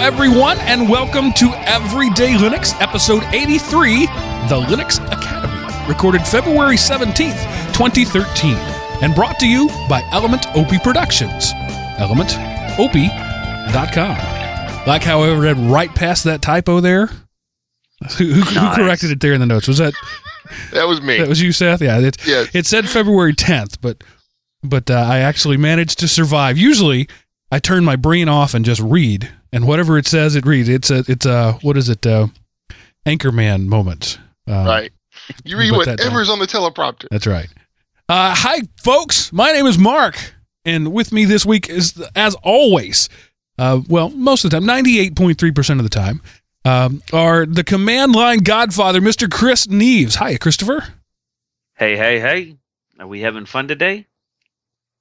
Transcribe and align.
Hello, 0.00 0.14
everyone, 0.14 0.56
and 0.60 0.88
welcome 0.88 1.30
to 1.34 1.50
Everyday 1.66 2.32
Linux, 2.32 2.72
episode 2.80 3.22
83, 3.34 4.06
the 4.48 4.58
Linux 4.66 4.96
Academy, 5.12 5.86
recorded 5.86 6.22
February 6.26 6.76
17th, 6.76 7.36
2013, 7.74 8.54
and 9.02 9.14
brought 9.14 9.38
to 9.40 9.46
you 9.46 9.68
by 9.90 10.00
Element 10.10 10.46
OP 10.56 10.82
Productions. 10.82 11.52
ElementOP.com. 11.98 14.86
Like 14.86 15.02
how 15.02 15.20
I 15.20 15.34
read 15.36 15.58
right 15.58 15.94
past 15.94 16.24
that 16.24 16.40
typo 16.40 16.80
there? 16.80 17.08
Who, 18.16 18.24
who, 18.32 18.40
who 18.40 18.74
corrected 18.74 19.10
it 19.10 19.20
there 19.20 19.34
in 19.34 19.40
the 19.40 19.46
notes? 19.46 19.68
Was 19.68 19.76
that 19.78 19.92
That 20.72 20.88
was 20.88 21.02
me. 21.02 21.18
that 21.18 21.28
was 21.28 21.42
you, 21.42 21.52
Seth? 21.52 21.82
Yeah, 21.82 21.98
it, 21.98 22.16
Yes. 22.26 22.48
it 22.54 22.64
said 22.64 22.88
February 22.88 23.34
10th, 23.34 23.76
but 23.82 24.02
but 24.62 24.90
uh, 24.90 24.94
I 24.94 25.18
actually 25.18 25.58
managed 25.58 25.98
to 25.98 26.08
survive. 26.08 26.56
Usually, 26.56 27.06
I 27.52 27.58
turn 27.58 27.84
my 27.84 27.96
brain 27.96 28.30
off 28.30 28.54
and 28.54 28.64
just 28.64 28.80
read, 28.80 29.30
and 29.52 29.66
whatever 29.66 29.98
it 29.98 30.06
says, 30.06 30.36
it 30.36 30.46
reads. 30.46 30.68
It's 30.68 30.90
a 30.90 31.04
it's 31.08 31.26
a 31.26 31.52
what 31.62 31.76
is 31.76 31.88
it? 31.88 32.06
Uh, 32.06 32.28
Anchorman 33.06 33.66
moment. 33.66 34.18
Uh, 34.48 34.64
right. 34.66 34.92
You 35.44 35.56
read 35.56 35.72
whatever's 35.72 36.28
on 36.28 36.38
the 36.38 36.46
teleprompter. 36.46 37.06
That's 37.10 37.26
right. 37.26 37.48
Uh, 38.08 38.34
hi, 38.34 38.62
folks. 38.82 39.32
My 39.32 39.52
name 39.52 39.66
is 39.66 39.78
Mark, 39.78 40.34
and 40.64 40.92
with 40.92 41.12
me 41.12 41.24
this 41.24 41.46
week 41.46 41.70
is, 41.70 42.02
as 42.16 42.34
always, 42.42 43.08
uh, 43.58 43.80
well, 43.88 44.10
most 44.10 44.44
of 44.44 44.50
the 44.50 44.56
time, 44.56 44.66
ninety-eight 44.66 45.14
point 45.14 45.38
three 45.38 45.52
percent 45.52 45.78
of 45.78 45.84
the 45.84 45.90
time, 45.90 46.20
um, 46.64 47.02
are 47.12 47.46
the 47.46 47.62
command 47.62 48.12
line 48.12 48.38
godfather, 48.38 49.00
Mister 49.00 49.28
Chris 49.28 49.66
Neves. 49.66 50.16
Hi, 50.16 50.36
Christopher. 50.36 50.84
Hey, 51.76 51.96
hey, 51.96 52.18
hey. 52.18 52.56
Are 52.98 53.06
we 53.06 53.20
having 53.20 53.46
fun 53.46 53.68
today? 53.68 54.06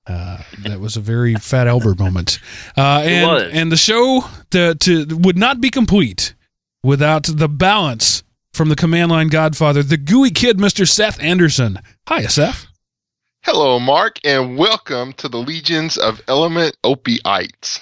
Uh, 0.07 0.41
that 0.63 0.79
was 0.79 0.97
a 0.97 1.01
very 1.01 1.35
Fat 1.35 1.67
Albert 1.67 1.99
moment. 1.99 2.39
Uh, 2.75 3.03
It 3.05 3.09
and, 3.11 3.27
was. 3.31 3.51
and 3.53 3.71
the 3.71 3.77
show 3.77 4.23
to, 4.51 4.73
to 4.75 5.05
would 5.17 5.37
not 5.37 5.61
be 5.61 5.69
complete 5.69 6.33
without 6.83 7.23
the 7.23 7.47
balance 7.47 8.23
from 8.53 8.69
the 8.69 8.75
command 8.75 9.11
line 9.11 9.27
godfather, 9.27 9.83
the 9.83 9.97
gooey 9.97 10.31
kid, 10.31 10.57
Mr. 10.57 10.87
Seth 10.89 11.21
Anderson. 11.21 11.79
Hi, 12.07 12.23
Seth. 12.25 12.65
Hello, 13.43 13.79
Mark, 13.79 14.17
and 14.25 14.57
welcome 14.57 15.13
to 15.13 15.29
the 15.29 15.37
Legions 15.37 15.97
of 15.97 16.21
Element 16.27 16.75
Opiates. 16.83 17.79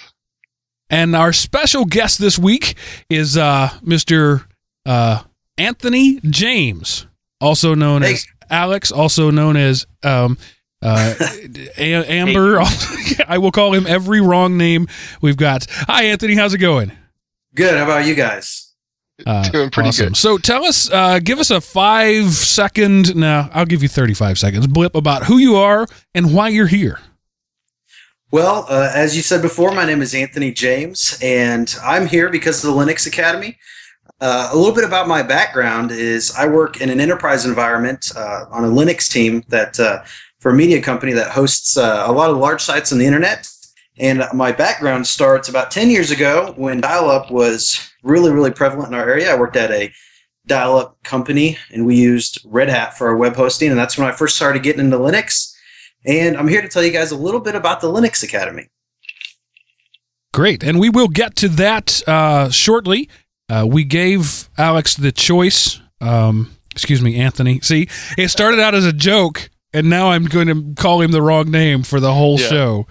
And 0.90 1.16
our 1.16 1.32
special 1.32 1.84
guest 1.84 2.18
this 2.18 2.38
week 2.38 2.76
is 3.10 3.36
uh, 3.36 3.70
Mr. 3.82 4.44
Uh, 4.86 5.22
Anthony 5.56 6.20
James, 6.24 7.06
also 7.40 7.74
known 7.74 8.02
Hey. 8.02 8.14
as 8.14 8.26
Alex, 8.50 8.92
also 8.92 9.30
known 9.30 9.56
as 9.56 9.86
um, 10.04 10.38
uh, 10.82 11.14
A- 11.78 12.04
Amber. 12.12 12.60
I 13.28 13.38
will 13.38 13.50
call 13.52 13.74
him 13.74 13.86
every 13.86 14.20
wrong 14.20 14.56
name 14.56 14.88
we've 15.20 15.36
got. 15.36 15.66
Hi, 15.70 16.04
Anthony. 16.04 16.34
How's 16.34 16.54
it 16.54 16.58
going? 16.58 16.92
Good. 17.54 17.76
How 17.76 17.84
about 17.84 18.06
you 18.06 18.14
guys? 18.14 18.72
Uh, 19.26 19.48
Doing 19.50 19.70
pretty 19.70 19.88
awesome. 19.88 20.06
good. 20.08 20.16
So 20.16 20.38
tell 20.38 20.64
us, 20.64 20.90
uh, 20.90 21.18
give 21.18 21.38
us 21.40 21.50
a 21.50 21.60
five 21.60 22.30
second, 22.30 23.16
Now 23.16 23.50
I'll 23.52 23.66
give 23.66 23.82
you 23.82 23.88
35 23.88 24.38
seconds 24.38 24.66
blip 24.68 24.94
about 24.94 25.24
who 25.24 25.38
you 25.38 25.56
are 25.56 25.86
and 26.14 26.32
why 26.34 26.48
you're 26.48 26.66
here. 26.68 27.00
Well, 28.30 28.66
uh, 28.68 28.90
as 28.94 29.16
you 29.16 29.22
said 29.22 29.40
before, 29.40 29.72
my 29.72 29.86
name 29.86 30.02
is 30.02 30.14
Anthony 30.14 30.52
James, 30.52 31.18
and 31.22 31.74
I'm 31.82 32.06
here 32.06 32.28
because 32.28 32.62
of 32.62 32.72
the 32.72 32.78
Linux 32.78 33.06
Academy. 33.06 33.56
Uh, 34.20 34.50
a 34.52 34.56
little 34.56 34.74
bit 34.74 34.84
about 34.84 35.08
my 35.08 35.22
background 35.22 35.90
is 35.92 36.34
I 36.36 36.46
work 36.46 36.80
in 36.82 36.90
an 36.90 37.00
enterprise 37.00 37.46
environment 37.46 38.12
uh, 38.14 38.44
on 38.50 38.64
a 38.64 38.68
Linux 38.68 39.10
team 39.10 39.44
that 39.48 39.80
uh, 39.80 40.04
for 40.38 40.50
a 40.50 40.54
media 40.54 40.80
company 40.80 41.12
that 41.12 41.30
hosts 41.30 41.76
uh, 41.76 42.04
a 42.06 42.12
lot 42.12 42.30
of 42.30 42.36
large 42.36 42.62
sites 42.62 42.92
on 42.92 42.98
the 42.98 43.06
internet. 43.06 43.48
And 43.98 44.24
my 44.32 44.52
background 44.52 45.06
starts 45.06 45.48
about 45.48 45.70
10 45.70 45.90
years 45.90 46.10
ago 46.10 46.54
when 46.56 46.80
dial 46.80 47.10
up 47.10 47.30
was 47.30 47.90
really, 48.02 48.30
really 48.30 48.52
prevalent 48.52 48.92
in 48.92 48.98
our 48.98 49.08
area. 49.08 49.32
I 49.32 49.38
worked 49.38 49.56
at 49.56 49.72
a 49.72 49.92
dial 50.46 50.76
up 50.76 51.02
company 51.02 51.58
and 51.72 51.84
we 51.84 51.96
used 51.96 52.40
Red 52.44 52.68
Hat 52.68 52.96
for 52.96 53.08
our 53.08 53.16
web 53.16 53.34
hosting. 53.34 53.70
And 53.70 53.78
that's 53.78 53.98
when 53.98 54.06
I 54.06 54.12
first 54.12 54.36
started 54.36 54.62
getting 54.62 54.84
into 54.84 54.96
Linux. 54.96 55.52
And 56.04 56.36
I'm 56.36 56.48
here 56.48 56.62
to 56.62 56.68
tell 56.68 56.84
you 56.84 56.92
guys 56.92 57.10
a 57.10 57.16
little 57.16 57.40
bit 57.40 57.54
about 57.54 57.80
the 57.80 57.88
Linux 57.88 58.22
Academy. 58.22 58.68
Great. 60.32 60.62
And 60.62 60.78
we 60.78 60.88
will 60.88 61.08
get 61.08 61.36
to 61.36 61.48
that 61.48 62.06
uh, 62.08 62.50
shortly. 62.50 63.08
Uh, 63.48 63.66
we 63.68 63.82
gave 63.82 64.48
Alex 64.56 64.94
the 64.94 65.10
choice. 65.10 65.80
Um, 66.00 66.56
excuse 66.70 67.02
me, 67.02 67.16
Anthony. 67.16 67.60
See, 67.60 67.88
it 68.16 68.28
started 68.28 68.60
out 68.60 68.74
as 68.74 68.84
a 68.84 68.92
joke, 68.92 69.50
and 69.72 69.88
now 69.90 70.10
I'm 70.10 70.24
going 70.24 70.46
to 70.48 70.80
call 70.80 71.00
him 71.00 71.10
the 71.12 71.22
wrong 71.22 71.50
name 71.50 71.82
for 71.82 72.00
the 72.00 72.12
whole 72.14 72.38
Yeah. 72.40 72.46
show. 72.48 72.86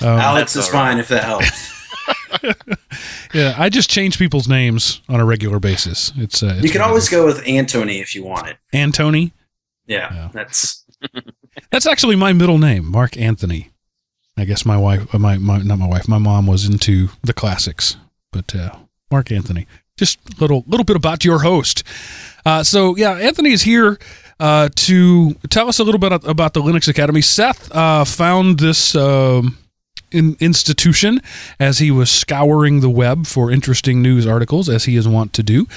Um, 0.00 0.08
Alex 0.18 0.56
is 0.56 0.66
all 0.66 0.72
right. 0.72 0.88
fine 0.88 0.98
if 0.98 1.08
that 1.08 1.24
helps. 1.24 1.76
yeah, 3.34 3.54
I 3.58 3.68
just 3.68 3.90
change 3.90 4.18
people's 4.18 4.48
names 4.48 5.02
on 5.08 5.20
a 5.20 5.24
regular 5.24 5.58
basis. 5.60 6.12
It's, 6.16 6.42
uh, 6.42 6.54
it's 6.56 6.64
you 6.64 6.70
can 6.70 6.80
always 6.80 7.08
go 7.08 7.26
with 7.26 7.46
Antony 7.46 8.00
if 8.00 8.14
you 8.14 8.24
want 8.24 8.48
it. 8.48 8.56
Antony. 8.72 9.32
Yeah, 9.86 10.12
Yeah. 10.12 10.28
that's 10.32 10.84
That's 11.70 11.86
actually 11.86 12.16
my 12.16 12.32
middle 12.32 12.58
name, 12.58 12.86
Mark 12.90 13.16
Anthony. 13.16 13.70
I 14.36 14.44
guess 14.44 14.64
my 14.64 14.76
wife, 14.76 15.12
uh, 15.14 15.18
my, 15.18 15.36
my 15.38 15.58
not 15.58 15.78
my 15.78 15.88
wife, 15.88 16.08
my 16.08 16.18
mom 16.18 16.46
was 16.46 16.64
into 16.64 17.08
the 17.22 17.32
classics, 17.32 17.96
but 18.32 18.54
uh, 18.54 18.70
Mark 19.10 19.30
Anthony. 19.32 19.66
Just 19.96 20.18
a 20.36 20.40
little 20.40 20.64
little 20.66 20.84
bit 20.84 20.96
about 20.96 21.24
your 21.24 21.40
host. 21.40 21.82
Uh, 22.46 22.62
so 22.62 22.96
yeah, 22.96 23.12
Anthony 23.12 23.50
is 23.52 23.62
here 23.62 23.98
uh, 24.40 24.70
to 24.74 25.34
tell 25.50 25.68
us 25.68 25.78
a 25.78 25.84
little 25.84 26.00
bit 26.00 26.12
about 26.24 26.54
the 26.54 26.60
Linux 26.60 26.88
Academy. 26.88 27.20
Seth 27.20 27.70
uh, 27.74 28.04
found 28.04 28.58
this. 28.58 28.96
Um, 28.96 29.56
in, 30.12 30.36
institution 30.40 31.20
as 31.60 31.78
he 31.78 31.92
was 31.92 32.10
scouring 32.10 32.80
the 32.80 32.90
web 32.90 33.28
for 33.28 33.48
interesting 33.48 34.02
news 34.02 34.26
articles 34.26 34.68
as 34.68 34.84
he 34.84 34.96
is 34.96 35.06
wont 35.06 35.32
to 35.34 35.42
do 35.44 35.68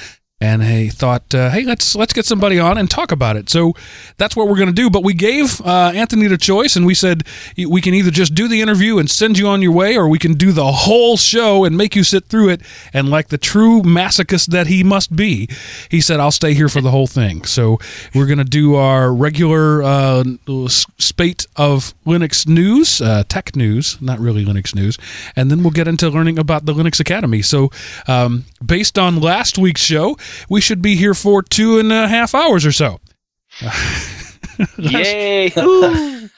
and 0.44 0.62
he 0.62 0.90
thought 0.90 1.34
uh, 1.34 1.48
hey 1.48 1.64
let's 1.64 1.94
let's 1.96 2.12
get 2.12 2.26
somebody 2.26 2.58
on 2.58 2.76
and 2.76 2.90
talk 2.90 3.10
about 3.10 3.36
it. 3.36 3.48
So 3.48 3.72
that's 4.18 4.36
what 4.36 4.46
we're 4.46 4.56
going 4.56 4.68
to 4.68 4.74
do 4.74 4.90
but 4.90 5.02
we 5.02 5.14
gave 5.14 5.60
uh, 5.62 5.92
anthony 5.94 6.26
the 6.26 6.36
choice 6.36 6.76
and 6.76 6.84
we 6.84 6.94
said 6.94 7.22
we 7.56 7.80
can 7.80 7.94
either 7.94 8.10
just 8.10 8.34
do 8.34 8.46
the 8.46 8.60
interview 8.60 8.98
and 8.98 9.10
send 9.10 9.38
you 9.38 9.46
on 9.48 9.62
your 9.62 9.72
way 9.72 9.96
or 9.96 10.06
we 10.06 10.18
can 10.18 10.34
do 10.34 10.52
the 10.52 10.70
whole 10.70 11.16
show 11.16 11.64
and 11.64 11.76
make 11.76 11.96
you 11.96 12.04
sit 12.04 12.26
through 12.26 12.50
it 12.50 12.60
and 12.92 13.08
like 13.08 13.28
the 13.28 13.38
true 13.38 13.80
masochist 13.82 14.48
that 14.48 14.66
he 14.66 14.84
must 14.84 15.16
be. 15.16 15.48
He 15.90 16.00
said 16.02 16.20
i'll 16.20 16.30
stay 16.30 16.52
here 16.52 16.68
for 16.68 16.82
the 16.82 16.90
whole 16.90 17.06
thing. 17.06 17.44
So 17.44 17.78
we're 18.14 18.26
going 18.26 18.38
to 18.38 18.44
do 18.44 18.74
our 18.74 19.12
regular 19.14 19.82
uh, 19.82 20.24
spate 20.68 21.46
of 21.56 21.94
linux 22.04 22.46
news 22.46 23.00
uh, 23.00 23.24
tech 23.28 23.56
news 23.56 23.96
not 24.02 24.18
really 24.18 24.44
linux 24.44 24.74
news 24.74 24.98
and 25.36 25.50
then 25.50 25.62
we'll 25.62 25.78
get 25.80 25.88
into 25.88 26.10
learning 26.10 26.38
about 26.38 26.66
the 26.66 26.74
linux 26.74 27.00
academy. 27.00 27.40
So 27.40 27.70
um, 28.06 28.44
based 28.64 28.98
on 28.98 29.20
last 29.20 29.56
week's 29.56 29.80
show 29.80 30.16
we 30.48 30.60
should 30.60 30.80
be 30.82 30.96
here 30.96 31.14
for 31.14 31.42
two 31.42 31.78
and 31.78 31.92
a 31.92 32.08
half 32.08 32.34
hours 32.34 32.64
or 32.66 32.72
so 32.72 33.00
Yay! 34.78 35.50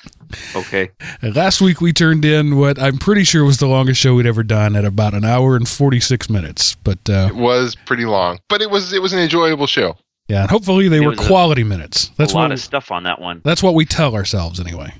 Okay. 0.56 0.90
Uh, 1.22 1.28
Last 1.28 1.60
week 1.60 1.80
we 1.80 1.92
turned 1.92 2.24
in 2.24 2.56
what 2.58 2.82
I'm 2.82 2.98
pretty 2.98 3.22
sure 3.22 3.44
was 3.44 3.58
the 3.58 3.68
longest 3.68 4.00
show 4.00 4.16
we'd 4.16 4.26
ever 4.26 4.42
done 4.42 4.74
at 4.74 4.84
about 4.84 5.14
an 5.14 5.24
hour 5.24 5.54
and 5.54 5.68
46 5.68 6.28
minutes. 6.28 6.74
But 6.82 6.98
uh, 7.08 7.28
It 7.30 7.36
was 7.36 7.76
pretty 7.86 8.04
long, 8.06 8.40
but 8.48 8.60
it 8.60 8.68
was 8.68 8.92
it 8.92 9.00
was 9.00 9.12
an 9.12 9.20
enjoyable 9.20 9.68
show. 9.68 9.96
yeah, 10.26 10.40
and 10.42 10.50
hopefully 10.50 10.88
they 10.88 10.96
It 10.96 11.02
were 11.04 11.10
was 11.10 11.20
a- 11.20 11.26
quality 11.28 11.62
minutes. 11.62 12.10
That's 12.16 12.32
a 12.32 12.36
lot 12.36 12.42
what 12.46 12.52
of 12.52 12.60
stuff 12.60 12.90
on 12.90 13.04
that 13.04 13.20
one. 13.20 13.40
that's 13.44 13.62
what 13.62 13.74
we 13.74 13.84
tell 13.84 14.16
ourselves 14.16 14.58
anyway. 14.58 14.94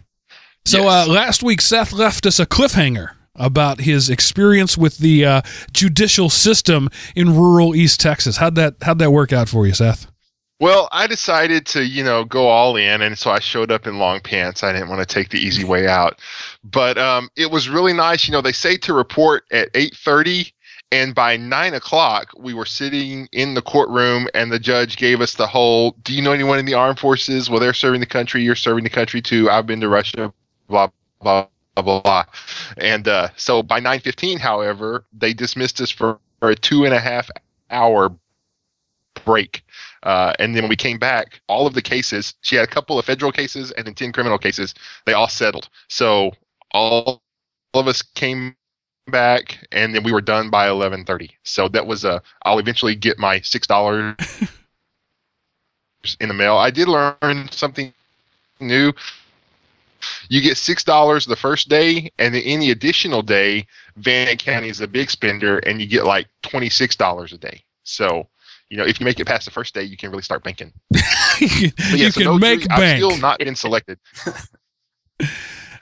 So 0.65 0.85
Yes. 0.85 1.09
uh, 1.09 1.13
last 1.13 1.43
week 1.43 1.61
Seth 1.61 1.93
left 1.93 2.25
us 2.25 2.39
a 2.39 2.47
cliffhanger 2.47 3.11
about 3.39 3.81
his 3.81 4.11
experience 4.11 4.77
with 4.77 4.99
the 4.99 5.25
uh, 5.25 5.43
judicial 5.73 6.31
system 6.31 6.89
in 7.15 7.37
rural 7.37 7.75
East 7.75 8.01
Texas. 8.01 8.37
How'd 8.37 8.55
that 8.57 8.77
how'd 8.83 8.99
that 8.99 9.11
work 9.11 9.33
out 9.33 9.49
for 9.49 9.67
you, 9.67 9.75
Seth? 9.75 10.07
Well, 10.59 10.89
I 10.91 11.07
decided 11.07 11.67
to, 11.67 11.85
you 11.85 12.03
know, 12.03 12.25
go 12.25 12.49
all 12.49 12.77
in, 12.77 13.03
and 13.03 13.19
so 13.19 13.31
I 13.31 13.41
showed 13.41 13.71
up 13.71 13.87
in 13.87 13.99
long 13.99 14.21
pants. 14.21 14.63
I 14.63 14.73
didn't 14.73 14.89
want 14.89 15.07
to 15.07 15.15
take 15.15 15.29
the 15.29 15.39
easy 15.39 15.65
way 15.65 15.87
out, 15.87 16.19
but 16.65 16.97
um, 16.97 17.29
it 17.37 17.51
was 17.51 17.69
really 17.69 17.93
nice. 17.93 18.27
You 18.27 18.33
know, 18.33 18.41
they 18.41 18.53
say 18.53 18.79
to 18.79 18.95
report 18.95 19.45
at 19.51 19.69
eight 19.75 19.95
thirty, 19.95 20.55
and 20.91 21.15
by 21.15 21.37
nine 21.37 21.75
o'clock, 21.75 22.31
we 22.39 22.55
were 22.55 22.65
sitting 22.65 23.29
in 23.33 23.53
the 23.53 23.61
courtroom, 23.61 24.29
and 24.33 24.51
the 24.51 24.59
judge 24.59 24.97
gave 24.97 25.21
us 25.21 25.35
the 25.35 25.47
whole: 25.47 25.91
"Do 26.03 26.15
you 26.15 26.23
know 26.23 26.33
anyone 26.33 26.59
in 26.59 26.65
the 26.65 26.73
armed 26.73 27.01
forces? 27.01 27.51
Well, 27.51 27.61
they're 27.61 27.75
serving 27.75 28.01
the 28.01 28.07
country. 28.07 28.43
You're 28.43 28.55
serving 28.55 28.85
the 28.85 28.91
country 28.91 29.21
too. 29.21 29.51
I've 29.51 29.67
been 29.67 29.83
to 29.83 29.91
Russia. 29.91 30.33
Blah 30.69 30.89
blah 31.21 31.49
blah 31.83 32.01
blah." 32.01 32.01
blah. 32.03 32.25
And 32.79 33.07
uh, 33.09 33.29
so 33.37 33.63
by 33.63 33.81
nine 33.81 34.01
fifteen, 34.01 34.39
however, 34.39 35.05
they 35.13 35.33
dismissed 35.33 35.81
us 35.81 35.91
for, 35.91 36.19
for 36.41 36.51
a 36.51 36.57
two 36.57 36.85
and 36.85 36.95
a 36.95 37.01
half 37.01 37.31
hour 37.71 38.11
break. 39.25 39.65
Uh, 40.03 40.33
and 40.39 40.55
then 40.55 40.63
when 40.63 40.71
we 40.71 40.77
came 40.77 40.99
back, 40.99 41.41
all 41.49 41.67
of 41.67 41.75
the 41.75 41.83
cases, 41.83 42.35
she 42.43 42.57
had 42.57 42.65
a 42.65 42.71
couple 42.71 42.99
of 42.99 43.05
federal 43.05 43.33
cases 43.33 43.73
and 43.73 43.87
then 43.87 43.95
10 43.95 44.13
criminal 44.13 44.39
cases, 44.39 44.75
they 45.05 45.13
all 45.13 45.29
settled. 45.29 45.69
So 45.89 46.33
all, 46.71 47.23
all 47.73 47.81
of 47.81 47.89
us 47.89 48.03
came 48.03 48.55
back 49.09 49.59
and 49.73 49.95
then 49.95 50.03
we 50.03 50.13
were 50.13 50.21
done 50.21 50.51
by 50.51 50.69
11:30. 50.69 51.31
So 51.43 51.69
that 51.69 51.87
was 51.87 52.05
a 52.05 52.23
I'll 52.43 52.59
eventually 52.59 52.95
get 52.95 53.19
my 53.19 53.41
$6 53.41 54.51
in 56.21 56.29
the 56.29 56.35
mail. 56.35 56.57
I 56.57 56.71
did 56.71 56.89
learn 56.89 57.49
something 57.51 57.93
new 58.61 58.93
you 60.29 60.41
get 60.41 60.57
six 60.57 60.85
dollars 60.85 61.27
the 61.27 61.37
first 61.37 61.69
day, 61.69 62.11
and 62.19 62.35
then 62.35 62.43
any 62.45 62.71
additional 62.71 63.23
day, 63.23 63.67
Van 63.97 64.37
County 64.37 64.69
is 64.69 64.81
a 64.81 64.89
big 64.89 65.11
spender, 65.11 65.59
and 65.59 65.81
you 65.81 65.87
get 65.87 66.05
like 66.05 66.27
twenty 66.43 66.69
six 66.71 66.97
dollars 66.97 67.33
a 67.33 67.39
day. 67.39 67.63
So, 67.85 68.29
you 68.69 68.77
know, 68.77 68.85
if 68.85 68.99
you 69.01 69.05
make 69.05 69.21
it 69.21 69.27
past 69.27 69.45
the 69.45 69.51
first 69.51 69.75
day, 69.75 69.83
you 69.83 69.97
can 69.97 70.11
really 70.11 70.23
start 70.23 70.43
banking. 70.43 70.73
you 71.41 71.71
yeah, 71.93 72.11
so 72.11 72.21
can 72.21 72.25
no 72.25 72.39
make 72.39 72.61
jury- 72.61 72.71
I've 72.71 72.81
bank. 72.81 72.97
still 72.99 73.17
not 73.19 73.39
been 73.39 73.57
selected. 73.57 73.99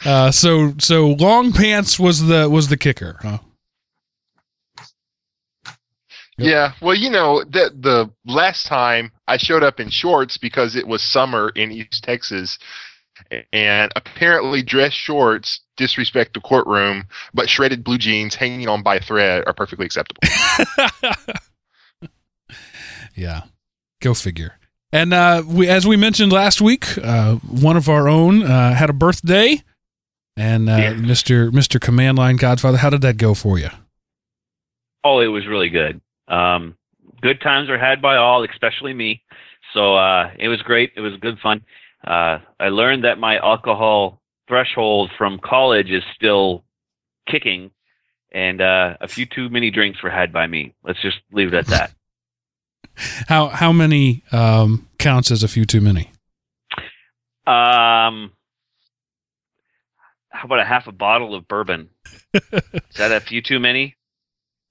Uh, 0.05 0.31
so 0.31 0.75
so 0.79 1.06
long 1.09 1.50
pants 1.50 1.99
was 1.99 2.26
the 2.26 2.47
was 2.50 2.69
the 2.69 2.76
kicker. 2.76 3.17
Huh? 3.23 3.38
Yep. 6.37 6.47
Yeah, 6.49 6.73
well, 6.82 6.94
you 6.94 7.11
know 7.11 7.44
that 7.44 7.81
the 7.81 8.11
last 8.26 8.67
time 8.67 9.12
I 9.29 9.37
showed 9.37 9.62
up 9.62 9.79
in 9.79 9.88
shorts 9.88 10.37
because 10.37 10.75
it 10.75 10.87
was 10.87 11.03
summer 11.03 11.50
in 11.50 11.71
East 11.71 12.03
Texas, 12.03 12.59
and 13.52 13.93
apparently 13.96 14.62
dress 14.62 14.93
shorts 14.93 15.61
disrespect 15.76 16.34
the 16.34 16.40
courtroom, 16.40 17.05
but 17.32 17.49
shredded 17.49 17.84
blue 17.84 17.99
jeans 17.99 18.34
hanging 18.34 18.69
on 18.69 18.82
by 18.82 18.96
a 18.96 19.00
thread 19.00 19.44
are 19.46 19.52
perfectly 19.52 19.87
acceptable. 19.87 20.20
yeah, 23.14 23.43
go 24.00 24.14
figure. 24.14 24.55
And 24.93 25.12
uh, 25.12 25.43
we, 25.46 25.69
as 25.69 25.87
we 25.87 25.96
mentioned 25.96 26.32
last 26.32 26.61
week, 26.61 26.96
uh, 26.99 27.34
one 27.37 27.76
of 27.76 27.88
our 27.88 28.08
own 28.08 28.44
uh, 28.44 28.75
had 28.75 28.90
a 28.90 28.93
birthday, 28.93 29.62
and 30.37 30.69
uh, 30.69 30.76
Yeah. 30.76 30.93
Mister 30.93 31.50
Mister 31.50 31.78
Command 31.81 32.19
Line 32.19 32.37
Godfather, 32.37 32.78
how 32.78 32.90
did 32.90 33.00
that 33.02 33.16
go 33.16 33.34
for 33.34 33.58
you? 33.58 33.70
Oh, 35.02 35.20
it 35.20 35.26
was 35.26 35.46
really 35.46 35.69
good. 35.69 36.00
Um, 36.28 36.76
good 37.20 37.40
times 37.40 37.69
were 37.69 37.78
had 37.78 38.00
by 38.00 38.16
all, 38.16 38.44
especially 38.44 38.94
me. 38.94 39.22
So 39.72 39.96
uh, 39.96 40.31
it 40.38 40.49
was 40.49 40.62
great. 40.62 40.93
It 40.96 41.00
was 41.00 41.16
good 41.20 41.38
fun. 41.40 41.62
Uh, 42.06 42.39
I 42.61 42.69
learned 42.69 43.05
that 43.05 43.19
my 43.19 43.39
alcohol 43.39 44.21
threshold 44.49 45.11
from 45.17 45.39
college 45.39 45.91
is 45.91 46.03
still 46.15 46.65
kicking, 47.29 47.71
and 48.33 48.61
uh, 48.61 48.97
a 49.01 49.09
few 49.09 49.27
too 49.27 49.49
many 49.49 49.71
drinks 49.71 50.03
were 50.03 50.11
had 50.11 50.33
by 50.33 50.47
me. 50.47 50.75
Let's 50.85 51.01
just 51.01 51.19
leave 51.33 51.49
it 51.49 51.55
at 51.55 51.67
that. 51.69 51.93
How 53.27 53.49
how 53.49 53.73
many 53.73 54.23
um, 54.31 54.89
counts 54.99 55.33
as 55.33 55.43
a 55.43 55.49
few 55.49 55.65
too 55.65 55.81
many? 55.81 56.12
Um, 57.45 58.31
how 60.29 60.45
about 60.45 60.61
a 60.61 60.65
half 60.65 60.87
a 60.87 60.93
bottle 60.93 61.35
of 61.35 61.49
bourbon? 61.49 61.89
Is 62.35 62.43
that 62.97 63.11
a 63.11 63.19
few 63.19 63.43
too 63.43 63.59
many? 63.59 63.97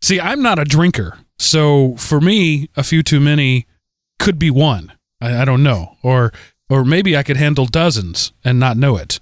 See, 0.02 0.22
I'm 0.22 0.42
not 0.42 0.58
a 0.58 0.64
drinker, 0.64 1.20
so 1.38 1.96
for 1.98 2.22
me, 2.22 2.70
a 2.78 2.84
few 2.84 3.04
too 3.04 3.20
many 3.20 3.68
could 4.20 4.40
be 4.40 4.50
one. 4.50 4.94
I, 5.20 5.42
I 5.42 5.46
don't 5.46 5.64
know, 5.64 5.98
or 6.02 6.32
or 6.70 6.84
maybe 6.84 7.16
I 7.16 7.24
could 7.24 7.38
handle 7.38 7.66
dozens 7.66 8.32
and 8.44 8.60
not 8.60 8.78
know 8.78 8.98
it. 8.98 9.20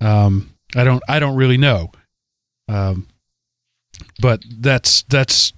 Um, 0.00 0.54
I 0.76 0.84
don't. 0.84 1.02
I 1.08 1.18
don't 1.18 1.36
really 1.36 1.56
know. 1.56 1.90
Um, 2.68 3.08
but 4.20 4.42
that's 4.48 5.02
that's. 5.04 5.52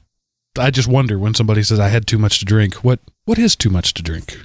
I 0.59 0.71
just 0.71 0.89
wonder 0.89 1.19
when 1.19 1.35
somebody 1.35 1.62
says 1.62 1.79
I 1.81 1.89
had 1.89 2.07
too 2.07 2.19
much 2.19 2.39
to 2.41 2.45
drink. 2.45 2.77
What 2.77 3.01
what 3.25 3.39
is 3.39 3.57
too 3.57 3.71
much 3.71 3.95
to 3.95 4.03
drink? 4.03 4.39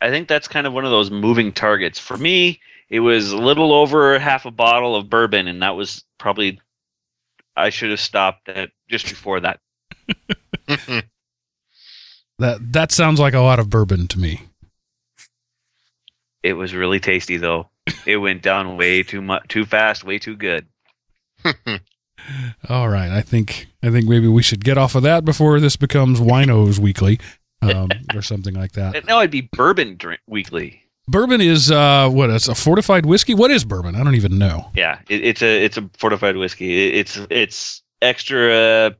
I 0.00 0.10
think 0.10 0.28
that's 0.28 0.48
kind 0.48 0.66
of 0.66 0.72
one 0.72 0.84
of 0.84 0.90
those 0.90 1.10
moving 1.10 1.52
targets. 1.52 1.98
For 1.98 2.16
me, 2.16 2.60
it 2.90 3.00
was 3.00 3.32
a 3.32 3.38
little 3.38 3.72
over 3.72 4.18
half 4.18 4.44
a 4.44 4.50
bottle 4.50 4.96
of 4.96 5.08
bourbon, 5.08 5.46
and 5.48 5.62
that 5.62 5.76
was 5.76 6.04
probably 6.18 6.60
I 7.56 7.70
should 7.70 7.90
have 7.90 8.00
stopped 8.00 8.48
at 8.48 8.70
just 8.88 9.08
before 9.08 9.40
that. 9.40 9.60
That 12.38 12.72
that 12.72 12.92
sounds 12.92 13.20
like 13.20 13.34
a 13.34 13.40
lot 13.40 13.58
of 13.58 13.70
bourbon 13.70 14.08
to 14.08 14.18
me. 14.18 14.42
It 16.44 16.52
was 16.52 16.74
really 16.74 17.00
tasty 17.00 17.38
though. 17.38 17.70
It 18.04 18.18
went 18.18 18.42
down 18.42 18.76
way 18.76 19.02
too 19.02 19.22
much, 19.22 19.48
too 19.48 19.64
fast, 19.64 20.04
way 20.04 20.18
too 20.18 20.36
good. 20.36 20.66
All 22.68 22.90
right, 22.90 23.10
I 23.10 23.22
think 23.22 23.66
I 23.82 23.90
think 23.90 24.06
maybe 24.06 24.28
we 24.28 24.42
should 24.42 24.62
get 24.62 24.76
off 24.76 24.94
of 24.94 25.02
that 25.04 25.24
before 25.24 25.58
this 25.58 25.76
becomes 25.76 26.20
Winos 26.20 26.78
Weekly, 26.78 27.18
um, 27.62 27.88
or 28.14 28.20
something 28.20 28.54
like 28.54 28.72
that. 28.72 29.06
No, 29.06 29.20
it'd 29.20 29.30
be 29.30 29.48
bourbon 29.52 29.96
drink 29.96 30.20
weekly. 30.26 30.82
Bourbon 31.08 31.40
is 31.40 31.70
uh, 31.70 32.10
what? 32.10 32.28
It's 32.28 32.48
a 32.48 32.54
fortified 32.54 33.06
whiskey. 33.06 33.32
What 33.32 33.50
is 33.50 33.64
bourbon? 33.64 33.96
I 33.96 34.04
don't 34.04 34.14
even 34.14 34.36
know. 34.38 34.70
Yeah, 34.74 34.98
it, 35.08 35.24
it's 35.24 35.42
a 35.42 35.64
it's 35.64 35.78
a 35.78 35.88
fortified 35.98 36.36
whiskey. 36.36 36.88
It, 36.88 36.94
it's 36.94 37.20
it's 37.30 37.82
extra 38.02 38.52
uh, 38.52 38.90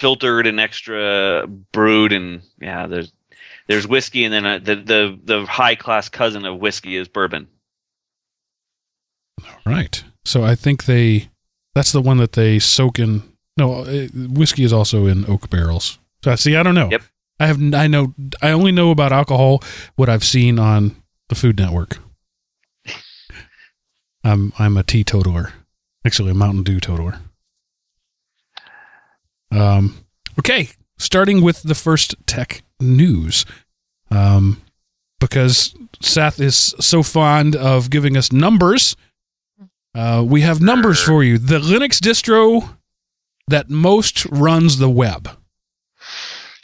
filtered 0.00 0.48
and 0.48 0.58
extra 0.58 1.46
brewed, 1.72 2.12
and 2.12 2.42
yeah, 2.60 2.88
there's 2.88 3.12
there's 3.68 3.86
whiskey, 3.86 4.24
and 4.24 4.32
then 4.32 4.46
uh, 4.46 4.58
the 4.58 4.76
the 4.76 5.18
the 5.22 5.46
high 5.46 5.74
class 5.74 6.08
cousin 6.08 6.44
of 6.44 6.58
whiskey 6.58 6.96
is 6.96 7.06
bourbon. 7.06 7.48
All 9.42 9.72
right. 9.72 10.02
So 10.24 10.42
I 10.42 10.54
think 10.54 10.84
they. 10.86 11.28
That's 11.74 11.92
the 11.92 12.02
one 12.02 12.16
that 12.16 12.32
they 12.32 12.58
soak 12.58 12.98
in. 12.98 13.22
No, 13.56 13.82
uh, 13.82 14.08
whiskey 14.14 14.64
is 14.64 14.72
also 14.72 15.06
in 15.06 15.28
oak 15.30 15.50
barrels. 15.50 15.98
So 16.24 16.32
I 16.32 16.34
see, 16.36 16.56
I 16.56 16.62
don't 16.62 16.74
know. 16.74 16.88
Yep. 16.90 17.02
I 17.38 17.46
have. 17.46 17.74
I 17.74 17.86
know. 17.86 18.14
I 18.42 18.50
only 18.50 18.72
know 18.72 18.90
about 18.90 19.12
alcohol 19.12 19.62
what 19.96 20.08
I've 20.08 20.24
seen 20.24 20.58
on 20.58 20.96
the 21.28 21.34
Food 21.34 21.58
Network. 21.58 21.98
I'm 24.24 24.52
I'm 24.58 24.76
a 24.76 24.82
teetotaler. 24.82 25.52
Actually, 26.06 26.30
a 26.30 26.34
Mountain 26.34 26.64
Dew 26.64 26.80
totaler. 26.80 27.20
Um. 29.52 30.06
Okay. 30.38 30.70
Starting 31.00 31.42
with 31.42 31.62
the 31.62 31.76
first 31.76 32.14
tech 32.26 32.62
news. 32.80 33.44
Um, 34.10 34.62
because 35.20 35.74
Seth 36.00 36.40
is 36.40 36.74
so 36.80 37.02
fond 37.02 37.56
of 37.56 37.90
giving 37.90 38.16
us 38.16 38.32
numbers. 38.32 38.96
Uh, 39.94 40.24
we 40.26 40.42
have 40.42 40.60
numbers 40.60 41.02
for 41.02 41.24
you. 41.24 41.38
The 41.38 41.58
Linux 41.58 41.98
distro 41.98 42.76
that 43.48 43.68
most 43.68 44.26
runs 44.26 44.78
the 44.78 44.90
web. 44.90 45.28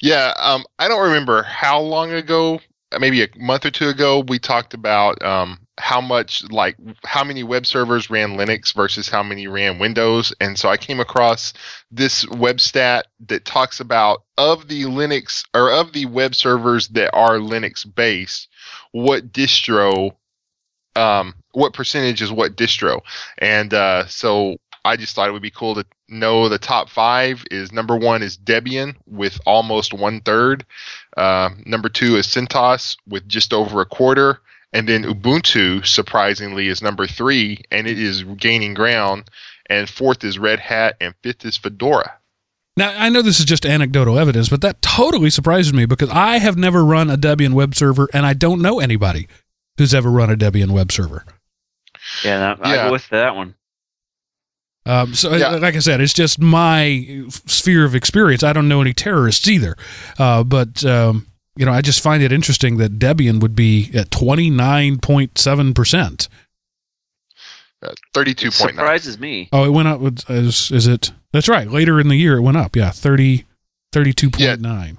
Yeah, 0.02 0.34
um, 0.36 0.64
I 0.78 0.86
don't 0.88 1.02
remember 1.02 1.42
how 1.42 1.80
long 1.80 2.12
ago, 2.12 2.60
maybe 2.98 3.22
a 3.22 3.28
month 3.36 3.64
or 3.64 3.70
two 3.70 3.88
ago, 3.88 4.24
we 4.28 4.38
talked 4.38 4.74
about 4.74 5.20
um, 5.22 5.58
how 5.78 6.00
much, 6.00 6.44
like, 6.50 6.76
how 7.04 7.24
many 7.24 7.42
web 7.42 7.66
servers 7.66 8.08
ran 8.08 8.36
Linux 8.36 8.72
versus 8.74 9.08
how 9.08 9.22
many 9.22 9.46
ran 9.48 9.78
Windows. 9.78 10.32
And 10.40 10.58
so 10.58 10.68
I 10.68 10.76
came 10.76 11.00
across 11.00 11.52
this 11.90 12.28
web 12.28 12.60
stat 12.60 13.06
that 13.26 13.44
talks 13.44 13.80
about 13.80 14.22
of 14.38 14.68
the 14.68 14.84
Linux 14.84 15.44
or 15.54 15.72
of 15.72 15.92
the 15.92 16.06
web 16.06 16.34
servers 16.34 16.88
that 16.88 17.10
are 17.12 17.38
Linux 17.38 17.84
based, 17.92 18.48
what 18.92 19.32
distro, 19.32 20.14
um, 20.96 21.34
what 21.52 21.72
percentage 21.72 22.22
is 22.22 22.30
what 22.30 22.56
distro. 22.56 23.00
And 23.38 23.74
uh, 23.74 24.06
so 24.06 24.56
I 24.84 24.96
just 24.96 25.16
thought 25.16 25.28
it 25.28 25.32
would 25.32 25.42
be 25.42 25.50
cool 25.50 25.74
to 25.74 25.86
know 26.08 26.48
the 26.48 26.58
top 26.58 26.90
five 26.90 27.42
is 27.50 27.72
number 27.72 27.96
one 27.96 28.22
is 28.22 28.36
Debian 28.36 28.94
with 29.06 29.40
almost 29.46 29.94
one 29.94 30.20
third. 30.20 30.66
Uh, 31.16 31.50
number 31.64 31.88
two 31.88 32.16
is 32.16 32.26
CentOS 32.26 32.96
with 33.08 33.26
just 33.26 33.52
over 33.52 33.80
a 33.80 33.86
quarter. 33.86 34.40
And 34.74 34.88
then 34.88 35.04
Ubuntu, 35.04 35.86
surprisingly, 35.86 36.68
is 36.68 36.82
number 36.82 37.06
three, 37.06 37.62
and 37.70 37.86
it 37.86 37.98
is 37.98 38.24
gaining 38.24 38.74
ground. 38.74 39.30
And 39.70 39.88
fourth 39.88 40.22
is 40.24 40.38
Red 40.38 40.58
Hat, 40.58 40.96
and 41.00 41.14
fifth 41.22 41.44
is 41.46 41.56
Fedora. 41.56 42.12
Now, 42.76 42.92
I 42.98 43.08
know 43.08 43.22
this 43.22 43.38
is 43.38 43.46
just 43.46 43.64
anecdotal 43.64 44.18
evidence, 44.18 44.48
but 44.48 44.60
that 44.62 44.82
totally 44.82 45.30
surprises 45.30 45.72
me 45.72 45.86
because 45.86 46.10
I 46.10 46.38
have 46.38 46.58
never 46.58 46.84
run 46.84 47.08
a 47.08 47.16
Debian 47.16 47.52
web 47.54 47.74
server 47.76 48.08
and 48.12 48.26
I 48.26 48.34
don't 48.34 48.60
know 48.60 48.80
anybody 48.80 49.28
who's 49.78 49.94
ever 49.94 50.10
run 50.10 50.28
a 50.28 50.36
Debian 50.36 50.72
web 50.72 50.90
server. 50.90 51.24
Yeah, 52.24 52.38
that, 52.40 52.66
I 52.66 52.74
Yeah. 52.74 52.86
go 52.86 52.92
with 52.92 53.08
that 53.10 53.36
one. 53.36 53.54
Um, 54.86 55.14
so, 55.14 55.34
Yeah. 55.36 55.50
like 55.50 55.76
I 55.76 55.78
said, 55.78 56.00
it's 56.00 56.12
just 56.12 56.40
my 56.40 57.22
sphere 57.46 57.84
of 57.84 57.94
experience. 57.94 58.42
I 58.42 58.52
don't 58.52 58.68
know 58.68 58.80
any 58.80 58.92
terrorists 58.92 59.46
either. 59.48 59.76
Uh, 60.18 60.42
but, 60.42 60.84
um, 60.84 61.28
you 61.56 61.64
know, 61.66 61.72
I 61.72 61.80
just 61.82 62.00
find 62.02 62.22
it 62.22 62.32
interesting 62.32 62.76
that 62.78 62.98
Debian 62.98 63.40
would 63.40 63.54
be 63.56 63.90
at 63.94 64.10
29.7%. 64.10 66.28
Uh, 67.82 67.92
It 68.16 68.52
surprises 68.52 69.18
me. 69.18 69.48
Oh, 69.52 69.64
it 69.64 69.70
went 69.70 69.88
up. 69.88 70.00
with- 70.00 70.28
Is, 70.30 70.70
is 70.70 70.86
it? 70.86 71.12
That's 71.32 71.48
right. 71.48 71.68
Later 71.70 72.00
in 72.00 72.08
the 72.08 72.16
year, 72.16 72.36
it 72.38 72.42
went 72.42 72.56
up. 72.56 72.76
Yeah, 72.76 72.90
30, 72.90 73.44
32.9. 73.92 74.98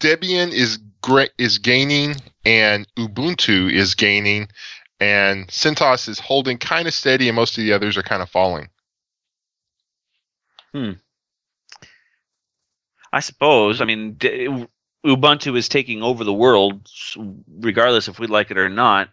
Debian 0.00 0.50
is 0.52 0.78
great 1.02 1.30
is 1.38 1.58
gaining 1.58 2.16
and 2.44 2.86
Ubuntu 2.96 3.70
is 3.72 3.94
gaining 3.94 4.48
and 4.98 5.46
CentOS 5.48 6.08
is 6.08 6.18
holding 6.18 6.58
kind 6.58 6.88
of 6.88 6.94
steady 6.94 7.28
and 7.28 7.36
most 7.36 7.56
of 7.58 7.62
the 7.64 7.72
others 7.72 7.96
are 7.96 8.02
kind 8.02 8.22
of 8.22 8.28
falling. 8.30 8.68
Hmm. 10.72 10.92
I 13.12 13.20
suppose. 13.20 13.80
I 13.80 13.84
mean, 13.84 14.14
d- 14.14 14.66
Ubuntu 15.06 15.56
is 15.56 15.68
taking 15.68 16.02
over 16.02 16.24
the 16.24 16.34
world, 16.34 16.88
regardless 17.60 18.08
if 18.08 18.18
we 18.18 18.26
like 18.26 18.50
it 18.50 18.58
or 18.58 18.68
not. 18.68 19.08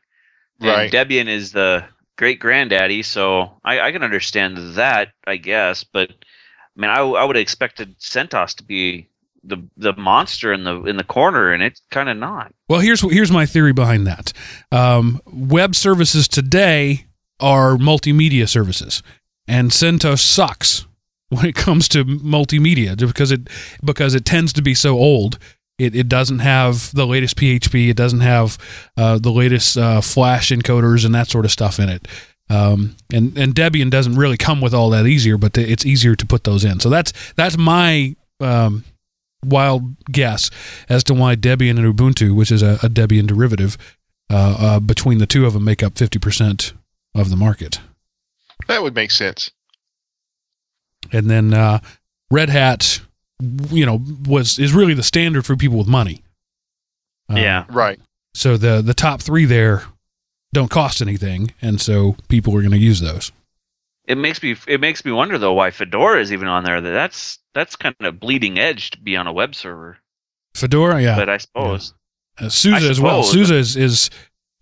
And 0.60 0.70
Right. 0.70 0.92
Debian 0.92 1.28
is 1.28 1.52
the 1.52 1.86
great 2.18 2.40
granddaddy, 2.40 3.04
so 3.04 3.52
I, 3.64 3.80
I 3.80 3.92
can 3.92 4.04
understand 4.04 4.58
that, 4.76 5.10
I 5.26 5.38
guess. 5.38 5.84
But 5.84 6.10
I 6.12 6.82
mean, 6.82 6.90
I 6.90 7.02
would 7.02 7.36
have 7.36 7.42
expected 7.42 8.00
CentOS 8.00 8.56
to 8.56 8.64
be 8.64 9.08
the 9.44 9.58
the 9.78 9.94
monster 9.94 10.54
in 10.54 10.64
the 10.64 10.84
in 10.84 10.98
the 10.98 11.04
corner, 11.04 11.52
and 11.52 11.62
it's 11.62 11.82
kind 11.92 12.10
of 12.10 12.18
not. 12.18 12.54
Well, 12.70 12.80
here's 12.80 13.02
here's 13.02 13.32
my 13.32 13.46
theory 13.46 13.74
behind 13.74 14.08
that. 14.08 14.34
Um, 14.72 15.22
web 15.26 15.76
services 15.76 16.28
today 16.28 17.06
are 17.40 17.76
multimedia 17.76 18.48
services, 18.48 19.04
and 19.48 19.72
CentOS 19.72 20.20
sucks 20.20 20.86
when 21.30 21.46
it 21.46 21.56
comes 21.56 21.88
to 21.90 22.06
multimedia 22.06 22.98
because 22.98 23.32
it 23.32 23.50
because 23.84 24.16
it 24.16 24.26
tends 24.26 24.54
to 24.54 24.62
be 24.62 24.74
so 24.74 24.98
old. 24.98 25.38
It, 25.78 25.96
it 25.96 26.08
doesn't 26.08 26.40
have 26.40 26.94
the 26.94 27.08
latest 27.08 27.36
PHP. 27.36 27.90
It 27.90 27.98
doesn't 27.98 28.22
have 28.22 28.58
uh, 28.96 29.18
the 29.18 29.32
latest 29.32 29.78
uh, 29.78 30.02
Flash 30.02 30.50
encoders 30.50 31.06
and 31.06 31.16
that 31.16 31.30
sort 31.30 31.46
of 31.46 31.52
stuff 31.52 31.80
in 31.80 31.90
it. 31.90 32.08
Um, 32.50 32.96
and 33.12 33.36
and 33.38 33.56
Debian 33.56 33.90
doesn't 33.90 34.16
really 34.16 34.38
come 34.38 34.62
with 34.62 34.74
all 34.74 34.90
that 34.92 35.08
easier, 35.08 35.38
but 35.38 35.58
it's 35.58 35.86
easier 35.86 36.16
to 36.16 36.26
put 36.26 36.44
those 36.44 36.64
in. 36.64 36.80
So 36.80 36.90
that's 36.90 37.14
that's 37.36 37.58
my 37.58 38.16
um, 38.40 38.84
wild 39.44 39.96
guess 40.12 40.52
as 40.90 41.04
to 41.06 41.14
why 41.14 41.36
Debian 41.36 41.80
and 41.80 41.98
Ubuntu, 41.98 42.36
which 42.36 42.52
is 42.52 42.62
a, 42.62 42.74
a 42.84 42.90
Debian 42.90 43.28
derivative, 43.28 43.78
uh, 44.30 44.56
uh, 44.60 44.80
between 44.80 45.18
the 45.18 45.26
two 45.26 45.46
of 45.46 45.54
them 45.54 45.64
make 45.64 45.82
up 45.82 45.98
fifty 45.98 46.20
percent 46.20 46.74
of 47.16 47.30
the 47.30 47.36
market. 47.36 47.80
That 48.68 48.84
would 48.84 48.96
make 48.96 49.12
sense. 49.12 49.52
And 51.12 51.30
then 51.30 51.54
uh, 51.54 51.80
Red 52.30 52.50
Hat, 52.50 53.02
you 53.70 53.86
know, 53.86 54.02
was 54.28 54.58
is 54.60 54.74
really 54.74 54.94
the 54.94 55.04
standard 55.04 55.46
for 55.46 55.56
people 55.56 55.78
with 55.78 55.88
money. 55.88 56.24
Uh, 57.32 57.36
yeah, 57.36 57.66
Right. 57.70 58.00
So 58.36 58.58
the 58.58 58.82
the 58.82 58.94
top 58.94 59.22
three 59.22 59.46
there 59.46 59.84
don't 60.54 60.70
cost 60.72 61.02
anything, 61.02 61.54
and 61.62 61.80
so 61.82 62.16
people 62.30 62.56
are 62.56 62.62
going 62.62 62.72
to 62.72 62.78
use 62.78 63.00
those. 63.00 63.32
it 64.08 64.18
makes 64.18 64.42
me 64.44 64.56
it 64.68 64.80
makes 64.82 65.06
me 65.06 65.12
wonder 65.12 65.38
though 65.38 65.54
why 65.54 65.72
Fedora 65.72 66.20
is 66.20 66.32
even 66.32 66.48
on 66.48 66.64
there. 66.64 66.82
That's 66.82 67.40
that's 67.54 67.76
kind 67.76 67.96
of 68.02 68.20
bleeding 68.20 68.58
edge 68.60 68.92
to 68.92 69.00
be 69.00 69.16
on 69.16 69.28
a 69.28 69.34
web 69.34 69.54
server. 69.56 69.98
Fedora, 70.56 71.02
yeah. 71.02 71.16
But 71.16 71.30
I 71.30 71.38
suppose 71.38 71.94
Uh, 72.40 72.50
SUSE 72.50 72.84
I 72.84 72.90
as 72.90 73.00
well. 73.00 73.24
suppose. 73.24 73.48
SUSE 73.48 73.52
is 73.52 73.76
is, 73.76 74.10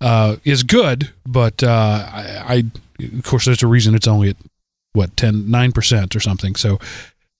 uh, 0.02 0.36
is 0.44 0.64
good, 0.64 1.10
but 1.26 1.64
uh, 1.64 2.10
I, 2.12 2.64
I 3.00 3.06
of 3.18 3.24
course 3.24 3.46
there's 3.46 3.64
a 3.64 3.68
reason 3.68 3.96
it's 3.96 4.08
only 4.08 4.30
at 4.30 4.38
what 4.94 5.16
10 5.18 5.50
9 5.50 5.72
percent 5.72 6.16
or 6.16 6.20
something. 6.20 6.56
So 6.56 6.80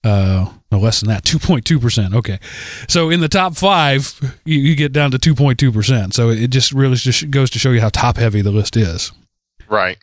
uh, 0.06 0.50
no 0.72 0.80
less 0.80 1.00
than 1.00 1.10
that, 1.10 1.24
two 1.26 1.40
point 1.40 1.66
two 1.66 1.80
percent. 1.80 2.14
Okay, 2.14 2.40
so 2.88 3.10
in 3.10 3.20
the 3.22 3.30
top 3.30 3.56
five, 3.56 4.20
you, 4.46 4.58
you 4.60 4.76
get 4.76 4.92
down 4.92 5.12
to 5.12 5.20
two 5.20 5.36
point 5.36 5.60
two 5.60 5.72
percent. 5.72 6.14
So 6.14 6.30
it 6.30 6.48
just 6.50 6.72
really 6.72 6.96
just 6.96 7.30
goes 7.32 7.50
to 7.52 7.60
show 7.60 7.72
you 7.72 7.82
how 7.82 7.90
top 7.90 8.18
heavy 8.18 8.42
the 8.42 8.52
list 8.52 8.78
is. 8.78 9.12
Right. 9.68 9.98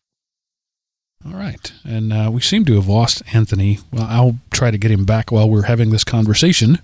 All 1.27 1.35
right, 1.35 1.73
and 1.85 2.13
uh, 2.13 2.31
we 2.33 2.41
seem 2.41 2.65
to 2.67 2.77
have 2.77 2.87
lost 2.87 3.23
Anthony. 3.35 3.81
Well, 3.93 4.07
I'll 4.09 4.37
try 4.53 4.71
to 4.71 4.79
get 4.79 4.93
him 4.93 5.05
back 5.05 5.33
while 5.33 5.51
we're 5.51 5.63
having 5.63 5.91
this 5.91 6.05
conversation. 6.05 6.79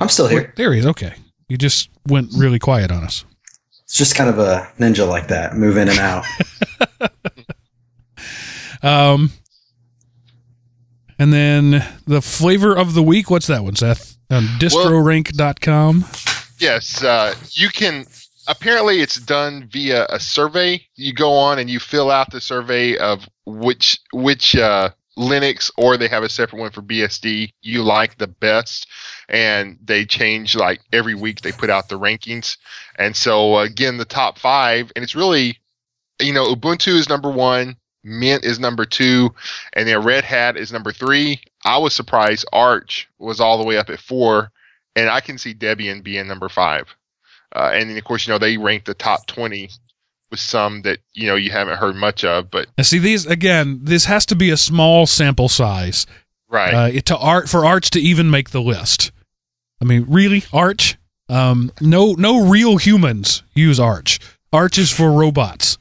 I'm 0.00 0.08
still 0.08 0.26
here. 0.26 0.54
There 0.56 0.72
he 0.72 0.78
is. 0.80 0.86
Okay, 0.86 1.14
you 1.48 1.58
just 1.58 1.90
went 2.06 2.30
really 2.34 2.58
quiet 2.58 2.90
on 2.90 3.04
us. 3.04 3.26
It's 3.84 3.96
just 3.96 4.16
kind 4.16 4.30
of 4.30 4.38
a 4.38 4.70
ninja 4.78 5.06
like 5.06 5.28
that, 5.28 5.54
move 5.54 5.76
in 5.76 5.88
and 5.90 5.98
out. 5.98 6.24
Um, 8.82 9.32
and 11.18 11.32
then 11.32 11.84
the 12.06 12.22
flavor 12.22 12.76
of 12.76 12.94
the 12.94 13.02
week. 13.02 13.30
What's 13.30 13.46
that 13.48 13.64
one, 13.64 13.76
Seth? 13.76 14.16
On 14.30 14.44
distrorank.com. 14.58 16.04
Yes, 16.58 17.02
uh, 17.02 17.34
you 17.52 17.68
can. 17.68 18.06
Apparently, 18.46 19.00
it's 19.00 19.16
done 19.16 19.68
via 19.70 20.06
a 20.08 20.18
survey. 20.18 20.80
You 20.96 21.12
go 21.12 21.32
on 21.32 21.58
and 21.58 21.68
you 21.68 21.78
fill 21.78 22.10
out 22.10 22.30
the 22.30 22.40
survey 22.40 22.96
of 22.96 23.28
which 23.44 23.98
which 24.12 24.56
uh, 24.56 24.90
Linux 25.18 25.70
or 25.76 25.96
they 25.96 26.08
have 26.08 26.22
a 26.22 26.28
separate 26.28 26.60
one 26.60 26.70
for 26.70 26.80
BSD 26.80 27.52
you 27.62 27.82
like 27.82 28.16
the 28.18 28.28
best, 28.28 28.86
and 29.28 29.78
they 29.82 30.04
change 30.04 30.54
like 30.54 30.80
every 30.92 31.14
week. 31.14 31.40
They 31.40 31.52
put 31.52 31.70
out 31.70 31.88
the 31.88 31.98
rankings, 31.98 32.56
and 32.96 33.14
so 33.16 33.58
again, 33.58 33.96
the 33.96 34.04
top 34.04 34.38
five, 34.38 34.92
and 34.94 35.02
it's 35.02 35.16
really, 35.16 35.58
you 36.20 36.32
know, 36.32 36.54
Ubuntu 36.54 36.94
is 36.94 37.08
number 37.08 37.30
one. 37.30 37.76
Mint 38.04 38.44
is 38.44 38.58
number 38.58 38.84
two, 38.84 39.34
and 39.72 39.88
then 39.88 40.02
Red 40.02 40.24
Hat 40.24 40.56
is 40.56 40.72
number 40.72 40.92
three. 40.92 41.40
I 41.64 41.78
was 41.78 41.94
surprised 41.94 42.46
Arch 42.52 43.08
was 43.18 43.40
all 43.40 43.58
the 43.58 43.64
way 43.64 43.76
up 43.76 43.90
at 43.90 44.00
four, 44.00 44.50
and 44.96 45.08
I 45.10 45.20
can 45.20 45.38
see 45.38 45.54
Debian 45.54 46.02
being 46.02 46.26
number 46.26 46.48
five. 46.48 46.86
Uh, 47.54 47.70
and 47.74 47.90
then 47.90 47.96
of 47.96 48.04
course, 48.04 48.26
you 48.26 48.32
know, 48.32 48.38
they 48.38 48.56
rank 48.56 48.84
the 48.84 48.94
top 48.94 49.26
twenty 49.26 49.70
with 50.30 50.40
some 50.40 50.82
that 50.82 50.98
you 51.12 51.26
know 51.26 51.34
you 51.34 51.50
haven't 51.50 51.78
heard 51.78 51.96
much 51.96 52.24
of, 52.24 52.50
but 52.50 52.68
Now, 52.76 52.84
see 52.84 52.98
these 52.98 53.26
again. 53.26 53.80
This 53.82 54.04
has 54.04 54.26
to 54.26 54.36
be 54.36 54.50
a 54.50 54.56
small 54.56 55.06
sample 55.06 55.48
size 55.48 56.06
right, 56.48 56.74
uh, 56.74 56.90
it, 56.92 57.06
to 57.06 57.16
art 57.16 57.48
for 57.48 57.64
Arch 57.64 57.90
to 57.90 58.00
even 58.00 58.30
make 58.30 58.50
the 58.50 58.60
list. 58.60 59.12
I 59.80 59.84
mean, 59.84 60.04
really, 60.08 60.44
Arch? 60.52 60.96
Um, 61.28 61.70
no, 61.80 62.14
no 62.14 62.46
real 62.46 62.78
humans 62.78 63.42
use 63.54 63.78
Arch. 63.78 64.18
Arch 64.52 64.78
is 64.78 64.90
for 64.90 65.12
robots. 65.12 65.78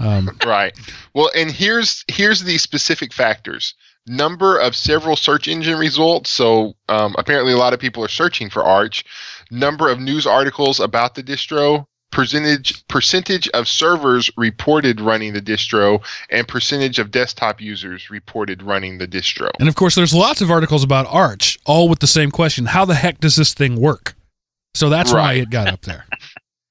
Um, 0.00 0.36
right. 0.44 0.76
Well, 1.14 1.30
and 1.36 1.50
here's 1.50 2.04
here's 2.08 2.42
the 2.42 2.58
specific 2.58 3.12
factors: 3.12 3.74
number 4.06 4.58
of 4.58 4.74
several 4.74 5.14
search 5.14 5.46
engine 5.46 5.78
results. 5.78 6.30
So 6.30 6.74
um, 6.88 7.14
apparently, 7.18 7.52
a 7.52 7.56
lot 7.58 7.72
of 7.74 7.80
people 7.80 8.02
are 8.04 8.08
searching 8.08 8.50
for 8.50 8.64
Arch. 8.64 9.04
Number 9.50 9.88
of 9.90 10.00
news 10.00 10.26
articles 10.26 10.80
about 10.80 11.14
the 11.14 11.22
distro. 11.22 11.86
Percentage 12.12 12.84
percentage 12.88 13.46
of 13.50 13.68
servers 13.68 14.30
reported 14.36 15.00
running 15.00 15.32
the 15.32 15.40
distro, 15.40 16.04
and 16.28 16.48
percentage 16.48 16.98
of 16.98 17.12
desktop 17.12 17.60
users 17.60 18.10
reported 18.10 18.64
running 18.64 18.98
the 18.98 19.06
distro. 19.06 19.48
and 19.60 19.68
of 19.68 19.76
course, 19.76 19.94
there's 19.94 20.12
lots 20.12 20.40
of 20.40 20.50
articles 20.50 20.82
about 20.82 21.06
Arch, 21.08 21.56
all 21.66 21.88
with 21.88 22.00
the 22.00 22.08
same 22.08 22.32
question: 22.32 22.66
How 22.66 22.84
the 22.84 22.96
heck 22.96 23.20
does 23.20 23.36
this 23.36 23.54
thing 23.54 23.80
work? 23.80 24.14
So 24.74 24.88
that's 24.88 25.12
why 25.12 25.18
Right. 25.18 25.42
it 25.42 25.50
got 25.50 25.68
up 25.68 25.82
there. 25.82 26.04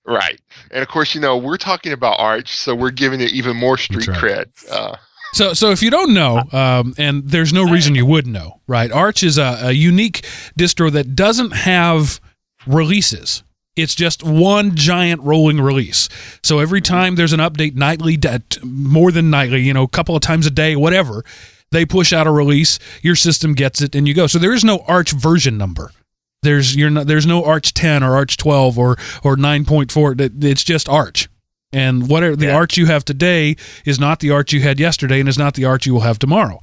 Right. 0.05 0.41
And 0.71 0.81
of 0.81 0.87
course, 0.87 1.15
you 1.15 1.21
know, 1.21 1.37
we're 1.37 1.57
talking 1.57 1.93
about 1.93 2.19
Arch, 2.19 2.55
so 2.55 2.75
we're 2.75 2.91
giving 2.91 3.21
it 3.21 3.31
even 3.31 3.55
more 3.55 3.77
street 3.77 4.05
That's 4.07 4.19
cred. 4.19 4.71
Uh, 4.71 4.95
So, 5.31 5.53
so 5.53 5.69
if 5.69 5.83
you 5.83 5.91
don't 5.91 6.13
know, 6.13 6.41
um, 6.51 6.93
and 6.97 7.29
there's 7.29 7.53
no 7.53 7.63
reason 7.63 7.93
you 7.93 8.05
would 8.05 8.25
know, 8.25 8.61
right? 8.67 8.91
Arch 8.91 9.21
is 9.21 9.37
a, 9.37 9.59
a 9.61 9.71
unique 9.71 10.25
distro 10.57 10.91
that 10.91 11.15
doesn't 11.15 11.51
have 11.51 12.19
releases. 12.65 13.43
It's 13.75 13.95
just 13.95 14.23
one 14.23 14.75
giant 14.75 15.21
rolling 15.21 15.61
release. 15.61 16.09
So 16.43 16.59
every 16.59 16.81
time 16.81 17.15
there's 17.15 17.31
an 17.31 17.39
update 17.39 17.75
nightly, 17.75 18.17
that 18.17 18.57
more 18.63 19.11
than 19.11 19.29
nightly, 19.29 19.61
you 19.61 19.73
know, 19.73 19.83
a 19.83 19.87
couple 19.87 20.15
of 20.15 20.21
times 20.21 20.47
a 20.47 20.51
day, 20.51 20.75
whatever, 20.75 21.23
they 21.71 21.85
push 21.85 22.11
out 22.11 22.27
a 22.27 22.31
release. 22.31 22.79
Your 23.03 23.15
system 23.15 23.53
gets 23.53 23.81
it, 23.81 23.95
and 23.95 24.07
you 24.07 24.13
go. 24.13 24.27
So 24.27 24.39
there 24.39 24.53
is 24.53 24.63
no 24.63 24.79
Arch 24.87 25.11
version 25.11 25.57
number. 25.57 25.91
There's 26.41 26.75
you're 26.75 26.89
not, 26.89 27.07
there's 27.07 27.25
no 27.25 27.43
Arch 27.43 27.73
10 27.73 28.03
or 28.03 28.15
Arch 28.15 28.37
12 28.37 28.77
or 28.79 28.91
or 29.23 29.35
9.4. 29.35 30.43
It's 30.43 30.63
just 30.63 30.87
Arch. 30.87 31.27
And 31.71 32.09
whatever 32.09 32.35
the 32.35 32.47
Yeah. 32.47 32.55
Arch 32.55 32.77
you 32.77 32.87
have 32.87 33.05
today 33.05 33.55
is 33.85 33.99
not 33.99 34.21
the 34.21 34.31
Arch 34.31 34.53
you 34.53 34.61
had 34.61 34.79
yesterday, 34.79 35.19
and 35.19 35.29
is 35.29 35.37
not 35.37 35.53
the 35.53 35.65
Arch 35.65 35.85
you 35.85 35.93
will 35.93 36.01
have 36.01 36.17
tomorrow. 36.17 36.59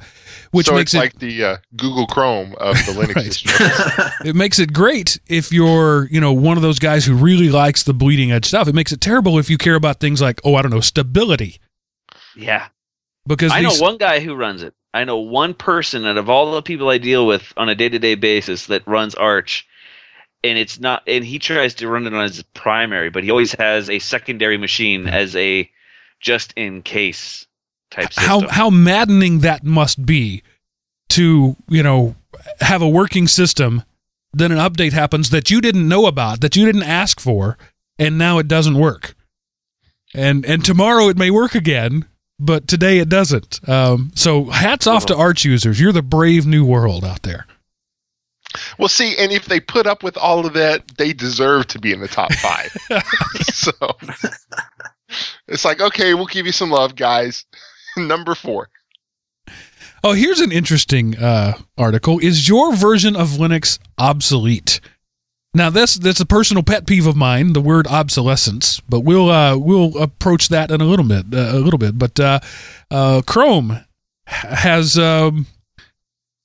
Which 0.51 0.67
so 0.67 0.75
makes 0.75 0.95
it's 0.95 0.95
it 0.95 0.99
like 0.99 1.19
the 1.21 1.45
uh, 1.45 1.57
Google 1.77 2.07
Chrome 2.09 2.57
of 2.59 2.75
the 2.87 2.93
Linux 2.99 3.15
Right. 3.15 3.27
distro. 3.27 4.13
it 4.25 4.35
makes 4.35 4.59
it 4.59 4.73
great 4.73 5.21
if 5.29 5.53
you're 5.53 6.09
you 6.11 6.21
know 6.21 6.33
one 6.33 6.57
of 6.57 6.63
those 6.63 6.79
guys 6.81 7.05
who 7.05 7.15
really 7.15 7.51
likes 7.51 7.85
the 7.85 7.95
bleeding 7.95 8.33
edge 8.33 8.47
stuff. 8.47 8.67
It 8.67 8.75
makes 8.75 8.91
it 8.91 9.01
terrible 9.01 9.39
if 9.39 9.49
you 9.49 9.59
care 9.59 9.75
about 9.77 10.01
things 10.01 10.21
like 10.21 10.41
oh 10.45 10.57
I 10.57 10.63
don't 10.63 10.73
know 10.73 10.81
stability 10.81 11.61
yeah. 12.35 12.69
because 13.27 13.53
I 13.53 13.61
know 13.61 13.75
one 13.79 13.99
guy 13.99 14.19
who 14.21 14.35
runs 14.35 14.63
it. 14.63 14.75
I 14.97 15.05
know 15.05 15.19
one 15.19 15.53
person 15.53 16.07
out 16.07 16.17
of 16.17 16.31
all 16.31 16.53
the 16.53 16.63
people 16.63 16.89
I 16.89 16.97
deal 16.97 17.27
with 17.27 17.53
on 17.57 17.69
a 17.69 17.75
day 17.75 17.89
to 17.91 17.99
day 17.99 18.15
basis 18.15 18.67
that 18.67 18.87
runs 18.87 19.15
Arch, 19.15 19.67
and 20.43 20.59
it's 20.59 20.81
not. 20.81 21.03
And 21.07 21.23
he 21.23 21.39
tries 21.39 21.75
to 21.75 21.89
run 21.89 22.07
it 22.07 22.15
on 22.15 22.23
his 22.23 22.43
primary, 22.55 23.11
but 23.11 23.23
he 23.23 23.31
always 23.31 23.53
has 23.53 23.91
a 23.91 23.99
secondary 23.99 24.57
machine 24.57 25.07
as 25.07 25.37
a 25.37 25.71
just 26.21 26.55
in 26.57 26.81
case 26.81 27.47
type 27.91 28.13
system. 28.13 28.25
how 28.25 28.49
how 28.49 28.71
maddening 28.71 29.41
that 29.41 29.65
must 29.65 30.07
be 30.07 30.43
to 31.11 31.57
you 31.69 31.83
know 31.83 32.17
have 32.61 32.83
a 32.83 32.89
working 32.89 33.29
system 33.29 33.83
then 34.33 34.51
an 34.51 34.59
update 34.59 34.93
happens 34.93 35.31
that 35.31 35.51
you 35.51 35.61
didn't 35.61 35.89
know 35.89 36.07
about 36.07 36.41
that 36.41 36.57
you 36.57 36.65
didn't 36.65 36.83
ask 36.83 37.21
for 37.21 37.57
and 37.99 38.19
now 38.19 38.39
it 38.39 38.49
doesn't 38.49 38.79
work 38.79 39.15
and 40.15 40.45
and 40.47 40.65
tomorrow 40.65 41.09
it 41.09 41.17
may 41.17 41.31
work 41.31 41.55
again 41.55 42.07
but 42.39 42.69
today 42.69 42.99
it 42.99 43.09
doesn't 43.09 43.67
um, 43.69 44.11
so 44.15 44.45
hats 44.45 44.87
off 44.87 45.07
to 45.07 45.17
arch 45.17 45.45
users 45.45 45.81
you're 45.81 45.93
the 45.93 46.03
brave 46.03 46.47
new 46.47 46.65
world 46.65 47.05
out 47.05 47.23
there 47.23 47.47
well, 48.79 48.89
see, 48.89 49.17
and 49.19 49.33
if 49.33 49.47
they 49.47 49.61
put 49.61 49.87
up 49.87 50.03
with 50.03 50.17
all 50.17 50.47
of 50.47 50.55
that, 50.55 50.97
they 50.97 51.13
deserve 51.13 51.67
to 51.69 51.79
be 51.79 51.93
in 51.93 52.01
the 52.01 52.09
top 52.09 52.33
five. 52.35 52.75
so 53.53 53.73
it's 55.49 55.65
like, 55.65 55.81
okay, 55.81 56.15
we'll 56.15 56.27
give 56.27 56.47
you 56.47 56.53
some 56.53 56.71
love, 56.71 56.97
guys. 56.97 57.45
Number 57.97 58.35
four. 58.35 58.69
Oh, 60.05 60.13
here's 60.13 60.41
an 60.41 60.53
interesting 60.53 61.17
uh, 61.17 61.55
article. 61.77 62.19
Is 62.19 62.49
your 62.49 62.75
version 62.75 63.17
of 63.17 63.31
Linux 63.31 63.79
obsolete? 63.99 64.81
Now, 65.57 65.71
this 65.71 65.95
that's 65.95 66.21
a 66.21 66.27
personal 66.27 66.63
pet 66.63 66.87
peeve 66.87 67.07
of 67.07 67.17
mine, 67.17 67.55
the 67.55 67.63
word 67.63 67.87
obsolescence. 67.87 68.81
But 68.81 69.01
we'll 69.01 69.31
uh, 69.31 69.57
we'll 69.57 69.97
approach 69.97 70.51
that 70.51 70.71
in 70.71 70.83
a 70.83 70.85
little 70.85 71.07
bit, 71.07 71.25
uh, 71.33 71.57
a 71.57 71.59
little 71.59 71.79
bit. 71.79 71.99
But 71.99 72.21
uh, 72.21 72.41
uh, 72.91 73.23
Chrome 73.27 73.81
has 74.27 74.99
um, 74.99 75.47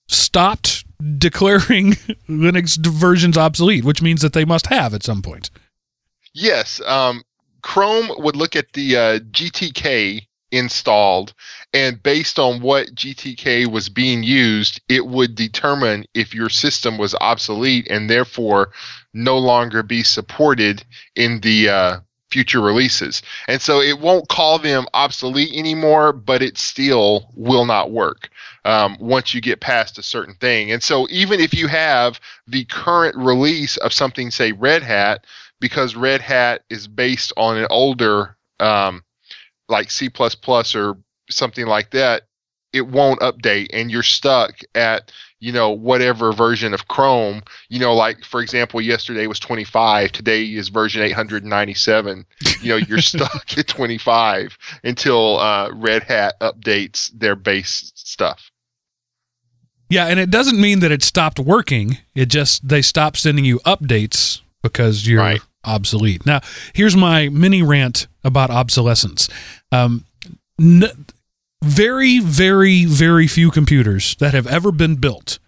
stopped 0.07 0.85
declaring 1.19 1.91
Linux 2.29 2.77
versions 2.77 3.37
obsolete, 3.37 3.83
which 3.83 4.01
means 4.01 4.21
that 4.21 4.31
they 4.31 4.45
must 4.45 4.67
have 4.67 4.93
at 4.93 5.03
some 5.03 5.21
point. 5.21 5.49
Yes, 6.33 6.79
um, 6.85 7.23
Chrome 7.63 8.11
would 8.17 8.37
look 8.37 8.55
at 8.55 8.71
the 8.71 8.95
uh, 8.95 9.19
GTK 9.19 10.25
installed, 10.51 11.33
and 11.73 12.01
based 12.01 12.39
on 12.39 12.61
what 12.61 12.93
GTK 12.93 13.67
was 13.67 13.89
being 13.89 14.23
used, 14.23 14.81
it 14.89 15.05
would 15.05 15.35
determine 15.35 16.05
if 16.13 16.33
your 16.33 16.49
system 16.49 16.97
was 16.97 17.15
obsolete 17.21 17.87
and 17.89 18.09
therefore 18.09 18.71
no 19.13 19.37
longer 19.37 19.83
be 19.83 20.03
supported 20.03 20.83
in 21.15 21.39
the 21.41 21.69
uh, 21.69 21.99
future 22.31 22.61
releases. 22.61 23.21
And 23.47 23.61
so 23.61 23.81
it 23.81 23.99
won't 23.99 24.29
call 24.29 24.57
them 24.57 24.85
obsolete 24.93 25.53
anymore, 25.53 26.13
but 26.13 26.41
it 26.41 26.57
still 26.57 27.29
will 27.35 27.65
not 27.65 27.91
work 27.91 28.29
um, 28.65 28.97
once 28.99 29.33
you 29.33 29.41
get 29.41 29.59
past 29.59 29.97
a 29.97 30.03
certain 30.03 30.35
thing. 30.35 30.71
And 30.71 30.81
so 30.81 31.07
even 31.09 31.39
if 31.39 31.53
you 31.53 31.67
have 31.67 32.19
the 32.47 32.65
current 32.65 33.15
release 33.17 33.77
of 33.77 33.93
something, 33.93 34.31
say 34.31 34.53
Red 34.53 34.81
Hat, 34.81 35.25
because 35.59 35.95
Red 35.95 36.21
Hat 36.21 36.63
is 36.69 36.87
based 36.87 37.33
on 37.37 37.57
an 37.57 37.67
older, 37.69 38.37
um, 38.59 39.03
like 39.71 39.89
C 39.89 40.09
or 40.75 40.97
something 41.29 41.65
like 41.65 41.91
that, 41.91 42.23
it 42.73 42.87
won't 42.87 43.19
update, 43.19 43.67
and 43.73 43.91
you're 43.91 44.03
stuck 44.03 44.59
at 44.75 45.11
you 45.39 45.51
know 45.51 45.71
whatever 45.71 46.31
version 46.31 46.73
of 46.73 46.87
Chrome. 46.87 47.41
You 47.69 47.79
know, 47.79 47.93
like 47.93 48.23
for 48.23 48.41
example, 48.41 48.79
yesterday 48.79 49.27
was 49.27 49.39
25, 49.39 50.11
today 50.11 50.43
is 50.45 50.69
version 50.69 51.01
897. 51.01 52.25
You 52.61 52.69
know, 52.69 52.75
you're 52.77 53.01
stuck 53.01 53.57
at 53.57 53.67
25 53.67 54.57
until 54.83 55.39
uh, 55.39 55.71
Red 55.73 56.03
Hat 56.03 56.39
updates 56.39 57.11
their 57.17 57.35
base 57.35 57.91
stuff. 57.95 58.51
Yeah, 59.89 60.07
and 60.07 60.21
it 60.21 60.29
doesn't 60.29 60.59
mean 60.59 60.79
that 60.79 60.91
it 60.91 61.03
stopped 61.03 61.37
working. 61.37 61.97
It 62.15 62.27
just 62.27 62.67
they 62.67 62.81
stopped 62.81 63.17
sending 63.17 63.43
you 63.43 63.59
updates 63.65 64.39
because 64.61 65.05
you're 65.05 65.19
right. 65.19 65.41
obsolete. 65.65 66.25
Now, 66.25 66.39
here's 66.73 66.95
my 66.95 67.27
mini 67.27 67.61
rant 67.61 68.07
about 68.23 68.49
obsolescence. 68.49 69.29
Um, 69.71 70.05
n- 70.59 71.07
very, 71.63 72.19
very, 72.19 72.85
very 72.85 73.27
few 73.27 73.51
computers 73.51 74.15
that 74.15 74.33
have 74.33 74.47
ever 74.47 74.71
been 74.71 74.95
built 74.95 75.39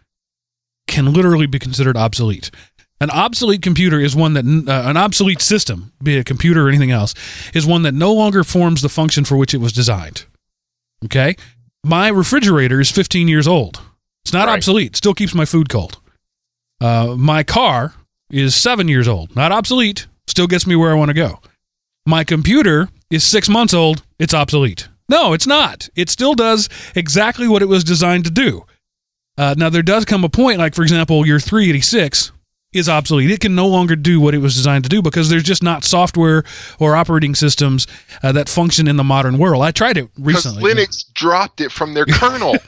can 0.87 1.11
literally 1.13 1.47
be 1.47 1.59
considered 1.59 1.97
obsolete. 1.97 2.51
An 3.01 3.09
obsolete 3.09 3.61
computer 3.61 3.99
is 3.99 4.15
one 4.15 4.33
that 4.33 4.45
uh, 4.45 4.89
an 4.89 4.95
obsolete 4.95 5.41
system, 5.41 5.91
be 6.01 6.15
it 6.15 6.19
a 6.19 6.23
computer 6.23 6.65
or 6.65 6.69
anything 6.69 6.91
else, 6.91 7.13
is 7.53 7.65
one 7.65 7.81
that 7.81 7.93
no 7.93 8.13
longer 8.13 8.43
forms 8.43 8.81
the 8.81 8.89
function 8.89 9.25
for 9.25 9.35
which 9.35 9.53
it 9.53 9.57
was 9.57 9.73
designed. 9.73 10.25
Okay, 11.05 11.35
my 11.83 12.07
refrigerator 12.07 12.79
is 12.79 12.91
15 12.91 13.27
years 13.27 13.47
old. 13.47 13.81
It's 14.23 14.31
not 14.31 14.47
right. 14.47 14.53
obsolete. 14.53 14.95
Still 14.95 15.13
keeps 15.13 15.35
my 15.35 15.43
food 15.43 15.67
cold. 15.67 15.99
Uh, 16.79 17.15
my 17.17 17.43
car 17.43 17.93
is 18.29 18.55
seven 18.55 18.87
years 18.87 19.07
old. 19.07 19.35
Not 19.35 19.51
obsolete. 19.51 20.07
Still 20.27 20.47
gets 20.47 20.65
me 20.65 20.75
where 20.75 20.91
I 20.91 20.95
want 20.95 21.09
to 21.09 21.13
go. 21.13 21.39
My 22.05 22.23
computer 22.23 22.89
is 23.09 23.23
six 23.23 23.47
months 23.47 23.73
old. 23.73 24.03
It's 24.19 24.33
obsolete. 24.33 24.89
No, 25.07 25.33
it's 25.33 25.47
not. 25.47 25.89
It 25.95 26.09
still 26.09 26.33
does 26.33 26.69
exactly 26.95 27.47
what 27.47 27.61
it 27.61 27.67
was 27.67 27.83
designed 27.83 28.25
to 28.25 28.31
do. 28.31 28.65
Uh, 29.37 29.55
now, 29.57 29.69
there 29.69 29.83
does 29.83 30.05
come 30.05 30.23
a 30.23 30.29
point, 30.29 30.59
like, 30.59 30.75
for 30.75 30.83
example, 30.83 31.25
your 31.25 31.39
386 31.39 32.31
is 32.73 32.89
obsolete. 32.89 33.31
It 33.31 33.39
can 33.39 33.55
no 33.55 33.67
longer 33.67 33.95
do 33.95 34.19
what 34.19 34.33
it 34.33 34.39
was 34.39 34.55
designed 34.55 34.83
to 34.83 34.89
do 34.89 35.01
because 35.01 35.29
there's 35.29 35.43
just 35.43 35.63
not 35.63 35.83
software 35.83 36.43
or 36.79 36.95
operating 36.95 37.35
systems 37.35 37.87
uh, 38.21 38.31
that 38.31 38.49
function 38.49 38.87
in 38.87 38.97
the 38.97 39.03
modern 39.03 39.37
world. 39.37 39.63
I 39.63 39.71
tried 39.71 39.97
it 39.97 40.09
recently. 40.17 40.63
Linux 40.63 41.05
dropped 41.13 41.61
it 41.61 41.71
from 41.71 41.93
their 41.93 42.05
kernel. 42.05 42.57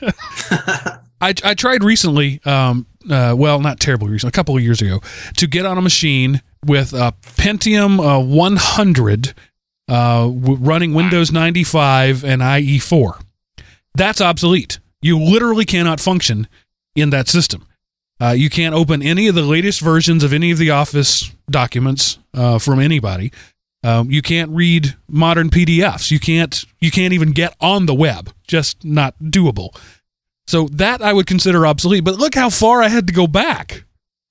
I, 1.20 1.34
I 1.44 1.54
tried 1.54 1.82
recently, 1.82 2.40
um, 2.44 2.86
uh, 3.10 3.34
well, 3.36 3.60
not 3.60 3.80
terribly 3.80 4.10
recently, 4.10 4.28
a 4.30 4.32
couple 4.32 4.56
of 4.56 4.62
years 4.62 4.80
ago, 4.80 5.00
to 5.36 5.46
get 5.46 5.66
on 5.66 5.78
a 5.78 5.82
machine 5.82 6.42
with 6.66 6.92
a 6.92 7.14
Pentium 7.22 8.00
uh, 8.00 8.20
100 8.20 9.34
uh, 9.88 10.22
w- 10.26 10.56
running 10.56 10.94
Windows 10.94 11.32
95 11.32 12.24
and 12.24 12.42
IE4. 12.42 13.20
That's 13.94 14.20
obsolete. 14.20 14.78
You 15.00 15.18
literally 15.18 15.64
cannot 15.64 16.00
function 16.00 16.48
in 16.94 17.10
that 17.10 17.28
system. 17.28 17.66
Uh, 18.20 18.30
you 18.30 18.48
can't 18.48 18.74
open 18.74 19.02
any 19.02 19.28
of 19.28 19.34
the 19.34 19.42
latest 19.42 19.80
versions 19.80 20.24
of 20.24 20.32
any 20.32 20.50
of 20.50 20.58
the 20.58 20.70
Office 20.70 21.32
documents 21.50 22.18
uh, 22.34 22.58
from 22.58 22.80
anybody. 22.80 23.30
Um, 23.82 24.10
you 24.10 24.22
can't 24.22 24.50
read 24.50 24.96
modern 25.08 25.50
PDFs. 25.50 26.10
You 26.10 26.18
can't. 26.18 26.64
You 26.80 26.90
can't 26.90 27.12
even 27.12 27.32
get 27.32 27.54
on 27.60 27.86
the 27.86 27.94
web. 27.94 28.32
Just 28.46 28.84
not 28.84 29.14
doable. 29.22 29.76
So 30.46 30.68
that 30.72 31.02
I 31.02 31.12
would 31.12 31.26
consider 31.26 31.66
obsolete. 31.66 32.04
But 32.04 32.16
look 32.16 32.34
how 32.34 32.50
far 32.50 32.82
I 32.82 32.88
had 32.88 33.06
to 33.08 33.12
go 33.12 33.26
back 33.26 33.84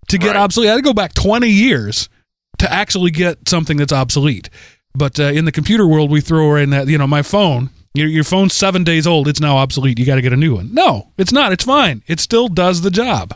to 0.08 0.18
get 0.18 0.30
right. 0.30 0.38
obsolete. 0.38 0.70
I 0.70 0.72
had 0.74 0.78
to 0.78 0.84
go 0.84 0.94
back 0.94 1.14
20 1.14 1.48
years 1.48 2.10
to 2.60 2.72
actually 2.72 3.12
get 3.12 3.48
something 3.48 3.78
that's 3.78 3.94
obsolete. 3.94 4.50
But 4.94 5.20
uh, 5.20 5.24
in 5.24 5.46
the 5.46 5.52
computer 5.52 5.88
world, 5.88 6.10
we 6.10 6.22
throw 6.22 6.56
in 6.56 6.70
that, 6.70 6.88
you 6.88 6.98
know, 6.98 7.08
my 7.08 7.22
phone, 7.22 7.70
your, 7.94 8.08
your 8.08 8.24
phone's 8.24 8.54
seven 8.54 8.84
days 8.84 9.06
old, 9.06 9.28
it's 9.28 9.40
now 9.40 9.58
obsolete. 9.58 10.00
You 10.00 10.06
got 10.06 10.16
to 10.16 10.22
get 10.22 10.34
a 10.34 10.38
new 10.38 10.56
one. 10.56 10.74
No, 10.74 11.12
it's 11.18 11.32
not. 11.32 11.52
It's 11.52 11.66
fine. 11.66 12.04
It 12.08 12.20
still 12.20 12.48
does 12.48 12.82
the 12.82 12.92
job. 12.92 13.36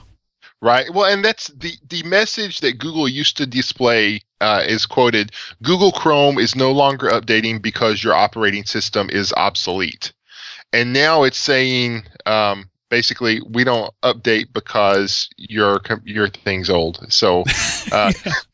Right. 0.62 0.94
Well, 0.94 1.12
and 1.12 1.24
that's 1.24 1.48
the, 1.48 1.72
the 1.88 2.04
message 2.04 2.60
that 2.60 2.80
Google 2.80 3.08
used 3.08 3.38
to 3.38 3.46
display 3.46 4.22
uh, 4.42 4.64
is 4.68 4.86
quoted 4.86 5.32
Google 5.64 5.92
Chrome 5.92 6.38
is 6.38 6.56
no 6.56 6.72
longer 6.72 7.08
updating 7.10 7.62
because 7.62 8.04
your 8.04 8.14
operating 8.14 8.66
system 8.66 9.10
is 9.10 9.34
obsolete. 9.38 10.12
And 10.74 10.92
now 10.92 11.24
it's 11.24 11.38
saying 11.38 12.04
um, 12.26 12.70
basically 12.90 13.42
we 13.50 13.64
don't 13.64 13.94
update 14.04 14.48
because 14.54 15.30
your 15.38 15.82
your 16.04 16.30
thing's 16.30 16.70
old. 16.70 17.06
So 17.12 17.44
uh, 17.92 18.12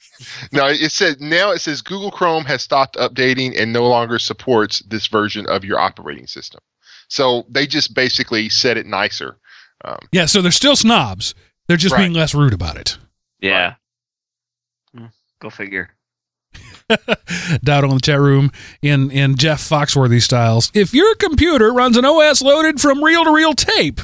now 0.52 0.68
it 0.68 0.92
says 0.92 1.20
now 1.20 1.52
it 1.52 1.60
says 1.60 1.82
Google 1.82 2.12
Chrome 2.12 2.46
has 2.46 2.62
stopped 2.62 2.96
updating 2.96 3.60
and 3.60 3.74
no 3.74 3.88
longer 3.88 4.20
supports 4.20 4.80
this 4.88 5.08
version 5.08 5.48
of 5.48 5.64
your 5.64 5.80
operating 5.80 6.28
system. 6.28 6.62
So 7.08 7.46
they 7.50 7.68
just 7.68 7.94
basically 7.94 8.50
said 8.50 8.78
it 8.78 8.86
nicer. 8.86 9.38
Um, 9.84 10.00
yeah, 10.12 10.26
so 10.26 10.42
they're 10.42 10.52
still 10.52 10.76
snobs. 10.76 11.36
They're 11.68 11.78
just 11.78 11.94
right. 11.94 12.02
being 12.02 12.14
less 12.14 12.34
rude 12.34 12.54
about 12.54 12.78
it. 12.78 12.98
Yeah. 13.40 13.76
Hmm, 14.96 15.08
go 15.40 15.50
figure. 15.50 15.92
Doubt 17.64 17.84
on 17.84 17.90
the 17.96 18.00
chat 18.02 18.20
room 18.20 18.52
in 18.82 19.12
in 19.12 19.36
Jeff 19.36 19.62
Foxworthy 19.68 20.22
styles. 20.22 20.72
If 20.74 20.94
your 20.94 21.16
computer 21.16 21.74
runs 21.74 21.98
an 21.98 22.06
OS 22.06 22.42
loaded 22.42 22.80
from 22.80 23.04
reel 23.04 23.26
to 23.26 23.32
reel 23.32 23.54
tape, 23.54 24.02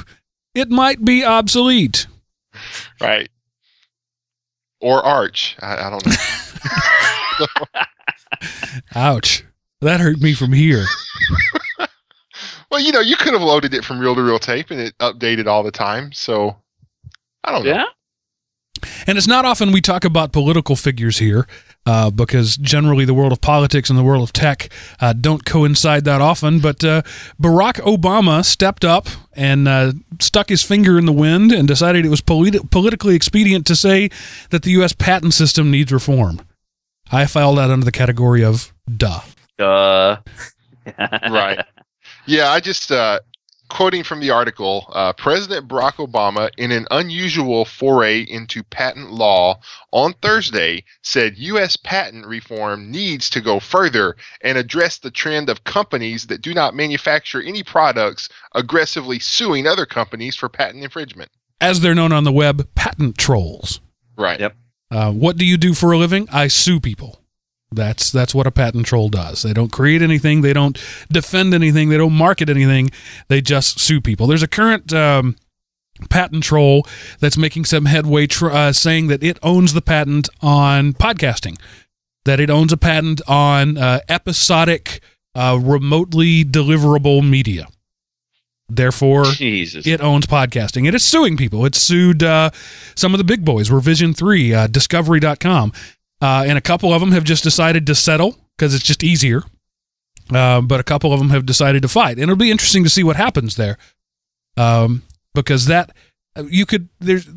it 0.54 0.68
might 0.68 1.04
be 1.04 1.24
obsolete. 1.24 2.06
Right 3.00 3.30
or 4.82 5.02
Arch. 5.02 5.56
I, 5.60 5.86
I 5.86 5.90
don't 5.90 6.06
know. 6.06 7.78
Ouch. 8.94 9.44
That 9.80 10.00
hurt 10.00 10.20
me 10.20 10.34
from 10.34 10.52
here. 10.52 10.84
well, 12.70 12.80
you 12.80 12.92
know, 12.92 13.00
you 13.00 13.16
could 13.16 13.32
have 13.32 13.42
loaded 13.42 13.74
it 13.74 13.84
from 13.84 13.98
reel 13.98 14.14
to 14.14 14.22
reel 14.22 14.38
tape 14.38 14.70
and 14.70 14.80
it 14.80 14.98
updated 14.98 15.46
all 15.46 15.62
the 15.62 15.72
time. 15.72 16.12
So 16.12 16.56
I 17.44 17.52
don't 17.52 17.64
know. 17.64 17.70
Yeah. 17.70 17.84
And 19.06 19.18
it's 19.18 19.26
not 19.26 19.44
often 19.44 19.72
we 19.72 19.80
talk 19.80 20.04
about 20.04 20.32
political 20.32 20.76
figures 20.76 21.18
here 21.18 21.46
uh, 21.86 22.10
because 22.10 22.56
generally 22.56 23.04
the 23.04 23.14
world 23.14 23.32
of 23.32 23.40
politics 23.40 23.90
and 23.90 23.98
the 23.98 24.02
world 24.02 24.22
of 24.22 24.32
tech 24.32 24.72
uh, 25.00 25.12
don't 25.12 25.44
coincide 25.44 26.04
that 26.04 26.20
often. 26.20 26.60
But 26.60 26.84
uh, 26.84 27.02
Barack 27.40 27.74
Obama 27.80 28.44
stepped 28.44 28.84
up 28.84 29.08
and 29.34 29.66
uh, 29.66 29.92
stuck 30.20 30.48
his 30.48 30.62
finger 30.62 30.98
in 30.98 31.06
the 31.06 31.12
wind 31.12 31.52
and 31.52 31.66
decided 31.66 32.04
it 32.04 32.10
was 32.10 32.20
polit- 32.20 32.70
politically 32.70 33.14
expedient 33.14 33.66
to 33.66 33.76
say 33.76 34.10
that 34.50 34.62
the 34.62 34.70
U.S. 34.72 34.92
patent 34.92 35.34
system 35.34 35.70
needs 35.70 35.92
reform. 35.92 36.40
I 37.10 37.26
filed 37.26 37.58
that 37.58 37.70
under 37.70 37.84
the 37.84 37.92
category 37.92 38.44
of 38.44 38.72
duh. 38.96 39.20
Duh. 39.58 40.18
right. 40.98 41.64
Yeah, 42.26 42.50
I 42.50 42.60
just 42.60 42.90
uh, 42.90 43.20
quoting 43.72 44.04
from 44.04 44.20
the 44.20 44.30
article, 44.30 44.84
uh, 44.92 45.14
President 45.14 45.66
Barack 45.66 45.94
Obama, 45.94 46.50
in 46.58 46.70
an 46.70 46.86
unusual 46.90 47.64
foray 47.64 48.20
into 48.20 48.62
patent 48.64 49.10
law 49.10 49.58
on 49.92 50.12
Thursday, 50.20 50.84
said 51.00 51.38
U.S. 51.38 51.78
patent 51.78 52.26
reform 52.26 52.90
needs 52.90 53.30
to 53.30 53.40
go 53.40 53.60
further 53.60 54.14
and 54.42 54.58
address 54.58 54.98
the 54.98 55.10
trend 55.10 55.48
of 55.48 55.64
companies 55.64 56.26
that 56.26 56.42
do 56.42 56.52
not 56.52 56.74
manufacture 56.74 57.40
any 57.40 57.62
products 57.62 58.28
aggressively 58.54 59.18
suing 59.18 59.66
other 59.66 59.86
companies 59.86 60.36
for 60.36 60.50
patent 60.50 60.84
infringement. 60.84 61.30
As 61.58 61.80
they're 61.80 61.94
known 61.94 62.12
on 62.12 62.24
the 62.24 62.32
web, 62.32 62.68
patent 62.74 63.16
trolls. 63.16 63.80
Right. 64.18 64.38
Yep. 64.38 64.54
Uh, 64.90 65.12
what 65.12 65.38
do 65.38 65.46
you 65.46 65.56
do 65.56 65.72
for 65.72 65.92
a 65.92 65.96
living? 65.96 66.28
I 66.30 66.48
sue 66.48 66.78
people. 66.78 67.21
That's 67.74 68.10
that's 68.10 68.34
what 68.34 68.46
a 68.46 68.50
patent 68.50 68.86
troll 68.86 69.08
does. 69.08 69.42
They 69.42 69.52
don't 69.52 69.72
create 69.72 70.02
anything. 70.02 70.42
They 70.42 70.52
don't 70.52 70.78
defend 71.10 71.54
anything. 71.54 71.88
They 71.88 71.96
don't 71.96 72.12
market 72.12 72.48
anything. 72.48 72.90
They 73.28 73.40
just 73.40 73.78
sue 73.80 74.00
people. 74.00 74.26
There's 74.26 74.42
a 74.42 74.48
current 74.48 74.92
um, 74.92 75.36
patent 76.10 76.44
troll 76.44 76.86
that's 77.20 77.36
making 77.36 77.64
some 77.64 77.86
headway, 77.86 78.26
tr- 78.26 78.50
uh, 78.50 78.72
saying 78.72 79.08
that 79.08 79.22
it 79.22 79.38
owns 79.42 79.72
the 79.72 79.82
patent 79.82 80.28
on 80.40 80.92
podcasting, 80.92 81.58
that 82.24 82.40
it 82.40 82.50
owns 82.50 82.72
a 82.72 82.76
patent 82.76 83.20
on 83.26 83.78
uh, 83.78 84.00
episodic, 84.08 85.00
uh, 85.34 85.58
remotely 85.60 86.44
deliverable 86.44 87.28
media. 87.28 87.66
Therefore, 88.68 89.24
Jesus. 89.24 89.86
it 89.86 90.00
owns 90.00 90.24
podcasting 90.26 90.86
and 90.86 90.94
it's 90.94 91.04
suing 91.04 91.36
people. 91.36 91.66
It 91.66 91.74
sued 91.74 92.22
uh, 92.22 92.50
some 92.94 93.12
of 93.12 93.18
the 93.18 93.24
big 93.24 93.44
boys, 93.44 93.70
Revision 93.70 94.14
3, 94.14 94.54
uh, 94.54 94.66
Discovery.com. 94.68 95.72
Uh, 96.22 96.44
and 96.46 96.56
a 96.56 96.62
couple 96.62 96.94
of 96.94 97.00
them 97.00 97.10
have 97.12 97.24
just 97.24 97.42
decided 97.42 97.86
to 97.86 97.94
settle 97.94 98.38
because 98.56 98.74
it's 98.74 98.84
just 98.84 99.02
easier. 99.02 99.42
Uh, 100.32 100.60
but 100.60 100.78
a 100.78 100.84
couple 100.84 101.12
of 101.12 101.18
them 101.18 101.30
have 101.30 101.44
decided 101.44 101.82
to 101.82 101.88
fight. 101.88 102.12
And 102.12 102.22
it'll 102.22 102.36
be 102.36 102.50
interesting 102.50 102.84
to 102.84 102.90
see 102.90 103.02
what 103.02 103.16
happens 103.16 103.56
there. 103.56 103.76
Um, 104.56 105.02
because 105.34 105.66
that, 105.66 105.90
you 106.46 106.64
could, 106.64 106.88
there's, 107.00 107.28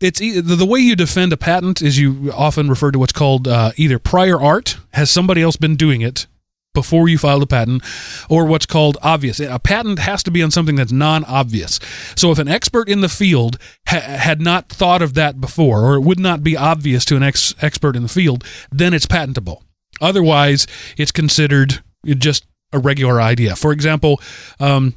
it's 0.00 0.18
the 0.18 0.40
the 0.40 0.66
way 0.66 0.80
you 0.80 0.96
defend 0.96 1.32
a 1.32 1.36
patent 1.36 1.80
is 1.80 1.98
you 1.98 2.32
often 2.34 2.68
refer 2.68 2.90
to 2.90 2.98
what's 2.98 3.12
called 3.12 3.46
uh, 3.48 3.70
either 3.76 3.98
prior 3.98 4.40
art, 4.40 4.76
has 4.92 5.10
somebody 5.10 5.40
else 5.40 5.56
been 5.56 5.76
doing 5.76 6.00
it 6.00 6.26
before 6.74 7.08
you 7.08 7.16
filed 7.16 7.42
a 7.42 7.46
patent, 7.46 7.82
or 8.28 8.44
what's 8.44 8.66
called 8.66 8.98
obvious. 9.02 9.40
A 9.40 9.58
patent 9.58 10.00
has 10.00 10.22
to 10.24 10.30
be 10.30 10.42
on 10.42 10.50
something 10.50 10.76
that's 10.76 10.92
non 10.92 11.24
obvious. 11.24 11.80
So 12.16 12.30
if 12.30 12.38
an 12.38 12.48
expert 12.48 12.88
in 12.88 13.00
the 13.00 13.08
field 13.08 13.58
ha- 13.88 14.00
had 14.00 14.40
not 14.40 14.68
thought 14.68 15.00
of 15.00 15.14
that 15.14 15.40
before, 15.40 15.84
or 15.84 15.94
it 15.94 16.02
would 16.02 16.20
not 16.20 16.42
be 16.42 16.56
obvious 16.56 17.04
to 17.06 17.16
an 17.16 17.22
ex- 17.22 17.54
expert 17.62 17.96
in 17.96 18.02
the 18.02 18.08
field, 18.08 18.44
then 18.70 18.92
it's 18.92 19.06
patentable. 19.06 19.62
Otherwise, 20.00 20.66
it's 20.96 21.12
considered 21.12 21.82
just 22.04 22.44
a 22.72 22.78
regular 22.78 23.20
idea. 23.20 23.56
For 23.56 23.72
example, 23.72 24.20
um, 24.58 24.94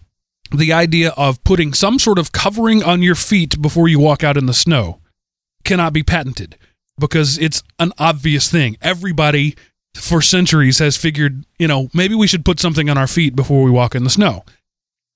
the 0.52 0.74
idea 0.74 1.14
of 1.18 1.44
putting 1.44 1.74
some 1.74 2.00
sort 2.00 2.18
of 2.18 2.32
covering 2.32 2.84
on 2.84 3.02
your 3.02 3.16
feet 3.16 3.62
before 3.62 3.88
you 3.88 4.00
walk 4.00 4.24
out 4.24 4.38
in 4.38 4.46
the 4.46 4.54
snow 4.54 5.00
cannot 5.64 5.94
be 5.94 6.04
patented 6.04 6.58
because 7.00 7.38
it's 7.38 7.62
an 7.80 7.92
obvious 7.98 8.50
thing. 8.50 8.78
Everybody 8.82 9.56
for 10.00 10.22
centuries 10.22 10.80
has 10.80 10.96
figured, 10.98 11.46
you 11.60 11.68
know, 11.68 11.90
maybe 11.94 12.16
we 12.16 12.28
should 12.28 12.46
put 12.46 12.60
something 12.60 12.90
on 12.90 12.98
our 12.98 13.08
feet 13.08 13.36
before 13.36 13.64
we 13.64 13.72
walk 13.72 13.96
in 13.96 14.04
the 14.04 14.10
snow. 14.10 14.44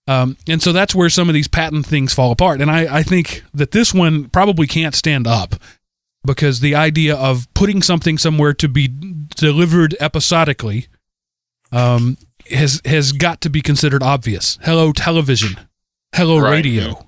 Um, 0.08 0.36
and 0.48 0.62
so 0.62 0.72
that's 0.74 0.96
where 0.96 1.10
some 1.10 1.30
of 1.30 1.34
these 1.36 1.48
patent 1.48 1.86
things 1.86 2.14
fall 2.14 2.32
apart. 2.32 2.60
And 2.62 2.70
I, 2.72 2.98
I 2.98 3.04
think 3.04 3.44
that 3.54 3.72
this 3.72 3.94
one 3.94 4.30
probably 4.30 4.68
can't 4.68 4.96
stand 4.96 5.28
up 5.28 5.56
because 6.26 6.60
the 6.60 6.76
idea 6.76 7.16
of 7.16 7.48
putting 7.54 7.82
something 7.82 8.18
somewhere 8.18 8.54
to 8.56 8.68
be 8.68 8.88
delivered 9.36 9.96
episodically 10.00 10.88
um, 11.72 12.18
has 12.50 12.82
has 12.86 13.12
got 13.12 13.42
to 13.42 13.50
be 13.50 13.62
considered 13.62 14.04
obvious. 14.04 14.58
Hello, 14.64 14.92
television. 14.92 15.56
Hello, 16.14 16.40
Right. 16.40 16.52
radio. 16.52 17.08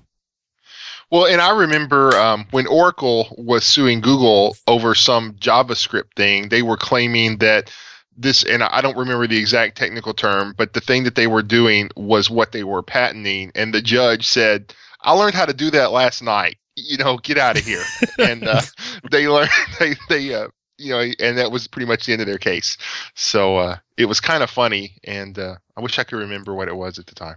Well, 1.14 1.26
and 1.26 1.40
I 1.40 1.56
remember 1.56 2.12
um, 2.16 2.44
when 2.50 2.66
Oracle 2.66 3.32
was 3.38 3.64
suing 3.64 4.00
Google 4.00 4.56
over 4.66 4.96
some 4.96 5.34
JavaScript 5.34 6.12
thing, 6.16 6.48
they 6.48 6.60
were 6.60 6.76
claiming 6.76 7.38
that 7.38 7.70
this, 8.16 8.42
and 8.42 8.64
I 8.64 8.80
don't 8.80 8.96
remember 8.96 9.28
the 9.28 9.38
exact 9.38 9.76
technical 9.76 10.12
term, 10.12 10.56
but 10.58 10.72
the 10.72 10.80
thing 10.80 11.04
that 11.04 11.14
they 11.14 11.28
were 11.28 11.44
doing 11.44 11.90
was 11.94 12.30
what 12.30 12.50
they 12.50 12.64
were 12.64 12.82
patenting. 12.82 13.52
And 13.54 13.72
the 13.72 13.80
judge 13.80 14.26
said, 14.26 14.74
I 15.02 15.12
learned 15.12 15.36
how 15.36 15.46
to 15.46 15.54
do 15.54 15.70
that 15.70 15.92
last 15.92 16.20
night. 16.20 16.56
You 16.74 16.96
know, 16.96 17.16
get 17.18 17.38
out 17.38 17.56
of 17.56 17.64
here. 17.64 17.84
and 18.18 18.48
uh, 18.48 18.62
they 19.08 19.28
learned, 19.28 19.50
they, 19.78 19.94
they, 20.08 20.34
uh, 20.34 20.48
you 20.78 20.90
know, 20.90 21.12
and 21.20 21.38
that 21.38 21.52
was 21.52 21.68
pretty 21.68 21.86
much 21.86 22.06
the 22.06 22.12
end 22.12 22.22
of 22.22 22.26
their 22.26 22.38
case. 22.38 22.76
So 23.14 23.58
uh, 23.58 23.76
it 23.96 24.06
was 24.06 24.18
kind 24.18 24.42
of 24.42 24.50
funny. 24.50 24.96
And 25.04 25.38
uh, 25.38 25.54
I 25.76 25.80
wish 25.80 25.96
I 25.96 26.02
could 26.02 26.18
remember 26.18 26.56
what 26.56 26.66
it 26.66 26.74
was 26.74 26.98
at 26.98 27.06
the 27.06 27.14
time. 27.14 27.36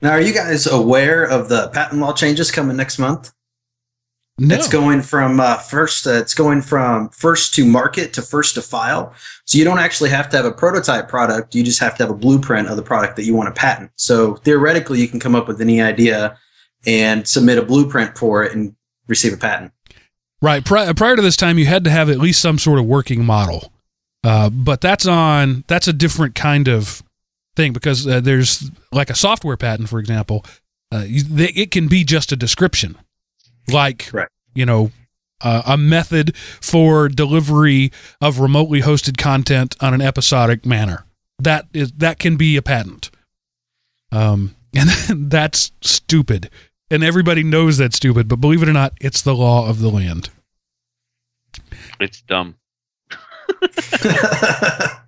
Now, 0.00 0.10
are 0.10 0.20
you 0.20 0.32
guys 0.32 0.66
aware 0.66 1.24
of 1.24 1.48
the 1.48 1.68
patent 1.68 2.00
law 2.00 2.12
changes 2.12 2.50
coming 2.50 2.76
next 2.76 2.98
month? 2.98 3.32
No. 4.40 4.54
It's 4.54 4.68
going 4.68 5.02
from 5.02 5.40
uh, 5.40 5.56
first. 5.56 6.06
Uh, 6.06 6.12
it's 6.12 6.34
going 6.34 6.62
from 6.62 7.08
first 7.08 7.54
to 7.54 7.64
market 7.64 8.12
to 8.12 8.22
first 8.22 8.54
to 8.54 8.62
file. 8.62 9.12
So 9.46 9.58
you 9.58 9.64
don't 9.64 9.80
actually 9.80 10.10
have 10.10 10.28
to 10.28 10.36
have 10.36 10.46
a 10.46 10.52
prototype 10.52 11.08
product. 11.08 11.56
You 11.56 11.64
just 11.64 11.80
have 11.80 11.96
to 11.96 12.04
have 12.04 12.10
a 12.10 12.16
blueprint 12.16 12.68
of 12.68 12.76
the 12.76 12.82
product 12.82 13.16
that 13.16 13.24
you 13.24 13.34
want 13.34 13.52
to 13.52 13.60
patent. 13.60 13.90
So 13.96 14.36
theoretically, 14.36 15.00
you 15.00 15.08
can 15.08 15.18
come 15.18 15.34
up 15.34 15.48
with 15.48 15.60
any 15.60 15.82
idea 15.82 16.38
and 16.86 17.26
submit 17.26 17.58
a 17.58 17.62
blueprint 17.62 18.16
for 18.16 18.44
it 18.44 18.52
and 18.52 18.76
receive 19.08 19.32
a 19.32 19.36
patent. 19.36 19.72
Right. 20.40 20.64
Pri- 20.64 20.92
prior 20.92 21.16
to 21.16 21.22
this 21.22 21.36
time, 21.36 21.58
you 21.58 21.66
had 21.66 21.82
to 21.82 21.90
have 21.90 22.08
at 22.08 22.18
least 22.18 22.40
some 22.40 22.58
sort 22.58 22.78
of 22.78 22.84
working 22.84 23.24
model. 23.24 23.72
Uh, 24.22 24.50
but 24.50 24.80
that's 24.80 25.06
on 25.06 25.64
that's 25.66 25.88
a 25.88 25.92
different 25.92 26.36
kind 26.36 26.68
of 26.68 27.02
thing 27.58 27.72
because 27.74 28.06
uh, 28.06 28.20
there's 28.20 28.70
like 28.92 29.10
a 29.10 29.14
software 29.14 29.58
patent, 29.58 29.90
for 29.90 29.98
example. 29.98 30.46
Uh, 30.90 31.04
you, 31.06 31.22
they, 31.22 31.48
it 31.48 31.70
can 31.70 31.88
be 31.88 32.04
just 32.04 32.32
a 32.32 32.36
description, 32.36 32.96
like 33.70 34.06
Correct. 34.06 34.32
you 34.54 34.64
know 34.64 34.90
uh, 35.42 35.62
a 35.66 35.76
method 35.76 36.34
for 36.36 37.08
delivery 37.08 37.92
of 38.20 38.38
remotely 38.38 38.80
hosted 38.80 39.18
content 39.18 39.76
on 39.80 39.92
an 39.92 40.00
episodic 40.00 40.64
manner. 40.64 41.04
That 41.38 41.66
is 41.74 41.92
that 41.92 42.18
can 42.18 42.36
be 42.36 42.56
a 42.56 42.62
patent. 42.62 43.10
Um, 44.10 44.54
and 44.74 45.30
that's 45.30 45.72
stupid, 45.80 46.48
and 46.90 47.02
everybody 47.02 47.42
knows 47.42 47.76
that's 47.78 47.96
stupid. 47.96 48.28
But 48.28 48.40
believe 48.40 48.62
it 48.62 48.68
or 48.68 48.72
not, 48.72 48.94
it's 49.00 49.20
the 49.20 49.34
law 49.34 49.68
of 49.68 49.80
the 49.80 49.90
land. 49.90 50.30
It's 52.00 52.22
dumb. 52.22 52.54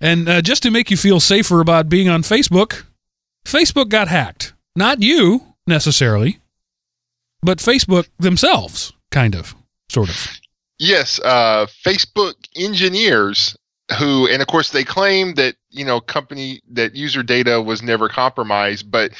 And 0.00 0.28
uh, 0.28 0.42
just 0.42 0.62
to 0.62 0.70
make 0.70 0.90
you 0.90 0.96
feel 0.96 1.20
safer 1.20 1.60
about 1.60 1.88
being 1.88 2.08
on 2.08 2.22
Facebook, 2.22 2.84
Facebook 3.44 3.88
got 3.88 4.08
hacked. 4.08 4.54
Not 4.74 5.02
you 5.02 5.42
necessarily, 5.66 6.38
but 7.42 7.58
Facebook 7.58 8.08
themselves, 8.18 8.92
kind 9.10 9.34
of, 9.34 9.54
sort 9.90 10.08
of. 10.08 10.40
Yes, 10.78 11.20
uh, 11.24 11.66
Facebook 11.84 12.34
engineers 12.56 13.56
who, 13.98 14.28
and 14.28 14.40
of 14.40 14.48
course, 14.48 14.70
they 14.70 14.84
claim 14.84 15.34
that 15.34 15.56
you 15.70 15.84
know 15.84 16.00
company 16.00 16.62
that 16.70 16.94
user 16.94 17.22
data 17.22 17.60
was 17.60 17.82
never 17.82 18.08
compromised, 18.08 18.90
but 18.90 19.12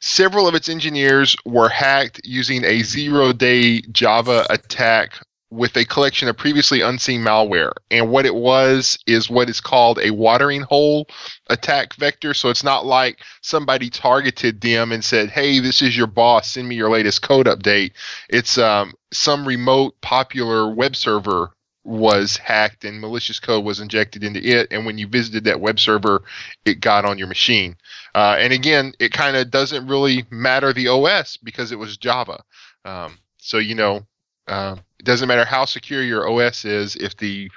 several 0.00 0.48
of 0.48 0.54
its 0.54 0.68
engineers 0.68 1.36
were 1.44 1.68
hacked 1.68 2.20
using 2.24 2.64
a 2.64 2.82
zero-day 2.82 3.80
Java 3.92 4.46
attack 4.50 5.24
with 5.52 5.76
a 5.76 5.84
collection 5.84 6.28
of 6.28 6.36
previously 6.36 6.80
unseen 6.80 7.20
malware. 7.20 7.72
And 7.90 8.10
what 8.10 8.24
it 8.24 8.34
was 8.34 8.98
is 9.06 9.28
what 9.28 9.50
is 9.50 9.60
called 9.60 9.98
a 9.98 10.10
watering 10.10 10.62
hole 10.62 11.06
attack 11.50 11.92
vector. 11.94 12.32
So 12.32 12.48
it's 12.48 12.64
not 12.64 12.86
like 12.86 13.20
somebody 13.42 13.90
targeted 13.90 14.62
them 14.62 14.92
and 14.92 15.04
said, 15.04 15.30
"Hey, 15.30 15.58
this 15.58 15.82
is 15.82 15.94
your 15.96 16.06
boss. 16.06 16.52
Send 16.52 16.68
me 16.68 16.74
your 16.76 16.90
latest 16.90 17.20
code 17.20 17.46
update." 17.46 17.92
It's 18.30 18.56
um, 18.56 18.94
some 19.12 19.46
remote 19.46 20.00
popular 20.00 20.72
web 20.72 20.96
server 20.96 21.52
was 21.84 22.38
hacked 22.38 22.84
and 22.84 23.00
malicious 23.00 23.38
code 23.40 23.64
was 23.64 23.80
injected 23.80 24.24
into 24.24 24.40
it. 24.42 24.68
And 24.70 24.86
when 24.86 24.96
you 24.96 25.06
visited 25.06 25.44
that 25.44 25.60
web 25.60 25.78
server, 25.78 26.22
it 26.64 26.80
got 26.80 27.04
on 27.04 27.18
your 27.18 27.26
machine. 27.26 27.76
Uh, 28.14 28.36
and 28.38 28.52
again, 28.54 28.94
it 29.00 29.12
kind 29.12 29.36
of 29.36 29.50
doesn't 29.50 29.86
really 29.86 30.24
matter 30.30 30.72
the 30.72 30.88
OS 30.88 31.36
because 31.36 31.72
it 31.72 31.78
was 31.78 31.98
Java. 31.98 32.42
Um, 32.86 33.18
so 33.36 33.58
you 33.58 33.74
know, 33.74 34.06
uh, 34.48 34.76
it 35.02 35.06
doesn't 35.06 35.26
matter 35.26 35.44
how 35.44 35.64
secure 35.64 36.02
your 36.02 36.30
OS 36.30 36.64
is 36.64 36.94
if 36.96 37.16
the 37.16 37.50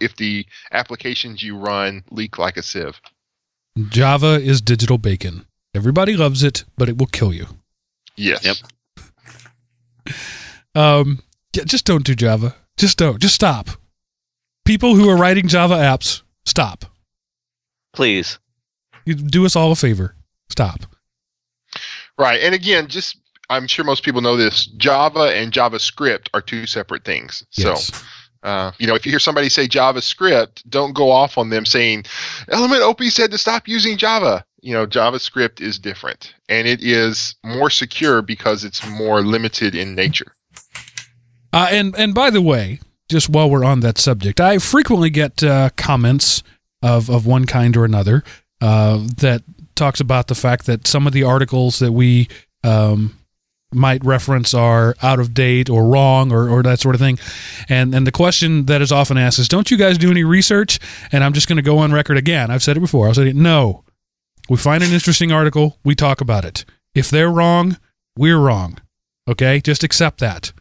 if 0.00 0.14
the 0.16 0.44
applications 0.72 1.42
you 1.42 1.56
run 1.56 2.04
leak 2.10 2.38
like 2.38 2.58
a 2.58 2.62
sieve. 2.62 3.00
Java 3.88 4.38
is 4.40 4.60
digital 4.60 4.98
bacon. 4.98 5.46
Everybody 5.74 6.14
loves 6.14 6.42
it, 6.42 6.64
but 6.76 6.90
it 6.90 6.98
will 6.98 7.06
kill 7.06 7.32
you. 7.32 7.46
Yes. 8.16 8.44
Yep. 8.44 10.16
Um, 10.72 11.18
yeah, 11.52 11.64
just 11.64 11.84
don't 11.84 12.04
do 12.04 12.14
Java. 12.14 12.54
Just 12.76 12.96
don't. 12.96 13.20
Just 13.20 13.34
stop. 13.34 13.70
People 14.64 14.94
who 14.94 15.08
are 15.08 15.16
writing 15.16 15.48
Java 15.48 15.74
apps, 15.74 16.22
stop. 16.46 16.84
Please. 17.92 18.38
You 19.04 19.14
do 19.14 19.44
us 19.44 19.56
all 19.56 19.72
a 19.72 19.74
favor. 19.74 20.14
Stop. 20.48 20.86
Right. 22.16 22.40
And 22.40 22.54
again, 22.54 22.86
just 22.86 23.16
I'm 23.50 23.66
sure 23.66 23.84
most 23.84 24.04
people 24.04 24.20
know 24.20 24.36
this. 24.36 24.66
Java 24.66 25.34
and 25.34 25.52
JavaScript 25.52 26.28
are 26.32 26.40
two 26.40 26.66
separate 26.66 27.04
things. 27.04 27.44
Yes. 27.52 27.86
So, 27.86 28.04
uh, 28.44 28.70
you 28.78 28.86
know, 28.86 28.94
if 28.94 29.04
you 29.04 29.10
hear 29.10 29.18
somebody 29.18 29.48
say 29.48 29.66
JavaScript, 29.66 30.62
don't 30.68 30.94
go 30.94 31.10
off 31.10 31.36
on 31.36 31.50
them 31.50 31.66
saying 31.66 32.04
Element 32.48 32.82
OP 32.82 33.02
said 33.04 33.32
to 33.32 33.38
stop 33.38 33.68
using 33.68 33.98
Java. 33.98 34.44
You 34.62 34.72
know, 34.72 34.86
JavaScript 34.86 35.60
is 35.60 35.78
different 35.78 36.32
and 36.48 36.68
it 36.68 36.82
is 36.82 37.34
more 37.44 37.70
secure 37.70 38.22
because 38.22 38.64
it's 38.64 38.86
more 38.88 39.20
limited 39.20 39.74
in 39.74 39.94
nature. 39.94 40.32
Uh, 41.52 41.68
and 41.70 41.94
and 41.96 42.14
by 42.14 42.30
the 42.30 42.40
way, 42.40 42.78
just 43.08 43.28
while 43.28 43.50
we're 43.50 43.64
on 43.64 43.80
that 43.80 43.98
subject, 43.98 44.40
I 44.40 44.58
frequently 44.58 45.10
get 45.10 45.42
uh, 45.42 45.70
comments 45.76 46.44
of 46.82 47.10
of 47.10 47.26
one 47.26 47.46
kind 47.46 47.76
or 47.76 47.84
another 47.84 48.22
uh, 48.60 49.04
that 49.16 49.42
talks 49.74 50.00
about 50.00 50.28
the 50.28 50.34
fact 50.34 50.66
that 50.66 50.86
some 50.86 51.06
of 51.06 51.12
the 51.12 51.24
articles 51.24 51.80
that 51.80 51.92
we 51.92 52.28
um, 52.62 53.19
might 53.72 54.04
reference 54.04 54.52
are 54.52 54.96
out 55.02 55.20
of 55.20 55.32
date 55.32 55.70
or 55.70 55.84
wrong 55.84 56.32
or, 56.32 56.48
or 56.48 56.62
that 56.62 56.80
sort 56.80 56.94
of 56.94 57.00
thing. 57.00 57.18
And 57.68 57.94
and 57.94 58.06
the 58.06 58.12
question 58.12 58.66
that 58.66 58.82
is 58.82 58.92
often 58.92 59.16
asked 59.16 59.38
is, 59.38 59.48
don't 59.48 59.70
you 59.70 59.76
guys 59.76 59.98
do 59.98 60.10
any 60.10 60.24
research? 60.24 60.78
And 61.12 61.22
I'm 61.22 61.32
just 61.32 61.48
going 61.48 61.56
to 61.56 61.62
go 61.62 61.78
on 61.78 61.92
record 61.92 62.16
again. 62.16 62.50
I've 62.50 62.62
said 62.62 62.76
it 62.76 62.80
before. 62.80 63.06
I'll 63.06 63.14
say 63.14 63.28
it. 63.28 63.36
No, 63.36 63.84
we 64.48 64.56
find 64.56 64.82
an 64.82 64.92
interesting 64.92 65.30
article, 65.30 65.78
we 65.84 65.94
talk 65.94 66.20
about 66.20 66.44
it. 66.44 66.64
If 66.94 67.08
they're 67.08 67.30
wrong, 67.30 67.78
we're 68.16 68.38
wrong. 68.38 68.78
Okay, 69.28 69.60
just 69.60 69.84
accept 69.84 70.18
that. 70.18 70.52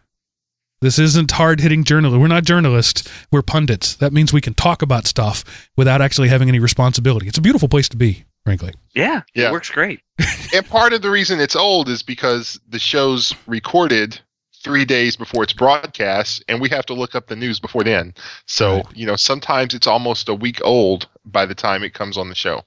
This 0.81 0.99
isn't 0.99 1.31
hard 1.31 1.59
hitting 1.59 1.83
journalism. 1.83 2.21
We're 2.21 2.27
not 2.27 2.45
journalists. 2.45 3.09
We're 3.31 3.41
pundits. 3.41 3.95
That 3.95 4.13
means 4.13 4.31
we 4.31 4.41
can 4.41 4.53
talk 4.53 4.81
about 4.81 5.07
stuff 5.07 5.69
without 5.75 6.01
actually 6.01 6.29
having 6.29 6.47
any 6.47 6.59
responsibility. 6.59 7.27
It's 7.27 7.37
a 7.37 7.41
beautiful 7.41 7.67
place 7.67 7.89
to 7.89 7.97
be. 7.97 8.25
Frankly. 8.45 8.73
Yeah, 8.95 9.21
Yeah. 9.33 9.49
it 9.49 9.51
works 9.51 9.69
great. 9.69 10.01
and 10.53 10.65
part 10.67 10.93
of 10.93 11.01
the 11.01 11.09
reason 11.09 11.39
it's 11.39 11.55
old 11.55 11.89
is 11.89 12.01
because 12.03 12.59
the 12.67 12.79
show's 12.79 13.33
recorded 13.47 14.19
three 14.63 14.83
days 14.85 15.15
before 15.15 15.43
it's 15.43 15.53
broadcast, 15.53 16.43
and 16.49 16.59
we 16.59 16.67
have 16.69 16.85
to 16.87 16.93
look 16.93 17.15
up 17.15 17.27
the 17.27 17.35
news 17.35 17.59
before 17.59 17.83
then. 17.83 18.13
So 18.45 18.77
Right. 18.77 18.85
you 18.97 19.05
know, 19.05 19.15
sometimes 19.15 19.73
it's 19.73 19.87
almost 19.87 20.27
a 20.29 20.33
week 20.33 20.59
old 20.63 21.07
by 21.25 21.45
the 21.45 21.55
time 21.55 21.83
it 21.83 21.93
comes 21.93 22.17
on 22.17 22.27
the 22.29 22.35
show. 22.35 22.63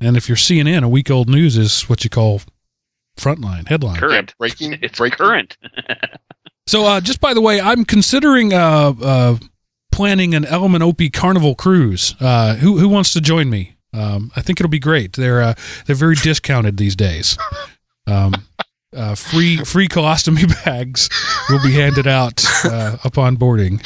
And 0.00 0.16
if 0.16 0.28
you're 0.28 0.36
CNN, 0.36 0.82
a 0.82 0.88
week 0.88 1.10
old 1.10 1.28
news 1.28 1.56
is 1.56 1.88
what 1.88 2.04
you 2.04 2.10
call 2.10 2.42
frontline 3.16 3.68
headline. 3.68 3.96
Current. 3.98 4.30
Yeah, 4.30 4.34
breaking, 4.38 4.78
It's 4.82 4.98
breaking. 4.98 5.18
current. 5.18 5.56
So, 6.68 6.84
uh, 6.84 7.00
just 7.00 7.20
by 7.20 7.32
the 7.32 7.40
way, 7.40 7.60
I'm 7.60 7.84
considering 7.84 8.52
uh, 8.52 8.92
uh, 9.00 9.36
planning 9.96 10.34
an 10.34 10.44
Element 10.44 10.82
OP 10.82 11.00
Carnival 11.14 11.54
cruise. 11.54 12.14
Uh, 12.20 12.54
who 12.56 12.76
who 12.78 12.88
wants 12.88 13.14
to 13.14 13.20
join 13.20 13.48
me? 13.48 13.76
Um, 13.94 14.30
I 14.36 14.42
think 14.42 14.60
it'll 14.60 14.68
be 14.68 14.78
great. 14.78 15.14
They're 15.14 15.40
uh, 15.40 15.54
they're 15.86 15.96
very 15.96 16.16
discounted 16.16 16.76
these 16.76 16.94
days. 16.94 17.38
Um, 18.06 18.34
uh, 18.94 19.14
free 19.14 19.56
free 19.64 19.88
colostomy 19.88 20.46
bags 20.64 21.08
will 21.48 21.62
be 21.62 21.72
handed 21.72 22.06
out 22.06 22.44
uh, 22.64 22.98
upon 23.04 23.36
boarding. 23.36 23.80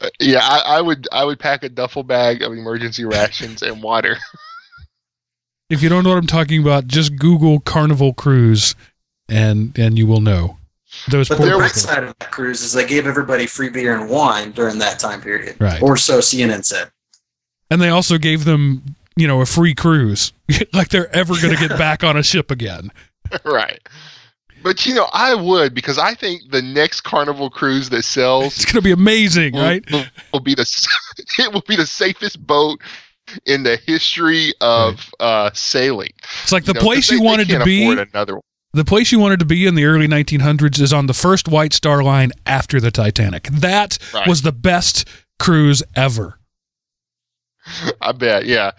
Uh, 0.00 0.08
yeah, 0.20 0.40
I, 0.40 0.78
I 0.78 0.80
would 0.80 1.08
I 1.10 1.24
would 1.24 1.40
pack 1.40 1.64
a 1.64 1.68
duffel 1.68 2.04
bag 2.04 2.42
of 2.42 2.52
emergency 2.52 3.04
rations 3.04 3.62
and 3.62 3.82
water. 3.82 4.16
If 5.68 5.82
you 5.82 5.88
don't 5.88 6.04
know 6.04 6.10
what 6.10 6.18
I'm 6.18 6.28
talking 6.28 6.62
about, 6.62 6.86
just 6.86 7.16
Google 7.16 7.58
Carnival 7.58 8.14
cruise, 8.14 8.76
and 9.28 9.76
and 9.76 9.98
you 9.98 10.06
will 10.06 10.20
know. 10.20 10.58
Those 11.08 11.28
But 11.28 11.38
poor 11.38 11.46
the 11.46 11.52
bright 11.56 11.68
people. 11.74 11.80
side 11.88 12.04
of 12.04 12.14
that 12.18 12.30
cruise 12.30 12.62
is 12.62 12.72
they 12.72 12.86
gave 12.86 13.06
everybody 13.06 13.46
free 13.46 13.68
beer 13.70 13.96
and 13.98 14.08
wine 14.10 14.52
during 14.52 14.78
that 14.78 14.98
time 14.98 15.20
period. 15.20 15.56
Right. 15.60 15.80
Or 15.82 15.96
so 15.96 16.18
CNN 16.18 16.64
said. 16.64 16.90
And 17.70 17.80
they 17.80 17.88
also 17.90 18.18
gave 18.18 18.44
them, 18.44 18.82
you 19.16 19.26
know, 19.26 19.40
a 19.40 19.46
free 19.46 19.74
cruise. 19.74 20.32
like 20.72 20.88
they're 20.88 21.14
ever 21.14 21.34
going 21.40 21.54
to 21.56 21.68
get 21.68 21.76
back 21.78 22.02
on 22.04 22.16
a 22.16 22.22
ship 22.22 22.50
again. 22.50 22.90
right. 23.44 23.80
But 24.62 24.84
you 24.84 24.94
know, 24.94 25.06
I 25.12 25.34
would 25.34 25.74
because 25.74 25.96
I 25.98 26.14
think 26.14 26.50
the 26.50 26.62
next 26.62 27.02
Carnival 27.02 27.50
cruise 27.50 27.88
that 27.90 28.02
sells 28.02 28.56
It's 28.56 28.64
going 28.64 28.74
to 28.76 28.82
be 28.82 28.90
amazing, 28.90 29.52
will, 29.54 29.62
right? 29.62 29.90
will, 29.92 30.04
will 30.32 30.40
be 30.40 30.54
the 30.56 30.62
it 31.38 31.52
will 31.52 31.62
be 31.68 31.76
the 31.76 31.86
safest 31.86 32.44
boat 32.44 32.80
in 33.44 33.62
the 33.62 33.76
history 33.86 34.52
of 34.60 35.08
uh, 35.20 35.50
sailing. 35.54 36.10
It's 36.42 36.50
like 36.52 36.64
the 36.64 36.72
You 36.74 36.80
place 36.80 37.08
they- 37.08 37.14
you 37.16 37.20
they 37.20 37.26
wanted 37.26 37.46
to 37.48 37.52
can't 37.54 37.64
be. 37.64 37.84
afford 37.84 38.08
another 38.12 38.34
one. 38.34 38.42
The 38.76 38.84
place 38.84 39.10
you 39.10 39.18
wanted 39.18 39.38
to 39.40 39.46
be 39.46 39.66
in 39.66 39.74
the 39.74 39.84
early 39.86 40.06
1900s 40.06 40.80
is 40.80 40.92
on 40.92 41.06
the 41.06 41.14
first 41.14 41.48
White 41.48 41.72
Star 41.72 42.02
Line 42.02 42.30
after 42.44 42.78
the 42.78 42.90
Titanic. 42.90 43.44
That 43.44 43.96
Right. 44.12 44.28
was 44.28 44.42
the 44.42 44.52
best 44.52 45.08
cruise 45.38 45.82
ever. 45.94 46.38
I 48.02 48.12
bet. 48.12 48.44
Yeah. 48.44 48.72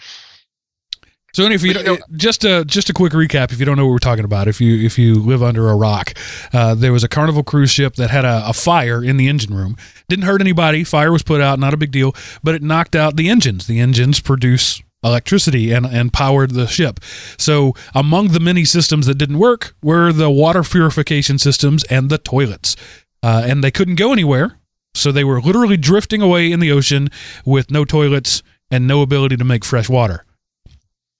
So 1.34 1.44
anyway, 1.44 1.56
if 1.56 1.64
you, 1.64 1.68
you 1.70 1.84
don't- 1.84 2.18
just 2.18 2.46
a 2.46 2.64
just 2.66 2.90
a 2.90 2.94
quick 2.94 3.14
recap, 3.14 3.52
if 3.52 3.60
you 3.60 3.66
don't 3.66 3.76
know 3.76 3.86
what 3.86 3.92
we're 3.92 3.98
talking 4.00 4.24
about, 4.26 4.48
if 4.48 4.62
you 4.62 4.84
if 4.86 4.98
you 5.00 5.16
live 5.16 5.42
under 5.44 5.68
a 5.70 5.76
rock, 5.76 6.14
uh, 6.54 6.74
there 6.76 6.94
was 6.94 7.04
a 7.04 7.08
Carnival 7.08 7.44
cruise 7.44 7.70
ship 7.72 7.96
that 7.96 8.10
had 8.12 8.24
a, 8.26 8.50
a 8.50 8.54
fire 8.54 9.04
in 9.04 9.18
the 9.18 9.28
engine 9.28 9.54
room. 9.56 9.76
Didn't 10.10 10.26
hurt 10.26 10.42
anybody. 10.42 10.84
Fire 10.84 11.12
was 11.12 11.24
put 11.24 11.42
out, 11.42 11.60
not 11.60 11.74
a 11.74 11.78
big 11.78 11.92
deal, 11.92 12.16
but 12.44 12.56
it 12.56 12.62
knocked 12.64 12.96
out 12.96 13.18
the 13.18 13.30
engines. 13.30 13.66
The 13.68 13.80
engines 13.80 14.20
produce 14.20 14.82
electricity 15.04 15.72
and 15.72 15.86
and 15.86 16.14
powered 16.14 16.52
the 16.52 16.68
ship. 16.68 17.00
So 17.38 17.74
among 17.94 18.30
the 18.30 18.40
many 18.40 18.66
systems 18.66 19.06
that 19.06 19.16
didn't 19.16 19.40
work 19.40 19.76
were 19.82 20.12
the 20.12 20.30
water 20.30 20.64
purification 20.64 21.38
systems 21.38 21.84
and 21.86 22.10
the 22.10 22.18
toilets, 22.18 22.76
uh, 23.24 23.44
and 23.46 23.64
they 23.64 23.72
couldn't 23.72 23.96
go 23.96 24.12
anywhere. 24.12 24.58
So 24.94 25.12
they 25.12 25.24
were 25.24 25.40
literally 25.40 25.78
drifting 25.78 26.22
away 26.22 26.52
in 26.52 26.60
the 26.60 26.72
ocean 26.72 27.10
with 27.46 27.70
no 27.70 27.86
toilets 27.86 28.42
and 28.72 28.88
no 28.88 29.02
ability 29.02 29.38
to 29.38 29.46
make 29.46 29.64
fresh 29.64 29.88
water 29.88 30.26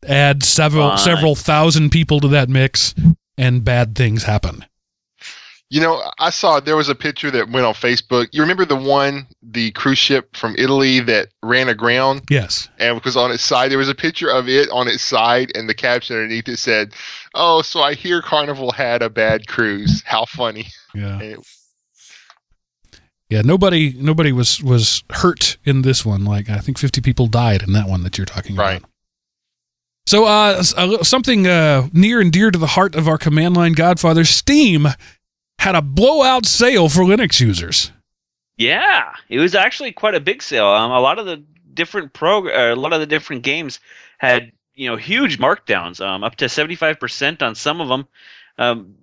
add 0.06 0.44
several 0.44 0.90
Fine. 0.90 0.98
several 0.98 1.36
thousand 1.36 1.92
people 1.92 2.20
to 2.20 2.28
that 2.30 2.50
mix 2.50 2.94
and 3.38 3.64
bad 3.64 3.96
things 3.96 4.24
happen 4.24 4.66
You 5.70 5.82
know, 5.82 6.02
I 6.18 6.30
saw 6.30 6.62
there 6.62 6.78
was 6.78 6.88
a 6.88 6.96
picture 6.96 7.30
that 7.32 7.50
went 7.50 7.66
on 7.66 7.74
Facebook. 7.74 8.30
You 8.32 8.40
remember 8.42 8.64
the 8.64 8.78
one, 8.78 9.28
the 9.44 9.72
cruise 9.72 9.98
ship 9.98 10.38
from 10.38 10.56
Italy 10.58 11.02
that 11.02 11.28
ran 11.44 11.68
aground, 11.68 12.22
yes 12.30 12.70
and 12.80 12.96
because 12.96 13.18
on 13.18 13.32
its 13.32 13.44
side 13.44 13.70
there 13.70 13.78
was 13.78 13.90
a 13.90 13.96
picture 13.96 14.30
of 14.30 14.48
it 14.48 14.70
on 14.72 14.88
its 14.88 15.04
side, 15.04 15.52
and 15.56 15.68
the 15.68 15.74
caption 15.74 16.16
underneath 16.16 16.48
it 16.48 16.58
said, 16.58 16.94
"Oh, 17.34 17.62
so 17.62 17.82
I 17.82 17.96
hear 17.96 18.22
Carnival 18.22 18.72
had 18.72 19.02
a 19.02 19.10
bad 19.10 19.48
cruise. 19.48 20.02
How 20.06 20.24
funny!" 20.26 20.68
yeah 20.96 21.20
it- 21.22 21.40
yeah 23.30 23.42
nobody 23.42 23.94
nobody 23.98 24.32
was 24.32 24.64
was 24.64 25.04
hurt 25.12 25.58
in 25.66 25.82
this 25.82 26.06
one 26.06 26.24
like 26.24 26.50
i 26.50 26.60
think 26.60 26.78
50 26.78 27.02
people 27.02 27.28
died 27.28 27.62
in 27.62 27.74
that 27.74 27.90
one 27.90 28.04
that 28.04 28.18
you're 28.18 28.24
talking 28.26 28.56
Right. 28.56 28.78
about 28.78 28.90
so 30.08 30.24
uh, 30.24 30.64
li- 30.78 31.04
something 31.04 31.46
uh, 31.46 31.90
near 31.92 32.22
and 32.22 32.32
dear 32.32 32.50
to 32.52 32.58
the 32.58 32.68
heart 32.68 32.96
of 32.96 33.06
our 33.10 33.18
command 33.18 33.58
line 33.58 33.74
godfather 33.74 34.24
steam 34.24 34.88
had 35.68 35.76
a 35.76 35.82
blowout 35.82 36.46
sale 36.46 36.90
for 36.90 37.02
linux 37.04 37.40
users 37.40 37.92
Yeah, 38.58 39.14
it 39.30 39.40
was 39.40 39.54
actually 39.54 39.92
quite 39.92 40.16
a 40.16 40.20
big 40.20 40.42
sale. 40.42 40.68
Um, 40.68 40.92
a 40.92 41.00
lot 41.00 41.20
of 41.20 41.26
the 41.26 41.44
different 41.74 42.14
prog- 42.14 42.48
uh, 42.48 42.74
a 42.74 42.76
lot 42.76 42.94
of 42.94 43.00
the 43.00 43.06
different 43.06 43.44
games 43.44 43.80
had 44.18 44.52
you 44.74 44.90
know 44.90 44.96
huge 44.96 45.38
markdowns, 45.40 46.02
um, 46.02 46.24
up 46.24 46.36
to 46.38 46.50
seventy 46.50 46.76
five 46.76 47.00
percent 47.00 47.44
on 47.44 47.54
some 47.56 47.82
of 47.82 47.88
them. 47.88 48.08
Um, 48.58 48.96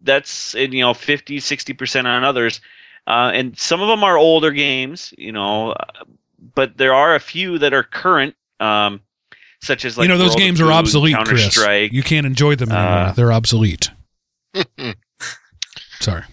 that's 0.00 0.54
and, 0.54 0.72
you 0.74 0.80
know 0.80 0.94
50 0.94 1.40
60 1.40 1.72
percent 1.74 2.06
on 2.06 2.24
others, 2.24 2.60
uh, 3.06 3.30
and 3.34 3.56
some 3.58 3.80
of 3.80 3.88
them 3.88 4.02
are 4.02 4.16
older 4.16 4.50
games, 4.50 5.14
you 5.18 5.32
know, 5.32 5.72
uh, 5.72 6.04
but 6.54 6.76
there 6.76 6.94
are 6.94 7.14
a 7.14 7.20
few 7.20 7.58
that 7.58 7.72
are 7.72 7.84
current. 7.84 8.34
Um, 8.60 9.00
such 9.60 9.84
as 9.84 9.98
like 9.98 10.04
you 10.04 10.08
know 10.08 10.18
those 10.18 10.30
World 10.30 10.40
of 10.40 10.46
games 10.46 10.60
are 10.60 10.72
obsolete 10.72 11.14
Counter 11.14 11.30
chris 11.32 11.50
Strike. 11.50 11.92
you 11.92 12.02
can't 12.02 12.26
enjoy 12.26 12.54
them 12.54 12.70
anymore 12.70 13.08
Uh, 13.08 13.12
they're 13.12 13.32
obsolete 13.32 13.90
sorry 16.00 16.24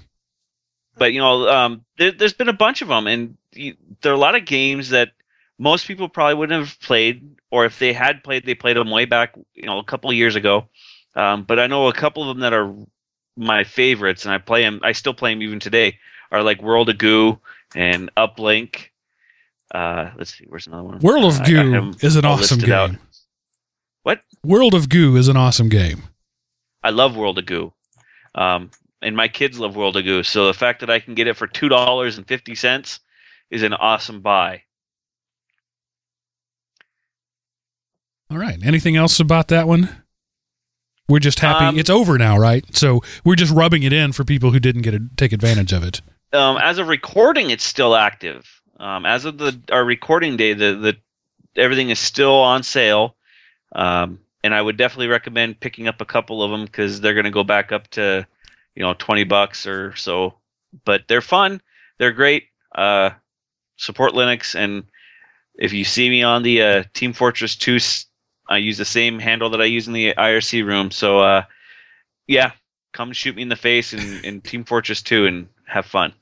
but 0.98 1.14
you 1.14 1.20
know, 1.20 1.48
um, 1.48 1.86
there, 1.98 2.12
there's 2.12 2.34
been 2.34 2.50
a 2.50 2.54
bunch 2.54 2.82
of 2.82 2.88
them, 2.88 3.08
and 3.08 3.38
you, 3.54 3.76
there 4.02 4.12
are 4.12 4.16
a 4.16 4.20
lot 4.20 4.36
of 4.36 4.46
games 4.46 4.90
that 4.90 5.12
most 5.58 5.88
people 5.88 6.10
probably 6.10 6.36
wouldn't 6.36 6.60
have 6.60 6.80
played, 6.80 7.38
or 7.52 7.66
if 7.66 7.80
they 7.80 7.94
had 7.94 8.24
played, 8.24 8.46
they 8.46 8.56
played 8.56 8.78
them 8.78 8.90
way 8.90 9.06
back, 9.06 9.36
you 9.54 9.66
know, 9.66 9.80
a 9.80 9.84
couple 9.84 10.10
of 10.10 10.16
years 10.16 10.36
ago. 10.36 10.68
Um, 11.16 11.44
but 11.44 11.60
I 11.60 11.68
know 11.68 11.88
a 11.88 11.94
couple 11.94 12.24
of 12.24 12.30
them 12.30 12.42
that 12.42 12.54
are 12.54 12.74
my 13.38 13.64
favorites, 13.64 14.26
and 14.26 14.34
I 14.34 14.38
play 14.38 14.62
them. 14.62 14.80
I 14.84 14.94
still 14.94 15.14
play 15.14 15.34
them 15.34 15.44
even 15.44 15.60
today. 15.60 16.00
Are 16.32 16.44
like 16.44 16.62
World 16.62 16.90
of 16.90 16.98
Goo 16.98 17.40
and 17.76 18.10
Uplink. 18.16 18.90
Uh, 19.74 20.12
let's 20.18 20.38
see, 20.38 20.46
where's 20.48 20.68
another 20.68 20.84
one? 20.84 21.00
world 21.00 21.24
Uh, 21.24 21.28
of 21.28 21.38
got 21.40 21.48
goo 21.48 21.94
is 22.02 22.16
an 22.16 22.26
awesome 22.26 22.58
listed 22.60 22.72
out. 22.72 22.92
game 22.92 23.00
What? 24.04 24.22
world 24.44 24.76
of 24.76 24.90
goo 24.90 25.16
is 25.16 25.28
an 25.28 25.36
awesome 25.36 25.70
game 25.70 26.04
I 26.84 26.92
love 26.92 27.18
World 27.18 27.40
of 27.40 27.48
Goo. 27.48 27.74
Um, 28.36 28.70
and 29.02 29.16
my 29.16 29.28
kids 29.28 29.60
love 29.60 29.76
World 29.76 29.98
of 29.98 30.04
Goo. 30.06 30.24
So 30.24 30.48
the 30.48 30.54
fact 30.54 30.80
that 30.80 30.90
I 30.90 31.00
can 31.00 31.16
get 31.16 31.28
it 31.28 31.36
for 31.38 31.48
two 31.48 31.70
dollars 31.70 32.18
and 32.18 32.28
fifty 32.28 32.56
cents 32.56 33.00
is 33.52 33.64
an 33.64 33.74
awesome 33.74 34.22
buy. 34.22 34.64
All 38.32 38.38
right. 38.38 38.58
Anything 38.66 38.96
else 38.96 39.20
about 39.20 39.50
that 39.50 39.68
one? 39.68 39.90
We're 41.08 41.20
just 41.20 41.40
happy 41.40 41.66
Um, 41.66 41.78
it's 41.78 41.90
over 41.92 42.18
now, 42.18 42.38
right? 42.38 42.66
So 42.76 43.02
we're 43.24 43.36
just 43.36 43.54
rubbing 43.54 43.84
it 43.84 43.94
in 43.94 44.12
for 44.12 44.24
people 44.24 44.50
who 44.52 44.60
didn't 44.60 44.82
get 44.82 44.92
to 44.92 45.02
take 45.16 45.32
advantage 45.32 45.72
of 45.72 45.84
it. 45.84 46.02
um, 46.34 46.58
as 46.58 46.80
of 46.80 46.88
recording, 46.88 47.52
it's 47.52 47.64
still 47.64 47.96
active. 47.96 48.46
Um, 48.80 49.06
as 49.06 49.24
of 49.26 49.38
the 49.38 49.58
our 49.72 49.86
recording 49.86 50.36
day, 50.36 50.54
the 50.54 50.74
the 50.76 50.98
everything 51.62 51.92
is 51.92 52.00
still 52.00 52.34
on 52.34 52.64
sale, 52.64 53.16
um, 53.74 54.20
and 54.44 54.54
I 54.54 54.62
would 54.62 54.76
definitely 54.76 55.08
recommend 55.08 55.60
picking 55.60 55.88
up 55.88 56.02
a 56.02 56.06
couple 56.06 56.44
of 56.44 56.52
them 56.52 56.66
because 56.66 57.00
they're 57.00 57.14
going 57.14 57.26
to 57.26 57.32
go 57.32 57.44
back 57.44 57.72
up 57.72 57.88
to 57.92 58.28
you 58.76 58.84
know 58.84 58.94
twenty 58.94 59.24
bucks 59.24 59.66
or 59.66 59.96
so. 59.96 60.36
But 60.84 61.04
they're 61.08 61.22
fun, 61.22 61.62
they're 61.98 62.12
great. 62.12 62.46
Uh, 62.74 63.12
support 63.78 64.14
Linux, 64.14 64.56
and 64.56 64.84
if 65.56 65.74
you 65.74 65.86
see 65.86 66.10
me 66.10 66.24
on 66.24 66.44
the 66.44 66.62
uh, 66.62 66.84
Team 66.94 67.14
Fortress 67.14 67.56
Two, 67.56 67.80
I 68.50 68.58
use 68.58 68.78
the 68.78 68.86
same 68.86 69.20
handle 69.20 69.50
that 69.52 69.62
I 69.62 69.66
use 69.66 69.88
in 69.88 69.94
the 69.94 70.14
IRC 70.14 70.66
room. 70.66 70.92
So 70.92 71.20
uh, 71.20 71.44
yeah, 72.28 72.52
come 72.94 73.14
shoot 73.14 73.36
me 73.36 73.42
in 73.42 73.50
the 73.50 73.56
face 73.56 73.94
in, 73.94 74.00
in 74.26 74.42
Team 74.42 74.64
Fortress 74.64 75.02
Two 75.02 75.26
and 75.26 75.48
have 75.68 75.86
fun. 75.86 76.14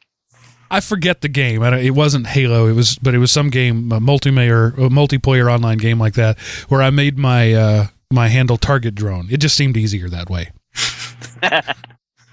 I 0.71 0.79
forget 0.79 1.21
the 1.21 1.29
game. 1.29 1.61
I 1.61 1.69
don't, 1.69 1.79
it 1.79 1.91
wasn't 1.91 2.25
Halo. 2.25 2.67
It 2.67 2.73
was, 2.73 2.97
but 2.97 3.13
it 3.13 3.19
was 3.19 3.31
some 3.31 3.51
game, 3.51 3.91
a 3.91 3.99
multiplayer, 3.99 4.73
a 4.73 4.89
multiplayer 4.89 5.51
online 5.51 5.77
game 5.77 5.99
like 5.99 6.15
that, 6.15 6.39
where 6.67 6.81
I 6.81 6.89
made 6.89 7.15
my 7.17 7.53
uh, 7.53 7.87
my 8.11 8.27
handle 8.27 8.57
target 8.57 8.95
drone. 8.95 9.27
It 9.29 9.37
just 9.37 9.55
seemed 9.55 9.77
easier 9.77 10.09
that 10.09 10.29
way. 10.29 10.51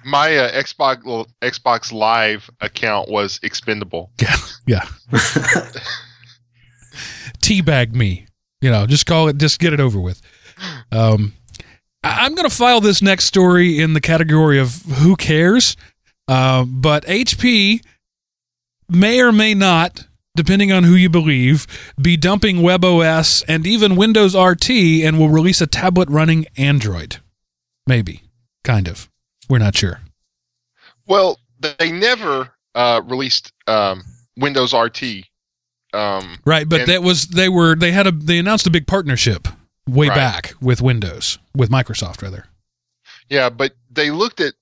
My 0.04 0.36
uh, 0.36 0.52
Xbox 0.52 1.26
Xbox 1.42 1.92
Live 1.92 2.48
account 2.60 3.08
was 3.08 3.38
expendable. 3.42 4.10
Yeah. 4.66 4.86
Teabag 7.42 7.92
me. 7.94 8.26
You 8.60 8.70
know, 8.70 8.86
just 8.86 9.06
call 9.06 9.28
it. 9.28 9.38
Just 9.38 9.58
get 9.58 9.72
it 9.72 9.80
over 9.80 9.98
with. 9.98 10.20
Um, 10.92 11.32
I- 12.04 12.24
I'm 12.24 12.34
going 12.34 12.48
to 12.48 12.54
file 12.54 12.80
this 12.80 13.02
next 13.02 13.24
story 13.24 13.80
in 13.80 13.94
the 13.94 14.00
category 14.00 14.58
of 14.60 14.82
who 14.82 15.16
cares. 15.16 15.76
Uh, 16.28 16.64
but 16.64 17.04
HP 17.06 17.84
may 18.88 19.20
or 19.20 19.32
may 19.32 19.54
not 19.54 20.06
depending 20.36 20.72
on 20.72 20.84
who 20.84 20.94
you 20.94 21.10
believe, 21.10 21.66
be 22.00 22.16
dumping 22.16 22.58
WebOS 22.58 23.42
and 23.48 23.66
even 23.66 23.94
Windows 23.96 24.34
RT 24.34 24.70
and 24.70 25.18
will 25.18 25.28
release 25.28 25.60
a 25.60 25.66
tablet 25.66 26.08
running 26.08 26.46
Android. 26.56 27.18
Maybe. 27.86 28.22
Kind 28.64 28.88
of. 28.88 29.09
We're 29.50 29.58
not 29.58 29.76
sure. 29.76 30.00
Well, 31.06 31.38
they 31.78 31.90
never 31.92 32.50
uh, 32.74 33.02
released 33.04 33.52
um, 33.66 34.02
Windows 34.38 34.72
RT. 34.72 35.02
Um, 35.92 36.38
Right, 36.46 36.68
but 36.68 36.82
And- 36.82 36.88
that 36.88 37.02
was 37.02 37.26
they 37.26 37.48
were 37.48 37.74
they 37.74 37.90
had 37.92 38.06
a 38.06 38.12
they 38.12 38.38
announced 38.38 38.66
a 38.66 38.70
big 38.70 38.86
partnership 38.86 39.48
way 39.88 40.08
Right. 40.08 40.14
back 40.14 40.54
with 40.60 40.80
Windows, 40.80 41.38
with 41.54 41.68
Microsoft 41.68 42.22
rather. 42.22 42.46
yeah, 43.28 43.50
but 43.50 43.72
they 43.90 44.10
looked 44.10 44.40
at 44.40 44.54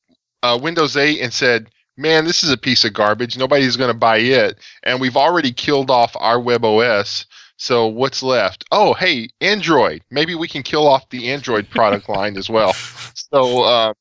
uh, 0.42 0.58
Windows 0.60 0.96
8 0.96 1.20
and 1.20 1.32
said, 1.32 1.68
"Man, 1.98 2.24
this 2.24 2.42
is 2.42 2.50
a 2.50 2.56
piece 2.56 2.84
of 2.84 2.94
garbage. 2.94 3.36
Nobody's 3.36 3.76
going 3.76 3.92
to 3.92 3.98
buy 3.98 4.18
it, 4.18 4.58
and 4.84 5.00
we've 5.00 5.16
already 5.16 5.52
killed 5.52 5.90
off 5.90 6.12
our 6.16 6.40
web 6.40 6.64
OS." 6.64 7.26
So 7.60 7.88
what's 7.88 8.22
left? 8.22 8.64
Oh, 8.70 8.94
hey, 8.94 9.28
Android. 9.42 10.02
Maybe 10.10 10.34
we 10.36 10.46
can 10.48 10.62
kill 10.62 10.86
off 10.88 11.08
the 11.10 11.30
Android 11.30 11.68
product 11.68 12.08
line 12.08 12.36
as 12.38 12.48
well." 12.48 12.74
So 13.30 13.62
uh, 13.64 13.92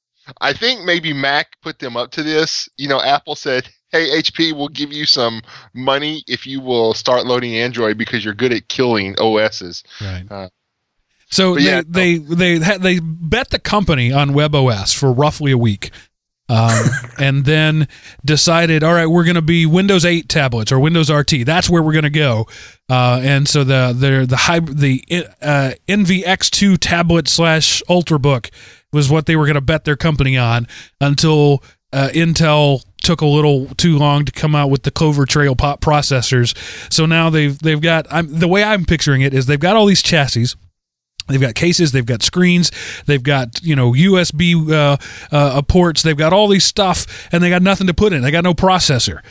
I 0.41 0.53
think 0.53 0.83
maybe 0.83 1.13
Mac 1.13 1.47
put 1.61 1.79
them 1.79 1.97
up 1.97 2.11
to 2.11 2.23
this. 2.23 2.69
You 2.77 2.89
know, 2.89 3.01
Apple 3.01 3.35
said. 3.35 3.69
Hey 3.89 4.21
HP, 4.21 4.51
we'll 4.51 4.67
give 4.67 4.91
you 4.91 5.05
some 5.05 5.41
money 5.73 6.21
if 6.27 6.45
you 6.45 6.59
will 6.59 6.93
start 6.93 7.25
loading 7.25 7.55
Android 7.55 7.97
because 7.97 8.25
you're 8.25 8.33
good 8.33 8.51
at 8.51 8.67
killing 8.67 9.15
OSs. 9.17 9.81
Right. 10.01 10.25
Uh, 10.29 10.49
so 11.29 11.55
they 11.55 11.61
yeah, 11.61 11.81
they 11.87 12.17
they 12.17 12.59
had, 12.59 12.81
they 12.81 12.99
bet 12.99 13.49
the 13.49 13.59
company 13.59 14.11
on 14.11 14.31
WebOS 14.31 14.93
for 14.93 15.11
roughly 15.11 15.51
a 15.51 15.57
week. 15.57 15.91
Um, 16.49 16.85
and 17.19 17.43
then 17.43 17.87
decided, 18.23 18.83
all 18.83 18.93
right, 18.93 19.07
we're 19.07 19.25
going 19.25 19.35
to 19.35 19.41
be 19.41 19.65
Windows 19.65 20.05
8 20.05 20.29
tablets 20.29 20.71
or 20.71 20.79
Windows 20.79 21.11
RT. 21.11 21.45
That's 21.45 21.69
where 21.69 21.83
we're 21.83 21.91
going 21.91 22.03
to 22.03 22.09
go. 22.09 22.47
Uh, 22.89 23.19
and 23.21 23.47
so 23.49 23.65
the 23.65 23.93
the 23.97 24.25
the 24.25 24.37
high, 24.37 24.59
the 24.59 25.03
uh, 25.41 25.71
Envy 25.87 26.21
X2 26.21 26.77
tablet 26.79 27.27
slash 27.27 27.83
Ultrabook 27.89 28.49
was 28.97 29.12
what 29.12 29.27
they 29.27 29.36
were 29.36 29.45
going 29.45 29.55
to 29.55 29.62
bet 29.62 29.86
their 29.86 29.95
company 29.95 30.38
on 30.38 30.67
until 30.99 31.63
uh, 31.93 32.10
Intel 32.13 32.83
took 33.03 33.21
a 33.21 33.25
little 33.25 33.67
too 33.75 33.97
long 33.97 34.25
to 34.25 34.31
come 34.31 34.55
out 34.55 34.71
with 34.71 34.81
the 34.81 34.91
Clover 34.91 35.25
Trail 35.25 35.55
pop 35.55 35.79
processors. 35.81 36.57
So 36.91 37.05
now 37.05 37.29
they've 37.29 37.57
they've 37.57 37.79
got 37.79 38.07
I'm, 38.10 38.39
the 38.39 38.47
way 38.47 38.63
I'm 38.63 38.86
picturing 38.86 39.21
it 39.21 39.33
is 39.33 39.45
they've 39.45 39.60
got 39.60 39.75
all 39.75 39.86
these 39.86 40.01
chassis. 40.01 40.47
They've 41.27 41.41
got 41.41 41.55
cases, 41.55 41.91
they've 41.91 42.05
got 42.05 42.23
screens, 42.23 42.71
they've 43.05 43.21
got 43.21 43.62
you 43.62 43.75
know 43.75 43.91
USB 43.91 44.71
uh, 44.71 44.97
uh, 45.31 45.62
ports, 45.62 46.01
they've 46.01 46.17
got 46.17 46.33
all 46.33 46.47
these 46.47 46.65
stuff, 46.65 47.27
and 47.31 47.43
they 47.43 47.49
got 47.49 47.62
nothing 47.62 47.88
to 47.88 47.93
put 47.93 48.13
in. 48.13 48.21
They 48.21 48.31
got 48.31 48.43
no 48.43 48.53
processor, 48.53 49.21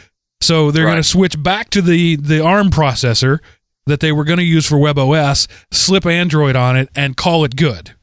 so 0.41 0.71
they're 0.71 0.85
going 0.85 0.97
to 0.97 1.03
switch 1.03 1.43
back 1.43 1.71
to 1.71 1.83
the 1.83 2.17
the 2.17 2.41
ARM 2.41 2.71
processor 2.71 3.41
that 3.87 4.01
they 4.01 4.13
were 4.13 4.25
going 4.25 4.39
to 4.39 4.45
use 4.45 4.67
for 4.67 4.77
WebOS, 4.77 5.49
slip 5.73 6.07
Android 6.07 6.55
on 6.55 6.77
it, 6.77 6.91
and 6.95 7.17
call 7.17 7.45
it 7.45 7.57
good. 7.57 7.96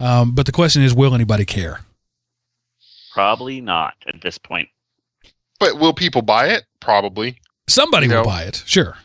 Um, 0.00 0.34
but 0.34 0.46
the 0.46 0.52
question 0.52 0.82
is, 0.82 0.94
will 0.94 1.14
anybody 1.14 1.44
care? 1.44 1.80
Probably 3.12 3.60
not 3.60 3.94
at 4.06 4.20
this 4.20 4.38
point. 4.38 4.68
But 5.60 5.78
will 5.78 5.94
people 5.94 6.22
buy 6.22 6.48
it? 6.48 6.64
Probably. 6.80 7.36
Somebody 7.68 8.06
You 8.06 8.12
will 8.14 8.18
know, 8.22 8.24
buy 8.24 8.42
it, 8.42 8.62
sure. 8.66 8.96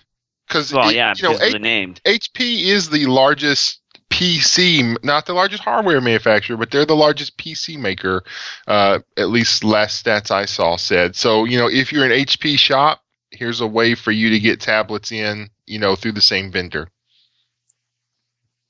Because 0.48 0.74
Well, 0.74 0.92
yeah, 0.92 1.14
you 1.16 1.24
know, 1.24 1.36
of 1.36 1.42
H- 1.42 1.54
the 1.54 1.60
name. 1.60 1.94
HP 2.06 2.64
is 2.66 2.90
the 2.90 3.06
largest 3.06 3.82
PC, 4.10 4.98
not 5.04 5.28
the 5.28 5.34
largest 5.34 5.64
hardware 5.64 6.02
manufacturer, 6.02 6.58
but 6.58 6.72
they're 6.72 6.86
the 6.86 6.96
largest 6.96 7.38
PC 7.38 7.78
maker. 7.78 8.24
Uh, 8.68 9.00
at 9.18 9.30
least 9.30 9.64
last 9.64 10.04
stats 10.04 10.32
I 10.32 10.46
saw 10.46 10.76
said. 10.76 11.16
So 11.16 11.46
you 11.46 11.58
know, 11.60 11.70
if 11.70 11.94
you're 11.94 12.04
an 12.06 12.12
HP 12.12 12.58
shop, 12.58 13.04
here's 13.30 13.62
a 13.62 13.68
way 13.68 13.94
for 13.94 14.12
you 14.12 14.32
to 14.32 14.40
get 14.40 14.60
tablets 14.60 15.12
in, 15.12 15.50
you 15.68 15.78
know, 15.78 15.96
through 15.96 16.14
the 16.14 16.22
same 16.22 16.52
vendor. 16.52 16.90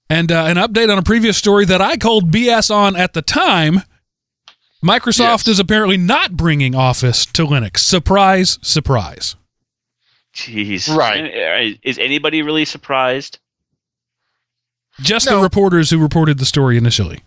And 0.09 0.31
uh, 0.31 0.45
an 0.45 0.57
update 0.57 0.91
on 0.91 0.97
a 0.97 1.03
previous 1.03 1.37
story 1.37 1.65
that 1.65 1.81
I 1.81 1.97
called 1.97 2.31
BS 2.31 2.73
on 2.73 2.95
at 2.95 3.13
the 3.13 3.21
time. 3.21 3.83
Microsoft 4.83 5.45
Yes. 5.45 5.47
is 5.49 5.59
apparently 5.59 5.97
not 5.97 6.37
bringing 6.37 6.73
Office 6.73 7.25
to 7.27 7.45
Linux. 7.45 7.79
Surprise, 7.79 8.57
surprise. 8.61 9.35
Jeez. 10.33 10.93
Right. 10.95 11.77
Is 11.83 11.99
anybody 11.99 12.41
really 12.41 12.65
surprised? 12.65 13.39
Just 15.01 15.27
the 15.29 15.37
reporters 15.37 15.89
who 15.89 15.99
reported 15.99 16.39
the 16.39 16.45
story 16.45 16.77
initially. 16.77 17.19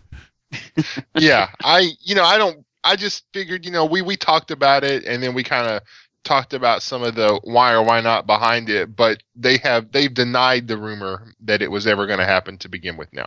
yeah, 1.15 1.49
I 1.63 1.91
you 2.01 2.15
know 2.15 2.25
I 2.25 2.37
don't 2.39 2.65
I 2.85 2.97
just 2.97 3.25
figured 3.33 3.65
you 3.65 3.71
know 3.71 3.85
we 3.87 4.03
we 4.03 4.17
talked 4.17 4.51
about 4.51 4.85
it 4.85 5.05
and 5.05 5.23
then 5.23 5.33
we 5.35 5.43
kind 5.43 5.67
of 5.67 5.83
talked 6.25 6.55
about 6.55 6.83
some 6.83 7.03
of 7.03 7.15
the 7.15 7.41
why 7.45 7.73
or 7.73 7.83
why 7.83 8.01
not 8.01 8.27
behind 8.27 8.69
it, 8.71 8.95
but 8.95 9.23
they 9.35 9.57
have 9.59 9.91
they've 9.93 10.13
denied 10.13 10.69
the 10.69 10.77
rumor 10.77 11.33
that 11.41 11.63
it 11.63 11.71
was 11.71 11.87
ever 11.87 12.07
going 12.07 12.19
to 12.21 12.25
happen 12.27 12.59
to 12.59 12.69
begin 12.69 12.97
with 12.97 13.13
now. 13.13 13.27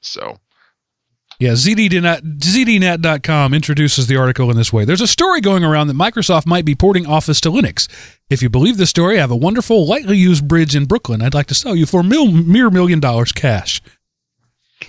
So 0.00 0.38
Yeah, 1.38 1.52
ZDNet, 1.52 2.38
ZDNet.com 2.38 3.54
introduces 3.54 4.06
the 4.06 4.16
article 4.16 4.50
in 4.50 4.56
this 4.56 4.72
way. 4.72 4.84
There's 4.84 5.00
a 5.00 5.06
story 5.06 5.40
going 5.40 5.64
around 5.64 5.88
that 5.88 5.96
Microsoft 5.96 6.46
might 6.46 6.64
be 6.64 6.74
porting 6.74 7.06
Office 7.06 7.40
to 7.42 7.50
Linux. 7.50 7.88
If 8.30 8.42
you 8.42 8.48
believe 8.50 8.76
this 8.76 8.90
story, 8.90 9.16
I 9.18 9.20
have 9.20 9.30
a 9.30 9.36
wonderful, 9.36 9.86
lightly 9.86 10.16
used 10.16 10.46
bridge 10.46 10.76
in 10.76 10.84
Brooklyn 10.84 11.22
I'd 11.22 11.34
like 11.34 11.46
to 11.46 11.54
sell 11.54 11.74
you 11.74 11.86
for 11.86 12.00
a 12.00 12.04
mil- 12.04 12.30
mere 12.30 12.70
million 12.70 13.00
dollars 13.00 13.32
cash. 13.32 13.80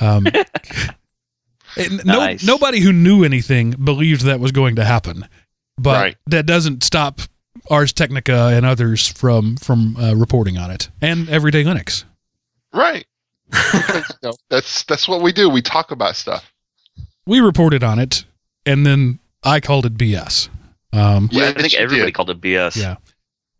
Um, 0.02 0.28
and 1.78 2.06
no, 2.06 2.18
Nice. 2.20 2.44
Nobody 2.44 2.80
who 2.82 2.92
knew 2.94 3.24
anything 3.24 3.72
believed 3.72 4.22
that 4.26 4.40
was 4.40 4.52
going 4.52 4.76
to 4.76 4.86
happen. 4.86 5.28
But 5.78 6.02
Right. 6.02 6.16
that 6.28 6.46
doesn't 6.46 6.84
stop 6.84 7.22
Ars 7.70 7.94
Technica 7.94 8.48
and 8.54 8.66
others 8.66 9.08
from, 9.08 9.58
from 9.58 9.96
uh, 9.98 10.14
reporting 10.16 10.58
on 10.58 10.72
it. 10.72 10.90
And 11.02 11.30
Everyday 11.30 11.64
Linux. 11.64 12.04
right, 12.74 13.06
Because, 13.50 14.10
you 14.24 14.30
know, 14.30 14.34
that's 14.50 14.84
that's 14.84 15.08
what 15.08 15.22
we 15.22 15.32
do. 15.32 15.50
We 15.50 15.62
talk 15.62 15.92
about 15.92 16.16
stuff. 16.16 16.52
We 17.26 17.40
reported 17.40 17.84
on 17.84 17.98
it, 18.00 18.26
and 18.66 18.86
then 18.86 19.20
I 19.44 19.60
called 19.60 19.86
it 19.86 19.96
BS. 19.98 20.50
Um, 20.94 21.30
Yeah, 21.32 21.50
I 21.56 21.62
think 21.62 21.74
everybody 21.74 22.08
did. 22.12 22.14
called 22.16 22.30
it 22.30 22.40
BS. 22.42 22.78
Yeah. 22.78 22.96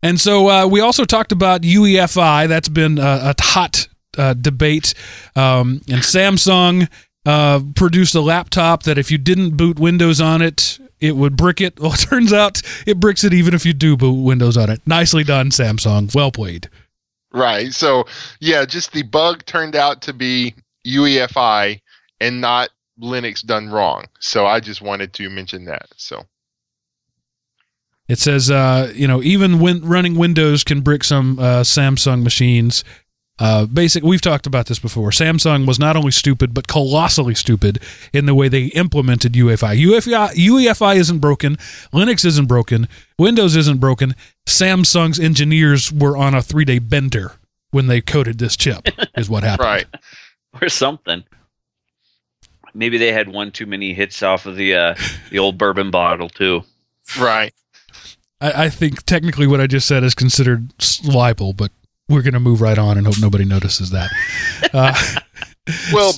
And 0.02 0.20
so 0.20 0.48
uh, 0.48 0.66
we 0.66 0.80
also 0.80 1.04
talked 1.04 1.32
about 1.32 1.62
UEFI. 1.62 2.48
That's 2.48 2.68
been 2.68 2.98
a, 2.98 3.34
a 3.38 3.42
hot 3.42 3.88
uh, 4.16 4.34
debate. 4.34 4.94
Um, 5.34 5.80
and 5.88 6.02
Samsung 6.02 6.88
uh, 7.24 7.60
produced 7.74 8.14
a 8.14 8.20
laptop 8.20 8.84
that 8.84 8.98
if 8.98 9.10
you 9.10 9.18
didn't 9.18 9.56
boot 9.56 9.78
Windows 9.80 10.20
on 10.20 10.42
it, 10.42 10.75
it 11.00 11.16
would 11.16 11.36
brick 11.36 11.60
it. 11.60 11.78
Well, 11.80 11.92
it 11.92 12.00
turns 12.00 12.32
out 12.32 12.62
it 12.86 12.98
bricks 13.00 13.24
it 13.24 13.32
even 13.32 13.54
if 13.54 13.64
you 13.64 13.72
do 13.72 13.96
boot 13.96 14.22
Windows 14.22 14.56
on 14.56 14.70
it. 14.70 14.80
Nicely 14.86 15.24
done, 15.24 15.50
Samsung. 15.50 16.14
Well 16.14 16.30
played. 16.32 16.68
Right. 17.32 17.72
So 17.72 18.06
yeah, 18.40 18.64
just 18.64 18.92
the 18.92 19.02
bug 19.02 19.44
turned 19.44 19.76
out 19.76 20.02
to 20.02 20.12
be 20.12 20.54
UEFI 20.86 21.80
and 22.20 22.40
not 22.40 22.70
Linux 23.00 23.44
done 23.44 23.68
wrong. 23.68 24.06
So 24.20 24.46
I 24.46 24.60
just 24.60 24.80
wanted 24.80 25.12
to 25.14 25.28
mention 25.28 25.66
that. 25.66 25.86
So 25.96 26.24
It 28.08 28.18
says, 28.18 28.50
uh, 28.50 28.92
you 28.94 29.06
know, 29.06 29.22
even 29.22 29.58
when 29.58 29.84
running 29.84 30.16
Windows 30.16 30.64
can 30.64 30.80
brick 30.80 31.04
some 31.04 31.38
uh, 31.38 31.60
Samsung 31.62 32.22
machines. 32.22 32.84
Uh, 33.38 33.66
basic. 33.66 34.02
We've 34.02 34.20
talked 34.20 34.46
about 34.46 34.66
this 34.66 34.78
before. 34.78 35.10
Samsung 35.10 35.66
was 35.66 35.78
not 35.78 35.94
only 35.96 36.10
stupid, 36.10 36.54
but 36.54 36.68
colossally 36.68 37.34
stupid 37.34 37.82
in 38.12 38.24
the 38.24 38.34
way 38.34 38.48
they 38.48 38.66
implemented 38.66 39.34
UEFI. 39.34 39.78
UEFI, 39.78 40.30
UEFI 40.34 40.96
isn't 40.96 41.18
broken. 41.18 41.56
Linux 41.92 42.24
isn't 42.24 42.46
broken. 42.46 42.88
Windows 43.18 43.54
isn't 43.54 43.78
broken. 43.78 44.14
Samsung's 44.46 45.20
engineers 45.20 45.92
were 45.92 46.16
on 46.16 46.34
a 46.34 46.42
three-day 46.42 46.78
bender 46.78 47.32
when 47.72 47.88
they 47.88 48.00
coded 48.00 48.38
this 48.38 48.56
chip. 48.56 48.88
is 49.16 49.28
what 49.28 49.42
happened. 49.42 49.66
right. 49.66 49.86
Or 50.62 50.70
something. 50.70 51.22
Maybe 52.72 52.96
they 52.96 53.12
had 53.12 53.28
one 53.28 53.50
too 53.52 53.66
many 53.66 53.92
hits 53.92 54.22
off 54.22 54.46
of 54.46 54.56
the 54.56 54.74
uh, 54.74 54.94
the 55.30 55.38
old 55.38 55.58
bourbon 55.58 55.90
bottle 55.90 56.28
too. 56.28 56.62
Right. 57.18 57.52
I, 58.40 58.64
I 58.64 58.68
think 58.70 59.02
technically 59.04 59.46
what 59.46 59.60
I 59.60 59.66
just 59.66 59.86
said 59.86 60.02
is 60.04 60.14
considered 60.14 60.72
libel, 61.04 61.52
but 61.52 61.70
we're 62.08 62.22
going 62.22 62.34
to 62.34 62.40
move 62.40 62.60
right 62.60 62.78
on 62.78 62.96
and 62.98 63.06
hope 63.06 63.16
nobody 63.20 63.44
notices 63.44 63.90
that. 63.90 64.10
Uh, 64.72 64.94
Well, 65.92 66.12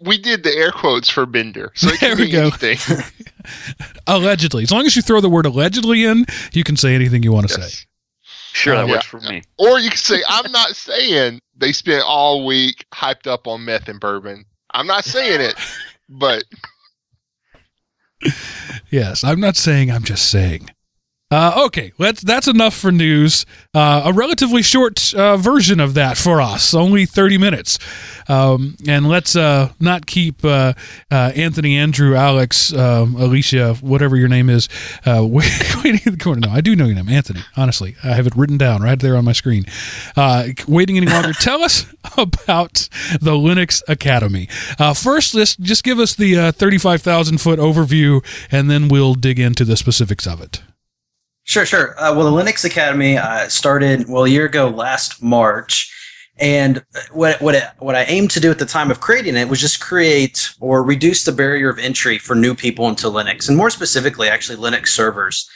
we 0.00 0.18
did 0.18 0.42
the 0.42 0.50
air 0.50 0.72
quotes 0.72 1.08
for 1.08 1.24
Bender, 1.24 1.70
so 1.76 1.88
it 1.90 2.00
There 2.00 2.16
we 2.16 2.28
go. 2.28 2.48
anything. 2.48 2.78
allegedly, 4.08 4.64
as 4.64 4.72
long 4.72 4.86
as 4.86 4.96
you 4.96 5.02
throw 5.02 5.20
the 5.20 5.28
word 5.30 5.46
allegedly 5.46 6.04
in, 6.04 6.26
you 6.52 6.64
can 6.64 6.76
say 6.76 6.92
anything 6.96 7.22
you 7.22 7.30
want 7.32 7.48
to 7.48 7.54
say. 7.62 7.86
Sure, 8.52 8.74
that 8.74 8.86
Yeah. 8.88 8.92
works 8.94 9.06
for 9.06 9.20
me. 9.20 9.42
Or 9.56 9.78
you 9.78 9.88
can 9.90 9.96
say, 9.98 10.20
I'm 10.28 10.50
not 10.50 10.74
saying 10.74 11.40
they 11.56 11.70
spent 11.70 12.02
all 12.04 12.44
week 12.44 12.84
hyped 12.92 13.28
up 13.28 13.46
on 13.46 13.64
meth 13.64 13.88
and 13.88 14.00
bourbon. 14.00 14.44
I'm 14.72 14.88
not 14.88 15.04
saying 15.04 15.40
it, 15.40 15.54
but 16.08 16.42
Yes, 18.90 19.22
I'm 19.22 19.38
not 19.40 19.56
saying. 19.56 19.92
I'm 19.92 20.02
just 20.04 20.28
saying. 20.28 20.70
Uh, 21.32 21.64
okay, 21.64 21.92
let's, 21.96 22.20
that's 22.20 22.46
enough 22.46 22.74
for 22.74 22.92
news. 22.92 23.46
Uh, 23.72 24.02
a 24.04 24.12
relatively 24.12 24.60
short 24.60 25.14
uh, 25.14 25.34
version 25.38 25.80
of 25.80 25.94
that 25.94 26.18
for 26.18 26.42
us, 26.42 26.74
only 26.74 27.06
30 27.06 27.38
minutes. 27.38 27.78
Um, 28.28 28.76
and 28.86 29.08
let's 29.08 29.34
uh, 29.34 29.72
not 29.80 30.04
keep 30.04 30.44
uh, 30.44 30.74
uh, 31.10 31.32
Anthony, 31.34 31.78
Andrew, 31.78 32.14
Alex, 32.14 32.74
um, 32.74 33.16
Alicia, 33.16 33.76
whatever 33.80 34.14
your 34.14 34.28
name 34.28 34.50
is, 34.50 34.68
waiting 35.06 36.00
in 36.04 36.12
the 36.12 36.18
corner. 36.20 36.46
No, 36.46 36.50
I 36.52 36.60
do 36.60 36.76
know 36.76 36.84
your 36.84 36.96
name, 36.96 37.08
Anthony. 37.08 37.40
Honestly, 37.56 37.96
I 38.04 38.08
have 38.08 38.26
it 38.26 38.36
written 38.36 38.58
down 38.58 38.82
right 38.82 39.00
there 39.00 39.16
on 39.16 39.24
my 39.24 39.32
screen. 39.32 39.64
Waiting 40.68 40.98
any 40.98 41.06
longer, 41.06 41.32
tell 41.32 41.62
us 41.62 41.86
about 42.18 42.90
the 43.22 43.32
Linux 43.32 43.80
Academy. 43.88 44.48
First, 44.94 45.34
let's 45.34 45.56
just 45.56 45.82
give 45.82 45.98
us 45.98 46.14
the 46.14 46.36
uh, 46.36 46.52
35,000 46.52 47.38
foot 47.38 47.58
overview, 47.58 48.22
and 48.50 48.70
then 48.70 48.88
we'll 48.88 49.14
dig 49.14 49.40
into 49.40 49.64
the 49.64 49.78
specifics 49.78 50.26
of 50.26 50.42
it. 50.42 50.60
Sure, 51.44 51.66
sure. 51.66 52.00
Uh, 52.00 52.14
well, 52.14 52.32
the 52.32 52.42
Linux 52.42 52.64
Academy 52.64 53.18
uh, 53.18 53.48
started 53.48 54.08
well 54.08 54.24
a 54.24 54.28
year 54.28 54.46
ago 54.46 54.68
last 54.68 55.22
March, 55.22 55.92
and 56.38 56.84
what 57.10 57.40
what 57.42 57.56
it, 57.56 57.64
what 57.78 57.96
I 57.96 58.04
aimed 58.04 58.30
to 58.32 58.40
do 58.40 58.50
at 58.50 58.60
the 58.60 58.66
time 58.66 58.90
of 58.90 59.00
creating 59.00 59.36
it 59.36 59.48
was 59.48 59.60
just 59.60 59.80
create 59.80 60.54
or 60.60 60.84
reduce 60.84 61.24
the 61.24 61.32
barrier 61.32 61.68
of 61.68 61.78
entry 61.78 62.18
for 62.18 62.36
new 62.36 62.54
people 62.54 62.88
into 62.88 63.08
Linux, 63.08 63.48
and 63.48 63.56
more 63.56 63.70
specifically, 63.70 64.28
actually 64.28 64.56
Linux 64.58 64.88
servers. 64.88 65.50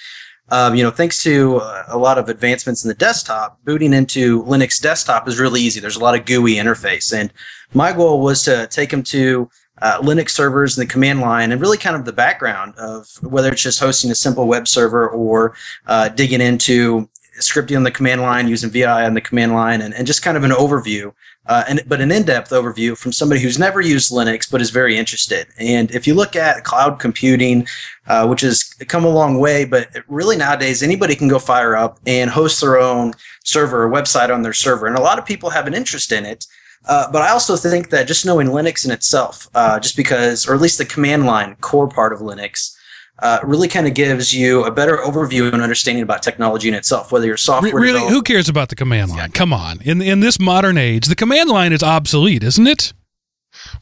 Um, 0.48 0.74
you 0.74 0.82
know, 0.82 0.90
thanks 0.90 1.22
to 1.24 1.58
uh, 1.58 1.84
a 1.88 1.98
lot 1.98 2.18
of 2.18 2.28
advancements 2.28 2.84
in 2.84 2.88
the 2.88 2.94
desktop, 2.94 3.58
booting 3.64 3.92
into 3.92 4.44
Linux 4.44 4.80
desktop 4.80 5.26
is 5.26 5.40
really 5.40 5.60
easy. 5.60 5.80
There's 5.80 5.96
a 5.96 6.02
lot 6.02 6.18
of 6.18 6.24
GUI 6.24 6.54
interface, 6.54 7.12
and 7.12 7.32
my 7.74 7.92
goal 7.92 8.20
was 8.20 8.42
to 8.44 8.66
take 8.68 8.90
them 8.90 9.02
to 9.04 9.48
uh, 9.82 10.00
Linux 10.00 10.30
servers 10.30 10.76
and 10.76 10.88
the 10.88 10.92
command 10.92 11.20
line, 11.20 11.52
and 11.52 11.60
really 11.60 11.78
kind 11.78 11.96
of 11.96 12.04
the 12.04 12.12
background 12.12 12.74
of 12.76 13.08
whether 13.22 13.52
it's 13.52 13.62
just 13.62 13.80
hosting 13.80 14.10
a 14.10 14.14
simple 14.14 14.46
web 14.46 14.66
server 14.66 15.08
or 15.08 15.54
uh, 15.86 16.08
digging 16.08 16.40
into 16.40 17.08
scripting 17.38 17.76
on 17.76 17.82
the 17.82 17.90
command 17.90 18.22
line, 18.22 18.48
using 18.48 18.70
VI 18.70 19.04
on 19.04 19.14
the 19.14 19.20
command 19.20 19.52
line, 19.52 19.82
and, 19.82 19.94
and 19.94 20.06
just 20.06 20.22
kind 20.22 20.36
of 20.36 20.44
an 20.44 20.50
overview, 20.50 21.12
uh, 21.46 21.64
and 21.68 21.82
but 21.86 22.00
an 22.00 22.10
in-depth 22.10 22.50
overview 22.50 22.96
from 22.96 23.12
somebody 23.12 23.40
who's 23.40 23.58
never 23.58 23.80
used 23.80 24.10
Linux 24.10 24.50
but 24.50 24.60
is 24.60 24.70
very 24.70 24.96
interested. 24.96 25.46
And 25.58 25.90
if 25.90 26.06
you 26.06 26.14
look 26.14 26.34
at 26.34 26.64
cloud 26.64 26.98
computing, 26.98 27.66
uh, 28.06 28.26
which 28.26 28.40
has 28.40 28.64
come 28.88 29.04
a 29.04 29.10
long 29.10 29.38
way, 29.38 29.64
but 29.64 29.88
really 30.08 30.36
nowadays 30.36 30.82
anybody 30.82 31.14
can 31.14 31.28
go 31.28 31.38
fire 31.38 31.76
up 31.76 32.00
and 32.06 32.30
host 32.30 32.60
their 32.60 32.78
own 32.78 33.12
server 33.44 33.84
or 33.84 33.90
website 33.90 34.34
on 34.34 34.42
their 34.42 34.52
server, 34.52 34.86
and 34.86 34.96
a 34.96 35.02
lot 35.02 35.18
of 35.18 35.26
people 35.26 35.50
have 35.50 35.66
an 35.66 35.74
interest 35.74 36.12
in 36.12 36.24
it. 36.24 36.46
Uh, 36.84 37.10
but 37.10 37.22
I 37.22 37.30
also 37.30 37.56
think 37.56 37.90
that 37.90 38.06
just 38.06 38.24
knowing 38.26 38.48
Linux 38.48 38.84
in 38.84 38.90
itself, 38.90 39.48
uh, 39.54 39.80
just 39.80 39.96
because, 39.96 40.46
or 40.46 40.54
at 40.54 40.60
least 40.60 40.78
the 40.78 40.84
command 40.84 41.26
line 41.26 41.56
core 41.56 41.88
part 41.88 42.12
of 42.12 42.20
Linux, 42.20 42.72
uh, 43.20 43.40
really 43.42 43.66
kind 43.66 43.86
of 43.86 43.94
gives 43.94 44.32
you 44.34 44.62
a 44.64 44.70
better 44.70 44.98
overview 44.98 45.52
and 45.52 45.62
understanding 45.62 46.02
about 46.02 46.22
technology 46.22 46.68
in 46.68 46.74
itself. 46.74 47.10
Whether 47.10 47.26
you're 47.26 47.36
software, 47.38 47.74
Re- 47.74 47.92
really, 47.92 48.08
who 48.08 48.22
cares 48.22 48.48
about 48.48 48.68
the 48.68 48.76
command 48.76 49.10
line? 49.10 49.32
Come 49.32 49.52
on, 49.52 49.80
in 49.82 50.02
in 50.02 50.20
this 50.20 50.38
modern 50.38 50.76
age, 50.78 51.06
the 51.06 51.14
command 51.16 51.48
line 51.48 51.72
is 51.72 51.82
obsolete, 51.82 52.44
isn't 52.44 52.66
it? 52.66 52.92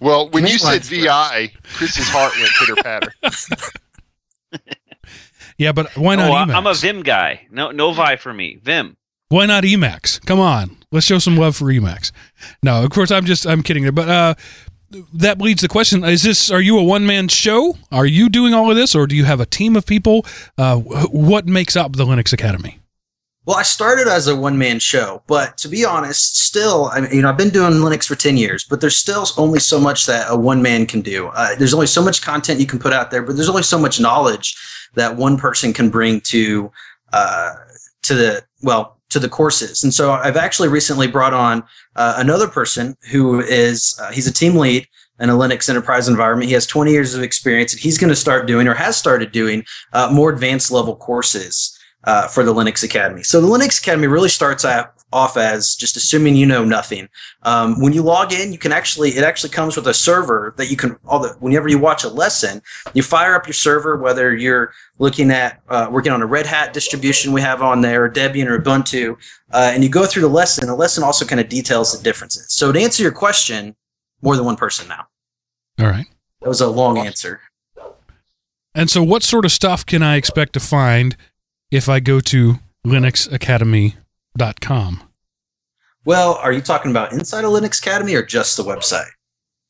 Well, 0.00 0.30
when 0.30 0.46
you 0.46 0.56
said 0.58 0.66
line's 0.66 0.88
VI, 0.88 1.52
Chris's 1.74 2.08
heart 2.08 2.32
went 2.38 2.50
pitter 2.58 2.76
patter. 2.76 3.12
Yeah, 5.56 5.70
but 5.72 5.96
why 5.96 6.16
not 6.16 6.30
Oh, 6.30 6.32
I- 6.34 6.44
Emacs? 6.46 6.54
I'm 6.56 6.66
a 6.66 6.74
Vim 6.74 7.02
guy. 7.02 7.46
No, 7.50 7.70
no 7.70 7.92
Vi 7.92 8.16
for 8.16 8.32
me. 8.34 8.58
Vim. 8.62 8.96
Why 9.28 9.46
not 9.46 9.62
Emacs? 9.64 10.24
Come 10.26 10.40
on, 10.40 10.76
let's 10.94 11.06
show 11.06 11.18
some 11.18 11.36
love 11.36 11.56
for 11.56 11.64
Emacs. 11.66 12.12
No, 12.62 12.82
of 12.82 12.90
course 12.90 13.10
I'm 13.10 13.26
just 13.26 13.46
I'm 13.46 13.62
kidding 13.62 13.82
there, 13.82 13.92
but 13.92 14.08
uh, 14.08 14.34
that 15.12 15.40
leads 15.40 15.60
the 15.60 15.68
question: 15.68 16.04
Is 16.04 16.22
this 16.22 16.50
are 16.50 16.60
you 16.60 16.78
a 16.78 16.82
one 16.82 17.04
man 17.04 17.28
show? 17.28 17.76
Are 17.92 18.06
you 18.06 18.28
doing 18.30 18.54
all 18.54 18.70
of 18.70 18.76
this, 18.76 18.94
or 18.94 19.06
do 19.06 19.16
you 19.16 19.24
have 19.24 19.40
a 19.40 19.46
team 19.46 19.76
of 19.76 19.84
people? 19.84 20.24
Uh, 20.56 20.76
what 20.78 21.46
makes 21.46 21.76
up 21.76 21.96
the 21.96 22.06
Linux 22.06 22.32
Academy? 22.32 22.78
Well, 23.46 23.56
I 23.58 23.62
started 23.62 24.08
as 24.08 24.26
a 24.26 24.34
one 24.34 24.56
man 24.56 24.78
show, 24.78 25.22
but 25.26 25.58
to 25.58 25.68
be 25.68 25.84
honest, 25.84 26.38
still, 26.38 26.86
I 26.86 27.02
mean, 27.02 27.12
you 27.12 27.20
know, 27.20 27.28
I've 27.28 27.36
been 27.36 27.50
doing 27.50 27.74
Linux 27.74 28.06
for 28.06 28.14
10 28.14 28.38
years, 28.38 28.64
but 28.64 28.80
there's 28.80 28.96
still 28.96 29.26
only 29.36 29.60
so 29.60 29.78
much 29.78 30.06
that 30.06 30.28
a 30.30 30.36
one 30.36 30.62
man 30.62 30.86
can 30.86 31.02
do. 31.02 31.26
Uh, 31.26 31.54
there's 31.56 31.74
only 31.74 31.86
so 31.86 32.02
much 32.02 32.22
content 32.22 32.58
you 32.58 32.64
can 32.64 32.78
put 32.78 32.94
out 32.94 33.10
there, 33.10 33.22
but 33.22 33.36
there's 33.36 33.50
only 33.50 33.62
so 33.62 33.78
much 33.78 34.00
knowledge 34.00 34.56
that 34.94 35.16
one 35.16 35.36
person 35.36 35.74
can 35.74 35.90
bring 35.90 36.22
to, 36.22 36.72
uh, 37.12 37.52
to 38.04 38.14
the, 38.14 38.42
well, 38.62 38.93
to 39.14 39.20
the 39.20 39.28
courses. 39.28 39.84
And 39.84 39.94
so 39.94 40.12
I've 40.12 40.36
actually 40.36 40.68
recently 40.68 41.06
brought 41.06 41.32
on 41.32 41.62
uh, 41.94 42.14
another 42.18 42.48
person 42.48 42.96
who 43.10 43.40
is, 43.40 43.96
uh, 44.02 44.10
he's 44.10 44.26
a 44.26 44.32
team 44.32 44.56
lead 44.56 44.88
in 45.20 45.30
a 45.30 45.34
Linux 45.34 45.68
enterprise 45.68 46.08
environment. 46.08 46.48
He 46.48 46.54
has 46.54 46.66
20 46.66 46.90
years 46.90 47.14
of 47.14 47.22
experience 47.22 47.72
and 47.72 47.80
he's 47.80 47.96
going 47.96 48.10
to 48.10 48.16
start 48.16 48.48
doing 48.48 48.66
or 48.66 48.74
has 48.74 48.96
started 48.96 49.30
doing 49.30 49.64
uh, 49.92 50.10
more 50.12 50.30
advanced 50.30 50.72
level 50.72 50.96
courses 50.96 51.78
uh, 52.02 52.26
for 52.26 52.42
the 52.42 52.52
Linux 52.52 52.82
Academy. 52.82 53.22
So 53.22 53.40
the 53.40 53.46
Linux 53.46 53.80
Academy 53.80 54.08
really 54.08 54.28
starts 54.28 54.64
out, 54.64 54.93
off 55.14 55.36
as 55.36 55.76
just 55.76 55.96
assuming 55.96 56.34
you 56.34 56.44
know 56.44 56.64
nothing. 56.64 57.08
Um, 57.44 57.80
when 57.80 57.92
you 57.92 58.02
log 58.02 58.32
in, 58.32 58.52
you 58.52 58.58
can 58.58 58.72
actually 58.72 59.10
it 59.10 59.24
actually 59.24 59.50
comes 59.50 59.76
with 59.76 59.86
a 59.86 59.94
server 59.94 60.54
that 60.58 60.70
you 60.70 60.76
can 60.76 60.96
all 61.06 61.20
the 61.20 61.30
whenever 61.40 61.68
you 61.68 61.78
watch 61.78 62.04
a 62.04 62.08
lesson, 62.08 62.60
you 62.92 63.02
fire 63.02 63.34
up 63.34 63.46
your 63.46 63.54
server 63.54 63.96
whether 63.96 64.34
you're 64.34 64.72
looking 64.98 65.30
at 65.30 65.60
uh, 65.68 65.88
working 65.90 66.12
on 66.12 66.20
a 66.20 66.26
Red 66.26 66.46
Hat 66.46 66.72
distribution 66.72 67.32
we 67.32 67.40
have 67.40 67.62
on 67.62 67.80
there, 67.80 68.04
or 68.04 68.10
Debian 68.10 68.46
or 68.46 68.58
Ubuntu, 68.58 69.16
uh, 69.52 69.70
and 69.72 69.82
you 69.82 69.88
go 69.88 70.04
through 70.04 70.22
the 70.22 70.28
lesson. 70.28 70.66
The 70.66 70.74
lesson 70.74 71.04
also 71.04 71.24
kind 71.24 71.40
of 71.40 71.48
details 71.48 71.96
the 71.96 72.02
differences. 72.02 72.52
So 72.52 72.72
to 72.72 72.80
answer 72.80 73.02
your 73.02 73.12
question, 73.12 73.76
more 74.20 74.36
than 74.36 74.44
one 74.44 74.56
person 74.56 74.88
now. 74.88 75.06
All 75.78 75.86
right. 75.86 76.06
That 76.40 76.48
was 76.48 76.60
a 76.60 76.68
long 76.68 76.98
answer. 76.98 77.40
And 78.74 78.90
so, 78.90 79.02
what 79.02 79.22
sort 79.22 79.44
of 79.44 79.52
stuff 79.52 79.86
can 79.86 80.02
I 80.02 80.16
expect 80.16 80.52
to 80.54 80.60
find 80.60 81.16
if 81.70 81.88
I 81.88 82.00
go 82.00 82.18
to 82.20 82.58
linuxacademy.com? 84.38 85.02
Well, 86.04 86.34
are 86.34 86.52
you 86.52 86.60
talking 86.60 86.90
about 86.90 87.12
inside 87.12 87.44
a 87.44 87.48
Linux 87.48 87.80
Academy 87.80 88.14
or 88.14 88.24
just 88.24 88.56
the 88.56 88.62
website? 88.62 89.08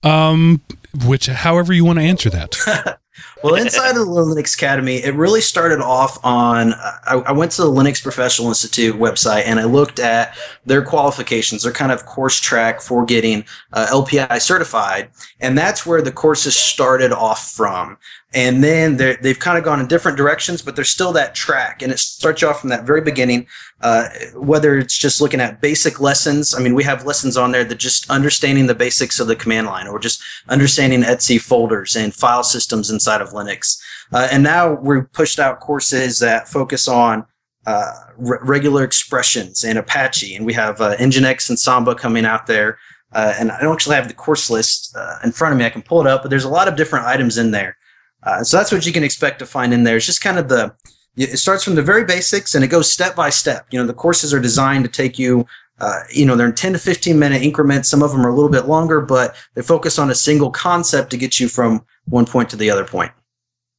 Um, 0.03 0.61
which, 1.07 1.27
however 1.27 1.73
you 1.73 1.85
want 1.85 1.99
to 1.99 2.05
answer 2.05 2.29
that. 2.31 2.57
well, 3.43 3.55
inside 3.55 3.91
of 3.91 4.07
the 4.07 4.07
Linux 4.07 4.55
Academy, 4.55 4.97
it 4.97 5.15
really 5.15 5.41
started 5.41 5.81
off 5.81 6.23
on. 6.25 6.75
I, 6.75 7.23
I 7.27 7.33
went 7.33 7.53
to 7.53 7.63
the 7.63 7.71
Linux 7.71 8.03
Professional 8.03 8.49
Institute 8.49 8.97
website 8.97 9.45
and 9.47 9.61
I 9.61 9.65
looked 9.65 10.01
at 10.01 10.37
their 10.67 10.83
qualifications, 10.83 11.63
their 11.63 11.73
kind 11.73 11.93
of 11.93 12.05
course 12.05 12.41
track 12.41 12.81
for 12.81 13.05
getting 13.05 13.45
uh, 13.73 13.87
LPI 13.91 14.43
certified, 14.43 15.11
and 15.41 15.57
that's 15.57 15.87
where 15.87 16.03
the 16.03 16.13
courses 16.13 16.57
started 16.57 17.13
off 17.13 17.53
from. 17.53 17.97
And 18.35 18.65
then 18.65 18.97
they've 18.97 19.39
kind 19.39 19.57
of 19.57 19.63
gone 19.63 19.79
in 19.79 19.87
different 19.87 20.19
directions, 20.19 20.61
but 20.61 20.75
there's 20.75 20.91
still 20.91 21.13
that 21.13 21.37
track, 21.37 21.83
and 21.83 21.93
it 21.93 22.01
starts 22.01 22.43
you 22.43 22.49
off 22.49 22.61
from 22.61 22.71
that 22.71 22.85
very 22.85 23.01
beginning. 23.01 23.47
Uh, 23.81 24.09
whether 24.35 24.77
it's 24.77 24.99
just 24.99 25.21
looking 25.21 25.41
at 25.41 25.61
basic 25.61 26.01
lessons, 26.01 26.53
I 26.53 26.59
mean, 26.61 26.75
we 26.75 26.83
have 26.83 27.07
lessons 27.07 27.37
on 27.37 27.53
there 27.53 27.65
that 27.65 27.79
just 27.79 28.11
understanding 28.11 28.67
the 28.67 28.75
basics 28.75 29.21
of 29.21 29.29
the 29.29 29.37
command 29.37 29.69
line, 29.69 29.87
or 29.87 30.01
just 30.01 30.21
understanding 30.49 31.05
etc 31.05 31.41
folders 31.41 31.95
and 31.95 32.13
file 32.13 32.43
systems 32.43 32.91
inside 32.91 33.21
of 33.21 33.29
Linux. 33.31 33.81
Uh, 34.13 34.27
and 34.33 34.43
now 34.43 34.75
we've 34.75 35.11
pushed 35.13 35.39
out 35.39 35.61
courses 35.61 36.19
that 36.19 36.49
focus 36.49 36.89
on 36.89 37.25
uh, 37.67 37.93
re- 38.17 38.39
regular 38.43 38.83
expressions 38.83 39.63
and 39.63 39.79
Apache, 39.79 40.35
and 40.35 40.45
we 40.45 40.55
have 40.55 40.81
uh, 40.81 40.97
Nginx 40.97 41.49
and 41.49 41.59
Samba 41.59 41.95
coming 41.95 42.25
out 42.25 42.47
there. 42.47 42.79
Uh, 43.13 43.33
and 43.39 43.53
I 43.53 43.61
don't 43.61 43.75
actually 43.75 43.95
have 43.95 44.09
the 44.09 44.15
course 44.15 44.51
list 44.51 44.93
uh, 44.97 45.19
in 45.23 45.31
front 45.31 45.53
of 45.53 45.59
me. 45.59 45.65
I 45.65 45.71
can 45.71 45.83
pull 45.83 46.01
it 46.01 46.07
up, 46.09 46.23
but 46.23 46.31
there's 46.31 46.45
a 46.45 46.49
lot 46.49 46.67
of 46.67 46.75
different 46.75 47.07
items 47.07 47.39
in 47.39 47.53
there. 47.53 47.77
Uh, 48.25 48.43
so 48.43 48.57
that's 48.57 48.73
what 48.73 48.87
you 48.87 48.93
can 48.93 49.05
expect 49.05 49.39
to 49.39 49.47
find 49.47 49.73
in 49.73 49.85
there. 49.85 49.97
It's 49.97 50.07
just 50.07 50.21
kind 50.21 50.39
of 50.39 50.49
the 50.49 50.75
it 51.17 51.39
starts 51.39 51.63
from 51.63 51.77
the 51.77 51.83
very 51.83 52.05
basics 52.05 52.55
and 52.55 52.65
it 52.65 52.69
goes 52.69 52.91
step 52.91 53.15
by 53.15 53.31
step. 53.31 53.67
You 53.71 53.79
know, 53.79 53.87
the 53.87 53.95
courses 53.95 54.35
are 54.35 54.41
designed 54.41 54.85
to 54.85 54.91
take 54.91 55.17
you, 55.17 55.47
uh, 55.79 56.01
you 56.11 56.27
know, 56.27 56.35
they're 56.35 56.49
in 56.49 56.55
10 56.55 56.73
to 56.73 56.79
15 56.79 57.19
minute 57.19 57.43
increments. 57.43 57.89
Some 57.89 58.03
of 58.03 58.11
them 58.11 58.27
are 58.27 58.31
a 58.31 58.35
little 58.35 58.51
bit 58.51 58.67
longer, 58.67 59.01
but 59.01 59.37
they 59.55 59.63
focus 59.63 59.99
on 59.99 60.11
a 60.11 60.15
single 60.15 60.51
concept 60.51 61.11
to 61.11 61.17
get 61.17 61.39
you 61.39 61.49
from 61.49 61.85
one 62.07 62.27
point 62.27 62.51
to 62.51 62.57
the 62.57 62.71
other 62.71 62.85
point. 62.85 63.13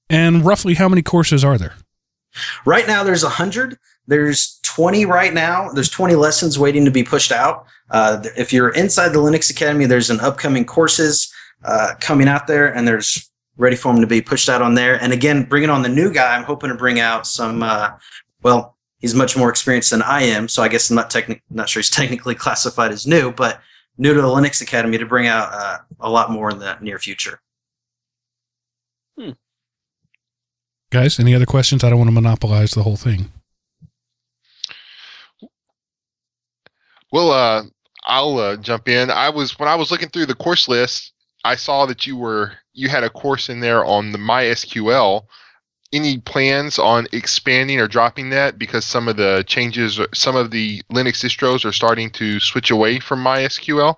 and 0.09 0.45
roughly 0.45 0.75
how 0.75 0.87
many 0.87 1.01
courses 1.01 1.43
are 1.43 1.57
there? 1.57 1.73
Right 2.65 2.87
now, 2.87 3.03
there's 3.03 3.23
100. 3.23 3.77
There's 4.07 4.59
20 4.63 5.05
right 5.05 5.33
now. 5.33 5.69
There's 5.69 5.89
20 5.89 6.15
lessons 6.15 6.59
waiting 6.59 6.85
to 6.85 6.91
be 6.91 7.03
pushed 7.03 7.31
out. 7.31 7.65
Uh, 7.89 8.23
if 8.37 8.51
you're 8.51 8.69
inside 8.69 9.09
the 9.09 9.19
Linux 9.19 9.49
Academy, 9.49 9.85
there's 9.85 10.09
an 10.09 10.19
upcoming 10.19 10.65
courses 10.65 11.33
uh, 11.63 11.93
coming 11.99 12.27
out 12.27 12.47
there, 12.47 12.73
and 12.73 12.87
there's 12.87 13.29
ready 13.57 13.75
for 13.75 13.91
them 13.93 14.01
to 14.01 14.07
be 14.07 14.21
pushed 14.21 14.49
out 14.49 14.61
on 14.61 14.75
there. 14.75 15.01
And 15.01 15.13
again, 15.13 15.43
bringing 15.43 15.69
on 15.69 15.81
the 15.81 15.89
new 15.89 16.11
guy, 16.11 16.35
I'm 16.35 16.43
hoping 16.43 16.69
to 16.69 16.75
bring 16.75 16.99
out 16.99 17.27
some. 17.27 17.63
Uh, 17.63 17.91
well, 18.43 18.77
he's 18.99 19.15
much 19.15 19.37
more 19.37 19.49
experienced 19.49 19.91
than 19.91 20.01
I 20.01 20.23
am, 20.23 20.47
so 20.47 20.61
I 20.63 20.67
guess 20.67 20.89
I'm 20.89 20.95
not 20.95 21.09
techni- 21.09 21.41
not 21.49 21.69
sure 21.69 21.79
he's 21.79 21.89
technically 21.91 22.35
classified 22.35 22.91
as 22.91 23.07
new, 23.07 23.31
but 23.31 23.61
new 23.97 24.13
to 24.13 24.21
the 24.21 24.27
Linux 24.27 24.61
Academy 24.61 24.97
to 24.97 25.05
bring 25.05 25.27
out 25.27 25.53
uh, 25.53 25.77
a 25.99 26.09
lot 26.09 26.31
more 26.31 26.51
in 26.51 26.59
the 26.59 26.77
near 26.81 26.99
future. 26.99 27.39
Guys, 30.91 31.19
any 31.19 31.33
other 31.33 31.45
questions? 31.45 31.83
I 31.83 31.89
don't 31.89 31.97
want 31.97 32.07
to 32.07 32.13
monopolize 32.13 32.71
the 32.71 32.83
whole 32.83 32.95
thing. 32.95 33.31
Well, 37.11 37.31
uh, 37.31 37.63
I'll 38.05 38.37
uh, 38.37 38.57
jump 38.57 38.87
in. 38.87 39.09
I 39.09 39.29
was 39.29 39.57
when 39.57 39.67
I 39.67 39.75
was 39.75 39.91
looking 39.91 40.09
through 40.09 40.27
the 40.27 40.35
course 40.35 40.67
list, 40.67 41.13
I 41.43 41.55
saw 41.55 41.85
that 41.85 42.05
you 42.05 42.17
were 42.17 42.53
you 42.75 42.89
had 42.89 43.03
a 43.03 43.09
course 43.09 43.49
in 43.49 43.59
there 43.59 43.83
on 43.85 44.11
the 44.11 44.17
MySQL 44.17 45.25
any 45.93 46.17
plans 46.19 46.77
on 46.77 47.07
expanding 47.13 47.79
or 47.79 47.87
dropping 47.87 48.29
that 48.29 48.59
because 48.59 48.85
some 48.85 49.07
of 49.07 49.17
the 49.17 49.43
changes, 49.47 49.99
some 50.13 50.35
of 50.35 50.51
the 50.51 50.81
Linux 50.91 51.23
distros 51.23 51.63
are 51.63 51.71
starting 51.71 52.09
to 52.11 52.39
switch 52.39 52.69
away 52.69 52.99
from 52.99 53.23
MySQL? 53.23 53.95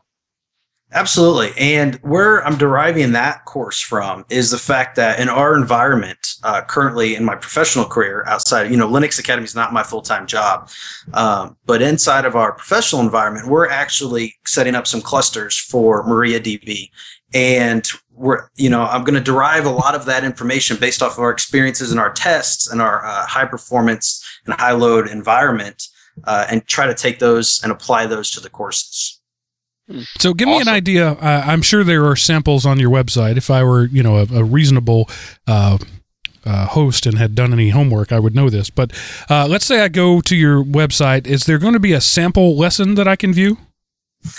Absolutely. 0.93 1.51
And 1.57 1.95
where 1.95 2.45
I'm 2.45 2.57
deriving 2.57 3.11
that 3.11 3.43
course 3.43 3.81
from 3.81 4.23
is 4.29 4.51
the 4.51 4.57
fact 4.57 4.95
that 4.95 5.19
in 5.19 5.27
our 5.27 5.53
environment, 5.57 6.19
uh, 6.43 6.61
currently 6.61 7.15
in 7.15 7.25
my 7.25 7.35
professional 7.35 7.83
career 7.83 8.23
outside, 8.25 8.71
you 8.71 8.77
know, 8.77 8.87
Linux 8.87 9.19
Academy 9.19 9.43
is 9.43 9.55
not 9.55 9.73
my 9.73 9.83
full 9.83 10.01
time 10.01 10.27
job. 10.27 10.69
Um, 11.13 11.57
but 11.65 11.81
inside 11.81 12.23
of 12.23 12.37
our 12.37 12.53
professional 12.53 13.01
environment, 13.01 13.47
we're 13.47 13.67
actually 13.67 14.35
setting 14.45 14.75
up 14.75 14.87
some 14.87 15.01
clusters 15.01 15.57
for 15.57 16.05
MariaDB. 16.05 16.89
And 17.33 17.85
we're, 18.17 18.49
you 18.55 18.69
know, 18.69 18.83
I'm 18.83 19.03
going 19.03 19.15
to 19.15 19.21
derive 19.21 19.65
a 19.65 19.71
lot 19.71 19.95
of 19.95 20.05
that 20.05 20.23
information 20.23 20.77
based 20.77 21.01
off 21.01 21.13
of 21.13 21.19
our 21.19 21.31
experiences 21.31 21.91
and 21.91 21.99
our 21.99 22.11
tests 22.11 22.69
and 22.69 22.81
our 22.81 23.05
uh, 23.05 23.25
high 23.27 23.45
performance 23.45 24.25
and 24.45 24.55
high 24.55 24.71
load 24.71 25.07
environment 25.07 25.87
uh, 26.23 26.47
and 26.49 26.65
try 26.67 26.87
to 26.87 26.95
take 26.95 27.19
those 27.19 27.61
and 27.63 27.71
apply 27.71 28.07
those 28.07 28.31
to 28.31 28.39
the 28.39 28.49
courses. 28.49 29.21
So 30.17 30.33
give 30.33 30.49
me 30.49 30.59
an 30.59 30.67
idea. 30.67 31.11
Uh, 31.11 31.43
I'm 31.45 31.61
sure 31.61 31.83
there 31.83 32.05
are 32.07 32.15
samples 32.17 32.65
on 32.65 32.77
your 32.77 32.89
website. 32.89 33.37
If 33.37 33.49
I 33.49 33.63
were, 33.63 33.85
you 33.85 34.03
know, 34.03 34.17
a, 34.17 34.23
a 34.33 34.43
reasonable 34.43 35.09
uh, 35.47 35.77
uh, 36.43 36.65
host 36.65 37.05
and 37.05 37.17
had 37.17 37.35
done 37.35 37.53
any 37.53 37.69
homework, 37.69 38.11
I 38.11 38.19
would 38.19 38.35
know 38.35 38.49
this. 38.49 38.69
But 38.69 38.91
uh, 39.29 39.47
let's 39.47 39.65
say 39.65 39.81
I 39.81 39.87
go 39.87 40.19
to 40.21 40.35
your 40.35 40.61
website. 40.61 41.25
Is 41.25 41.45
there 41.45 41.57
going 41.57 41.73
to 41.73 41.79
be 41.79 41.93
a 41.93 42.01
sample 42.01 42.57
lesson 42.57 42.95
that 42.95 43.07
I 43.07 43.15
can 43.15 43.33
view? 43.33 43.57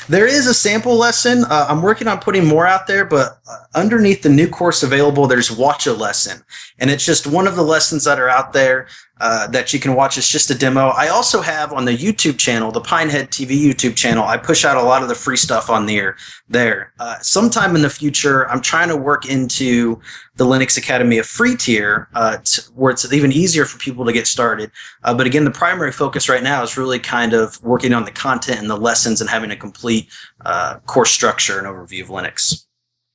There 0.08 0.26
is 0.26 0.46
a 0.46 0.54
sample 0.54 0.96
lesson. 0.96 1.44
Uh, 1.44 1.66
I'm 1.68 1.82
working 1.82 2.08
on 2.08 2.18
putting 2.18 2.46
more 2.46 2.66
out 2.66 2.86
there, 2.86 3.04
but 3.04 3.38
uh, 3.48 3.56
underneath 3.74 4.22
the 4.22 4.28
new 4.28 4.48
course 4.48 4.82
available, 4.82 5.26
there's 5.26 5.50
watch 5.50 5.86
a 5.86 5.92
lesson. 5.92 6.42
And 6.78 6.90
it's 6.90 7.04
just 7.04 7.26
one 7.26 7.46
of 7.46 7.56
the 7.56 7.62
lessons 7.62 8.04
that 8.04 8.18
are 8.18 8.28
out 8.28 8.52
there 8.52 8.88
uh, 9.20 9.46
that 9.48 9.72
you 9.72 9.80
can 9.80 9.94
watch. 9.94 10.18
It's 10.18 10.30
just 10.30 10.50
a 10.50 10.54
demo. 10.54 10.88
I 10.88 11.08
also 11.08 11.40
have 11.40 11.72
on 11.72 11.84
the 11.84 11.96
YouTube 11.96 12.38
channel, 12.38 12.70
the 12.70 12.80
Pinehead 12.80 13.30
TV 13.30 13.60
YouTube 13.60 13.96
channel, 13.96 14.24
I 14.24 14.36
push 14.36 14.64
out 14.64 14.76
a 14.76 14.82
lot 14.82 15.02
of 15.02 15.08
the 15.08 15.14
free 15.14 15.36
stuff 15.36 15.70
on 15.70 15.86
there. 15.86 16.16
There, 16.48 16.92
uh, 16.98 17.18
sometime 17.20 17.74
in 17.74 17.82
the 17.82 17.90
future, 17.90 18.48
I'm 18.48 18.60
trying 18.60 18.88
to 18.88 18.96
work 18.96 19.28
into 19.28 20.00
the 20.38 20.46
Linux 20.46 20.78
Academy 20.78 21.18
a 21.18 21.24
free 21.24 21.56
tier, 21.56 22.08
uh, 22.14 22.38
t- 22.38 22.62
where 22.74 22.92
it's 22.92 23.12
even 23.12 23.32
easier 23.32 23.64
for 23.64 23.76
people 23.78 24.06
to 24.06 24.12
get 24.12 24.26
started. 24.26 24.70
Uh, 25.02 25.12
but 25.12 25.26
again, 25.26 25.44
the 25.44 25.50
primary 25.50 25.92
focus 25.92 26.28
right 26.28 26.42
now 26.42 26.62
is 26.62 26.78
really 26.78 27.00
kind 27.00 27.34
of 27.34 27.62
working 27.62 27.92
on 27.92 28.04
the 28.04 28.12
content 28.12 28.60
and 28.60 28.70
the 28.70 28.76
lessons 28.76 29.20
and 29.20 29.28
having 29.28 29.50
a 29.50 29.56
complete 29.56 30.08
uh, 30.46 30.78
course 30.86 31.10
structure 31.10 31.58
and 31.58 31.66
overview 31.66 32.02
of 32.02 32.08
Linux. 32.08 32.64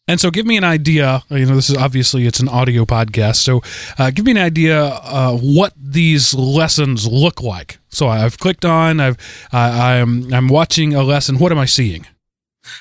And 0.05 0.19
so, 0.19 0.29
give 0.31 0.45
me 0.45 0.57
an 0.57 0.65
idea. 0.65 1.23
You 1.29 1.45
know, 1.45 1.55
this 1.55 1.69
is 1.69 1.77
obviously 1.77 2.27
it's 2.27 2.41
an 2.41 2.49
audio 2.49 2.83
podcast. 2.83 3.37
So, 3.37 3.61
uh, 3.97 4.11
give 4.11 4.25
me 4.25 4.31
an 4.31 4.37
idea 4.37 4.83
uh, 4.83 5.37
what 5.37 5.73
these 5.81 6.33
lessons 6.33 7.07
look 7.07 7.41
like. 7.41 7.79
So, 7.87 8.09
I've 8.09 8.37
clicked 8.37 8.65
on. 8.65 8.99
I've 8.99 9.15
I'm 9.53 10.33
I'm 10.33 10.49
watching 10.49 10.93
a 10.93 11.03
lesson. 11.03 11.39
What 11.39 11.53
am 11.53 11.57
I 11.57 11.65
seeing? 11.65 12.05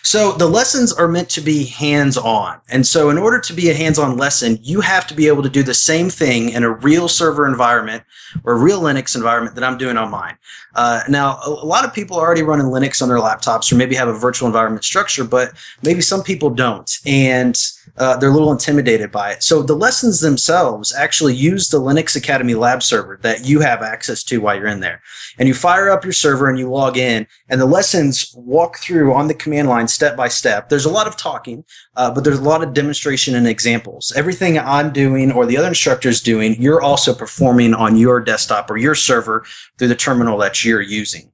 So 0.03 0.33
the 0.33 0.47
lessons 0.47 0.93
are 0.93 1.09
meant 1.09 1.29
to 1.31 1.41
be 1.41 1.65
hands-on. 1.65 2.61
And 2.69 2.87
so 2.87 3.11
in 3.11 3.19
order 3.19 3.41
to 3.41 3.53
be 3.53 3.71
a 3.71 3.75
hands-on 3.75 4.17
lesson, 4.17 4.59
you 4.63 4.81
have 4.81 5.07
to 5.09 5.15
be 5.15 5.27
able 5.27 5.43
to 5.43 5.49
do 5.49 5.63
the 5.63 5.75
same 5.75 6.09
thing 6.09 6.51
in 6.51 6.63
a 6.63 6.71
real 6.71 7.09
server 7.09 7.47
environment 7.47 8.05
or 8.45 8.55
a 8.55 8.59
real 8.59 8.81
Linux 8.81 9.17
environment 9.17 9.55
that 9.57 9.65
I'm 9.65 9.79
doing 9.79 9.97
on 9.97 10.11
mine. 10.11 10.37
Uh, 10.75 11.03
now, 11.09 11.39
a, 11.45 11.51
lot 11.51 11.85
of 11.85 11.93
people 11.93 12.17
are 12.17 12.27
already 12.27 12.43
running 12.43 12.67
Linux 12.67 13.03
on 13.03 13.09
their 13.09 13.19
laptops 13.19 13.71
or 13.71 13.77
maybe 13.77 13.95
have 13.95 14.09
a 14.09 14.13
virtual 14.13 14.47
environment 14.47 14.85
structure, 14.85 15.25
but 15.25 15.53
maybe 15.83 16.01
some 16.01 16.23
people 16.23 16.51
don't. 16.51 16.99
And 17.05 17.59
uh, 17.99 18.17
they're 18.17 18.31
a 18.31 18.33
little 18.33 18.53
intimidated 18.53 19.11
by 19.11 19.33
it. 19.33 19.43
So 19.43 19.63
the 19.63 19.75
lessons 19.75 20.21
themselves 20.21 20.95
actually 20.95 21.35
use 21.35 21.69
the 21.69 21.81
Linux 21.81 22.17
Academy 22.17 22.55
lab 22.55 22.83
server 22.83 23.19
that 23.23 23.45
you 23.45 23.61
have 23.61 23.83
access 23.83 24.23
to 24.25 24.41
while 24.41 24.57
you're 24.57 24.67
in 24.67 24.81
there. 24.81 25.03
And 25.39 25.47
you 25.47 25.55
fire 25.55 25.91
up 25.91 26.05
your 26.05 26.13
server 26.13 26.49
and 26.49 26.59
you 26.59 26.71
log 26.71 26.97
in, 26.97 27.27
and 27.49 27.61
the 27.61 27.67
lessons 27.67 28.33
walk 28.37 28.79
through 28.79 29.13
on 29.13 29.29
the 29.29 29.35
command 29.35 29.69
line 29.69 29.89
step 29.89 30.17
by 30.17 30.29
step. 30.29 30.69
There's 30.69 30.87
a 30.87 30.91
lot 30.91 31.07
of 31.07 31.17
talking, 31.17 31.65
uh, 31.97 32.11
but 32.11 32.25
there's 32.25 32.39
a 32.39 32.43
lot 32.43 32.63
of 32.63 32.73
demonstration 32.73 33.35
and 33.35 33.47
examples. 33.47 34.13
Everything 34.17 34.59
I'm 34.59 34.93
doing 34.93 35.31
or 35.31 35.47
the 35.47 35.57
other 35.57 35.69
instructors 35.69 36.21
doing, 36.21 36.61
you're 36.61 36.81
also 36.81 37.15
performing 37.15 37.75
on 37.75 37.97
your 37.97 38.21
desktop 38.21 38.71
or 38.71 38.77
your 38.77 38.95
server 38.95 39.45
through 39.79 39.89
the 39.89 39.97
terminal 39.97 40.39
that 40.39 40.65
you're 40.65 40.81
using. 40.81 41.31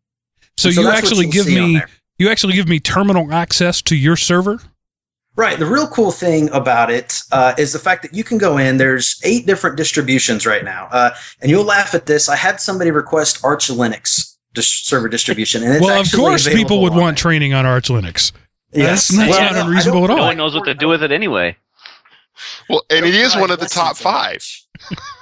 So, 0.56 0.70
so 0.70 0.80
you 0.80 0.88
actually 0.88 1.26
give 1.26 1.46
me 1.46 1.80
you 2.18 2.28
actually 2.28 2.54
give 2.54 2.68
me 2.68 2.80
terminal 2.80 3.32
access 3.32 3.80
to 3.82 3.96
your 3.96 4.16
server? 4.16 4.60
Right. 5.36 5.56
The 5.56 5.66
real 5.66 5.86
cool 5.86 6.10
thing 6.10 6.50
about 6.50 6.90
it 6.90 7.22
uh, 7.30 7.54
is 7.56 7.72
the 7.72 7.78
fact 7.78 8.02
that 8.02 8.12
you 8.12 8.24
can 8.24 8.38
go 8.38 8.58
in. 8.58 8.76
There's 8.76 9.20
eight 9.22 9.46
different 9.46 9.76
distributions 9.76 10.44
right 10.44 10.64
now, 10.64 10.88
uh, 10.90 11.10
and 11.40 11.48
you'll 11.48 11.64
laugh 11.64 11.94
at 11.94 12.06
this. 12.06 12.28
I 12.28 12.34
had 12.34 12.60
somebody 12.60 12.90
request 12.90 13.44
Arch 13.44 13.68
Linux 13.68 14.36
dis- 14.52 14.66
server 14.66 15.08
distribution, 15.08 15.62
and 15.62 15.80
well, 15.80 16.00
of 16.00 16.10
course, 16.10 16.48
people 16.48 16.82
would 16.82 16.92
want 16.92 17.16
it. 17.16 17.22
training 17.22 17.54
on 17.54 17.66
Arch 17.66 17.88
Linux. 17.88 18.32
Yes, 18.72 19.08
that's, 19.08 19.16
that's 19.16 19.30
well, 19.30 19.52
not 19.54 19.66
unreasonable 19.66 20.04
at 20.04 20.10
all. 20.10 20.16
No 20.16 20.24
one 20.24 20.36
knows 20.36 20.54
what 20.54 20.64
to 20.64 20.74
do 20.74 20.88
with 20.88 21.02
it 21.02 21.12
anyway. 21.12 21.56
Well, 22.68 22.84
and 22.90 23.04
it 23.04 23.14
is 23.14 23.34
one 23.34 23.50
of 23.50 23.60
the 23.60 23.66
top 23.66 23.96
five. 23.96 24.44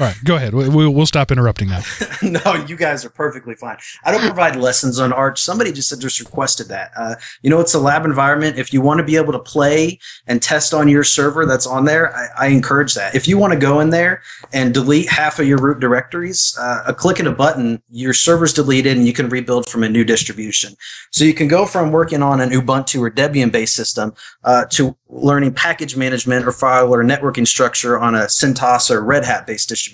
All 0.00 0.06
right, 0.06 0.16
go 0.22 0.36
ahead. 0.36 0.54
We'll, 0.54 0.92
we'll 0.92 1.06
stop 1.06 1.32
interrupting 1.32 1.70
now. 1.70 1.80
no, 2.22 2.64
you 2.68 2.76
guys 2.76 3.04
are 3.04 3.10
perfectly 3.10 3.56
fine. 3.56 3.78
I 4.04 4.12
don't 4.12 4.20
provide 4.20 4.54
lessons 4.54 5.00
on 5.00 5.12
Arch. 5.12 5.40
Somebody 5.40 5.72
just 5.72 5.88
just 6.00 6.20
requested 6.20 6.68
that. 6.68 6.92
Uh, 6.96 7.16
you 7.42 7.50
know, 7.50 7.58
it's 7.58 7.74
a 7.74 7.80
lab 7.80 8.04
environment. 8.04 8.58
If 8.58 8.72
you 8.72 8.80
want 8.80 8.98
to 8.98 9.04
be 9.04 9.16
able 9.16 9.32
to 9.32 9.40
play 9.40 9.98
and 10.28 10.40
test 10.40 10.72
on 10.72 10.86
your 10.86 11.02
server 11.02 11.46
that's 11.46 11.66
on 11.66 11.84
there, 11.84 12.14
I, 12.14 12.28
I 12.38 12.46
encourage 12.48 12.94
that. 12.94 13.16
If 13.16 13.26
you 13.26 13.38
want 13.38 13.54
to 13.54 13.58
go 13.58 13.80
in 13.80 13.90
there 13.90 14.22
and 14.52 14.72
delete 14.72 15.08
half 15.08 15.40
of 15.40 15.48
your 15.48 15.58
root 15.58 15.80
directories, 15.80 16.56
uh, 16.60 16.84
a 16.86 16.94
click 16.94 17.18
of 17.18 17.26
a 17.26 17.32
button, 17.32 17.82
your 17.90 18.14
server's 18.14 18.52
deleted 18.52 18.96
and 18.96 19.04
you 19.04 19.12
can 19.12 19.28
rebuild 19.28 19.68
from 19.68 19.82
a 19.82 19.88
new 19.88 20.04
distribution. 20.04 20.74
So 21.10 21.24
you 21.24 21.34
can 21.34 21.48
go 21.48 21.66
from 21.66 21.90
working 21.90 22.22
on 22.22 22.40
an 22.40 22.50
Ubuntu 22.50 23.00
or 23.00 23.10
Debian 23.10 23.50
based 23.50 23.74
system 23.74 24.14
uh, 24.44 24.66
to 24.66 24.96
learning 25.08 25.54
package 25.54 25.96
management 25.96 26.46
or 26.46 26.52
file 26.52 26.94
or 26.94 27.02
networking 27.02 27.48
structure 27.48 27.98
on 27.98 28.14
a 28.14 28.26
CentOS 28.26 28.92
or 28.92 29.02
Red 29.02 29.24
Hat 29.24 29.44
based 29.44 29.68
distribution 29.68 29.87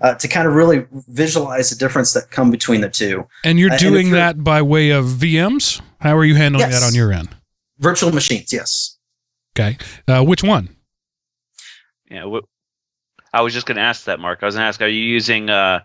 uh, 0.00 0.14
to 0.14 0.28
kind 0.28 0.46
of 0.46 0.54
really 0.54 0.86
visualize 1.08 1.70
the 1.70 1.76
difference 1.76 2.12
that 2.12 2.30
come 2.30 2.50
between 2.50 2.80
the 2.80 2.88
two. 2.88 3.26
And 3.44 3.58
you're 3.58 3.76
doing 3.76 4.06
uh, 4.06 4.08
and 4.08 4.14
that 4.14 4.44
by 4.44 4.62
way 4.62 4.90
of 4.90 5.06
VMs? 5.06 5.80
How 6.00 6.16
are 6.16 6.24
you 6.24 6.34
handling 6.34 6.68
yes. 6.68 6.80
that 6.80 6.86
on 6.86 6.94
your 6.94 7.12
end? 7.12 7.28
Virtual 7.78 8.12
machines, 8.12 8.52
yes. 8.52 8.98
Okay. 9.58 9.78
Uh, 10.06 10.22
which 10.22 10.42
one? 10.42 10.68
Yeah, 12.10 12.24
wh- 12.28 12.44
I 13.32 13.40
was 13.42 13.52
just 13.52 13.66
going 13.66 13.76
to 13.76 13.82
ask 13.82 14.04
that, 14.04 14.20
Mark. 14.20 14.40
I 14.42 14.46
was 14.46 14.54
going 14.54 14.62
to 14.62 14.68
ask, 14.68 14.80
are 14.82 14.88
you 14.88 15.02
using 15.02 15.50
uh, 15.50 15.80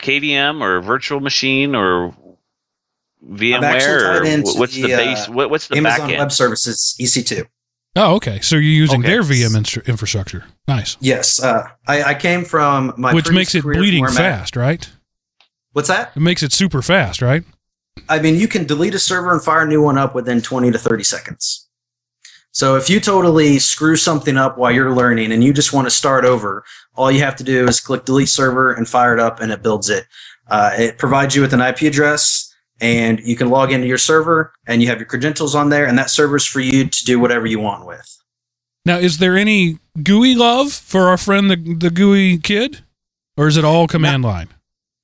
KVM 0.00 0.62
or 0.62 0.80
virtual 0.80 1.20
machine 1.20 1.74
or 1.74 2.14
VMware? 3.26 4.54
Or 4.54 4.58
what's 4.58 4.74
the, 4.74 4.82
the 4.82 4.88
base? 4.88 5.28
Uh, 5.28 5.32
what, 5.32 5.50
what's 5.50 5.68
the 5.68 5.76
Amazon 5.76 6.10
backend? 6.10 6.18
Web 6.18 6.32
Services 6.32 6.96
EC2? 7.00 7.46
Oh, 7.96 8.14
okay. 8.16 8.40
So 8.40 8.56
you're 8.56 8.62
using 8.62 9.00
okay. 9.00 9.08
their 9.08 9.22
VM 9.22 9.56
in- 9.56 9.82
infrastructure. 9.88 10.44
Nice. 10.68 10.96
Yes. 11.00 11.42
Uh, 11.42 11.68
I, 11.88 12.02
I, 12.02 12.14
came 12.14 12.44
from 12.44 12.94
my 12.96 13.12
which 13.12 13.30
makes 13.30 13.54
it 13.54 13.64
bleeding 13.64 14.06
fast, 14.06 14.54
right? 14.54 14.88
What's 15.72 15.88
that? 15.88 16.12
It 16.16 16.20
makes 16.20 16.42
it 16.42 16.52
super 16.52 16.82
fast, 16.82 17.20
right? 17.20 17.42
I 18.08 18.20
mean, 18.20 18.36
you 18.36 18.46
can 18.46 18.64
delete 18.64 18.94
a 18.94 18.98
server 18.98 19.32
and 19.32 19.42
fire 19.42 19.62
a 19.62 19.66
new 19.66 19.82
one 19.82 19.98
up 19.98 20.14
within 20.14 20.40
20 20.40 20.70
to 20.70 20.78
30 20.78 21.04
seconds. 21.04 21.68
So 22.52 22.76
if 22.76 22.90
you 22.90 23.00
totally 23.00 23.58
screw 23.58 23.96
something 23.96 24.36
up 24.36 24.58
while 24.58 24.72
you're 24.72 24.94
learning 24.94 25.32
and 25.32 25.42
you 25.42 25.52
just 25.52 25.72
want 25.72 25.86
to 25.86 25.90
start 25.90 26.24
over, 26.24 26.64
all 26.94 27.10
you 27.10 27.20
have 27.20 27.36
to 27.36 27.44
do 27.44 27.66
is 27.66 27.80
click 27.80 28.04
delete 28.04 28.28
server 28.28 28.72
and 28.72 28.88
fire 28.88 29.14
it 29.14 29.20
up, 29.20 29.40
and 29.40 29.52
it 29.52 29.62
builds 29.62 29.88
it. 29.88 30.06
Uh, 30.48 30.72
it 30.76 30.98
provides 30.98 31.36
you 31.36 31.42
with 31.42 31.52
an 31.52 31.60
IP 31.60 31.82
address 31.82 32.49
and 32.80 33.20
you 33.20 33.36
can 33.36 33.50
log 33.50 33.72
into 33.72 33.86
your 33.86 33.98
server 33.98 34.52
and 34.66 34.82
you 34.82 34.88
have 34.88 34.98
your 34.98 35.06
credentials 35.06 35.54
on 35.54 35.68
there 35.68 35.86
and 35.86 35.98
that 35.98 36.10
server's 36.10 36.46
for 36.46 36.60
you 36.60 36.86
to 36.86 37.04
do 37.04 37.18
whatever 37.18 37.46
you 37.46 37.60
want 37.60 37.86
with. 37.86 38.18
Now 38.84 38.98
is 38.98 39.18
there 39.18 39.36
any 39.36 39.78
gui 40.02 40.34
love 40.34 40.72
for 40.72 41.08
our 41.08 41.18
friend 41.18 41.50
the, 41.50 41.56
the 41.56 41.90
gui 41.90 42.38
kid? 42.38 42.82
Or 43.36 43.46
is 43.46 43.56
it 43.56 43.64
all 43.64 43.86
command 43.86 44.22
line 44.22 44.48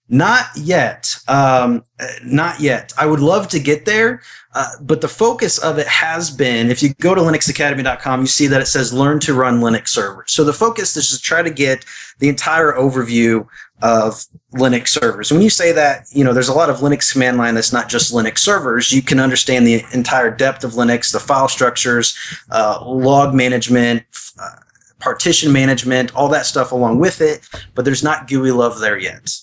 not 0.09 0.47
yet 0.57 1.17
um, 1.29 1.85
not 2.25 2.61
yet 2.61 2.93
i 2.99 3.07
would 3.07 3.21
love 3.21 3.49
to 3.49 3.59
get 3.59 3.85
there 3.85 4.23
uh, 4.55 4.71
but 4.81 5.01
the 5.01 5.09
focus 5.09 5.59
of 5.59 5.79
it 5.79 5.87
has 5.87 6.31
been 6.31 6.71
if 6.71 6.83
you 6.83 6.95
go 6.95 7.15
to 7.15 7.21
linuxacademy.com 7.21 8.21
you 8.21 8.27
see 8.27 8.47
that 8.47 8.61
it 8.61 8.67
says 8.67 8.93
learn 8.93 9.19
to 9.19 9.35
run 9.35 9.61
linux 9.61 9.89
servers 9.89 10.31
so 10.33 10.45
the 10.45 10.53
focus 10.53 10.97
is 10.97 11.11
to 11.11 11.21
try 11.21 11.43
to 11.43 11.51
get 11.51 11.85
the 12.19 12.29
entire 12.29 12.73
overview 12.73 13.47
of 13.83 14.25
Linux 14.55 14.89
servers. 14.89 15.31
When 15.31 15.43
you 15.43 15.51
say 15.51 15.73
that, 15.73 16.07
you 16.11 16.25
know, 16.25 16.33
there's 16.33 16.49
a 16.49 16.55
lot 16.55 16.71
of 16.71 16.79
Linux 16.79 17.13
command 17.13 17.37
line 17.37 17.55
that's 17.55 17.73
not 17.73 17.89
just 17.89 18.13
Linux 18.13 18.39
servers. 18.39 18.91
You 18.91 19.03
can 19.03 19.21
understand 19.21 19.67
the 19.67 19.85
entire 19.93 20.31
depth 20.31 20.65
of 20.65 20.73
Linux, 20.73 21.13
the 21.13 21.21
file 21.21 21.49
structures, 21.49 22.17
uh, 22.51 22.83
log 22.85 23.35
management, 23.35 24.05
uh, 24.41 24.57
partition 24.99 25.53
management, 25.53 26.15
all 26.15 26.29
that 26.29 26.47
stuff 26.47 26.73
along 26.73 26.99
with 26.99 27.21
it. 27.21 27.47
But 27.75 27.85
there's 27.85 28.03
not 28.03 28.29
GUI 28.29 28.51
love 28.51 28.81
there 28.81 28.99
yet. 28.99 29.37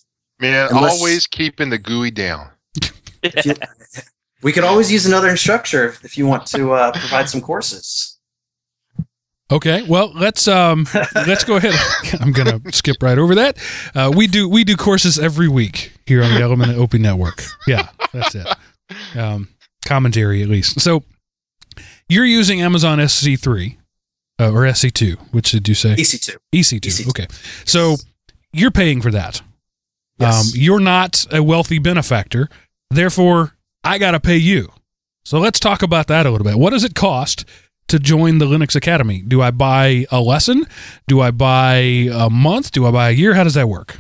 Man, 0.43 0.67
Unless, 0.71 0.99
always 0.99 1.25
keeping 1.25 1.69
the 1.69 1.77
GUI 1.77 2.11
down. 2.11 2.49
you, 3.45 3.53
we 4.41 4.51
could 4.51 4.65
always 4.65 4.91
use 4.91 5.05
another 5.05 5.29
instructor 5.29 5.95
if 6.03 6.17
you 6.17 6.27
want 6.27 6.45
to 6.47 6.73
uh, 6.73 6.91
provide 6.91 7.29
some 7.29 7.39
courses. 7.39 8.19
Okay, 9.49 9.83
well 9.83 10.11
let's 10.13 10.49
um 10.49 10.85
let's 11.15 11.45
go 11.45 11.55
ahead. 11.55 11.73
I'm 12.19 12.33
gonna 12.33 12.59
skip 12.73 13.01
right 13.01 13.17
over 13.17 13.35
that. 13.35 13.57
Uh, 13.95 14.11
we 14.13 14.27
do 14.27 14.49
we 14.49 14.65
do 14.65 14.75
courses 14.75 15.17
every 15.17 15.47
week 15.47 15.93
here 16.05 16.21
on 16.21 16.33
the 16.33 16.41
Element 16.41 16.77
OP 16.77 16.93
Network. 16.95 17.45
Yeah, 17.65 17.87
that's 18.11 18.35
it. 18.35 18.47
Um, 19.15 19.47
commentary 19.85 20.43
at 20.43 20.49
least. 20.49 20.81
So 20.81 21.03
you're 22.09 22.25
using 22.25 22.61
Amazon 22.61 22.99
SC3 22.99 23.77
uh, 24.41 24.51
or 24.51 24.63
SC2. 24.63 25.17
Which 25.31 25.51
did 25.51 25.69
you 25.69 25.75
say? 25.75 25.95
EC2. 25.95 26.35
EC2. 26.53 26.79
EC2. 26.81 27.09
Okay, 27.11 27.27
so 27.63 27.95
you're 28.51 28.71
paying 28.71 28.99
for 28.99 29.11
that. 29.11 29.41
Yes. 30.17 30.53
Um, 30.53 30.59
you're 30.59 30.79
not 30.79 31.25
a 31.31 31.41
wealthy 31.41 31.79
benefactor, 31.79 32.49
therefore 32.89 33.55
I 33.83 33.97
got 33.97 34.11
to 34.11 34.19
pay 34.19 34.37
you. 34.37 34.71
So 35.25 35.39
let's 35.39 35.59
talk 35.59 35.81
about 35.81 36.07
that 36.07 36.25
a 36.25 36.31
little 36.31 36.45
bit. 36.45 36.57
What 36.57 36.71
does 36.71 36.83
it 36.83 36.95
cost 36.95 37.45
to 37.87 37.99
join 37.99 38.37
the 38.37 38.45
Linux 38.45 38.75
Academy? 38.75 39.21
Do 39.21 39.41
I 39.41 39.51
buy 39.51 40.05
a 40.11 40.21
lesson? 40.21 40.65
Do 41.07 41.21
I 41.21 41.31
buy 41.31 41.75
a 42.13 42.29
month? 42.29 42.71
Do 42.71 42.85
I 42.85 42.91
buy 42.91 43.09
a 43.09 43.13
year? 43.13 43.33
How 43.33 43.43
does 43.43 43.53
that 43.53 43.67
work? 43.69 43.97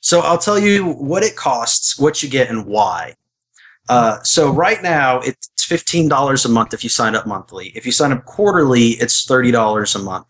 So 0.00 0.20
I'll 0.20 0.38
tell 0.38 0.58
you 0.58 0.92
what 0.92 1.22
it 1.22 1.36
costs, 1.36 1.98
what 1.98 2.22
you 2.22 2.28
get, 2.28 2.48
and 2.48 2.66
why. 2.66 3.14
Uh, 3.88 4.22
so 4.22 4.50
right 4.50 4.82
now 4.82 5.20
it's 5.20 5.48
fifteen 5.58 6.08
dollars 6.08 6.44
a 6.44 6.48
month 6.48 6.74
if 6.74 6.84
you 6.84 6.90
sign 6.90 7.14
up 7.14 7.26
monthly. 7.26 7.68
If 7.68 7.86
you 7.86 7.92
sign 7.92 8.12
up 8.12 8.24
quarterly, 8.24 8.90
it's 8.90 9.24
thirty 9.24 9.50
dollars 9.50 9.94
a 9.94 9.98
month. 9.98 10.26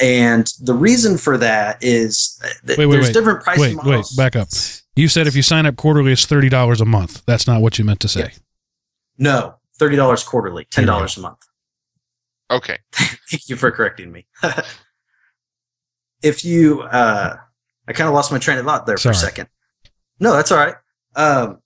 And 0.00 0.50
the 0.62 0.72
reason 0.72 1.18
for 1.18 1.36
that 1.38 1.78
is 1.82 2.40
that 2.64 2.78
Wait, 2.78 2.86
wait, 2.86 2.92
there's 2.92 3.06
wait. 3.08 3.14
different 3.14 3.42
pricing 3.42 3.76
Wait, 3.78 3.86
wait, 3.86 4.04
back 4.16 4.34
up. 4.34 4.48
You 4.96 5.08
said 5.08 5.26
if 5.26 5.36
you 5.36 5.42
sign 5.42 5.66
up 5.66 5.76
quarterly, 5.76 6.12
it's 6.12 6.26
thirty 6.26 6.48
dollars 6.48 6.80
a 6.80 6.84
month. 6.84 7.22
That's 7.26 7.46
not 7.46 7.60
what 7.60 7.78
you 7.78 7.84
meant 7.84 8.00
to 8.00 8.08
say. 8.08 8.32
No, 9.18 9.56
thirty 9.78 9.96
dollars 9.96 10.24
quarterly, 10.24 10.66
ten 10.70 10.86
dollars 10.86 11.16
a 11.16 11.20
month. 11.20 11.38
Okay. 12.50 12.78
Thank 12.92 13.48
you 13.48 13.56
for 13.56 13.70
correcting 13.70 14.10
me. 14.10 14.26
if 16.22 16.44
you, 16.44 16.82
uh, 16.82 17.36
I 17.86 17.92
kind 17.92 18.08
of 18.08 18.14
lost 18.14 18.32
my 18.32 18.38
train 18.38 18.58
of 18.58 18.64
thought 18.64 18.86
there 18.86 18.96
for 18.96 19.10
a 19.10 19.14
second. 19.14 19.48
No, 20.18 20.32
that's 20.32 20.50
all 20.50 20.58
right. 20.58 20.74
Um, 21.16 21.60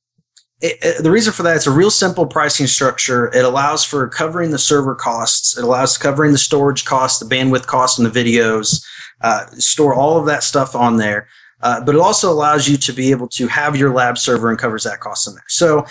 it, 0.65 0.79
it- 0.83 1.03
the 1.03 1.11
reason 1.11 1.33
for 1.33 1.43
that 1.45 1.57
it's 1.57 1.67
a 1.67 1.71
real 1.71 1.91
simple 1.91 2.27
pricing 2.27 2.67
structure. 2.67 3.27
It 3.35 3.45
allows 3.45 3.85
for 3.85 4.09
covering 4.09 4.51
the 4.51 4.59
server 4.59 4.95
costs. 4.95 5.57
It 5.59 5.65
allows 5.65 5.99
covering 5.99 6.33
the 6.33 6.39
storage 6.39 6.85
costs, 6.85 7.19
the 7.21 7.27
bandwidth 7.35 7.67
costs, 7.67 7.99
and 7.99 8.07
the 8.11 8.25
videos. 8.25 8.85
Uh, 9.21 9.47
store 9.53 9.95
all 9.95 10.19
of 10.19 10.27
that 10.27 10.43
stuff 10.43 10.75
on 10.75 10.97
there. 10.97 11.29
Uh, 11.63 11.81
but 11.83 11.95
it 11.95 12.01
also 12.01 12.31
allows 12.31 12.69
you 12.69 12.77
to 12.77 12.93
be 12.93 13.11
able 13.11 13.29
to 13.29 13.47
have 13.47 13.77
your 13.77 13.91
lab 13.95 14.19
server 14.19 14.51
and 14.51 14.59
covers 14.59 14.85
that 14.85 15.01
cost 15.01 15.27
in 15.29 15.35
there. 15.35 15.45
So 15.49 15.87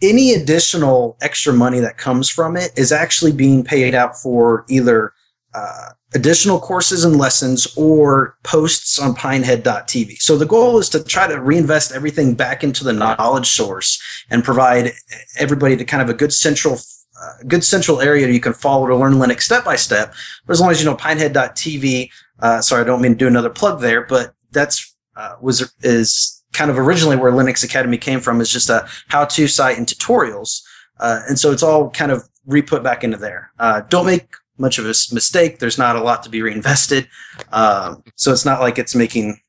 any 0.00 0.32
additional 0.32 1.18
extra 1.20 1.52
money 1.52 1.80
that 1.80 1.98
comes 1.98 2.30
from 2.30 2.56
it 2.56 2.70
is 2.76 2.92
actually 2.92 3.32
being 3.32 3.62
paid 3.64 3.94
out 3.94 4.16
for 4.16 4.64
either 4.68 5.12
uh, 5.54 5.90
additional 6.14 6.58
courses 6.58 7.04
and 7.04 7.16
lessons 7.16 7.66
or 7.76 8.36
posts 8.42 8.98
on 8.98 9.14
pinehead.tv. 9.14 10.20
So 10.20 10.36
the 10.36 10.46
goal 10.46 10.78
is 10.78 10.88
to 10.90 11.04
try 11.04 11.26
to 11.26 11.40
reinvest 11.40 11.92
everything 11.92 12.34
back 12.34 12.64
into 12.64 12.84
the 12.84 12.92
knowledge 12.92 13.48
source 13.48 14.00
and 14.30 14.42
provide 14.42 14.92
everybody 15.38 15.76
to 15.76 15.84
kind 15.84 16.02
of 16.02 16.08
a 16.08 16.14
good 16.14 16.32
central 16.32 16.78
uh, 17.20 17.32
good 17.48 17.64
central 17.64 18.00
area 18.00 18.28
you 18.28 18.38
can 18.38 18.52
follow 18.52 18.86
to 18.86 18.94
learn 18.94 19.14
Linux 19.14 19.42
step 19.42 19.64
by 19.64 19.74
step. 19.74 20.14
But 20.46 20.52
as 20.52 20.60
long 20.60 20.70
as 20.70 20.80
you 20.80 20.86
know 20.86 20.94
pinehead.tv, 20.94 22.10
uh, 22.38 22.60
sorry, 22.60 22.82
I 22.82 22.84
don't 22.84 23.02
mean 23.02 23.12
to 23.12 23.18
do 23.18 23.26
another 23.26 23.50
plug 23.50 23.80
there, 23.80 24.02
but 24.02 24.34
that's 24.52 24.94
uh, 25.16 25.34
was 25.40 25.74
is 25.82 26.44
kind 26.52 26.70
of 26.70 26.78
originally 26.78 27.16
where 27.16 27.32
Linux 27.32 27.64
Academy 27.64 27.98
came 27.98 28.20
from 28.20 28.40
is 28.40 28.50
just 28.50 28.70
a 28.70 28.88
how-to 29.08 29.48
site 29.48 29.78
and 29.78 29.86
tutorials. 29.86 30.62
Uh, 31.00 31.20
and 31.28 31.38
so 31.38 31.52
it's 31.52 31.62
all 31.62 31.90
kind 31.90 32.10
of 32.12 32.28
re-put 32.46 32.82
back 32.82 33.04
into 33.04 33.16
there. 33.16 33.52
Uh, 33.58 33.82
don't 33.88 34.06
make 34.06 34.28
much 34.58 34.78
of 34.78 34.84
a 34.84 34.94
mistake. 35.12 35.58
There's 35.58 35.78
not 35.78 35.96
a 35.96 36.02
lot 36.02 36.22
to 36.24 36.30
be 36.30 36.42
reinvested. 36.42 37.08
Um, 37.52 38.02
so 38.16 38.32
it's 38.32 38.44
not 38.44 38.60
like 38.60 38.78
it's 38.78 38.94
making 38.94 39.40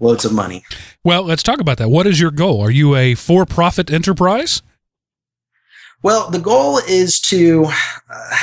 loads 0.00 0.24
of 0.24 0.32
money. 0.32 0.64
Well, 1.04 1.22
let's 1.22 1.42
talk 1.42 1.60
about 1.60 1.78
that. 1.78 1.88
What 1.88 2.06
is 2.06 2.20
your 2.20 2.30
goal? 2.30 2.60
Are 2.60 2.70
you 2.70 2.96
a 2.96 3.14
for-profit 3.14 3.90
enterprise? 3.90 4.62
Well, 6.02 6.30
the 6.30 6.38
goal 6.38 6.78
is 6.86 7.18
to, 7.20 7.66
uh, 8.12 8.36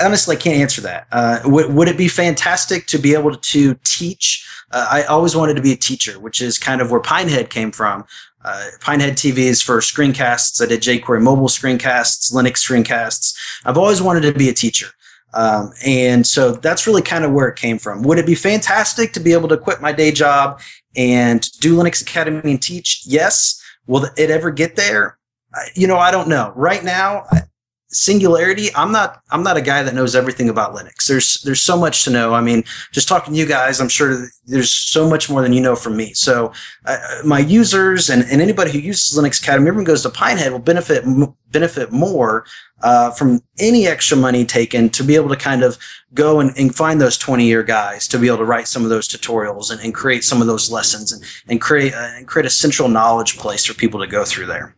honestly, 0.00 0.36
I 0.36 0.38
can't 0.38 0.60
answer 0.60 0.80
that. 0.80 1.06
Uh, 1.12 1.40
would, 1.44 1.72
would 1.72 1.88
it 1.88 1.98
be 1.98 2.08
fantastic 2.08 2.86
to 2.86 2.98
be 2.98 3.14
able 3.14 3.36
to 3.36 3.74
teach? 3.84 4.44
Uh, 4.72 4.86
I 4.90 5.02
always 5.04 5.36
wanted 5.36 5.54
to 5.54 5.62
be 5.62 5.72
a 5.72 5.76
teacher, 5.76 6.18
which 6.18 6.40
is 6.40 6.58
kind 6.58 6.80
of 6.80 6.90
where 6.90 7.00
Pinehead 7.00 7.50
came 7.50 7.72
from. 7.72 8.04
Uh, 8.44 8.68
Pinehead 8.80 9.12
TV 9.12 9.38
is 9.38 9.60
for 9.62 9.78
screencasts. 9.78 10.62
I 10.62 10.66
did 10.66 10.80
jQuery 10.80 11.22
mobile 11.22 11.48
screencasts, 11.48 12.32
Linux 12.32 12.58
screencasts. 12.58 13.36
I've 13.64 13.78
always 13.78 14.00
wanted 14.00 14.22
to 14.22 14.32
be 14.32 14.48
a 14.48 14.54
teacher. 14.54 14.88
Um, 15.34 15.72
and 15.84 16.26
so 16.26 16.52
that's 16.52 16.86
really 16.86 17.02
kind 17.02 17.24
of 17.24 17.32
where 17.32 17.48
it 17.48 17.56
came 17.56 17.78
from. 17.78 18.02
Would 18.02 18.18
it 18.18 18.26
be 18.26 18.34
fantastic 18.34 19.12
to 19.12 19.20
be 19.20 19.32
able 19.32 19.48
to 19.48 19.58
quit 19.58 19.80
my 19.80 19.92
day 19.92 20.10
job 20.10 20.60
and 20.96 21.42
do 21.60 21.76
Linux 21.76 22.00
Academy 22.02 22.50
and 22.50 22.62
teach? 22.62 23.02
Yes. 23.04 23.62
Will 23.86 24.06
it 24.16 24.30
ever 24.30 24.50
get 24.50 24.76
there? 24.76 25.18
You 25.74 25.86
know, 25.86 25.98
I 25.98 26.10
don't 26.10 26.28
know. 26.28 26.52
Right 26.56 26.84
now, 26.84 27.24
Singularity. 27.90 28.68
I'm 28.74 28.92
not. 28.92 29.22
I'm 29.30 29.42
not 29.42 29.56
a 29.56 29.62
guy 29.62 29.82
that 29.82 29.94
knows 29.94 30.14
everything 30.14 30.50
about 30.50 30.74
Linux. 30.74 31.06
There's 31.06 31.40
there's 31.40 31.62
so 31.62 31.74
much 31.74 32.04
to 32.04 32.10
know. 32.10 32.34
I 32.34 32.42
mean, 32.42 32.64
just 32.92 33.08
talking 33.08 33.32
to 33.32 33.40
you 33.40 33.46
guys, 33.46 33.80
I'm 33.80 33.88
sure 33.88 34.28
there's 34.44 34.70
so 34.70 35.08
much 35.08 35.30
more 35.30 35.40
than 35.40 35.54
you 35.54 35.62
know 35.62 35.74
from 35.74 35.96
me. 35.96 36.12
So, 36.12 36.52
uh, 36.84 36.98
my 37.24 37.38
users 37.38 38.10
and, 38.10 38.24
and 38.24 38.42
anybody 38.42 38.72
who 38.72 38.78
uses 38.78 39.18
Linux 39.18 39.42
Academy, 39.42 39.68
everyone 39.68 39.84
goes 39.84 40.02
to 40.02 40.10
Pinehead 40.10 40.52
will 40.52 40.58
benefit 40.58 41.04
m- 41.04 41.34
benefit 41.50 41.90
more 41.90 42.44
uh, 42.82 43.10
from 43.10 43.40
any 43.58 43.86
extra 43.86 44.16
money 44.16 44.44
taken 44.44 44.90
to 44.90 45.02
be 45.02 45.14
able 45.14 45.30
to 45.30 45.36
kind 45.36 45.62
of 45.62 45.78
go 46.14 46.40
and, 46.40 46.56
and 46.58 46.74
find 46.74 47.00
those 47.00 47.16
20 47.16 47.46
year 47.46 47.62
guys 47.62 48.06
to 48.08 48.18
be 48.18 48.26
able 48.26 48.38
to 48.38 48.44
write 48.44 48.68
some 48.68 48.84
of 48.84 48.90
those 48.90 49.08
tutorials 49.08 49.70
and, 49.70 49.80
and 49.80 49.94
create 49.94 50.24
some 50.24 50.40
of 50.40 50.46
those 50.46 50.70
lessons 50.70 51.12
and, 51.12 51.24
and 51.48 51.60
create 51.60 51.94
uh, 51.94 52.10
and 52.16 52.26
create 52.26 52.46
a 52.46 52.50
central 52.50 52.88
knowledge 52.88 53.38
place 53.38 53.64
for 53.64 53.74
people 53.74 54.00
to 54.00 54.06
go 54.06 54.24
through 54.24 54.46
there. 54.46 54.74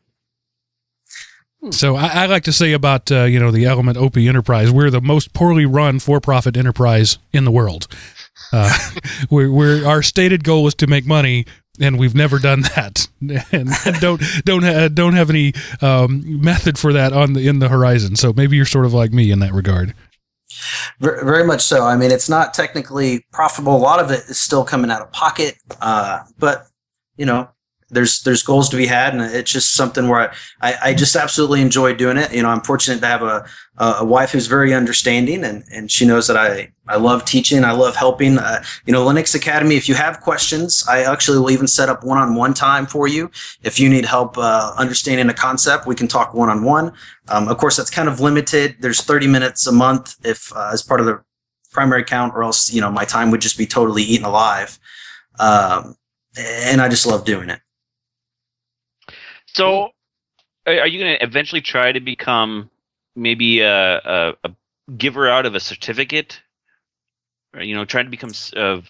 So 1.70 1.94
I, 1.94 2.06
I 2.06 2.26
like 2.26 2.44
to 2.44 2.52
say 2.52 2.72
about 2.72 3.12
uh, 3.12 3.24
you 3.24 3.38
know 3.38 3.50
the 3.50 3.66
Element 3.66 3.98
OP 3.98 4.16
Enterprise, 4.16 4.70
we're 4.70 4.90
the 4.90 5.02
most 5.02 5.34
poorly 5.34 5.66
run 5.66 5.98
for-profit 5.98 6.56
enterprise 6.56 7.18
in 7.32 7.44
the 7.44 7.50
world. 7.50 7.86
Uh, 8.52 8.74
we're, 9.30 9.52
we're 9.52 9.86
our 9.86 10.02
stated 10.02 10.42
goal 10.42 10.66
is 10.66 10.74
to 10.76 10.86
make 10.86 11.04
money, 11.04 11.44
and 11.78 11.98
we've 11.98 12.14
never 12.14 12.38
done 12.38 12.62
that, 12.62 13.08
and 13.52 14.00
don't 14.00 14.22
don't 14.44 14.64
ha- 14.64 14.88
don't 14.88 15.12
have 15.12 15.28
any 15.28 15.52
um, 15.82 16.42
method 16.42 16.78
for 16.78 16.94
that 16.94 17.12
on 17.12 17.34
the 17.34 17.46
in 17.46 17.58
the 17.58 17.68
horizon. 17.68 18.16
So 18.16 18.32
maybe 18.32 18.56
you're 18.56 18.64
sort 18.64 18.86
of 18.86 18.94
like 18.94 19.12
me 19.12 19.30
in 19.30 19.40
that 19.40 19.52
regard. 19.52 19.94
Very 20.98 21.44
much 21.44 21.62
so. 21.62 21.84
I 21.84 21.96
mean, 21.96 22.10
it's 22.10 22.28
not 22.28 22.54
technically 22.54 23.24
profitable. 23.32 23.76
A 23.76 23.78
lot 23.78 24.00
of 24.00 24.10
it 24.10 24.20
is 24.28 24.40
still 24.40 24.64
coming 24.64 24.90
out 24.90 25.00
of 25.02 25.12
pocket, 25.12 25.56
uh, 25.80 26.20
but 26.38 26.66
you 27.16 27.26
know, 27.26 27.50
there's 27.90 28.22
there's 28.22 28.42
goals 28.42 28.68
to 28.70 28.76
be 28.76 28.86
had, 28.86 29.14
and 29.14 29.22
it's 29.22 29.50
just 29.50 29.72
something 29.72 30.08
where 30.08 30.20
I, 30.20 30.34
I, 30.60 30.76
I 30.84 30.94
just 30.94 31.16
absolutely 31.16 31.60
enjoy 31.60 31.94
doing 31.94 32.16
it. 32.16 32.32
You 32.32 32.42
know, 32.42 32.48
I'm 32.48 32.60
fortunate 32.60 33.00
to 33.00 33.06
have 33.06 33.22
a 33.22 33.46
a 33.76 34.04
wife 34.04 34.32
who's 34.32 34.46
very 34.46 34.74
understanding, 34.74 35.44
and 35.44 35.64
and 35.72 35.90
she 35.90 36.06
knows 36.06 36.26
that 36.26 36.36
I 36.36 36.72
I 36.86 36.96
love 36.96 37.24
teaching, 37.24 37.64
I 37.64 37.72
love 37.72 37.96
helping. 37.96 38.38
Uh, 38.38 38.62
you 38.84 38.92
know, 38.92 39.04
Linux 39.04 39.34
Academy. 39.34 39.76
If 39.76 39.88
you 39.88 39.94
have 39.94 40.20
questions, 40.20 40.84
I 40.88 41.02
actually 41.02 41.38
will 41.38 41.50
even 41.50 41.66
set 41.66 41.88
up 41.88 42.04
one-on-one 42.04 42.54
time 42.54 42.86
for 42.86 43.06
you. 43.06 43.30
If 43.62 43.78
you 43.78 43.88
need 43.88 44.04
help 44.04 44.36
uh, 44.36 44.74
understanding 44.76 45.28
a 45.28 45.34
concept, 45.34 45.86
we 45.86 45.94
can 45.94 46.08
talk 46.08 46.34
one-on-one. 46.34 46.92
Um, 47.28 47.48
of 47.48 47.58
course, 47.58 47.76
that's 47.76 47.90
kind 47.90 48.08
of 48.08 48.20
limited. 48.20 48.76
There's 48.80 49.02
30 49.02 49.28
minutes 49.28 49.66
a 49.66 49.72
month 49.72 50.16
if 50.24 50.54
uh, 50.54 50.70
as 50.72 50.82
part 50.82 51.00
of 51.00 51.06
the 51.06 51.22
primary 51.70 52.04
count, 52.04 52.34
or 52.34 52.42
else 52.42 52.72
you 52.72 52.80
know 52.80 52.90
my 52.90 53.04
time 53.04 53.30
would 53.30 53.40
just 53.40 53.56
be 53.56 53.66
totally 53.66 54.02
eaten 54.02 54.26
alive. 54.26 54.78
Um, 55.38 55.96
and 56.36 56.80
I 56.80 56.88
just 56.88 57.06
love 57.06 57.24
doing 57.24 57.50
it. 57.50 57.60
So, 59.54 59.90
are 60.66 60.86
you 60.86 60.98
going 60.98 61.18
to 61.18 61.22
eventually 61.24 61.60
try 61.60 61.92
to 61.92 62.00
become 62.00 62.70
maybe 63.16 63.60
a, 63.60 63.98
a, 63.98 64.34
a 64.44 64.50
giver 64.96 65.28
out 65.28 65.46
of 65.46 65.54
a 65.54 65.60
certificate? 65.60 66.40
Or, 67.54 67.62
you 67.62 67.74
know, 67.74 67.84
trying 67.84 68.04
to 68.04 68.10
become 68.10 68.32
of 68.54 68.88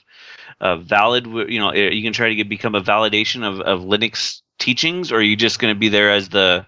a 0.61 0.77
valid. 0.77 1.27
You 1.27 1.61
know, 1.61 1.71
are 1.71 1.75
you 1.75 2.03
can 2.03 2.13
try 2.13 2.29
to 2.29 2.35
get, 2.35 2.49
become 2.49 2.75
a 2.75 2.83
validation 2.83 3.43
of, 3.43 3.61
of 3.61 3.81
Linux 3.81 4.43
teachings, 4.59 5.11
or 5.11 5.17
are 5.17 5.23
you 5.23 5.37
just 5.37 5.59
going 5.59 5.75
to 5.75 5.79
be 5.79 5.89
there 5.89 6.11
as 6.13 6.29
the 6.29 6.67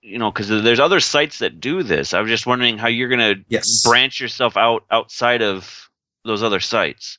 you 0.00 0.18
know, 0.18 0.30
because 0.30 0.48
there's 0.48 0.80
other 0.80 1.00
sites 1.00 1.38
that 1.40 1.60
do 1.60 1.82
this. 1.82 2.14
I 2.14 2.20
was 2.20 2.30
just 2.30 2.46
wondering 2.46 2.78
how 2.78 2.88
you're 2.88 3.08
going 3.08 3.36
to 3.36 3.44
Yes. 3.48 3.82
branch 3.84 4.20
yourself 4.20 4.56
out 4.56 4.84
outside 4.90 5.42
of 5.42 5.90
those 6.24 6.42
other 6.42 6.60
sites. 6.60 7.18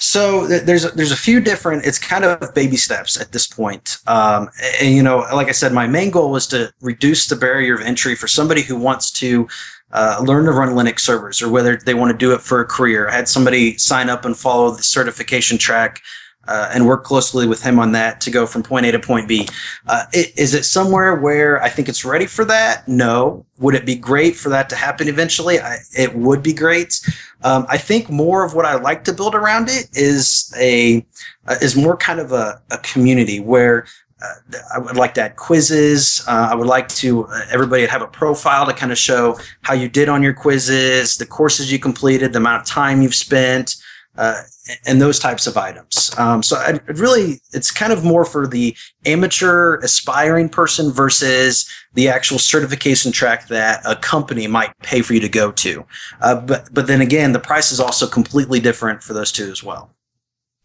So 0.00 0.46
there's 0.46 0.90
there's 0.92 1.12
a 1.12 1.16
few 1.16 1.40
different. 1.40 1.84
It's 1.84 1.98
kind 1.98 2.24
of 2.24 2.54
baby 2.54 2.76
steps 2.76 3.20
at 3.20 3.32
this 3.32 3.46
point. 3.46 3.98
Um, 4.06 4.48
and 4.80 4.94
you 4.94 5.02
know, 5.02 5.18
like 5.32 5.48
I 5.48 5.52
said, 5.52 5.72
my 5.72 5.86
main 5.86 6.10
goal 6.10 6.30
was 6.30 6.46
to 6.48 6.72
reduce 6.80 7.28
the 7.28 7.36
barrier 7.36 7.74
of 7.74 7.82
entry 7.82 8.14
for 8.14 8.26
somebody 8.26 8.62
who 8.62 8.76
wants 8.76 9.10
to 9.12 9.46
uh, 9.92 10.22
learn 10.24 10.46
to 10.46 10.52
run 10.52 10.70
Linux 10.70 11.00
servers, 11.00 11.42
or 11.42 11.50
whether 11.50 11.76
they 11.76 11.92
want 11.92 12.12
to 12.12 12.16
do 12.16 12.32
it 12.32 12.40
for 12.40 12.60
a 12.60 12.64
career. 12.64 13.08
I 13.08 13.12
had 13.12 13.28
somebody 13.28 13.76
sign 13.76 14.08
up 14.08 14.24
and 14.24 14.34
follow 14.34 14.70
the 14.70 14.82
certification 14.82 15.58
track 15.58 16.00
uh, 16.48 16.70
and 16.72 16.86
work 16.86 17.04
closely 17.04 17.46
with 17.46 17.62
him 17.62 17.78
on 17.78 17.92
that 17.92 18.20
to 18.22 18.30
go 18.30 18.46
from 18.46 18.62
point 18.62 18.86
A 18.86 18.92
to 18.92 18.98
point 18.98 19.28
B. 19.28 19.48
Uh, 19.86 20.04
it, 20.12 20.36
is 20.38 20.54
it 20.54 20.64
somewhere 20.64 21.14
where 21.14 21.62
I 21.62 21.68
think 21.68 21.88
it's 21.88 22.04
ready 22.04 22.26
for 22.26 22.44
that? 22.46 22.86
No. 22.88 23.46
Would 23.58 23.74
it 23.74 23.84
be 23.84 23.94
great 23.94 24.36
for 24.36 24.48
that 24.48 24.68
to 24.70 24.76
happen 24.76 25.08
eventually? 25.08 25.60
I, 25.60 25.78
it 25.96 26.14
would 26.14 26.42
be 26.42 26.52
great. 26.52 27.00
Um, 27.42 27.66
I 27.68 27.78
think 27.78 28.10
more 28.10 28.44
of 28.44 28.54
what 28.54 28.64
I 28.64 28.74
like 28.76 29.04
to 29.04 29.12
build 29.12 29.34
around 29.34 29.68
it 29.68 29.88
is 29.92 30.52
a 30.58 31.06
uh, 31.46 31.56
is 31.60 31.76
more 31.76 31.96
kind 31.96 32.20
of 32.20 32.32
a, 32.32 32.60
a 32.70 32.78
community 32.78 33.40
where 33.40 33.86
uh, 34.22 34.58
I 34.74 34.78
would 34.78 34.96
like 34.96 35.14
to 35.14 35.22
add 35.22 35.36
quizzes. 35.36 36.22
Uh, 36.26 36.48
I 36.50 36.54
would 36.54 36.66
like 36.66 36.88
to 36.88 37.26
uh, 37.26 37.40
everybody 37.50 37.86
have 37.86 38.02
a 38.02 38.06
profile 38.06 38.66
to 38.66 38.72
kind 38.72 38.92
of 38.92 38.98
show 38.98 39.38
how 39.62 39.74
you 39.74 39.88
did 39.88 40.08
on 40.08 40.22
your 40.22 40.34
quizzes, 40.34 41.16
the 41.16 41.26
courses 41.26 41.72
you 41.72 41.78
completed, 41.78 42.32
the 42.32 42.38
amount 42.38 42.62
of 42.62 42.68
time 42.68 43.02
you've 43.02 43.14
spent, 43.14 43.76
uh, 44.20 44.42
and 44.86 45.00
those 45.00 45.18
types 45.18 45.46
of 45.46 45.56
items. 45.56 46.10
Um, 46.18 46.42
so 46.42 46.56
I 46.56 46.78
really, 46.88 47.40
it's 47.54 47.70
kind 47.70 47.90
of 47.90 48.04
more 48.04 48.26
for 48.26 48.46
the 48.46 48.76
amateur 49.06 49.76
aspiring 49.76 50.50
person 50.50 50.92
versus 50.92 51.66
the 51.94 52.08
actual 52.08 52.38
certification 52.38 53.12
track 53.12 53.48
that 53.48 53.80
a 53.86 53.96
company 53.96 54.46
might 54.46 54.78
pay 54.82 55.00
for 55.00 55.14
you 55.14 55.20
to 55.20 55.28
go 55.28 55.50
to. 55.52 55.86
Uh, 56.20 56.38
but 56.38 56.68
but 56.72 56.86
then 56.86 57.00
again, 57.00 57.32
the 57.32 57.40
price 57.40 57.72
is 57.72 57.80
also 57.80 58.06
completely 58.06 58.60
different 58.60 59.02
for 59.02 59.14
those 59.14 59.32
two 59.32 59.50
as 59.50 59.64
well. 59.64 59.90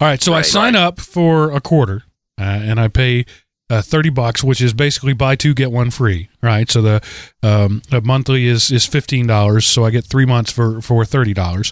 All 0.01 0.09
right, 0.09 0.21
so 0.21 0.33
right, 0.33 0.39
I 0.39 0.41
sign 0.41 0.73
right. 0.73 0.83
up 0.83 0.99
for 0.99 1.51
a 1.51 1.61
quarter, 1.61 2.03
uh, 2.37 2.43
and 2.43 2.77
I 2.77 2.89
pay 2.89 3.25
uh, 3.69 3.81
30 3.81 4.09
bucks, 4.09 4.43
which 4.43 4.61
is 4.61 4.73
basically 4.73 5.13
buy 5.13 5.35
two, 5.35 5.53
get 5.53 5.71
one 5.71 5.89
free, 5.89 6.29
right? 6.41 6.69
So 6.69 6.81
the, 6.81 7.01
um, 7.41 7.81
monthly 8.03 8.47
is, 8.47 8.71
is 8.71 8.85
$15. 8.85 9.63
So 9.63 9.85
I 9.85 9.89
get 9.89 10.05
three 10.05 10.25
months 10.25 10.51
for, 10.51 10.81
for 10.81 11.03
$30. 11.03 11.71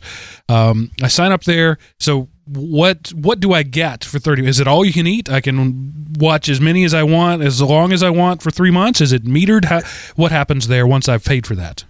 Um, 0.50 0.92
I 1.02 1.08
sign 1.08 1.32
up 1.32 1.44
there. 1.44 1.78
So 2.00 2.30
what, 2.46 3.14
what 3.14 3.40
do 3.40 3.54
I 3.54 3.64
get 3.64 4.04
for 4.04 4.20
30? 4.20 4.48
Is 4.48 4.60
it 4.60 4.68
all 4.68 4.84
you 4.84 4.94
can 4.94 5.08
eat? 5.08 5.30
I 5.30 5.40
can 5.40 6.16
watch 6.18 6.50
as 6.50 6.60
many 6.60 6.84
as 6.84 6.94
I 6.94 7.04
want, 7.04 7.44
as 7.44 7.62
long 7.62 7.94
as 7.94 8.02
I 8.02 8.10
want 8.10 8.42
for 8.42 8.52
three 8.52 8.72
months. 8.72 9.00
Is 9.00 9.14
it 9.14 9.24
metered? 9.24 9.66
How, 9.66 9.82
what 10.16 10.32
happens 10.32 10.68
there 10.68 10.88
once 10.88 11.08
I've 11.08 11.24
paid 11.24 11.46
for 11.46 11.56
that? 11.56 11.86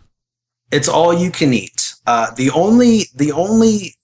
It's 0.72 0.90
all 0.90 1.14
you 1.14 1.32
can 1.32 1.54
eat. 1.54 1.94
Uh, 2.06 2.32
the 2.36 2.50
only, 2.52 3.06
the 3.16 3.32
only 3.32 3.96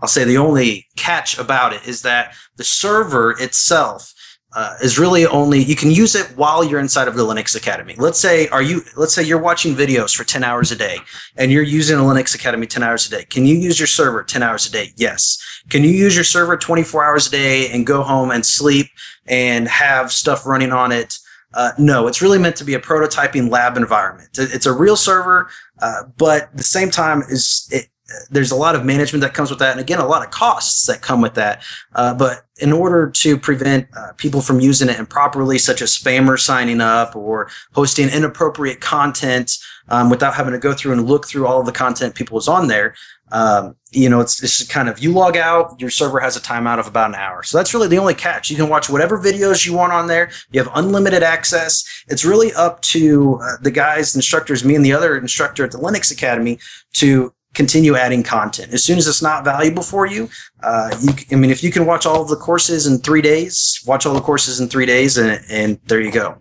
I'll 0.00 0.08
say 0.08 0.24
the 0.24 0.38
only 0.38 0.86
catch 0.96 1.38
about 1.38 1.72
it 1.72 1.86
is 1.86 2.02
that 2.02 2.34
the 2.56 2.64
server 2.64 3.32
itself 3.38 4.14
uh, 4.52 4.74
is 4.82 4.98
really 4.98 5.26
only 5.26 5.62
you 5.62 5.76
can 5.76 5.90
use 5.90 6.14
it 6.14 6.26
while 6.36 6.64
you're 6.64 6.80
inside 6.80 7.06
of 7.06 7.14
the 7.14 7.22
Linux 7.22 7.54
Academy. 7.56 7.94
Let's 7.96 8.18
say 8.18 8.48
are 8.48 8.62
you 8.62 8.82
let's 8.96 9.14
say 9.14 9.22
you're 9.22 9.40
watching 9.40 9.74
videos 9.74 10.14
for 10.14 10.24
10 10.24 10.42
hours 10.42 10.72
a 10.72 10.76
day 10.76 10.98
and 11.36 11.52
you're 11.52 11.62
using 11.62 11.98
a 11.98 12.02
Linux 12.02 12.34
Academy 12.34 12.66
10 12.66 12.82
hours 12.82 13.06
a 13.06 13.10
day. 13.10 13.24
Can 13.24 13.46
you 13.46 13.54
use 13.54 13.78
your 13.78 13.86
server 13.86 14.24
10 14.24 14.42
hours 14.42 14.66
a 14.66 14.72
day? 14.72 14.92
Yes. 14.96 15.38
Can 15.68 15.84
you 15.84 15.90
use 15.90 16.14
your 16.14 16.24
server 16.24 16.56
24 16.56 17.04
hours 17.04 17.28
a 17.28 17.30
day 17.30 17.70
and 17.70 17.86
go 17.86 18.02
home 18.02 18.30
and 18.30 18.44
sleep 18.44 18.88
and 19.26 19.68
have 19.68 20.10
stuff 20.10 20.46
running 20.46 20.72
on 20.72 20.90
it? 20.90 21.18
Uh, 21.52 21.72
no, 21.78 22.06
it's 22.06 22.22
really 22.22 22.38
meant 22.38 22.56
to 22.56 22.64
be 22.64 22.74
a 22.74 22.80
prototyping 22.80 23.50
lab 23.50 23.76
environment. 23.76 24.30
It's 24.38 24.66
a 24.66 24.72
real 24.72 24.96
server, 24.96 25.50
uh, 25.80 26.04
but 26.16 26.42
at 26.42 26.56
the 26.56 26.62
same 26.62 26.90
time 26.90 27.22
is 27.22 27.68
it, 27.72 27.88
there's 28.30 28.50
a 28.50 28.56
lot 28.56 28.74
of 28.74 28.84
management 28.84 29.22
that 29.22 29.34
comes 29.34 29.50
with 29.50 29.58
that, 29.58 29.72
and 29.72 29.80
again, 29.80 30.00
a 30.00 30.06
lot 30.06 30.24
of 30.24 30.30
costs 30.30 30.86
that 30.86 31.02
come 31.02 31.20
with 31.20 31.34
that. 31.34 31.62
Uh, 31.94 32.14
but 32.14 32.44
in 32.60 32.72
order 32.72 33.10
to 33.10 33.38
prevent 33.38 33.88
uh, 33.96 34.12
people 34.16 34.40
from 34.40 34.60
using 34.60 34.88
it 34.88 34.98
improperly, 34.98 35.58
such 35.58 35.82
as 35.82 35.96
spammers 35.96 36.40
signing 36.40 36.80
up 36.80 37.16
or 37.16 37.48
hosting 37.72 38.08
inappropriate 38.08 38.80
content 38.80 39.52
um, 39.88 40.10
without 40.10 40.34
having 40.34 40.52
to 40.52 40.58
go 40.58 40.72
through 40.72 40.92
and 40.92 41.06
look 41.06 41.26
through 41.26 41.46
all 41.46 41.60
of 41.60 41.66
the 41.66 41.72
content 41.72 42.14
people 42.14 42.38
is 42.38 42.48
on 42.48 42.68
there, 42.68 42.94
um, 43.32 43.76
you 43.92 44.08
know, 44.08 44.20
it's, 44.20 44.42
it's 44.42 44.66
kind 44.66 44.88
of 44.88 44.98
you 44.98 45.12
log 45.12 45.36
out, 45.36 45.80
your 45.80 45.90
server 45.90 46.20
has 46.20 46.36
a 46.36 46.40
timeout 46.40 46.78
of 46.78 46.86
about 46.86 47.10
an 47.10 47.14
hour. 47.14 47.42
So 47.42 47.58
that's 47.58 47.74
really 47.74 47.88
the 47.88 47.98
only 47.98 48.14
catch. 48.14 48.50
You 48.50 48.56
can 48.56 48.68
watch 48.68 48.88
whatever 48.88 49.18
videos 49.18 49.66
you 49.66 49.74
want 49.74 49.92
on 49.92 50.06
there. 50.06 50.30
You 50.50 50.62
have 50.62 50.70
unlimited 50.74 51.22
access. 51.22 51.84
It's 52.08 52.24
really 52.24 52.52
up 52.54 52.82
to 52.82 53.40
uh, 53.42 53.56
the 53.62 53.70
guys, 53.70 54.14
instructors, 54.14 54.64
me 54.64 54.74
and 54.74 54.84
the 54.84 54.92
other 54.92 55.16
instructor 55.16 55.64
at 55.64 55.70
the 55.70 55.78
Linux 55.78 56.12
Academy 56.12 56.58
to 56.94 57.32
continue 57.54 57.96
adding 57.96 58.22
content. 58.22 58.72
As 58.72 58.84
soon 58.84 58.98
as 58.98 59.06
it's 59.06 59.22
not 59.22 59.44
valuable 59.44 59.82
for 59.82 60.06
you, 60.06 60.28
uh, 60.62 60.96
you, 61.00 61.12
I 61.32 61.34
mean, 61.34 61.50
if 61.50 61.62
you 61.62 61.70
can 61.70 61.86
watch 61.86 62.06
all 62.06 62.22
of 62.22 62.28
the 62.28 62.36
courses 62.36 62.86
in 62.86 62.98
three 62.98 63.22
days, 63.22 63.80
watch 63.86 64.06
all 64.06 64.14
the 64.14 64.20
courses 64.20 64.60
in 64.60 64.68
three 64.68 64.86
days, 64.86 65.18
and, 65.18 65.42
and 65.50 65.80
there 65.86 66.00
you 66.00 66.12
go. 66.12 66.38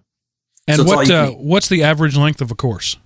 And 0.67 0.77
so 0.77 0.83
what 0.83 1.09
uh, 1.09 1.31
what's 1.31 1.67
the 1.67 1.83
average 1.83 2.15
length 2.15 2.41
of 2.41 2.51
a 2.51 2.55
course? 2.55 2.97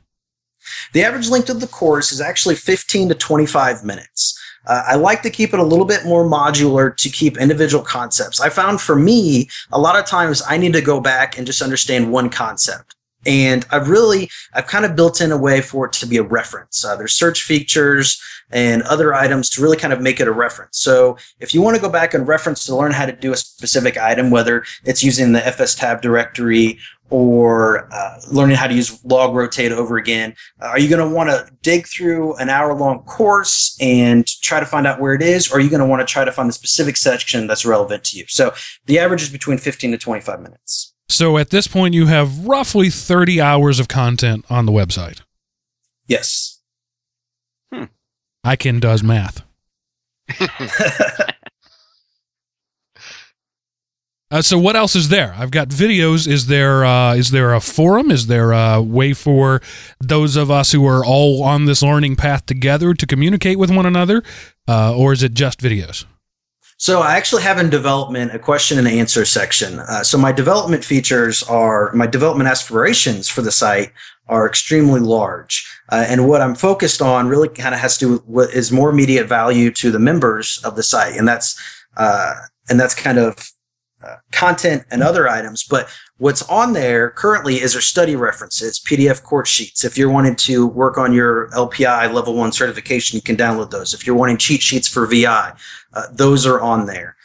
The 0.94 1.04
average 1.04 1.30
length 1.30 1.50
of 1.50 1.62
the 1.62 1.68
course 1.68 2.12
is 2.12 2.22
actually 2.22 2.56
15 2.56 3.10
to 3.10 3.16
25 3.16 3.84
minutes. 3.84 4.40
Uh, 4.66 4.84
I 4.88 4.96
like 4.96 5.22
to 5.24 5.30
keep 5.30 5.54
it 5.54 5.60
a 5.60 5.64
little 5.64 5.86
bit 5.86 6.06
more 6.06 6.26
modular 6.26 6.96
to 6.96 7.10
keep 7.10 7.38
individual 7.38 7.84
concepts. 7.84 8.40
I 8.40 8.50
found 8.50 8.80
for 8.80 8.96
me, 8.96 9.50
a 9.72 9.80
lot 9.80 9.98
of 9.98 10.06
times 10.06 10.42
I 10.48 10.58
need 10.58 10.74
to 10.74 10.82
go 10.82 11.02
back 11.02 11.38
and 11.38 11.46
just 11.46 11.62
understand 11.62 12.12
one 12.12 12.30
concept. 12.30 12.96
And 13.26 13.66
I've 13.72 13.90
really, 13.90 14.30
I've 14.54 14.68
kind 14.68 14.86
of 14.86 14.96
built 14.96 15.22
in 15.22 15.32
a 15.32 15.38
way 15.38 15.62
for 15.62 15.86
it 15.86 15.94
to 15.94 16.06
be 16.06 16.18
a 16.18 16.24
reference. 16.24 16.84
Uh, 16.84 16.96
there's 16.96 17.14
search 17.14 17.44
features 17.44 18.22
and 18.52 18.84
other 18.84 19.14
items 19.14 19.50
to 19.52 19.62
really 19.62 19.78
kind 19.78 19.94
of 19.94 20.02
make 20.02 20.20
it 20.20 20.28
a 20.28 20.32
reference. 20.32 20.80
So 20.80 21.18
if 21.40 21.54
you 21.54 21.62
want 21.62 21.76
to 21.76 21.82
go 21.82 21.90
back 21.90 22.14
and 22.14 22.28
reference 22.28 22.66
to 22.66 22.76
learn 22.76 22.92
how 22.92 23.06
to 23.06 23.12
do 23.12 23.34
a 23.34 23.38
specific 23.38 23.98
item, 23.98 24.30
whether 24.30 24.64
it's 24.86 25.04
using 25.04 25.32
the 25.34 25.40
fstab 25.40 26.02
directory 26.02 26.80
or 27.10 27.94
uh, 27.94 28.20
learning 28.32 28.56
how 28.56 28.68
to 28.68 28.74
use 28.74 29.04
log 29.04 29.36
rotate 29.36 29.72
over 29.72 29.98
again, 29.98 30.36
uh, 30.62 30.68
are 30.68 30.80
you 30.80 30.90
going 30.90 31.08
to 31.08 31.16
want 31.16 31.30
to 31.30 31.52
dig 31.62 31.88
through 31.88 32.36
an 32.36 32.50
hour 32.50 32.74
long 32.74 33.00
course 33.04 33.78
and 33.82 34.26
try 34.42 34.60
to 34.60 34.66
find 34.66 34.88
out 34.88 35.00
where 35.00 35.14
it 35.14 35.22
is? 35.22 35.52
Or 35.52 35.58
are 35.58 35.60
you 35.60 35.70
going 35.70 35.80
to 35.80 35.86
want 35.86 36.08
to 36.08 36.12
try 36.12 36.26
to 36.26 36.32
find 36.32 36.50
the 36.50 36.54
specific 36.54 36.98
section 36.98 37.48
that's 37.48 37.66
relevant 37.66 38.04
to 38.06 38.18
you? 38.18 38.26
So 38.28 38.54
the 38.86 39.00
average 39.00 39.22
is 39.22 39.30
between 39.30 39.58
15 39.58 39.92
to 39.92 39.98
25 39.98 40.42
minutes. 40.42 40.93
So 41.14 41.38
at 41.38 41.52
this 41.52 41.68
point, 41.68 41.94
you 41.94 42.08
have 42.08 42.48
roughly 42.48 42.90
30 42.90 43.40
hours 43.40 43.80
of 43.80 43.88
content 43.88 44.46
on 44.50 44.66
the 44.66 44.72
website. 44.72 45.22
Yes. 46.08 46.60
Hmm. 47.72 47.84
can 48.58 48.80
does 48.80 49.04
math. 49.04 49.44
uh, 54.32 54.42
so 54.42 54.58
what 54.58 54.76
else 54.76 54.96
is 54.96 55.10
there? 55.10 55.36
I've 55.38 55.52
got 55.52 55.68
videos. 55.68 56.28
Is 56.28 56.48
there 56.48 56.84
uh, 56.84 57.14
is 57.14 57.30
there 57.30 57.54
a 57.54 57.60
forum? 57.60 58.10
Is 58.10 58.26
there 58.26 58.52
a 58.52 58.82
way 58.82 59.14
for 59.14 59.62
those 60.00 60.36
of 60.36 60.50
us 60.50 60.72
who 60.72 60.84
are 60.88 61.06
all 61.06 61.44
on 61.44 61.66
this 61.66 61.84
learning 61.84 62.16
path 62.16 62.48
together 62.48 62.96
to 62.96 63.06
communicate 63.06 63.60
with 63.60 63.70
one 63.70 63.86
another, 63.86 64.24
uh, 64.68 64.98
or 64.98 65.14
is 65.14 65.22
it 65.22 65.36
just 65.36 65.60
videos? 65.60 66.06
So 66.84 67.00
I 67.00 67.16
actually 67.16 67.44
have 67.44 67.60
in 67.60 67.70
development 67.70 68.36
a 68.36 68.40
question 68.40 68.78
and 68.78 68.90
answer 68.90 69.24
section. 69.24 69.80
Uh, 69.80 70.04
so 70.04 70.18
my 70.18 70.34
development 70.34 70.84
features 70.84 71.42
are 71.44 71.94
my 71.94 72.06
development 72.06 72.50
aspirations 72.50 73.30
for 73.30 73.42
the 73.42 73.54
site 73.54 73.94
are 74.28 74.46
extremely 74.46 75.00
large. 75.00 75.66
Uh, 75.88 76.04
and 76.10 76.28
what 76.28 76.42
I'm 76.42 76.56
focused 76.56 77.02
on 77.02 77.30
really 77.30 77.48
kind 77.48 77.74
of 77.74 77.80
has 77.80 77.98
to 78.00 78.06
do 78.06 78.12
with 78.12 78.26
what 78.26 78.54
is 78.54 78.70
more 78.70 78.90
immediate 78.90 79.28
value 79.28 79.72
to 79.72 79.92
the 79.92 80.00
members 80.00 80.60
of 80.66 80.76
the 80.76 80.84
site. 80.84 81.16
And 81.16 81.26
that's, 81.26 81.58
uh, 81.96 82.34
and 82.68 82.78
that's 82.78 82.96
kind 82.96 83.18
of 83.18 83.50
uh, 84.06 84.18
content 84.34 84.84
and 84.92 85.02
other 85.02 85.30
items. 85.30 85.64
But 85.64 85.88
what's 86.18 86.42
on 86.44 86.74
there 86.74 87.10
currently 87.10 87.56
is 87.62 87.76
our 87.76 87.82
study 87.82 88.16
references, 88.16 88.80
PDF 88.80 89.24
course 89.24 89.50
sheets. 89.50 89.84
If 89.84 89.98
you're 89.98 90.12
wanting 90.12 90.36
to 90.38 90.68
work 90.68 90.98
on 90.98 91.14
your 91.14 91.50
LPI 91.50 92.14
level 92.14 92.36
one 92.36 92.52
certification, 92.52 93.16
you 93.16 93.22
can 93.22 93.36
download 93.36 93.72
those. 93.72 93.94
If 93.94 94.06
you're 94.06 94.16
wanting 94.16 94.38
cheat 94.38 94.62
sheets 94.62 94.88
for 94.88 95.06
VI, 95.06 95.54
uh, 95.94 96.04
those 96.12 96.46
are 96.46 96.62
on 96.62 96.86
there. 96.86 97.16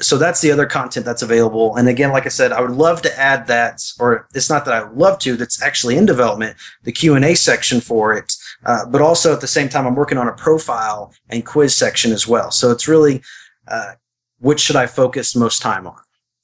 So 0.00 0.18
that's 0.18 0.42
the 0.42 0.50
other 0.50 0.66
content 0.66 1.06
that's 1.06 1.22
available. 1.22 1.76
And 1.76 1.88
again, 1.88 2.12
like 2.12 2.26
I 2.26 2.30
said, 2.30 2.52
I 2.52 2.60
would 2.60 2.72
love 2.72 3.00
to 3.02 3.18
add 3.18 3.46
that, 3.46 3.82
or 3.98 4.28
it's 4.34 4.50
not 4.50 4.66
that 4.66 4.74
I 4.74 4.82
would 4.82 4.96
love 4.96 5.18
to, 5.20 5.36
that's 5.36 5.62
actually 5.62 5.96
in 5.96 6.04
development, 6.04 6.56
the 6.82 6.92
Q&A 6.92 7.34
section 7.34 7.80
for 7.80 8.12
it. 8.12 8.34
Uh, 8.64 8.84
but 8.86 9.00
also 9.00 9.32
at 9.32 9.40
the 9.40 9.46
same 9.46 9.68
time, 9.68 9.86
I'm 9.86 9.94
working 9.94 10.18
on 10.18 10.28
a 10.28 10.34
profile 10.34 11.14
and 11.30 11.46
quiz 11.46 11.74
section 11.74 12.12
as 12.12 12.26
well. 12.26 12.50
So 12.50 12.70
it's 12.70 12.88
really, 12.88 13.22
uh, 13.68 13.92
which 14.38 14.60
should 14.60 14.76
I 14.76 14.86
focus 14.86 15.34
most 15.34 15.62
time 15.62 15.86
on 15.86 15.96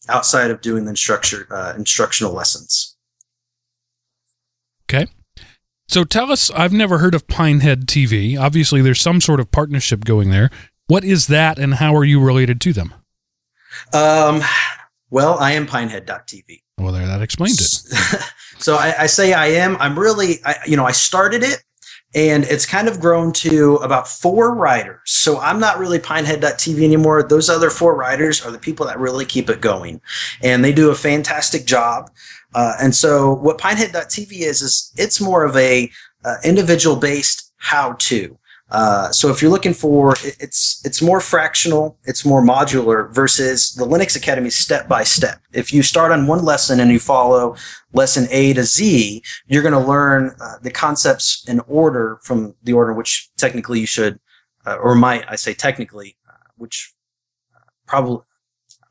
outside 0.08 0.50
of 0.50 0.60
doing 0.60 0.84
the 0.84 0.90
instructor, 0.90 1.46
uh, 1.50 1.74
instructional 1.76 2.32
lessons? 2.32 2.96
Okay. 4.90 5.06
So 5.88 6.04
tell 6.04 6.32
us, 6.32 6.50
I've 6.50 6.72
never 6.72 6.98
heard 6.98 7.14
of 7.14 7.26
Pinehead 7.26 7.86
TV. 7.86 8.38
Obviously, 8.38 8.80
there's 8.80 9.00
some 9.00 9.20
sort 9.20 9.40
of 9.40 9.50
partnership 9.50 10.04
going 10.04 10.30
there. 10.30 10.50
What 10.86 11.04
is 11.04 11.26
that, 11.28 11.58
and 11.58 11.74
how 11.74 11.94
are 11.94 12.04
you 12.04 12.20
related 12.20 12.60
to 12.62 12.72
them? 12.72 12.94
Um, 13.92 14.42
well, 15.10 15.38
I 15.38 15.52
am 15.52 15.66
Pinehead.tv. 15.66 16.62
Well, 16.78 16.92
there, 16.92 17.06
that 17.06 17.22
explains 17.22 17.60
it. 17.60 18.22
so 18.58 18.76
I, 18.76 18.94
I, 19.00 19.06
say 19.06 19.32
I 19.32 19.48
am. 19.48 19.76
I'm 19.76 19.98
really, 19.98 20.40
I, 20.44 20.56
you 20.66 20.76
know, 20.76 20.84
I 20.84 20.92
started 20.92 21.42
it, 21.42 21.62
and 22.14 22.44
it's 22.44 22.66
kind 22.66 22.88
of 22.88 23.00
grown 23.00 23.32
to 23.32 23.76
about 23.76 24.06
four 24.06 24.54
writers. 24.54 24.98
So 25.04 25.38
I'm 25.38 25.58
not 25.58 25.78
really 25.78 25.98
Pinehead.tv 25.98 26.82
anymore. 26.82 27.22
Those 27.22 27.48
other 27.48 27.70
four 27.70 27.96
writers 27.96 28.44
are 28.44 28.50
the 28.50 28.58
people 28.58 28.86
that 28.86 28.98
really 28.98 29.24
keep 29.24 29.48
it 29.48 29.60
going, 29.60 30.00
and 30.42 30.64
they 30.64 30.72
do 30.72 30.90
a 30.90 30.94
fantastic 30.94 31.64
job. 31.64 32.10
Uh, 32.54 32.74
and 32.80 32.94
so 32.94 33.34
what 33.34 33.58
Pinehead.tv 33.58 34.32
is 34.40 34.62
is 34.62 34.92
it's 34.96 35.20
more 35.20 35.44
of 35.44 35.56
a 35.56 35.90
uh, 36.24 36.36
individual 36.44 36.96
based 36.96 37.52
how 37.56 37.94
to. 37.98 38.36
Uh, 38.72 39.12
so 39.12 39.28
if 39.28 39.42
you're 39.42 39.50
looking 39.50 39.74
for, 39.74 40.14
it's 40.24 40.80
it's 40.82 41.02
more 41.02 41.20
fractional, 41.20 41.98
it's 42.04 42.24
more 42.24 42.42
modular 42.42 43.12
versus 43.12 43.74
the 43.74 43.84
Linux 43.84 44.16
Academy 44.16 44.48
step 44.48 44.88
by 44.88 45.04
step. 45.04 45.42
If 45.52 45.74
you 45.74 45.82
start 45.82 46.10
on 46.10 46.26
one 46.26 46.42
lesson 46.42 46.80
and 46.80 46.90
you 46.90 46.98
follow 46.98 47.54
lesson 47.92 48.26
A 48.30 48.54
to 48.54 48.64
Z, 48.64 49.22
you're 49.46 49.62
going 49.62 49.74
to 49.74 49.78
learn 49.78 50.34
uh, 50.40 50.54
the 50.62 50.70
concepts 50.70 51.44
in 51.46 51.60
order 51.68 52.18
from 52.22 52.54
the 52.62 52.72
order 52.72 52.92
in 52.92 52.96
which 52.96 53.28
technically 53.36 53.78
you 53.78 53.86
should, 53.86 54.18
uh, 54.64 54.76
or 54.76 54.94
might 54.94 55.30
I 55.30 55.36
say 55.36 55.52
technically, 55.52 56.16
uh, 56.26 56.32
which 56.56 56.94
uh, 57.54 57.68
probably 57.86 58.24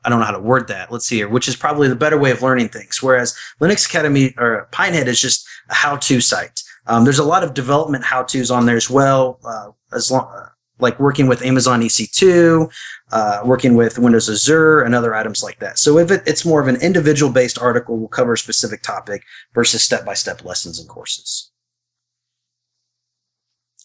I 0.04 0.10
don't 0.10 0.20
know 0.20 0.26
how 0.26 0.30
to 0.30 0.38
word 0.38 0.68
that. 0.68 0.92
Let's 0.92 1.06
see 1.06 1.16
here, 1.16 1.28
which 1.28 1.48
is 1.48 1.56
probably 1.56 1.88
the 1.88 1.96
better 1.96 2.18
way 2.18 2.30
of 2.30 2.40
learning 2.40 2.68
things. 2.68 3.02
Whereas 3.02 3.36
Linux 3.60 3.84
Academy 3.84 4.32
or 4.38 4.68
Pinehead 4.70 5.08
is 5.08 5.20
just 5.20 5.44
a 5.68 5.74
how-to 5.74 6.20
site. 6.20 6.61
Um, 6.86 7.04
there's 7.04 7.18
a 7.18 7.24
lot 7.24 7.44
of 7.44 7.54
development 7.54 8.04
how-tos 8.04 8.50
on 8.50 8.66
there 8.66 8.76
as 8.76 8.90
well, 8.90 9.38
uh, 9.44 9.70
as 9.94 10.10
long 10.10 10.28
uh, 10.34 10.48
like 10.78 10.98
working 10.98 11.28
with 11.28 11.42
Amazon 11.42 11.80
EC2, 11.80 12.70
uh, 13.12 13.42
working 13.44 13.74
with 13.74 13.98
Windows 13.98 14.28
Azure, 14.28 14.82
and 14.82 14.94
other 14.94 15.14
items 15.14 15.42
like 15.42 15.60
that. 15.60 15.78
So 15.78 15.98
if 15.98 16.10
it, 16.10 16.22
it's 16.26 16.44
more 16.44 16.60
of 16.60 16.66
an 16.66 16.76
individual-based 16.76 17.58
article, 17.58 17.98
we'll 17.98 18.08
cover 18.08 18.32
a 18.32 18.38
specific 18.38 18.82
topic 18.82 19.22
versus 19.54 19.84
step-by-step 19.84 20.44
lessons 20.44 20.80
and 20.80 20.88
courses. 20.88 21.50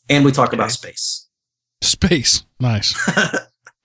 And 0.09 0.25
we 0.25 0.31
talk 0.31 0.49
okay. 0.49 0.57
about 0.57 0.71
space. 0.71 1.27
Space, 1.81 2.45
nice. 2.59 2.97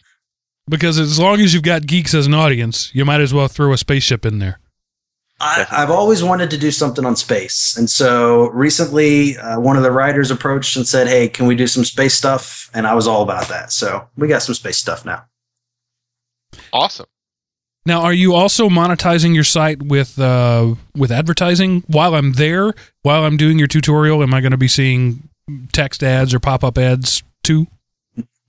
because 0.68 0.98
as 0.98 1.18
long 1.18 1.40
as 1.40 1.52
you've 1.52 1.62
got 1.62 1.86
geeks 1.86 2.14
as 2.14 2.26
an 2.26 2.34
audience, 2.34 2.94
you 2.94 3.04
might 3.04 3.20
as 3.20 3.34
well 3.34 3.48
throw 3.48 3.72
a 3.72 3.78
spaceship 3.78 4.24
in 4.24 4.38
there. 4.38 4.58
I, 5.43 5.66
have 5.70 5.90
always 5.90 6.22
wanted 6.22 6.51
to 6.51 6.59
do 6.59 6.70
something 6.70 7.05
on 7.05 7.16
space, 7.16 7.76
and 7.76 7.90
so 7.90 8.49
recently, 8.51 9.36
uh, 9.36 9.59
one 9.59 9.76
of 9.76 9.82
the 9.82 9.90
writers 9.90 10.30
approached 10.30 10.76
and 10.76 10.86
said, 10.86 11.09
"Hey, 11.09 11.28
can 11.28 11.47
we 11.47 11.57
do 11.57 11.66
some 11.66 11.84
space 11.84 12.14
stuff?" 12.14 12.70
And 12.72 12.86
I 12.86 12.95
was 12.95 13.09
all 13.09 13.22
about 13.22 13.49
that. 13.49 13.72
So 13.72 14.09
we 14.16 14.28
got 14.28 14.43
some 14.43 14.55
space 14.55 14.78
stuff 14.78 15.05
now. 15.05 15.24
Awesome. 16.72 17.07
Now, 17.84 18.03
are 18.03 18.12
you 18.12 18.34
also 18.34 18.68
monetizing 18.68 19.34
your 19.34 19.45
site 19.45 19.82
with 19.82 20.18
uh, 20.18 20.76
with 20.95 21.11
advertising 21.11 21.82
while 21.88 22.14
I'm 22.14 22.34
there? 22.34 22.72
While 23.03 23.24
I'm 23.24 23.36
doing 23.36 23.59
your 23.59 23.68
tutorial, 23.68 24.22
am 24.22 24.32
I 24.32 24.40
going 24.40 24.53
to 24.53 24.57
be 24.57 24.68
seeing 24.68 25.28
text 25.72 26.03
ads 26.05 26.32
or 26.32 26.38
pop 26.38 26.62
up 26.62 26.78
ads 26.78 27.22
too? 27.43 27.66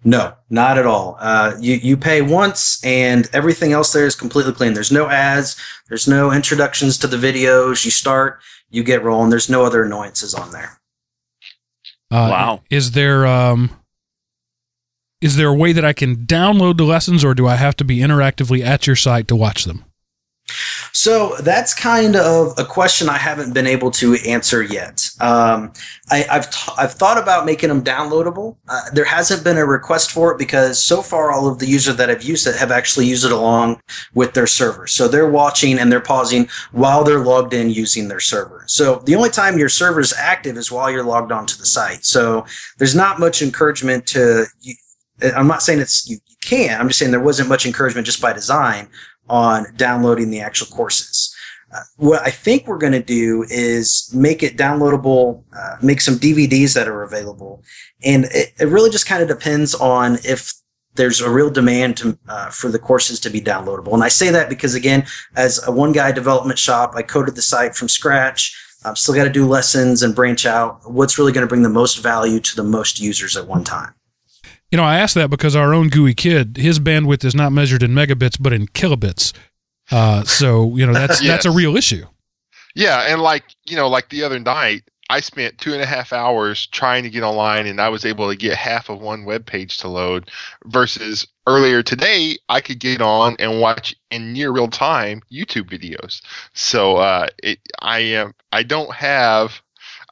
No, 0.05 0.33
not 0.49 0.77
at 0.77 0.85
all. 0.85 1.17
Uh, 1.19 1.55
you 1.59 1.75
you 1.75 1.95
pay 1.95 2.21
once, 2.21 2.83
and 2.83 3.29
everything 3.31 3.71
else 3.71 3.93
there 3.93 4.05
is 4.05 4.15
completely 4.15 4.53
clean. 4.53 4.73
There's 4.73 4.91
no 4.91 5.07
ads. 5.07 5.59
There's 5.87 6.07
no 6.07 6.31
introductions 6.31 6.97
to 6.99 7.07
the 7.07 7.17
videos. 7.17 7.85
You 7.85 7.91
start, 7.91 8.39
you 8.69 8.83
get 8.83 9.03
rolling. 9.03 9.29
There's 9.29 9.49
no 9.49 9.63
other 9.63 9.83
annoyances 9.83 10.33
on 10.33 10.51
there. 10.51 10.79
Uh, 12.11 12.27
wow. 12.29 12.61
Is 12.69 12.91
there 12.91 13.25
um, 13.25 13.71
is 15.21 15.37
there 15.37 15.47
a 15.47 15.53
way 15.53 15.71
that 15.71 15.85
I 15.85 15.93
can 15.93 16.25
download 16.25 16.77
the 16.77 16.83
lessons, 16.83 17.23
or 17.23 17.33
do 17.33 17.47
I 17.47 17.55
have 17.55 17.77
to 17.77 17.85
be 17.85 17.99
interactively 17.99 18.61
at 18.63 18.85
your 18.85 18.97
site 18.97 19.29
to 19.29 19.37
watch 19.37 19.63
them? 19.63 19.85
So 20.91 21.35
that's 21.37 21.73
kind 21.73 22.15
of 22.15 22.53
a 22.57 22.65
question 22.65 23.09
I 23.09 23.17
haven't 23.17 23.53
been 23.53 23.65
able 23.65 23.91
to 23.91 24.15
answer 24.27 24.61
yet. 24.61 25.09
Um, 25.21 25.73
I, 26.11 26.25
have 26.29 26.51
t- 26.51 26.71
I've 26.77 26.93
thought 26.93 27.17
about 27.17 27.45
making 27.45 27.69
them 27.69 27.83
downloadable. 27.83 28.57
Uh, 28.67 28.81
there 28.93 29.05
hasn't 29.05 29.43
been 29.43 29.57
a 29.57 29.65
request 29.65 30.11
for 30.11 30.31
it 30.31 30.37
because 30.37 30.83
so 30.83 31.01
far 31.01 31.31
all 31.31 31.47
of 31.47 31.59
the 31.59 31.65
users 31.65 31.95
that 31.95 32.09
have 32.09 32.23
used 32.23 32.45
it 32.45 32.55
have 32.55 32.71
actually 32.71 33.05
used 33.05 33.25
it 33.25 33.31
along 33.31 33.81
with 34.13 34.33
their 34.33 34.47
server. 34.47 34.85
So 34.85 35.07
they're 35.07 35.29
watching 35.29 35.79
and 35.79 35.91
they're 35.91 36.01
pausing 36.01 36.47
while 36.71 37.03
they're 37.03 37.23
logged 37.23 37.53
in 37.53 37.69
using 37.69 38.07
their 38.07 38.19
server. 38.19 38.65
So 38.67 39.01
the 39.05 39.15
only 39.15 39.29
time 39.29 39.57
your 39.57 39.69
server 39.69 39.99
is 39.99 40.13
active 40.13 40.57
is 40.57 40.71
while 40.71 40.91
you're 40.91 41.03
logged 41.03 41.31
onto 41.31 41.57
the 41.57 41.65
site. 41.65 42.05
So 42.05 42.45
there's 42.77 42.95
not 42.95 43.19
much 43.19 43.41
encouragement 43.41 44.05
to. 44.07 44.45
I'm 45.35 45.47
not 45.47 45.63
saying 45.63 45.79
it's 45.79 46.09
you, 46.09 46.17
you 46.27 46.35
can't. 46.41 46.79
I'm 46.79 46.87
just 46.87 46.99
saying 46.99 47.11
there 47.11 47.19
wasn't 47.19 47.49
much 47.49 47.65
encouragement 47.65 48.05
just 48.05 48.21
by 48.21 48.33
design 48.33 48.89
on 49.29 49.65
downloading 49.75 50.29
the 50.29 50.41
actual 50.41 50.67
courses. 50.67 51.35
Uh, 51.73 51.79
what 51.97 52.21
I 52.21 52.29
think 52.29 52.67
we're 52.67 52.77
going 52.77 52.93
to 52.93 53.01
do 53.01 53.45
is 53.49 54.11
make 54.13 54.43
it 54.43 54.57
downloadable, 54.57 55.43
uh, 55.57 55.77
make 55.81 56.01
some 56.01 56.15
DVDs 56.15 56.75
that 56.75 56.87
are 56.87 57.01
available. 57.01 57.63
And 58.03 58.25
it, 58.25 58.53
it 58.59 58.65
really 58.65 58.91
just 58.91 59.07
kind 59.07 59.23
of 59.23 59.27
depends 59.27 59.73
on 59.73 60.19
if 60.23 60.53
there's 60.95 61.21
a 61.21 61.29
real 61.29 61.49
demand 61.49 61.97
to, 61.97 62.17
uh, 62.27 62.49
for 62.51 62.69
the 62.69 62.77
courses 62.77 63.19
to 63.21 63.29
be 63.29 63.41
downloadable. 63.41 63.93
And 63.93 64.03
I 64.03 64.09
say 64.09 64.29
that 64.29 64.49
because, 64.49 64.75
again, 64.75 65.05
as 65.35 65.65
a 65.67 65.71
one 65.71 65.91
guy 65.91 66.11
development 66.11 66.59
shop, 66.59 66.93
I 66.95 67.01
coded 67.01 67.35
the 67.35 67.41
site 67.41 67.75
from 67.75 67.89
scratch. 67.89 68.55
I've 68.85 68.97
still 68.97 69.15
got 69.15 69.23
to 69.23 69.29
do 69.31 69.47
lessons 69.47 70.03
and 70.03 70.13
branch 70.13 70.45
out. 70.45 70.81
What's 70.89 71.17
really 71.17 71.31
going 71.31 71.43
to 71.43 71.47
bring 71.47 71.63
the 71.63 71.69
most 71.69 72.03
value 72.03 72.39
to 72.41 72.55
the 72.55 72.63
most 72.63 72.99
users 72.99 73.35
at 73.35 73.47
one 73.47 73.63
time? 73.63 73.95
You 74.73 74.77
know, 74.77 74.85
I 74.85 74.97
asked 74.97 75.13
that 75.13 75.29
because 75.29 75.55
our 75.55 75.71
own 75.71 75.89
GUI 75.89 76.15
kid, 76.15 76.57
his 76.57 76.79
bandwidth 76.79 77.23
is 77.23 77.35
not 77.35 77.51
measured 77.51 77.83
in 77.83 77.91
megabits, 77.91 78.37
but 78.41 78.53
in 78.53 78.65
kilobits. 78.69 79.31
Uh, 79.91 80.23
so 80.23 80.75
you 80.75 80.87
know 80.87 80.93
that's 80.93 81.21
yes. 81.21 81.27
that's 81.31 81.45
a 81.45 81.51
real 81.51 81.77
issue. 81.77 82.07
Yeah, 82.73 83.01
and 83.01 83.21
like 83.21 83.43
you 83.65 83.75
know, 83.75 83.87
like 83.87 84.09
the 84.09 84.23
other 84.23 84.39
night, 84.39 84.81
I 85.11 85.19
spent 85.19 85.59
two 85.59 85.73
and 85.73 85.81
a 85.83 85.85
half 85.85 86.11
hours 86.11 86.65
trying 86.65 87.03
to 87.03 87.11
get 87.11 87.21
online, 87.21 87.67
and 87.67 87.79
I 87.79 87.89
was 87.89 88.03
able 88.03 88.27
to 88.31 88.35
get 88.35 88.57
half 88.57 88.89
of 88.89 88.99
one 88.99 89.25
web 89.25 89.45
page 89.45 89.77
to 89.77 89.89
load. 89.89 90.31
Versus 90.65 91.27
earlier 91.45 91.83
today, 91.83 92.37
I 92.49 92.59
could 92.59 92.79
get 92.79 92.99
on 92.99 93.35
and 93.37 93.61
watch 93.61 93.95
in 94.09 94.33
near 94.33 94.49
real 94.49 94.69
time 94.69 95.21
YouTube 95.31 95.69
videos. 95.69 96.19
So 96.55 96.97
uh, 96.97 97.27
it, 97.43 97.59
I 97.79 97.99
am 97.99 98.33
I 98.51 98.63
don't 98.63 98.91
have 98.91 99.61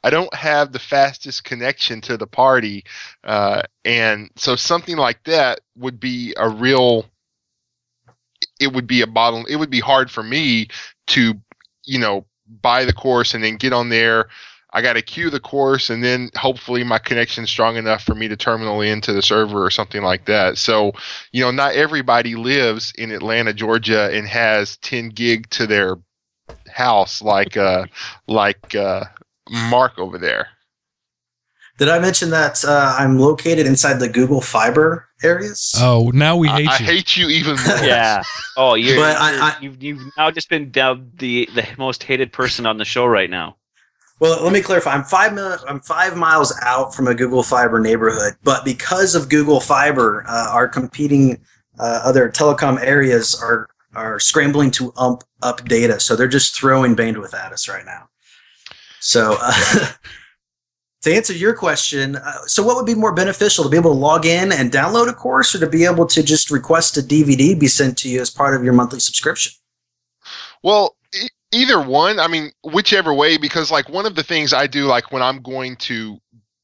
I 0.02 0.10
don't 0.10 0.32
have 0.34 0.72
the 0.72 0.78
fastest 0.78 1.44
connection 1.44 2.00
to 2.02 2.16
the 2.16 2.26
party, 2.26 2.84
uh, 3.24 3.62
and 3.84 4.30
so 4.36 4.56
something 4.56 4.96
like 4.96 5.22
that 5.24 5.60
would 5.76 6.00
be 6.00 6.34
a 6.36 6.48
real. 6.48 7.06
It 8.60 8.72
would 8.72 8.86
be 8.86 9.02
a 9.02 9.06
bottle. 9.06 9.44
It 9.46 9.56
would 9.56 9.70
be 9.70 9.80
hard 9.80 10.10
for 10.10 10.22
me 10.22 10.68
to, 11.08 11.34
you 11.84 11.98
know, 11.98 12.26
buy 12.60 12.84
the 12.84 12.92
course 12.92 13.34
and 13.34 13.42
then 13.42 13.56
get 13.56 13.72
on 13.72 13.88
there. 13.88 14.28
I 14.72 14.80
got 14.80 14.94
to 14.94 15.02
queue 15.02 15.30
the 15.30 15.40
course 15.40 15.90
and 15.90 16.02
then 16.02 16.30
hopefully 16.34 16.82
my 16.82 16.98
connection's 16.98 17.50
strong 17.50 17.76
enough 17.76 18.04
for 18.04 18.14
me 18.14 18.28
to 18.28 18.36
terminal 18.36 18.80
into 18.80 19.12
the 19.12 19.20
server 19.20 19.64
or 19.64 19.70
something 19.70 20.02
like 20.02 20.24
that. 20.26 20.56
So, 20.56 20.92
you 21.30 21.42
know, 21.42 21.50
not 21.50 21.74
everybody 21.74 22.36
lives 22.36 22.92
in 22.96 23.10
Atlanta, 23.10 23.52
Georgia 23.52 24.10
and 24.10 24.26
has 24.26 24.78
10 24.78 25.10
gig 25.10 25.50
to 25.50 25.66
their 25.66 25.96
house 26.70 27.22
like 27.22 27.56
uh 27.56 27.86
like 28.26 28.74
uh 28.74 29.04
Mark 29.50 29.98
over 29.98 30.18
there. 30.18 30.48
Did 31.78 31.88
I 31.88 31.98
mention 31.98 32.30
that 32.30 32.64
uh, 32.64 32.96
I'm 32.98 33.18
located 33.18 33.66
inside 33.66 33.94
the 33.94 34.08
Google 34.08 34.40
Fiber 34.40 35.08
areas? 35.22 35.74
Oh, 35.78 36.10
now 36.14 36.36
we 36.36 36.48
hate 36.48 36.54
I, 36.54 36.60
you. 36.60 36.68
I 36.68 36.76
hate 36.76 37.16
you 37.16 37.28
even 37.28 37.56
more. 37.66 37.76
yeah. 37.78 38.22
Oh, 38.56 38.74
you're. 38.74 38.96
But 38.96 39.16
you're, 39.32 39.42
I, 39.42 39.48
I, 39.48 39.56
you've, 39.60 39.82
you've 39.82 40.02
now 40.16 40.30
just 40.30 40.48
been 40.48 40.70
dubbed 40.70 41.18
the 41.18 41.48
the 41.54 41.66
most 41.78 42.02
hated 42.02 42.32
person 42.32 42.66
on 42.66 42.76
the 42.76 42.84
show 42.84 43.06
right 43.06 43.30
now. 43.30 43.56
Well, 44.20 44.44
let 44.44 44.52
me 44.52 44.60
clarify. 44.60 44.92
I'm 44.92 45.02
five 45.02 45.32
mil- 45.32 45.58
I'm 45.66 45.80
five 45.80 46.16
miles 46.16 46.56
out 46.62 46.94
from 46.94 47.08
a 47.08 47.14
Google 47.14 47.42
Fiber 47.42 47.80
neighborhood, 47.80 48.34
but 48.44 48.64
because 48.64 49.14
of 49.16 49.28
Google 49.28 49.58
Fiber, 49.58 50.24
uh, 50.28 50.50
our 50.52 50.68
competing 50.68 51.40
uh, 51.80 52.00
other 52.04 52.30
telecom 52.30 52.80
areas 52.80 53.34
are 53.42 53.68
are 53.94 54.20
scrambling 54.20 54.70
to 54.72 54.92
ump 54.96 55.24
up 55.42 55.64
data, 55.64 55.98
so 55.98 56.14
they're 56.14 56.28
just 56.28 56.54
throwing 56.54 56.94
bandwidth 56.94 57.34
at 57.34 57.52
us 57.52 57.68
right 57.68 57.84
now. 57.84 58.08
So, 59.02 59.36
uh, 59.40 59.92
to 61.02 61.14
answer 61.14 61.32
your 61.32 61.54
question, 61.54 62.16
uh, 62.16 62.46
so 62.46 62.62
what 62.62 62.76
would 62.76 62.86
be 62.86 62.94
more 62.94 63.12
beneficial 63.12 63.64
to 63.64 63.70
be 63.70 63.76
able 63.76 63.90
to 63.90 63.98
log 63.98 64.24
in 64.24 64.52
and 64.52 64.70
download 64.70 65.08
a 65.08 65.12
course, 65.12 65.54
or 65.54 65.58
to 65.58 65.66
be 65.66 65.84
able 65.84 66.06
to 66.06 66.22
just 66.22 66.52
request 66.52 66.96
a 66.96 67.00
DVD 67.00 67.58
be 67.58 67.66
sent 67.66 67.98
to 67.98 68.08
you 68.08 68.20
as 68.20 68.30
part 68.30 68.54
of 68.54 68.62
your 68.62 68.72
monthly 68.72 69.00
subscription? 69.00 69.52
Well, 70.62 70.94
e- 71.12 71.28
either 71.52 71.82
one. 71.82 72.20
I 72.20 72.28
mean, 72.28 72.52
whichever 72.62 73.12
way, 73.12 73.36
because 73.38 73.72
like 73.72 73.88
one 73.88 74.06
of 74.06 74.14
the 74.14 74.22
things 74.22 74.52
I 74.52 74.68
do, 74.68 74.84
like 74.84 75.10
when 75.10 75.22
I'm 75.22 75.42
going 75.42 75.74
to 75.76 76.18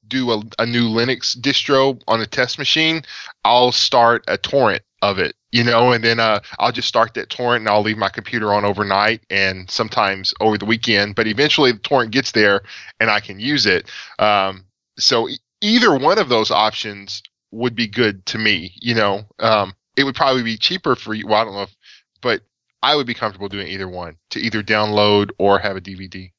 do 0.06 0.30
a, 0.30 0.40
a 0.60 0.64
new 0.64 0.88
Linux 0.88 1.36
distro 1.36 2.00
on 2.06 2.20
a 2.20 2.26
test 2.26 2.56
machine, 2.56 3.02
I'll 3.44 3.72
start 3.72 4.24
a 4.28 4.38
torrent 4.38 4.82
of 5.02 5.18
it 5.18 5.34
you 5.50 5.64
know, 5.64 5.92
and 5.92 6.04
then 6.04 6.20
uh, 6.20 6.40
I'll 6.58 6.72
just 6.72 6.88
start 6.88 7.14
that 7.14 7.30
torrent 7.30 7.62
and 7.62 7.68
I'll 7.68 7.82
leave 7.82 7.96
my 7.96 8.08
computer 8.08 8.52
on 8.52 8.64
overnight 8.64 9.22
and 9.30 9.70
sometimes 9.70 10.34
over 10.40 10.58
the 10.58 10.66
weekend. 10.66 11.14
But 11.14 11.26
eventually 11.26 11.72
the 11.72 11.78
torrent 11.78 12.10
gets 12.10 12.32
there 12.32 12.62
and 13.00 13.10
I 13.10 13.20
can 13.20 13.40
use 13.40 13.64
it. 13.64 13.90
Um, 14.18 14.64
so 14.98 15.28
e- 15.28 15.38
either 15.60 15.96
one 15.96 16.18
of 16.18 16.28
those 16.28 16.50
options 16.50 17.22
would 17.50 17.74
be 17.74 17.86
good 17.86 18.24
to 18.26 18.38
me. 18.38 18.72
You 18.76 18.94
know, 18.94 19.24
um, 19.38 19.74
it 19.96 20.04
would 20.04 20.14
probably 20.14 20.42
be 20.42 20.58
cheaper 20.58 20.94
for 20.94 21.14
you. 21.14 21.26
Well, 21.26 21.40
I 21.40 21.44
don't 21.44 21.54
know, 21.54 21.62
if, 21.62 21.76
but 22.20 22.42
I 22.82 22.94
would 22.94 23.06
be 23.06 23.14
comfortable 23.14 23.48
doing 23.48 23.68
either 23.68 23.88
one 23.88 24.16
to 24.30 24.40
either 24.40 24.62
download 24.62 25.30
or 25.38 25.58
have 25.58 25.76
a 25.76 25.80
DVD. 25.80 26.30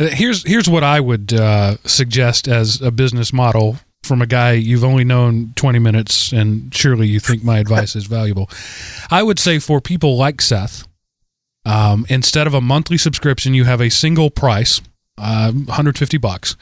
Uh, 0.00 0.06
here's 0.06 0.42
here's 0.44 0.68
what 0.68 0.82
I 0.82 0.98
would 0.98 1.34
uh, 1.34 1.76
suggest 1.84 2.48
as 2.48 2.80
a 2.80 2.90
business 2.90 3.32
model 3.32 3.78
from 4.02 4.20
a 4.20 4.26
guy 4.26 4.52
you've 4.52 4.84
only 4.84 5.04
known 5.04 5.52
20 5.56 5.78
minutes 5.78 6.32
and 6.32 6.74
surely 6.74 7.06
you 7.06 7.20
think 7.20 7.44
my 7.44 7.58
advice 7.58 7.94
is 7.94 8.06
valuable. 8.06 8.50
I 9.10 9.22
would 9.22 9.38
say 9.38 9.58
for 9.58 9.80
people 9.80 10.16
like 10.16 10.40
Seth, 10.40 10.86
um, 11.64 12.04
instead 12.08 12.46
of 12.46 12.54
a 12.54 12.60
monthly 12.60 12.98
subscription, 12.98 13.54
you 13.54 13.64
have 13.64 13.80
a 13.80 13.88
single 13.90 14.30
price, 14.30 14.80
uh, 15.18 15.52
150 15.52 16.18
bucks. 16.18 16.56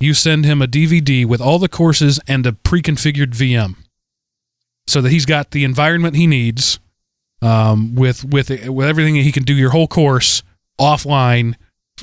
you 0.00 0.12
send 0.12 0.44
him 0.44 0.60
a 0.60 0.66
DVD 0.66 1.24
with 1.24 1.40
all 1.40 1.58
the 1.58 1.68
courses 1.68 2.20
and 2.28 2.44
a 2.46 2.52
pre-configured 2.52 3.30
VM, 3.34 3.76
so 4.86 5.00
that 5.00 5.10
he's 5.10 5.24
got 5.24 5.52
the 5.52 5.64
environment 5.64 6.14
he 6.16 6.26
needs, 6.26 6.78
um, 7.40 7.94
with 7.94 8.22
with 8.24 8.50
with 8.50 8.86
everything 8.86 9.14
he 9.14 9.32
can 9.32 9.44
do 9.44 9.54
your 9.54 9.70
whole 9.70 9.88
course 9.88 10.42
offline 10.78 11.54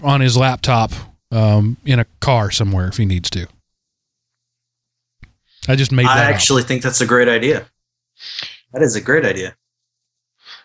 on 0.01 0.21
his 0.21 0.35
laptop 0.35 0.91
um, 1.31 1.77
in 1.85 1.99
a 1.99 2.05
car 2.21 2.49
somewhere 2.49 2.87
if 2.87 2.97
he 2.97 3.05
needs 3.05 3.29
to. 3.29 3.45
I 5.67 5.75
just 5.75 5.91
made 5.91 6.05
that. 6.05 6.17
I 6.17 6.25
up. 6.25 6.33
actually 6.33 6.63
think 6.63 6.81
that's 6.81 7.01
a 7.01 7.05
great 7.05 7.27
idea. 7.27 7.67
That 8.73 8.81
is 8.81 8.95
a 8.95 9.01
great 9.01 9.25
idea. 9.25 9.55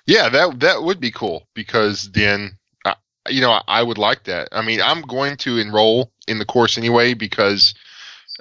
Yeah, 0.06 0.28
that 0.28 0.60
that 0.60 0.82
would 0.82 1.00
be 1.00 1.10
cool 1.10 1.46
because 1.54 2.10
then, 2.12 2.56
uh, 2.84 2.94
you 3.28 3.40
know, 3.40 3.60
I 3.66 3.82
would 3.82 3.98
like 3.98 4.24
that. 4.24 4.48
I 4.52 4.62
mean, 4.62 4.80
I'm 4.80 5.02
going 5.02 5.36
to 5.38 5.58
enroll 5.58 6.12
in 6.28 6.38
the 6.38 6.44
course 6.44 6.78
anyway 6.78 7.14
because 7.14 7.74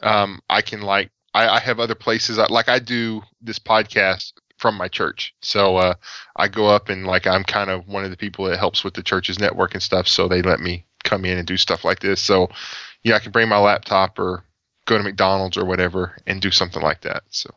um, 0.04 0.40
I 0.50 0.62
can 0.62 0.82
like 0.82 1.10
I, 1.34 1.50
I 1.50 1.60
have 1.60 1.80
other 1.80 1.96
places 1.96 2.40
I, 2.40 2.46
like 2.48 2.70
I 2.70 2.80
do 2.80 3.22
this 3.42 3.60
podcast 3.60 4.34
from 4.58 4.76
my 4.76 4.88
church, 4.88 5.34
so 5.42 5.78
uh, 5.78 5.96
I 6.38 6.48
go 6.48 6.68
up 6.68 6.90
and 6.90 7.06
like 7.06 7.28
I'm 7.28 7.44
kind 7.44 7.70
of 7.70 7.88
one 7.88 8.06
of 8.06 8.12
the 8.12 8.18
people 8.18 8.46
that 8.46 8.60
helps 8.60 8.84
with 8.84 8.94
the 8.94 9.04
church's 9.04 9.40
network 9.40 9.74
and 9.74 9.84
stuff. 9.84 10.08
So 10.08 10.28
they 10.28 10.42
let 10.42 10.60
me 10.60 10.86
come 11.04 11.26
in 11.26 11.38
and 11.38 11.48
do 11.48 11.58
stuff 11.58 11.84
like 11.84 12.00
this. 12.00 12.22
So 12.22 12.50
yeah, 13.04 13.16
I 13.16 13.20
can 13.20 13.32
bring 13.32 13.50
my 13.50 13.58
laptop 13.58 14.20
or 14.20 14.45
go 14.86 14.98
to 14.98 15.04
McDonald's 15.04 15.58
or 15.58 15.66
whatever 15.66 16.18
and 16.26 16.42
do 16.42 16.52
something 16.52 16.82
like 16.82 17.02
that. 17.02 17.24
So. 17.30 17.50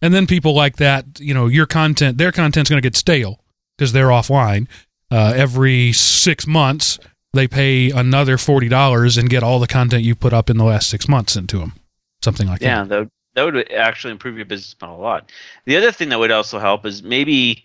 And 0.00 0.12
then 0.12 0.26
people 0.26 0.54
like 0.54 0.76
that, 0.76 1.20
you 1.20 1.32
know, 1.32 1.46
your 1.46 1.66
content, 1.66 2.18
their 2.18 2.32
content's 2.32 2.68
going 2.68 2.82
to 2.82 2.86
get 2.86 2.96
stale 2.96 3.40
because 3.76 3.92
they're 3.92 4.08
offline. 4.08 4.66
Uh, 5.10 5.32
every 5.36 5.92
six 5.92 6.46
months, 6.46 6.98
they 7.34 7.46
pay 7.46 7.90
another 7.90 8.36
forty 8.38 8.68
dollars 8.68 9.16
and 9.16 9.30
get 9.30 9.42
all 9.42 9.58
the 9.60 9.66
content 9.66 10.02
you 10.02 10.14
put 10.14 10.32
up 10.32 10.50
in 10.50 10.56
the 10.56 10.64
last 10.64 10.88
six 10.88 11.08
months 11.08 11.36
into 11.36 11.58
them, 11.58 11.74
something 12.22 12.48
like 12.48 12.60
Yeah, 12.60 12.84
that. 12.84 12.88
that 12.88 12.98
would, 12.98 13.10
that 13.34 13.44
would 13.44 13.72
actually 13.72 14.10
improve 14.12 14.36
your 14.36 14.46
business 14.46 14.74
model 14.80 14.96
a 14.98 15.02
lot. 15.02 15.30
The 15.66 15.76
other 15.76 15.92
thing 15.92 16.08
that 16.08 16.18
would 16.18 16.30
also 16.30 16.58
help 16.58 16.84
is 16.84 17.02
maybe 17.02 17.64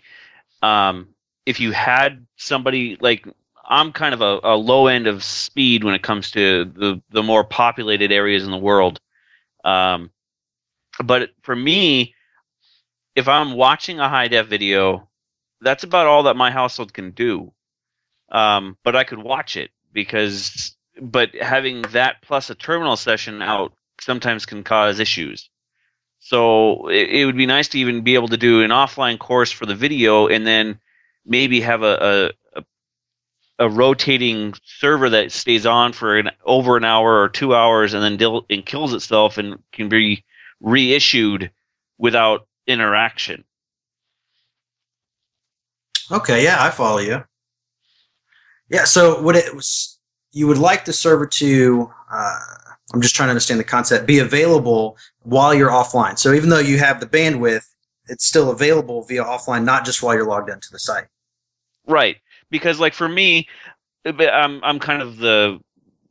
um, 0.62 1.08
if 1.44 1.60
you 1.60 1.72
had 1.72 2.26
somebody 2.36 2.96
like 3.00 3.26
I'm 3.68 3.92
kind 3.92 4.14
of 4.14 4.22
a, 4.22 4.40
a 4.42 4.56
low 4.56 4.86
end 4.86 5.06
of 5.06 5.22
speed 5.22 5.84
when 5.84 5.94
it 5.94 6.02
comes 6.02 6.30
to 6.32 6.64
the 6.64 7.02
the 7.10 7.22
more 7.22 7.44
populated 7.44 8.10
areas 8.10 8.44
in 8.44 8.50
the 8.50 8.58
world. 8.58 9.00
Um, 9.64 10.10
but 11.04 11.30
for 11.42 11.54
me, 11.54 12.14
if 13.14 13.28
I'm 13.28 13.52
watching 13.52 14.00
a 14.00 14.08
high 14.08 14.28
def 14.28 14.46
video, 14.46 15.08
that's 15.60 15.84
about 15.84 16.06
all 16.06 16.24
that 16.24 16.36
my 16.36 16.50
household 16.50 16.94
can 16.94 17.10
do. 17.10 17.52
Um, 18.30 18.76
but 18.84 18.96
I 18.96 19.04
could 19.04 19.18
watch 19.18 19.56
it 19.56 19.70
because, 19.92 20.76
but 21.00 21.34
having 21.34 21.82
that 21.92 22.22
plus 22.22 22.50
a 22.50 22.54
terminal 22.54 22.96
session 22.96 23.42
out 23.42 23.72
sometimes 24.00 24.46
can 24.46 24.62
cause 24.62 25.00
issues. 25.00 25.50
So 26.20 26.88
it, 26.88 27.10
it 27.10 27.24
would 27.26 27.36
be 27.36 27.46
nice 27.46 27.68
to 27.68 27.78
even 27.78 28.02
be 28.02 28.14
able 28.14 28.28
to 28.28 28.36
do 28.36 28.62
an 28.62 28.70
offline 28.70 29.18
course 29.18 29.50
for 29.50 29.66
the 29.66 29.74
video 29.74 30.26
and 30.26 30.46
then 30.46 30.80
maybe 31.24 31.60
have 31.60 31.82
a, 31.82 32.32
a, 32.54 32.60
a, 32.60 32.64
a 33.58 33.68
rotating 33.68 34.54
server 34.64 35.10
that 35.10 35.32
stays 35.32 35.66
on 35.66 35.92
for 35.92 36.16
an, 36.16 36.30
over 36.44 36.76
an 36.76 36.84
hour 36.84 37.20
or 37.20 37.28
two 37.28 37.54
hours 37.54 37.92
and 37.92 38.02
then 38.02 38.16
dil- 38.16 38.46
and 38.48 38.64
kills 38.64 38.94
itself 38.94 39.36
and 39.36 39.58
can 39.72 39.88
be 39.88 40.24
reissued 40.60 41.50
without 41.98 42.46
interaction. 42.66 43.44
Okay, 46.10 46.44
yeah, 46.44 46.62
I 46.62 46.70
follow 46.70 46.98
you. 46.98 47.24
Yeah, 48.70 48.84
so 48.84 49.20
what 49.20 49.36
it 49.36 49.54
was, 49.54 49.98
you 50.32 50.46
would 50.46 50.58
like 50.58 50.84
the 50.84 50.92
server 50.92 51.26
to, 51.26 51.90
uh, 52.12 52.38
I'm 52.92 53.02
just 53.02 53.14
trying 53.14 53.26
to 53.26 53.30
understand 53.30 53.60
the 53.60 53.64
concept, 53.64 54.06
be 54.06 54.18
available 54.18 54.96
while 55.22 55.54
you're 55.54 55.70
offline. 55.70 56.18
So 56.18 56.32
even 56.32 56.48
though 56.48 56.58
you 56.58 56.78
have 56.78 57.00
the 57.00 57.06
bandwidth, 57.06 57.66
it's 58.06 58.24
still 58.24 58.50
available 58.50 59.02
via 59.04 59.24
offline, 59.24 59.64
not 59.64 59.84
just 59.84 60.02
while 60.02 60.14
you're 60.14 60.26
logged 60.26 60.48
into 60.48 60.68
the 60.70 60.78
site. 60.78 61.06
Right. 61.86 62.16
Because 62.50 62.80
like 62.80 62.94
for 62.94 63.08
me, 63.08 63.48
uh, 64.06 64.12
I'm 64.12 64.62
I'm 64.64 64.78
kind 64.78 65.02
of 65.02 65.18
the 65.18 65.60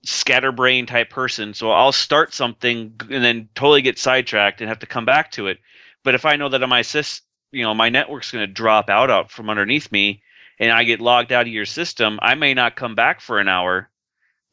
scatterbrain 0.03 0.85
type 0.85 1.09
person, 1.09 1.53
so 1.53 1.71
I'll 1.71 1.91
start 1.91 2.33
something 2.33 2.93
and 3.09 3.23
then 3.23 3.49
totally 3.55 3.81
get 3.81 3.99
sidetracked 3.99 4.61
and 4.61 4.69
have 4.69 4.79
to 4.79 4.85
come 4.85 5.05
back 5.05 5.31
to 5.31 5.47
it. 5.47 5.59
But 6.03 6.15
if 6.15 6.25
I 6.25 6.35
know 6.35 6.49
that 6.49 6.65
my 6.67 6.81
sys, 6.81 7.21
you 7.51 7.63
know, 7.63 7.73
my 7.73 7.89
network's 7.89 8.31
going 8.31 8.47
to 8.47 8.51
drop 8.53 8.89
out 8.89 9.09
out 9.09 9.31
from 9.31 9.49
underneath 9.49 9.91
me, 9.91 10.21
and 10.59 10.71
I 10.71 10.83
get 10.83 11.01
logged 11.01 11.31
out 11.31 11.47
of 11.47 11.53
your 11.53 11.65
system, 11.65 12.19
I 12.21 12.35
may 12.35 12.53
not 12.53 12.75
come 12.75 12.95
back 12.95 13.21
for 13.21 13.39
an 13.39 13.47
hour, 13.47 13.89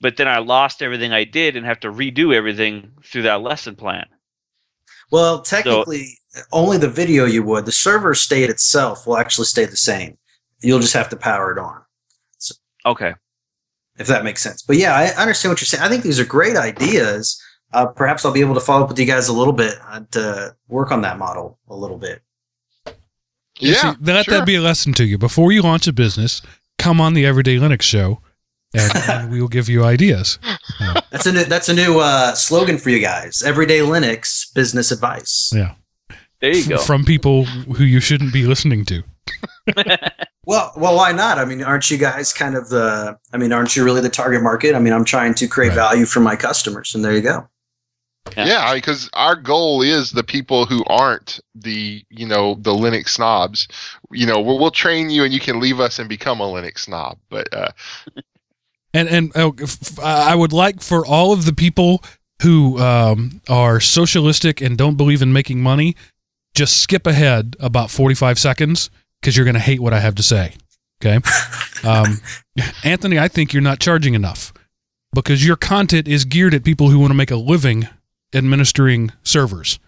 but 0.01 0.17
then 0.17 0.29
I 0.29 0.39
lost 0.39 0.83
everything 0.83 1.13
I 1.13 1.25
did 1.25 1.57
and 1.57 1.65
have 1.65 1.81
to 1.81 1.93
redo 1.93 2.35
everything 2.35 2.93
through 3.05 3.23
that 3.23 3.43
lesson 3.43 3.77
plan. 3.77 4.07
Well, 5.11 5.43
technically, 5.43 6.19
only 6.51 6.79
the 6.79 6.89
video 6.89 7.25
you 7.25 7.43
would. 7.45 7.67
The 7.67 7.73
server 7.73 8.15
state 8.15 8.51
itself 8.51 9.07
will 9.07 9.17
actually 9.17 9.47
stay 9.47 9.65
the 9.65 9.77
same. 9.77 10.19
You'll 10.65 10.81
just 10.81 10.95
have 10.95 11.09
to 11.11 11.17
power 11.17 11.53
it 11.53 11.59
on. 11.59 11.81
Okay. 12.87 13.15
if 13.99 14.07
that 14.09 14.25
makes 14.25 14.43
sense. 14.43 14.63
But 14.63 14.77
yeah, 14.77 14.95
I 14.95 15.07
understand 15.21 15.53
what 15.53 15.61
you're 15.61 15.67
saying. 15.67 15.83
I 15.83 15.89
think 15.89 16.03
these 16.03 16.19
are 16.21 16.25
great 16.25 16.57
ideas. 16.57 17.41
Uh, 17.73 17.87
perhaps 17.87 18.25
I'll 18.25 18.33
be 18.33 18.41
able 18.41 18.55
to 18.55 18.61
follow 18.61 18.83
up 18.85 18.89
with 18.89 18.99
you 18.99 19.07
guys 19.07 19.29
a 19.29 19.33
little 19.33 19.53
bit 19.55 19.75
uh, 19.89 20.01
to 20.13 20.55
work 20.69 20.93
on 20.93 21.01
that 21.03 21.19
model 21.19 21.59
a 21.69 21.75
little 21.75 21.97
bit. 21.99 22.23
Yeah, 23.59 23.93
See, 23.95 23.99
let 24.03 24.25
sure. 24.27 24.39
that 24.39 24.47
be 24.47 24.57
a 24.57 24.61
lesson 24.61 24.93
to 24.95 25.05
you. 25.05 25.17
Before 25.17 25.53
you 25.53 25.63
launch 25.63 25.87
a 25.87 25.93
business, 25.93 26.43
come 26.79 27.01
on 27.01 27.15
the 27.15 27.25
Everyday 27.25 27.57
Linux 27.57 27.83
show, 27.83 28.21
and, 28.75 28.93
and 29.09 29.31
we 29.33 29.41
will 29.41 29.49
give 29.49 29.69
you 29.69 29.85
ideas. 29.85 30.39
That's 31.11 31.27
a 31.27 31.33
new, 31.33 31.45
that's 31.45 31.69
a 31.69 31.75
new 31.75 32.01
uh, 32.01 32.35
slogan 32.35 32.79
for 32.79 32.91
you 32.91 32.99
guys. 33.01 33.43
Everyday 33.45 33.79
Linux 33.79 34.53
business 34.55 34.91
advice. 34.91 35.51
Yeah, 35.55 35.75
There 36.41 36.55
you 36.55 36.69
go. 36.69 36.79
from 36.79 37.05
people 37.05 37.45
who 37.45 37.85
you 37.85 38.01
shouldn't 38.01 38.33
be 38.33 38.43
listening 38.45 38.85
to. 38.87 39.03
Well, 40.47 40.73
well, 40.77 40.95
why 40.97 41.13
not? 41.13 41.39
I 41.39 41.45
mean, 41.47 41.63
aren't 41.63 41.91
you 41.91 41.97
guys 41.97 42.33
kind 42.35 42.55
of 42.55 42.69
the? 42.69 43.19
I 43.33 43.39
mean, 43.39 43.53
aren't 43.53 43.75
you 43.77 43.85
really 43.85 44.03
the 44.03 44.11
target 44.11 44.43
market? 44.43 44.75
I 44.75 44.79
mean, 44.79 44.93
I'm 44.93 45.05
trying 45.05 45.35
to 45.35 45.47
create 45.49 45.71
Right. 45.71 45.77
value 45.77 46.05
for 46.05 46.21
my 46.21 46.37
customers, 46.37 46.95
and 46.95 47.03
there 47.05 47.13
you 47.13 47.23
go. 47.23 47.49
Yeah. 48.37 48.47
Yeah, 48.47 48.75
because 48.75 49.09
our 49.15 49.37
goal 49.37 49.81
is 49.83 50.11
the 50.13 50.23
people 50.25 50.67
who 50.67 50.85
aren't 50.87 51.41
the 51.55 52.05
you 52.11 52.27
know 52.27 52.57
the 52.61 52.73
Linux 52.73 53.09
snobs. 53.11 53.67
You 54.11 54.27
know, 54.27 54.41
we'll, 54.41 54.59
we'll 54.59 54.71
train 54.71 55.09
you, 55.09 55.25
and 55.25 55.33
you 55.33 55.41
can 55.41 55.61
leave 55.61 55.81
us 55.81 55.99
and 55.99 56.09
become 56.09 56.41
a 56.41 56.45
Linux 56.47 56.81
snob. 56.81 57.19
But 57.31 57.49
uh, 57.55 57.71
And 58.95 59.09
and 59.09 59.33
oh, 59.35 59.55
f- 59.61 59.99
I 59.99 60.35
would 60.35 60.53
like 60.53 60.81
for 60.81 61.05
all 61.07 61.33
of 61.33 61.47
the 61.47 61.53
people 61.53 62.03
who 62.43 62.79
um, 62.79 63.41
are 63.49 63.81
socialistic 63.81 64.61
and 64.61 64.77
don't 64.79 64.97
believe 64.97 65.21
in 65.23 65.33
making 65.33 65.63
money, 65.63 65.97
just 66.55 66.81
skip 66.81 67.07
ahead 67.07 67.57
about 67.61 67.91
forty 67.91 68.15
five 68.15 68.39
seconds 68.39 68.91
because 69.25 69.39
you're 69.39 69.45
going 69.47 69.55
to 69.55 69.61
hate 69.61 69.81
what 69.81 69.95
I 69.95 70.01
have 70.01 70.15
to 70.17 70.23
say. 70.23 70.53
Okay, 71.03 71.19
um, 71.89 72.21
Anthony, 72.85 73.19
I 73.19 73.29
think 73.29 73.55
you're 73.55 73.63
not 73.63 73.81
charging 73.81 74.13
enough 74.13 74.53
because 75.15 75.45
your 75.47 75.57
content 75.57 76.07
is 76.07 76.27
geared 76.27 76.53
at 76.53 76.63
people 76.63 76.91
who 76.91 76.99
want 76.99 77.11
to 77.11 77.15
make 77.15 77.31
a 77.31 77.37
living 77.37 77.89
administering 78.35 79.11
servers. 79.23 79.79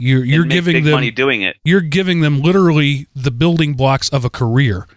You're 0.00 0.24
you're 0.24 0.44
giving 0.44 0.82
them 0.82 0.94
money 0.94 1.12
doing 1.12 1.42
it. 1.42 1.56
you're 1.64 1.80
giving 1.80 2.22
them 2.22 2.40
literally 2.42 3.06
the 3.14 3.30
building 3.30 3.74
blocks 3.74 4.08
of 4.08 4.24
a 4.24 4.30
career 4.30 4.88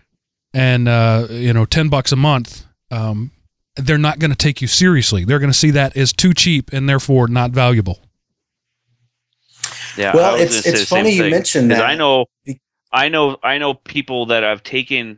and 0.52 0.88
uh, 0.88 1.28
you 1.30 1.54
know 1.54 1.66
10 1.66 1.90
bucks 1.90 2.12
a 2.12 2.16
month 2.16 2.66
um, 2.90 3.30
they're 3.76 4.00
not 4.00 4.18
going 4.18 4.32
to 4.32 4.38
take 4.38 4.62
you 4.64 4.68
seriously 4.68 5.24
they're 5.24 5.38
going 5.38 5.52
to 5.52 5.58
see 5.58 5.70
that 5.70 5.96
as 5.96 6.12
too 6.12 6.34
cheap 6.34 6.74
and 6.74 6.90
therefore 6.90 7.28
not 7.28 7.52
valuable 7.52 8.00
Yeah. 9.98 10.16
Well, 10.16 10.36
it's- 10.36 10.66
it's 10.66 10.66
the 10.66 10.78
same 10.78 10.86
funny 11.04 11.12
you 11.16 11.30
mentioned 11.30 11.70
that. 11.72 11.86
I 11.86 11.96
know, 11.96 12.26
Be- 12.44 12.60
I 12.96 13.10
know, 13.10 13.38
I 13.43 13.58
know 13.58 13.74
people 13.74 14.28
that 14.28 14.43
have 14.43 14.64
taken, 14.64 15.18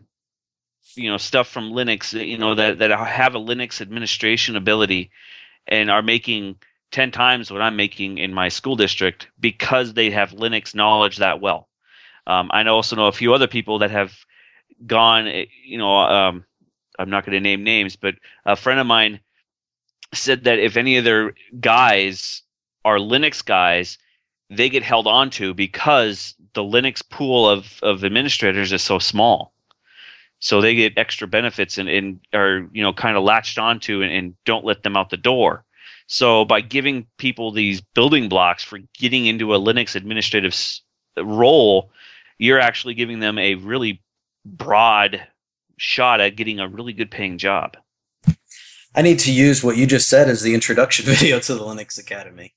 you 0.95 1.11
know, 1.11 1.17
stuff 1.17 1.47
from 1.47 1.71
Linux, 1.71 2.11
you 2.27 2.39
know, 2.39 2.55
that 2.55 2.79
that 2.79 2.89
have 2.89 3.35
a 3.35 3.39
Linux 3.39 3.81
administration 3.81 4.55
ability, 4.55 5.11
and 5.67 5.91
are 5.91 6.01
making 6.01 6.55
ten 6.91 7.11
times 7.11 7.51
what 7.51 7.61
I'm 7.61 7.75
making 7.75 8.17
in 8.17 8.33
my 8.33 8.49
school 8.49 8.75
district 8.75 9.27
because 9.39 9.93
they 9.93 10.09
have 10.09 10.31
Linux 10.31 10.73
knowledge 10.73 11.17
that 11.17 11.39
well. 11.39 11.69
Um, 12.25 12.49
I 12.51 12.65
also 12.67 12.95
know 12.95 13.05
a 13.05 13.11
few 13.11 13.35
other 13.35 13.47
people 13.47 13.79
that 13.79 13.91
have 13.91 14.11
gone, 14.85 15.27
you 15.63 15.77
know, 15.77 15.97
um, 15.99 16.45
I'm 16.97 17.11
not 17.11 17.25
going 17.25 17.33
to 17.33 17.39
name 17.39 17.63
names, 17.63 17.95
but 17.95 18.15
a 18.43 18.55
friend 18.55 18.79
of 18.79 18.87
mine 18.87 19.19
said 20.15 20.45
that 20.45 20.57
if 20.57 20.77
any 20.77 20.97
of 20.97 21.03
their 21.03 21.35
guys 21.59 22.41
are 22.83 22.97
Linux 22.97 23.45
guys, 23.45 23.99
they 24.49 24.69
get 24.69 24.83
held 24.83 25.05
on 25.07 25.29
to 25.31 25.53
because 25.53 26.33
the 26.57 26.63
Linux 26.63 27.07
pool 27.07 27.47
of, 27.47 27.79
of 27.83 28.03
administrators 28.03 28.73
is 28.73 28.81
so 28.81 28.97
small. 28.97 29.53
So 30.39 30.59
they 30.59 30.73
get 30.73 30.97
extra 30.97 31.27
benefits 31.27 31.77
and, 31.77 31.87
and 31.87 32.19
are, 32.33 32.67
you 32.71 32.81
know, 32.81 32.93
kind 32.93 33.15
of 33.15 33.23
latched 33.23 33.59
onto 33.59 34.01
and, 34.01 34.11
and 34.11 34.35
don't 34.43 34.65
let 34.65 34.81
them 34.81 34.97
out 34.97 35.11
the 35.11 35.17
door. 35.17 35.63
So 36.07 36.45
by 36.45 36.61
giving 36.61 37.05
people 37.17 37.51
these 37.51 37.79
building 37.93 38.27
blocks 38.27 38.63
for 38.63 38.79
getting 38.97 39.27
into 39.27 39.53
a 39.53 39.59
Linux 39.59 39.95
administrative 39.95 40.55
role, 41.15 41.91
you're 42.39 42.59
actually 42.59 42.95
giving 42.95 43.19
them 43.19 43.37
a 43.37 43.53
really 43.55 44.01
broad 44.43 45.21
shot 45.77 46.21
at 46.21 46.37
getting 46.37 46.59
a 46.59 46.67
really 46.67 46.93
good 46.93 47.11
paying 47.11 47.37
job. 47.37 47.77
I 48.95 49.03
need 49.03 49.19
to 49.19 49.31
use 49.31 49.63
what 49.63 49.77
you 49.77 49.85
just 49.85 50.09
said 50.09 50.27
as 50.27 50.41
the 50.41 50.55
introduction 50.55 51.05
video 51.13 51.39
to 51.39 51.53
the 51.53 51.61
Linux 51.61 51.99
Academy. 51.99 52.55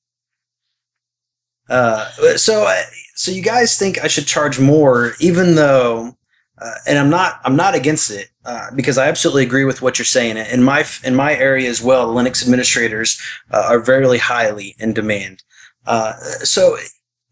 Uh, 1.68 2.08
so, 2.36 2.64
uh, 2.66 2.82
so 3.20 3.30
you 3.30 3.42
guys 3.42 3.78
think 3.78 4.02
I 4.02 4.06
should 4.06 4.26
charge 4.26 4.58
more, 4.58 5.12
even 5.20 5.54
though, 5.54 6.16
uh, 6.56 6.74
and 6.86 6.98
I'm 6.98 7.10
not, 7.10 7.38
I'm 7.44 7.54
not 7.54 7.74
against 7.74 8.10
it 8.10 8.30
uh, 8.46 8.70
because 8.74 8.96
I 8.96 9.08
absolutely 9.08 9.42
agree 9.42 9.66
with 9.66 9.82
what 9.82 9.98
you're 9.98 10.06
saying. 10.06 10.38
In 10.38 10.62
my 10.62 10.86
in 11.04 11.14
my 11.14 11.34
area 11.36 11.68
as 11.68 11.82
well, 11.82 12.14
Linux 12.14 12.42
administrators 12.42 13.20
uh, 13.50 13.66
are 13.68 13.78
very 13.78 14.16
highly 14.16 14.74
in 14.78 14.94
demand. 14.94 15.42
Uh, 15.84 16.14
so, 16.44 16.78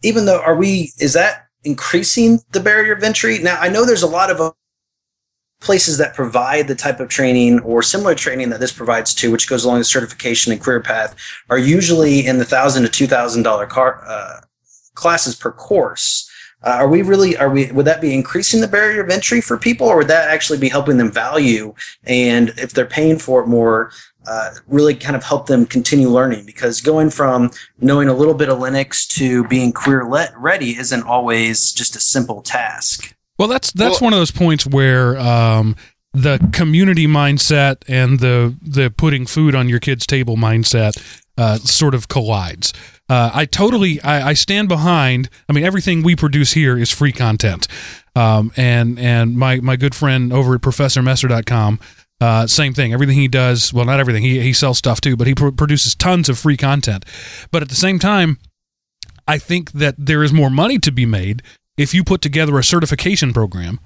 even 0.03 0.27
though 0.27 0.43
are 0.43 0.57
we, 0.57 0.93
is 0.99 1.15
that 1.15 1.47
increasing 1.65 2.41
the 2.53 2.61
barrier 2.61 2.93
of 2.93 3.03
entry? 3.03 3.39
Now, 3.39 3.59
I 3.59 3.71
know 3.71 3.87
there's 3.87 4.03
a 4.03 4.07
lot 4.07 4.31
of 4.31 4.55
places 5.63 5.97
that 5.97 6.15
provide 6.15 6.69
the 6.69 6.75
type 6.75 7.01
of 7.01 7.09
training 7.09 7.61
or 7.61 7.83
similar 7.83 8.15
training 8.15 8.51
that 8.51 8.61
this 8.61 8.75
provides 8.75 9.15
to, 9.15 9.31
which 9.31 9.49
goes 9.49 9.65
along 9.65 9.79
the 9.79 9.85
certification 9.85 10.53
and 10.53 10.61
career 10.61 10.83
path, 10.83 11.17
are 11.49 11.57
usually 11.57 12.27
in 12.27 12.37
the 12.37 12.45
thousand 12.45 12.83
to 12.83 12.91
two 12.91 13.07
thousand 13.07 13.43
dollar 13.43 13.67
car 13.67 14.05
uh, 14.07 14.41
classes 14.99 15.35
per 15.35 15.51
course. 15.53 16.31
Uh, 16.63 16.71
are 16.71 16.89
we 16.89 17.03
really 17.03 17.37
are 17.37 17.49
we 17.49 17.71
would 17.71 17.87
that 17.87 18.01
be 18.01 18.13
increasing 18.13 18.61
the 18.61 18.67
barrier 18.67 19.01
of 19.01 19.09
entry 19.11 19.41
for 19.41 19.57
people 19.57 19.87
or 19.87 19.99
would 19.99 20.09
that 20.09 20.29
actually 20.29 20.59
be 20.59 20.69
helping 20.69 20.97
them 20.97 21.11
value 21.11 21.73
and 22.03 22.49
if 22.59 22.73
they're 22.73 22.85
paying 22.85 23.17
for 23.17 23.43
it 23.43 23.47
more 23.47 23.93
uh, 24.27 24.51
really 24.67 24.93
kind 24.93 25.15
of 25.15 25.23
help 25.23 25.47
them 25.47 25.65
continue 25.65 26.09
learning 26.09 26.45
because 26.45 26.81
going 26.81 27.11
from 27.11 27.49
knowing 27.79 28.09
a 28.09 28.13
little 28.13 28.35
bit 28.35 28.49
of 28.49 28.59
linux 28.59 29.07
to 29.07 29.47
being 29.47 29.73
career 29.73 30.05
ready 30.37 30.77
isn't 30.77 31.05
always 31.05 31.71
just 31.71 31.95
a 31.95 32.01
simple 32.01 32.43
task 32.43 33.15
well, 33.39 33.49
that's 33.49 33.71
that's 33.73 34.01
well, 34.01 34.09
one 34.09 34.13
of 34.13 34.19
those 34.19 34.33
points 34.33 34.67
where 34.67 35.17
um, 35.17 35.77
the 36.13 36.47
community 36.53 37.07
mindset 37.07 37.77
and 37.87 38.19
the 38.19 38.57
the 38.61 38.91
putting 38.91 39.27
food 39.27 39.55
on 39.55 39.69
your 39.69 39.79
kid's 39.79 40.07
table 40.07 40.37
mindset 40.37 41.23
uh, 41.39 41.57
sort 41.59 41.95
of 41.95 42.09
collides. 42.09 42.75
Uh, 43.09 43.31
I 43.33 43.47
totally 43.47 44.01
I, 44.03 44.31
I, 44.31 44.35
stand 44.35 44.69
behind. 44.69 45.31
I 45.49 45.55
mean, 45.55 45.65
everything 45.65 46.03
we 46.03 46.15
produce 46.15 46.53
here 46.53 46.77
is 46.77 46.91
free 46.91 47.13
content, 47.13 47.67
um, 48.15 48.53
and 48.57 48.99
and 48.99 49.37
my 49.37 49.61
my 49.61 49.77
good 49.77 49.95
friend 49.95 50.31
over 50.33 50.57
at 50.57 50.61
ProfessorMesser.com. 50.61 51.81
Uh, 52.21 52.47
same 52.47 52.75
thing. 52.75 52.93
Everything 52.93 53.17
he 53.17 53.29
does, 53.29 53.73
well, 53.73 53.85
not 53.87 54.01
everything. 54.01 54.25
He 54.25 54.41
he 54.41 54.53
sells 54.53 54.77
stuff 54.77 55.01
too, 55.01 55.17
but 55.17 55.27
he 55.27 55.35
pr- 55.35 55.51
produces 55.51 55.95
tons 55.95 56.29
of 56.29 56.39
free 56.39 56.57
content. 56.57 57.07
But 57.51 57.63
at 57.63 57.71
the 57.71 57.77
same 57.77 57.99
time, 57.99 58.39
I 59.27 59.39
think 59.39 59.73
that 59.73 59.95
there 59.97 60.23
is 60.23 60.33
more 60.33 60.51
money 60.51 60.79
to 60.81 60.91
be 60.91 61.07
made 61.07 61.43
if 61.79 61.95
you 61.95 62.05
put 62.05 62.21
together 62.21 62.59
a 62.59 62.65
certification 62.65 63.33
program 63.33 63.81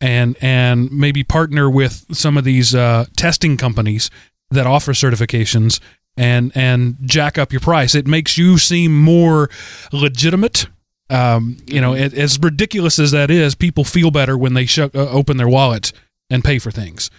and 0.00 0.36
and 0.40 0.90
maybe 0.90 1.22
partner 1.22 1.70
with 1.70 2.06
some 2.16 2.36
of 2.36 2.42
these 2.42 2.74
uh, 2.74 3.04
testing 3.16 3.56
companies 3.56 4.10
that 4.50 4.66
offer 4.66 4.92
certifications 4.92 5.78
and 6.20 6.52
and 6.54 6.96
jack 7.02 7.38
up 7.38 7.52
your 7.52 7.60
price, 7.60 7.94
it 7.94 8.06
makes 8.06 8.36
you 8.36 8.58
seem 8.58 8.96
more 8.96 9.48
legitimate. 9.92 10.66
Um, 11.08 11.56
you 11.66 11.80
know, 11.80 11.94
it, 11.94 12.14
as 12.14 12.38
ridiculous 12.38 12.98
as 12.98 13.10
that 13.10 13.30
is, 13.30 13.54
people 13.54 13.82
feel 13.82 14.10
better 14.10 14.38
when 14.38 14.54
they 14.54 14.66
sh- 14.66 14.78
uh, 14.78 14.90
open 14.94 15.38
their 15.38 15.48
wallet 15.48 15.92
and 16.28 16.44
pay 16.44 16.60
for 16.60 16.70
things. 16.70 17.10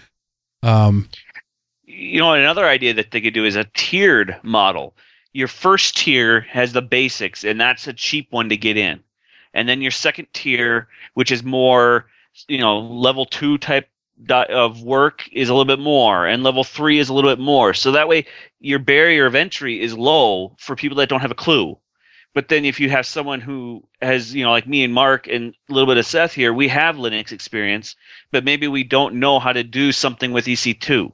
Um, 0.63 1.09
you 1.83 2.19
know, 2.19 2.33
another 2.33 2.65
idea 2.65 2.93
that 2.93 3.11
they 3.11 3.19
could 3.19 3.33
do 3.33 3.43
is 3.43 3.57
a 3.57 3.65
tiered 3.73 4.37
model. 4.43 4.95
Your 5.33 5.49
first 5.49 5.97
tier 5.97 6.41
has 6.41 6.71
the 6.71 6.81
basics, 6.81 7.43
and 7.43 7.59
that's 7.59 7.87
a 7.87 7.93
cheap 7.93 8.27
one 8.31 8.49
to 8.49 8.57
get 8.57 8.77
in 8.77 9.03
and 9.53 9.67
then 9.67 9.81
your 9.81 9.91
second 9.91 10.27
tier, 10.33 10.87
which 11.13 11.31
is 11.31 11.43
more, 11.43 12.05
you 12.47 12.57
know, 12.57 12.79
level 12.79 13.25
two 13.25 13.57
type 13.57 13.87
of 14.29 14.81
work 14.81 15.27
is 15.31 15.49
a 15.49 15.53
little 15.53 15.65
bit 15.65 15.79
more, 15.79 16.27
and 16.27 16.43
level 16.43 16.63
three 16.63 16.99
is 16.99 17.09
a 17.09 17.13
little 17.13 17.31
bit 17.31 17.39
more. 17.39 17.73
So 17.73 17.91
that 17.91 18.07
way, 18.07 18.25
your 18.59 18.79
barrier 18.79 19.25
of 19.25 19.35
entry 19.35 19.81
is 19.81 19.97
low 19.97 20.55
for 20.59 20.75
people 20.75 20.97
that 20.97 21.09
don't 21.09 21.21
have 21.21 21.31
a 21.31 21.35
clue. 21.35 21.77
But 22.33 22.47
then 22.47 22.63
if 22.63 22.79
you 22.79 22.89
have 22.89 23.05
someone 23.05 23.41
who 23.41 23.83
has, 24.01 24.33
you 24.33 24.43
know, 24.43 24.51
like 24.51 24.67
me 24.67 24.83
and 24.83 24.93
Mark 24.93 25.27
and 25.27 25.53
a 25.69 25.73
little 25.73 25.87
bit 25.87 25.97
of 25.97 26.05
Seth 26.05 26.33
here, 26.33 26.53
we 26.53 26.67
have 26.69 26.95
Linux 26.95 27.31
experience, 27.31 27.95
but 28.31 28.45
maybe 28.45 28.67
we 28.67 28.83
don't 28.83 29.15
know 29.15 29.39
how 29.39 29.51
to 29.51 29.63
do 29.63 29.91
something 29.91 30.31
with 30.31 30.45
EC2. 30.45 31.11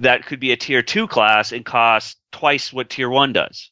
That 0.00 0.26
could 0.26 0.40
be 0.40 0.50
a 0.50 0.56
tier 0.56 0.82
two 0.82 1.06
class 1.06 1.52
and 1.52 1.64
cost 1.64 2.18
twice 2.32 2.72
what 2.72 2.90
tier 2.90 3.08
one 3.08 3.32
does. 3.32 3.70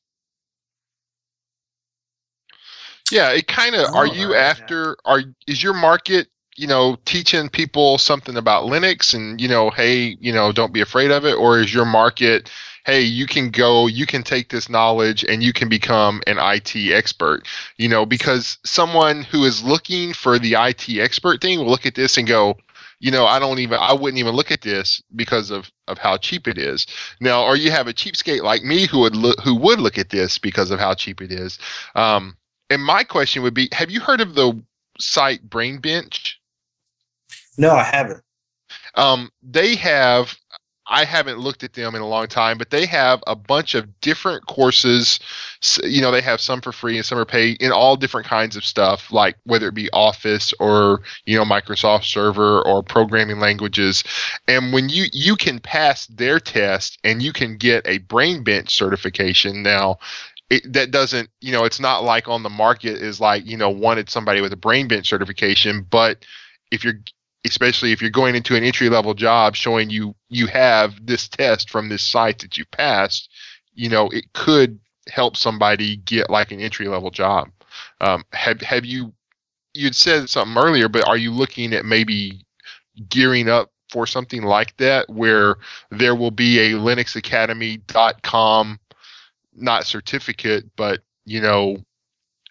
Yeah, 3.11 3.31
it 3.33 3.49
kind 3.49 3.75
of. 3.75 3.89
Oh, 3.91 3.97
are 3.97 4.07
you 4.07 4.35
after? 4.35 4.97
Yeah. 5.05 5.13
Are 5.13 5.23
is 5.47 5.63
your 5.63 5.75
market? 5.75 6.29
You 6.57 6.67
know, 6.67 6.99
teaching 7.05 7.49
people 7.49 7.99
something 7.99 8.37
about 8.37 8.65
Linux, 8.65 9.15
and 9.15 9.41
you 9.41 9.49
know, 9.49 9.71
hey, 9.71 10.17
you 10.21 10.33
know, 10.33 10.53
don't 10.53 10.73
be 10.73 10.81
afraid 10.81 11.11
of 11.11 11.25
it, 11.25 11.35
or 11.35 11.59
is 11.59 11.73
your 11.73 11.87
market? 11.87 12.51
Hey, 12.85 13.03
you 13.03 13.27
can 13.27 13.51
go, 13.51 13.87
you 13.87 14.07
can 14.07 14.23
take 14.25 14.49
this 14.49 14.69
knowledge 14.69 15.25
and 15.25 15.41
you 15.41 15.53
can 15.53 15.69
become 15.69 16.21
an 16.27 16.39
IT 16.39 16.75
expert. 16.93 17.47
You 17.77 17.89
know, 17.89 18.05
because 18.05 18.59
someone 18.65 19.23
who 19.23 19.45
is 19.45 19.63
looking 19.63 20.13
for 20.13 20.39
the 20.39 20.55
IT 20.55 20.89
expert 20.99 21.41
thing 21.41 21.61
will 21.61 21.71
look 21.71 21.87
at 21.87 21.95
this 21.95 22.19
and 22.19 22.27
go, 22.27 22.57
you 23.03 23.11
know, 23.11 23.27
I 23.27 23.39
don't 23.39 23.59
even, 23.59 23.79
I 23.81 23.93
wouldn't 23.93 24.19
even 24.19 24.35
look 24.35 24.51
at 24.51 24.63
this 24.63 25.03
because 25.15 25.51
of, 25.51 25.71
of 25.89 25.99
how 25.99 26.17
cheap 26.17 26.47
it 26.47 26.57
is. 26.57 26.87
Now, 27.21 27.45
or 27.45 27.57
you 27.57 27.71
have 27.73 27.89
a 27.89 27.93
cheapskate 27.93 28.43
like 28.43 28.63
me 28.63 28.87
who 28.87 29.01
would 29.01 29.17
look, 29.17 29.41
who 29.41 29.57
would 29.57 29.81
look 29.81 29.99
at 29.99 30.11
this 30.11 30.39
because 30.39 30.71
of 30.71 30.79
how 30.79 30.95
cheap 30.95 31.21
it 31.21 31.33
is. 31.33 31.59
Um, 31.97 32.37
and 32.71 32.83
my 32.83 33.03
question 33.05 33.43
would 33.43 33.55
be 33.55 33.69
Have 33.73 33.91
you 33.91 34.01
heard 34.01 34.21
of 34.21 34.35
the 34.35 34.61
site 35.01 35.49
BrainBench? 35.51 36.35
No, 37.59 37.73
I 37.73 37.85
haven't. 37.85 38.23
Um, 38.95 39.31
they 39.43 39.77
have, 39.77 40.35
I 40.87 41.05
haven't 41.05 41.39
looked 41.39 41.63
at 41.63 41.75
them 41.75 41.95
in 41.95 42.03
a 42.03 42.09
long 42.09 42.27
time, 42.27 42.59
but 42.59 42.71
they 42.71 42.87
have 42.87 43.23
a 43.27 43.37
bunch 43.37 43.75
of 43.75 44.01
different 44.01 44.47
courses. 44.47 45.21
You 45.83 46.01
know, 46.01 46.11
they 46.11 46.21
have 46.23 46.41
some 46.41 46.61
for 46.61 46.73
free 46.73 46.97
and 46.97 47.07
some 47.07 47.19
are 47.19 47.25
paid 47.25 47.61
in 47.63 47.73
all 47.73 47.97
different 47.97 48.27
kinds 48.27 48.57
of 48.57 48.65
stuff, 48.65 49.13
like 49.13 49.37
whether 49.45 49.69
it 49.69 49.75
be 49.75 49.91
Office 49.93 50.53
or, 50.61 51.03
you 51.25 51.37
know, 51.37 51.45
Microsoft 51.45 52.05
Server 52.05 52.63
or 52.63 52.83
programming 52.83 53.39
languages. 53.39 54.03
And 54.49 54.73
when 54.73 54.89
you, 54.89 55.05
you 55.13 55.37
can 55.37 55.59
pass 55.61 56.07
their 56.07 56.41
test 56.41 56.99
and 57.05 57.23
you 57.23 57.33
can 57.33 57.57
get 57.57 57.87
a 57.87 58.01
BrainBench 58.01 58.71
certification. 58.71 59.63
Now, 59.63 59.99
it, 60.51 60.73
that 60.73 60.91
doesn't, 60.91 61.29
you 61.41 61.53
know, 61.53 61.65
it's 61.65 61.81
not 61.81 62.05
like 62.05 62.29
on 62.29 62.43
the 62.43 62.51
market 62.51 62.97
is 62.97 63.21
like, 63.21 63.47
you 63.47 63.57
know, 63.57 63.71
wanted 63.71 64.11
somebody 64.11 64.41
with 64.41 64.53
a 64.53 64.57
BrainBench 64.57 65.07
certification, 65.07 65.87
but 65.89 66.27
if 66.71 66.83
you're, 66.85 67.01
especially 67.45 67.93
if 67.93 68.01
you're 68.01 68.11
going 68.11 68.35
into 68.35 68.57
an 68.57 68.65
entry 68.65 68.89
level 68.89 69.15
job 69.15 69.57
showing 69.57 69.91
you 69.91 70.15
you 70.29 70.47
have 70.47 70.95
this 71.05 71.29
test 71.29 71.71
from 71.71 71.89
this 71.89 72.07
site 72.07 72.39
that 72.41 72.57
you 72.57 72.65
passed, 72.67 73.29
you 73.75 73.89
know, 73.89 74.09
it 74.09 74.33
could 74.33 74.79
help 75.09 75.37
somebody 75.37 75.97
get 75.97 76.31
like 76.31 76.53
an 76.53 76.61
entry 76.61 76.89
level 76.89 77.11
job. 77.11 77.49
Um, 78.01 78.25
have 78.33 78.61
have 78.61 78.85
you 78.85 79.13
you'd 79.75 79.97
said 79.97 80.29
something 80.29 80.63
earlier, 80.63 80.89
but 80.89 81.09
are 81.09 81.17
you 81.17 81.33
looking 81.33 81.73
at 81.73 81.85
maybe 81.85 82.45
gearing 83.09 83.49
up 83.49 83.71
for 83.91 84.07
something 84.07 84.43
like 84.43 84.77
that 84.77 85.09
where 85.11 85.57
there 85.91 86.15
will 86.15 86.31
be 86.31 86.59
a 86.59 86.73
linuxacademy.com 86.73 88.79
not 89.55 89.85
certificate, 89.85 90.65
but 90.77 91.01
you 91.25 91.41
know, 91.41 91.77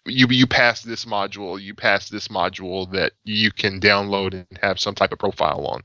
you 0.06 0.26
you 0.28 0.46
pass 0.46 0.82
this 0.82 1.04
module, 1.04 1.60
you 1.60 1.74
pass 1.74 2.08
this 2.08 2.28
module 2.28 2.90
that 2.92 3.12
you 3.24 3.50
can 3.50 3.80
download 3.80 4.34
and 4.34 4.46
have 4.60 4.80
some 4.80 4.94
type 4.94 5.12
of 5.12 5.18
profile 5.18 5.66
on. 5.66 5.82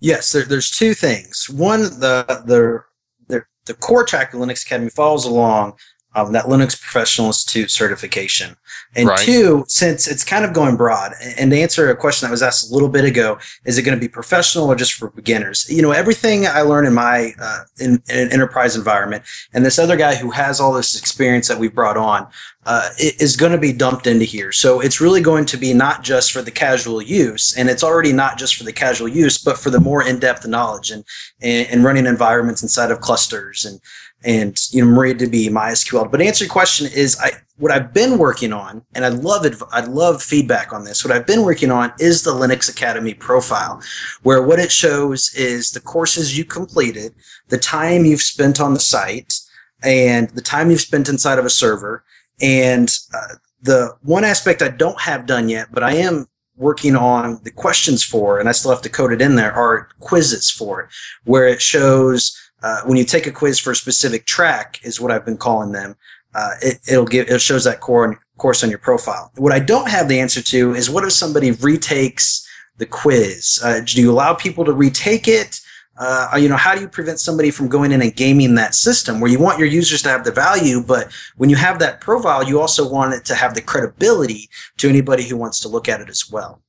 Yes, 0.00 0.32
there, 0.32 0.44
there's 0.44 0.70
two 0.70 0.94
things. 0.94 1.48
One, 1.50 1.82
the 1.82 2.24
the 2.46 2.84
the, 3.28 3.42
the 3.64 3.74
core 3.74 4.04
track 4.04 4.32
of 4.32 4.40
Linux 4.40 4.64
Academy 4.64 4.90
follows 4.90 5.24
along 5.24 5.74
um, 6.16 6.32
that 6.32 6.46
Linux 6.46 6.80
Professional 6.80 7.28
Institute 7.28 7.70
certification. 7.70 8.56
And 8.96 9.08
right. 9.08 9.18
two, 9.18 9.64
since 9.68 10.08
it's 10.08 10.24
kind 10.24 10.46
of 10.46 10.54
going 10.54 10.76
broad, 10.76 11.12
and 11.38 11.50
to 11.50 11.58
answer 11.58 11.90
a 11.90 11.96
question 11.96 12.26
that 12.26 12.30
was 12.30 12.42
asked 12.42 12.70
a 12.70 12.74
little 12.74 12.88
bit 12.88 13.04
ago, 13.04 13.38
is 13.66 13.76
it 13.76 13.82
going 13.82 13.96
to 13.96 14.00
be 14.00 14.08
professional 14.08 14.66
or 14.66 14.74
just 14.74 14.94
for 14.94 15.10
beginners? 15.10 15.66
You 15.68 15.82
know, 15.82 15.92
everything 15.92 16.46
I 16.46 16.62
learn 16.62 16.86
in 16.86 16.94
my 16.94 17.32
uh, 17.38 17.64
in, 17.78 18.02
in, 18.08 18.18
an 18.18 18.32
enterprise 18.32 18.74
environment, 18.74 19.24
and 19.52 19.64
this 19.64 19.78
other 19.78 19.96
guy 19.96 20.14
who 20.14 20.30
has 20.30 20.58
all 20.58 20.72
this 20.72 20.98
experience 20.98 21.48
that 21.48 21.58
we've 21.58 21.74
brought 21.74 21.98
on, 21.98 22.26
uh, 22.64 22.88
is 22.98 23.36
going 23.36 23.52
to 23.52 23.58
be 23.58 23.72
dumped 23.72 24.06
into 24.06 24.24
here. 24.24 24.52
So 24.52 24.80
it's 24.80 25.00
really 25.00 25.20
going 25.20 25.44
to 25.46 25.56
be 25.58 25.74
not 25.74 26.02
just 26.02 26.32
for 26.32 26.40
the 26.40 26.50
casual 26.50 27.02
use, 27.02 27.56
and 27.56 27.68
it's 27.68 27.84
already 27.84 28.12
not 28.12 28.38
just 28.38 28.56
for 28.56 28.64
the 28.64 28.72
casual 28.72 29.08
use, 29.08 29.36
but 29.36 29.58
for 29.58 29.68
the 29.68 29.80
more 29.80 30.02
in-depth 30.02 30.46
knowledge 30.46 30.90
and 30.90 31.04
and, 31.42 31.68
and 31.68 31.84
running 31.84 32.06
environments 32.06 32.62
inside 32.62 32.90
of 32.90 33.00
clusters 33.00 33.66
and 33.66 33.80
and 34.24 34.58
you 34.70 34.84
know 34.84 34.90
maria 34.90 35.14
MariaDB, 35.14 35.48
MySQL. 35.50 36.10
But 36.10 36.22
answer 36.22 36.44
your 36.44 36.52
question 36.52 36.88
is 36.94 37.18
I 37.20 37.30
what 37.58 37.72
I've 37.72 37.94
been 37.94 38.18
working 38.18 38.52
on, 38.52 38.82
and 38.94 39.04
I 39.04 39.08
love 39.08 39.46
it. 39.46 39.54
I 39.72 39.80
love 39.80 40.22
feedback 40.22 40.72
on 40.72 40.84
this. 40.84 41.04
What 41.04 41.14
I've 41.14 41.26
been 41.26 41.42
working 41.42 41.70
on 41.70 41.92
is 41.98 42.22
the 42.22 42.32
Linux 42.32 42.70
Academy 42.70 43.14
profile, 43.14 43.80
where 44.22 44.42
what 44.42 44.58
it 44.58 44.70
shows 44.70 45.34
is 45.34 45.70
the 45.70 45.80
courses 45.80 46.36
you 46.36 46.44
completed, 46.44 47.14
the 47.48 47.58
time 47.58 48.04
you've 48.04 48.22
spent 48.22 48.60
on 48.60 48.74
the 48.74 48.80
site, 48.80 49.34
and 49.82 50.28
the 50.30 50.42
time 50.42 50.70
you've 50.70 50.80
spent 50.80 51.08
inside 51.08 51.38
of 51.38 51.44
a 51.44 51.50
server. 51.50 52.04
And 52.40 52.94
uh, 53.14 53.36
the 53.62 53.96
one 54.02 54.24
aspect 54.24 54.60
I 54.60 54.68
don't 54.68 55.00
have 55.00 55.24
done 55.24 55.48
yet, 55.48 55.68
but 55.72 55.82
I 55.82 55.94
am 55.94 56.26
working 56.56 56.96
on 56.96 57.40
the 57.44 57.50
questions 57.50 58.02
for, 58.02 58.38
and 58.38 58.48
I 58.48 58.52
still 58.52 58.70
have 58.70 58.82
to 58.82 58.88
code 58.88 59.12
it 59.12 59.22
in 59.22 59.36
there, 59.36 59.52
are 59.52 59.88
quizzes 60.00 60.50
for 60.50 60.82
it, 60.82 60.88
where 61.24 61.46
it 61.46 61.60
shows 61.60 62.36
uh, 62.66 62.80
when 62.84 62.98
you 62.98 63.04
take 63.04 63.28
a 63.28 63.30
quiz 63.30 63.60
for 63.60 63.70
a 63.70 63.76
specific 63.76 64.26
track, 64.26 64.80
is 64.82 65.00
what 65.00 65.12
I've 65.12 65.24
been 65.24 65.36
calling 65.36 65.70
them. 65.70 65.94
Uh, 66.34 66.50
it, 66.60 66.80
will 66.88 67.04
give 67.04 67.30
it 67.30 67.40
shows 67.40 67.62
that 67.62 67.80
core 67.80 68.18
course 68.38 68.64
on 68.64 68.70
your 68.70 68.80
profile. 68.80 69.30
What 69.36 69.52
I 69.52 69.60
don't 69.60 69.88
have 69.88 70.08
the 70.08 70.18
answer 70.18 70.42
to 70.42 70.74
is 70.74 70.90
what 70.90 71.04
if 71.04 71.12
somebody 71.12 71.52
retakes 71.52 72.44
the 72.78 72.84
quiz? 72.84 73.60
Uh, 73.62 73.80
do 73.84 74.02
you 74.02 74.10
allow 74.10 74.34
people 74.34 74.64
to 74.64 74.72
retake 74.72 75.28
it? 75.28 75.60
Uh, 75.96 76.36
you 76.38 76.48
know, 76.48 76.56
how 76.56 76.74
do 76.74 76.80
you 76.80 76.88
prevent 76.88 77.20
somebody 77.20 77.52
from 77.52 77.68
going 77.68 77.92
in 77.92 78.02
and 78.02 78.16
gaming 78.16 78.56
that 78.56 78.74
system 78.74 79.20
where 79.20 79.30
you 79.30 79.38
want 79.38 79.60
your 79.60 79.68
users 79.68 80.02
to 80.02 80.08
have 80.08 80.24
the 80.24 80.32
value, 80.32 80.82
but 80.82 81.10
when 81.36 81.48
you 81.48 81.56
have 81.56 81.78
that 81.78 82.00
profile, 82.00 82.42
you 82.42 82.60
also 82.60 82.86
want 82.86 83.14
it 83.14 83.24
to 83.24 83.34
have 83.36 83.54
the 83.54 83.62
credibility 83.62 84.50
to 84.76 84.88
anybody 84.88 85.22
who 85.22 85.36
wants 85.36 85.60
to 85.60 85.68
look 85.68 85.88
at 85.88 86.00
it 86.00 86.10
as 86.10 86.28
well. 86.28 86.60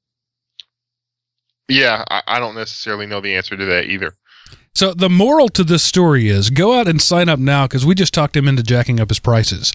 Yeah, 1.67 2.03
I, 2.09 2.21
I 2.27 2.39
don't 2.39 2.55
necessarily 2.55 3.05
know 3.05 3.21
the 3.21 3.35
answer 3.35 3.57
to 3.57 3.65
that 3.65 3.85
either. 3.85 4.13
So 4.73 4.93
the 4.93 5.09
moral 5.09 5.49
to 5.49 5.63
this 5.63 5.83
story 5.83 6.29
is 6.29 6.49
go 6.49 6.79
out 6.79 6.87
and 6.87 7.01
sign 7.01 7.29
up 7.29 7.39
now 7.39 7.65
because 7.65 7.85
we 7.85 7.95
just 7.95 8.13
talked 8.13 8.37
him 8.37 8.47
into 8.47 8.63
jacking 8.63 8.99
up 8.99 9.09
his 9.09 9.19
prices. 9.19 9.73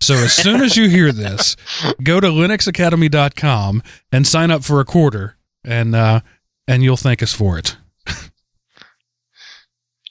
So 0.00 0.14
as 0.14 0.32
soon 0.32 0.60
as 0.60 0.76
you 0.76 0.88
hear 0.88 1.12
this, 1.12 1.56
go 2.02 2.20
to 2.20 2.28
linuxacademy.com 2.28 3.82
and 4.12 4.26
sign 4.26 4.50
up 4.50 4.64
for 4.64 4.80
a 4.80 4.84
quarter 4.84 5.36
and 5.64 5.94
uh, 5.94 6.20
and 6.68 6.82
you'll 6.82 6.96
thank 6.96 7.22
us 7.22 7.32
for 7.32 7.58
it. 7.58 7.76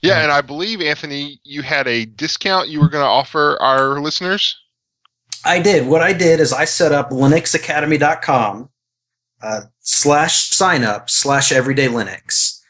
Yeah, 0.04 0.22
and 0.22 0.34
I 0.34 0.42
believe 0.42 0.82
Anthony, 0.82 1.40
you 1.46 1.62
had 1.62 1.88
a 1.88 2.04
discount 2.06 2.68
you 2.68 2.82
were 2.82 2.90
going 2.90 3.06
to 3.06 3.10
offer 3.10 3.58
our 3.62 4.02
listeners. 4.02 4.60
I 5.46 5.62
did. 5.62 5.88
What 5.88 6.02
I 6.02 6.12
did 6.12 6.42
is 6.42 6.52
I 6.52 6.66
set 6.66 6.92
up 6.92 7.10
linuxacademy.com 7.10 8.70
uh, 9.44 9.62
slash 9.82 10.50
sign 10.52 10.84
up 10.84 11.10
slash 11.10 11.52
everyday 11.52 11.88
Linux. 11.88 12.62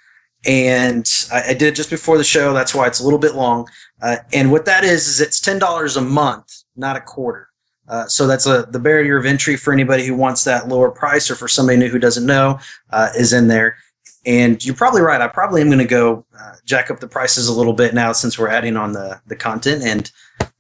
And 0.45 1.07
I, 1.31 1.49
I, 1.49 1.53
did 1.53 1.69
it 1.69 1.75
just 1.75 1.89
before 1.89 2.17
the 2.17 2.23
show. 2.23 2.51
That's 2.53 2.75
why 2.75 2.87
it's 2.87 2.99
a 2.99 3.03
little 3.03 3.19
bit 3.19 3.35
long. 3.35 3.69
Uh, 4.01 4.17
and 4.33 4.51
what 4.51 4.65
that 4.65 4.83
is, 4.83 5.07
is 5.07 5.21
it's 5.21 5.39
$10 5.39 5.97
a 5.97 6.01
month, 6.01 6.63
not 6.75 6.97
a 6.97 7.01
quarter. 7.01 7.47
Uh, 7.87 8.07
so 8.07 8.27
that's 8.27 8.45
a 8.45 8.65
the 8.71 8.79
barrier 8.79 9.17
of 9.17 9.25
entry 9.25 9.57
for 9.57 9.73
anybody 9.73 10.05
who 10.05 10.15
wants 10.15 10.45
that 10.45 10.69
lower 10.69 10.89
price 10.89 11.29
or 11.29 11.35
for 11.35 11.49
somebody 11.49 11.77
new 11.77 11.89
who 11.89 11.99
doesn't 11.99 12.25
know 12.25 12.57
uh, 12.91 13.09
is 13.15 13.33
in 13.33 13.47
there. 13.47 13.77
And 14.25 14.63
you're 14.65 14.75
probably 14.75 15.01
right. 15.01 15.19
I 15.19 15.27
probably 15.27 15.59
am 15.61 15.67
going 15.67 15.79
to 15.79 15.85
go 15.85 16.25
uh, 16.39 16.53
jack 16.63 16.89
up 16.89 17.01
the 17.01 17.09
prices 17.09 17.49
a 17.49 17.53
little 17.53 17.73
bit 17.73 17.93
now 17.93 18.13
since 18.13 18.39
we're 18.39 18.47
adding 18.47 18.77
on 18.77 18.93
the 18.93 19.21
the 19.27 19.35
content. 19.35 19.83
And 19.83 20.09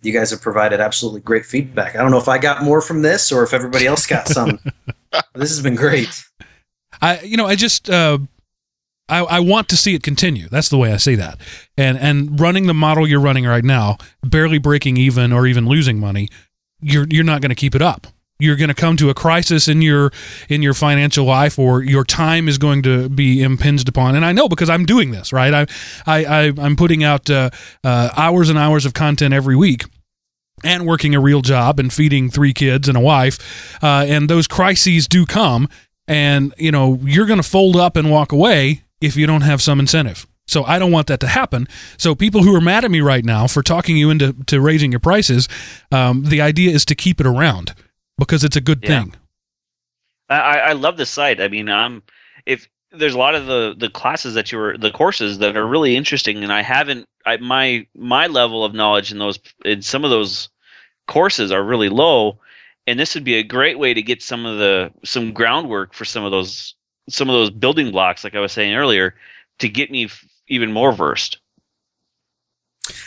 you 0.01 0.11
guys 0.11 0.31
have 0.31 0.41
provided 0.41 0.81
absolutely 0.81 1.21
great 1.21 1.45
feedback. 1.45 1.95
I 1.95 2.01
don't 2.01 2.11
know 2.11 2.17
if 2.17 2.27
I 2.27 2.37
got 2.37 2.61
more 2.61 2.81
from 2.81 3.01
this 3.01 3.31
or 3.31 3.41
if 3.43 3.53
everybody 3.53 3.87
else 3.87 4.05
got 4.05 4.27
some. 4.27 4.59
this 5.35 5.49
has 5.49 5.61
been 5.61 5.75
great. 5.75 6.23
I 7.01 7.21
you 7.21 7.37
know 7.37 7.45
I 7.45 7.55
just. 7.55 7.89
Uh, 7.89 8.19
I, 9.09 9.19
I 9.19 9.39
want 9.41 9.67
to 9.67 9.75
see 9.75 9.93
it 9.95 10.01
continue. 10.01 10.47
That's 10.47 10.69
the 10.69 10.77
way 10.77 10.93
I 10.93 10.97
see 10.97 11.15
that. 11.15 11.37
And 11.77 11.97
and 11.97 12.39
running 12.39 12.67
the 12.67 12.73
model 12.73 13.05
you're 13.05 13.19
running 13.19 13.45
right 13.45 13.63
now, 13.63 13.97
barely 14.23 14.59
breaking 14.59 14.95
even 14.95 15.33
or 15.33 15.45
even 15.45 15.67
losing 15.67 15.99
money, 15.99 16.29
you're 16.79 17.05
you're 17.09 17.25
not 17.25 17.41
going 17.41 17.49
to 17.49 17.55
keep 17.55 17.75
it 17.75 17.81
up 17.81 18.07
you're 18.39 18.55
going 18.55 18.69
to 18.69 18.75
come 18.75 18.97
to 18.97 19.09
a 19.09 19.13
crisis 19.13 19.67
in 19.67 19.81
your 19.81 20.11
in 20.49 20.61
your 20.61 20.73
financial 20.73 21.25
life 21.25 21.57
or 21.57 21.81
your 21.81 22.03
time 22.03 22.47
is 22.47 22.57
going 22.57 22.81
to 22.83 23.09
be 23.09 23.41
impinged 23.41 23.87
upon 23.87 24.15
and 24.15 24.25
i 24.25 24.31
know 24.31 24.49
because 24.49 24.69
i'm 24.69 24.85
doing 24.85 25.11
this 25.11 25.31
right 25.31 25.53
i 25.53 25.65
i, 26.05 26.25
I 26.25 26.53
i'm 26.57 26.75
putting 26.75 27.03
out 27.03 27.29
uh, 27.29 27.49
uh, 27.83 28.09
hours 28.17 28.49
and 28.49 28.57
hours 28.57 28.85
of 28.85 28.93
content 28.93 29.33
every 29.33 29.55
week 29.55 29.85
and 30.63 30.85
working 30.85 31.15
a 31.15 31.19
real 31.19 31.41
job 31.41 31.79
and 31.79 31.91
feeding 31.91 32.29
three 32.29 32.53
kids 32.53 32.87
and 32.87 32.97
a 32.97 33.01
wife 33.01 33.77
uh, 33.83 34.05
and 34.07 34.29
those 34.29 34.47
crises 34.47 35.07
do 35.07 35.25
come 35.25 35.67
and 36.07 36.53
you 36.57 36.71
know 36.71 36.99
you're 37.03 37.25
going 37.25 37.41
to 37.41 37.47
fold 37.47 37.75
up 37.75 37.95
and 37.95 38.09
walk 38.09 38.31
away 38.31 38.83
if 39.01 39.15
you 39.15 39.27
don't 39.27 39.41
have 39.41 39.61
some 39.61 39.79
incentive 39.79 40.25
so 40.45 40.63
I 40.65 40.77
don't 40.77 40.91
want 40.91 41.07
that 41.07 41.19
to 41.21 41.27
happen. 41.27 41.67
So 41.97 42.15
people 42.15 42.43
who 42.43 42.55
are 42.55 42.61
mad 42.61 42.83
at 42.83 42.91
me 42.91 43.01
right 43.01 43.23
now 43.23 43.47
for 43.47 43.63
talking 43.63 43.97
you 43.97 44.09
into 44.09 44.33
to 44.47 44.59
raising 44.59 44.91
your 44.91 44.99
prices, 44.99 45.47
um, 45.91 46.25
the 46.25 46.41
idea 46.41 46.71
is 46.71 46.85
to 46.85 46.95
keep 46.95 47.19
it 47.19 47.25
around 47.25 47.73
because 48.17 48.43
it's 48.43 48.55
a 48.55 48.61
good 48.61 48.79
yeah. 48.83 48.89
thing. 48.89 49.15
I, 50.29 50.59
I 50.59 50.73
love 50.73 50.97
the 50.97 51.05
site. 51.05 51.39
I 51.41 51.47
mean, 51.47 51.69
um, 51.69 52.03
if 52.45 52.67
there's 52.91 53.13
a 53.13 53.17
lot 53.17 53.35
of 53.35 53.45
the 53.45 53.75
the 53.77 53.89
classes 53.89 54.33
that 54.35 54.51
you 54.51 54.57
were 54.57 54.77
the 54.77 54.91
courses 54.91 55.39
that 55.39 55.55
are 55.55 55.65
really 55.65 55.95
interesting, 55.95 56.43
and 56.43 56.51
I 56.51 56.61
haven't 56.61 57.07
I, 57.25 57.37
my 57.37 57.87
my 57.95 58.27
level 58.27 58.65
of 58.65 58.73
knowledge 58.73 59.11
in 59.11 59.19
those 59.19 59.39
in 59.63 59.81
some 59.81 60.03
of 60.03 60.11
those 60.11 60.49
courses 61.07 61.51
are 61.51 61.63
really 61.63 61.89
low, 61.89 62.39
and 62.87 62.99
this 62.99 63.15
would 63.15 63.23
be 63.23 63.35
a 63.35 63.43
great 63.43 63.79
way 63.79 63.93
to 63.93 64.01
get 64.01 64.21
some 64.21 64.45
of 64.45 64.57
the 64.57 64.91
some 65.03 65.33
groundwork 65.33 65.93
for 65.93 66.05
some 66.05 66.23
of 66.23 66.31
those 66.31 66.75
some 67.09 67.29
of 67.29 67.33
those 67.33 67.49
building 67.49 67.91
blocks, 67.91 68.23
like 68.23 68.35
I 68.35 68.39
was 68.39 68.51
saying 68.51 68.75
earlier, 68.75 69.15
to 69.59 69.69
get 69.69 69.91
me 69.91 70.05
f- 70.05 70.25
even 70.47 70.71
more 70.71 70.91
versed. 70.91 71.39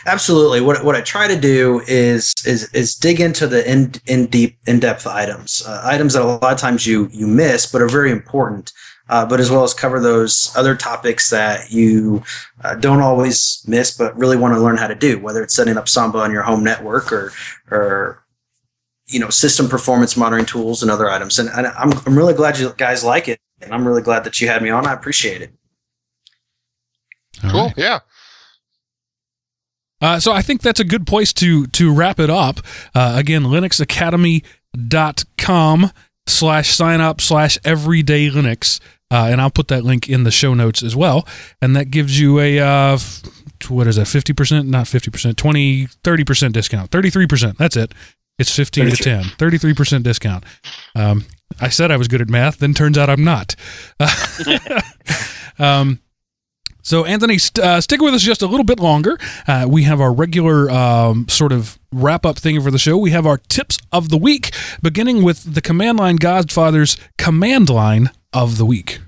Absolutely. 0.05 0.61
What 0.61 0.83
what 0.83 0.95
I 0.95 1.01
try 1.01 1.27
to 1.27 1.39
do 1.39 1.81
is 1.87 2.33
is 2.45 2.71
is 2.73 2.95
dig 2.95 3.19
into 3.19 3.45
the 3.45 3.69
in 3.69 3.93
in 4.07 4.25
deep 4.27 4.57
in 4.65 4.79
depth 4.79 5.05
items, 5.05 5.63
uh, 5.67 5.81
items 5.83 6.13
that 6.13 6.23
a 6.23 6.25
lot 6.25 6.53
of 6.53 6.57
times 6.57 6.87
you 6.87 7.09
you 7.11 7.27
miss, 7.27 7.71
but 7.71 7.81
are 7.81 7.89
very 7.89 8.11
important. 8.11 8.73
Uh, 9.09 9.25
but 9.25 9.39
as 9.39 9.49
well 9.49 9.63
as 9.63 9.73
cover 9.73 9.99
those 9.99 10.51
other 10.55 10.75
topics 10.75 11.29
that 11.29 11.71
you 11.71 12.23
uh, 12.63 12.75
don't 12.75 13.01
always 13.01 13.63
miss, 13.67 13.95
but 13.95 14.17
really 14.17 14.37
want 14.37 14.53
to 14.53 14.59
learn 14.59 14.77
how 14.77 14.87
to 14.87 14.95
do, 14.95 15.19
whether 15.19 15.41
it's 15.41 15.53
setting 15.53 15.77
up 15.77 15.87
Samba 15.87 16.19
on 16.19 16.31
your 16.31 16.43
home 16.43 16.63
network 16.63 17.11
or 17.11 17.31
or 17.71 18.23
you 19.07 19.19
know 19.19 19.29
system 19.29 19.69
performance 19.69 20.17
monitoring 20.17 20.45
tools 20.45 20.81
and 20.81 20.91
other 20.91 21.09
items. 21.09 21.39
And, 21.39 21.49
and 21.49 21.67
I'm 21.67 21.91
I'm 22.05 22.17
really 22.17 22.33
glad 22.33 22.59
you 22.59 22.73
guys 22.77 23.03
like 23.03 23.27
it, 23.27 23.39
and 23.61 23.73
I'm 23.73 23.87
really 23.87 24.01
glad 24.01 24.23
that 24.25 24.41
you 24.41 24.47
had 24.47 24.61
me 24.61 24.69
on. 24.69 24.85
I 24.85 24.93
appreciate 24.93 25.41
it. 25.41 25.51
All 27.43 27.51
cool. 27.51 27.65
Right. 27.65 27.77
Yeah. 27.77 27.99
Uh, 29.99 30.19
so 30.19 30.31
I 30.31 30.43
think 30.43 30.61
that's 30.61 30.79
a 30.79 30.85
good 30.85 31.07
place 31.07 31.33
to 31.33 31.65
to 31.67 31.93
wrap 31.93 32.19
it 32.19 32.29
up. 32.29 32.59
Uh, 32.93 33.15
again, 33.17 33.43
linuxacademy.com 33.43 35.91
slash 36.27 36.75
sign 36.75 37.01
up 37.01 37.19
slash 37.21 37.57
everyday 37.63 38.29
Linux. 38.29 38.79
Uh, 39.09 39.27
and 39.29 39.39
I'll 39.41 39.51
put 39.51 39.69
that 39.69 39.83
link 39.83 40.09
in 40.09 40.23
the 40.23 40.31
show 40.31 40.53
notes 40.53 40.83
as 40.83 40.95
well. 40.95 41.27
And 41.61 41.75
that 41.75 41.91
gives 41.91 42.19
you 42.19 42.39
a, 42.39 42.59
uh, 42.59 42.97
what 43.69 43.87
is 43.87 43.95
that, 43.95 44.07
50%? 44.07 44.67
Not 44.67 44.85
50%, 44.85 45.35
20, 45.35 45.87
30% 45.87 46.51
discount. 46.51 46.91
33%. 46.91 47.57
That's 47.57 47.77
it. 47.77 47.93
It's 48.37 48.55
15 48.55 48.91
to 48.91 48.95
10. 48.95 49.23
33% 49.23 50.03
discount. 50.03 50.43
Um, 50.95 51.25
I 51.59 51.69
said 51.69 51.89
I 51.89 51.97
was 51.97 52.07
good 52.07 52.21
at 52.21 52.29
math, 52.29 52.59
then 52.59 52.73
turns 52.73 52.97
out 52.97 53.09
I'm 53.09 53.23
not. 53.23 53.55
um, 55.59 55.99
so, 56.83 57.03
Anthony, 57.03 57.37
st- 57.37 57.65
uh, 57.65 57.81
stick 57.81 57.99
with 57.99 58.13
us 58.13 58.21
just 58.21 58.41
a 58.41 58.47
little 58.47 58.63
bit 58.63 58.79
longer. 58.79 59.17
Uh, 59.47 59.65
we 59.67 59.83
have 59.83 59.99
our 59.99 60.13
regular 60.13 60.69
um, 60.69 61.27
sort 61.27 61.51
of 61.51 61.79
wrap 61.91 62.25
up 62.25 62.37
thing 62.37 62.61
for 62.61 62.71
the 62.71 62.77
show. 62.77 62.97
We 62.97 63.11
have 63.11 63.25
our 63.25 63.37
tips 63.37 63.77
of 63.91 64.09
the 64.09 64.17
week, 64.17 64.51
beginning 64.81 65.23
with 65.23 65.53
the 65.53 65.61
Command 65.61 65.97
Line 65.97 66.17
Godfathers 66.17 66.95
Command 67.17 67.69
Line 67.69 68.11
of 68.33 68.57
the 68.57 68.65
Week. 68.65 68.99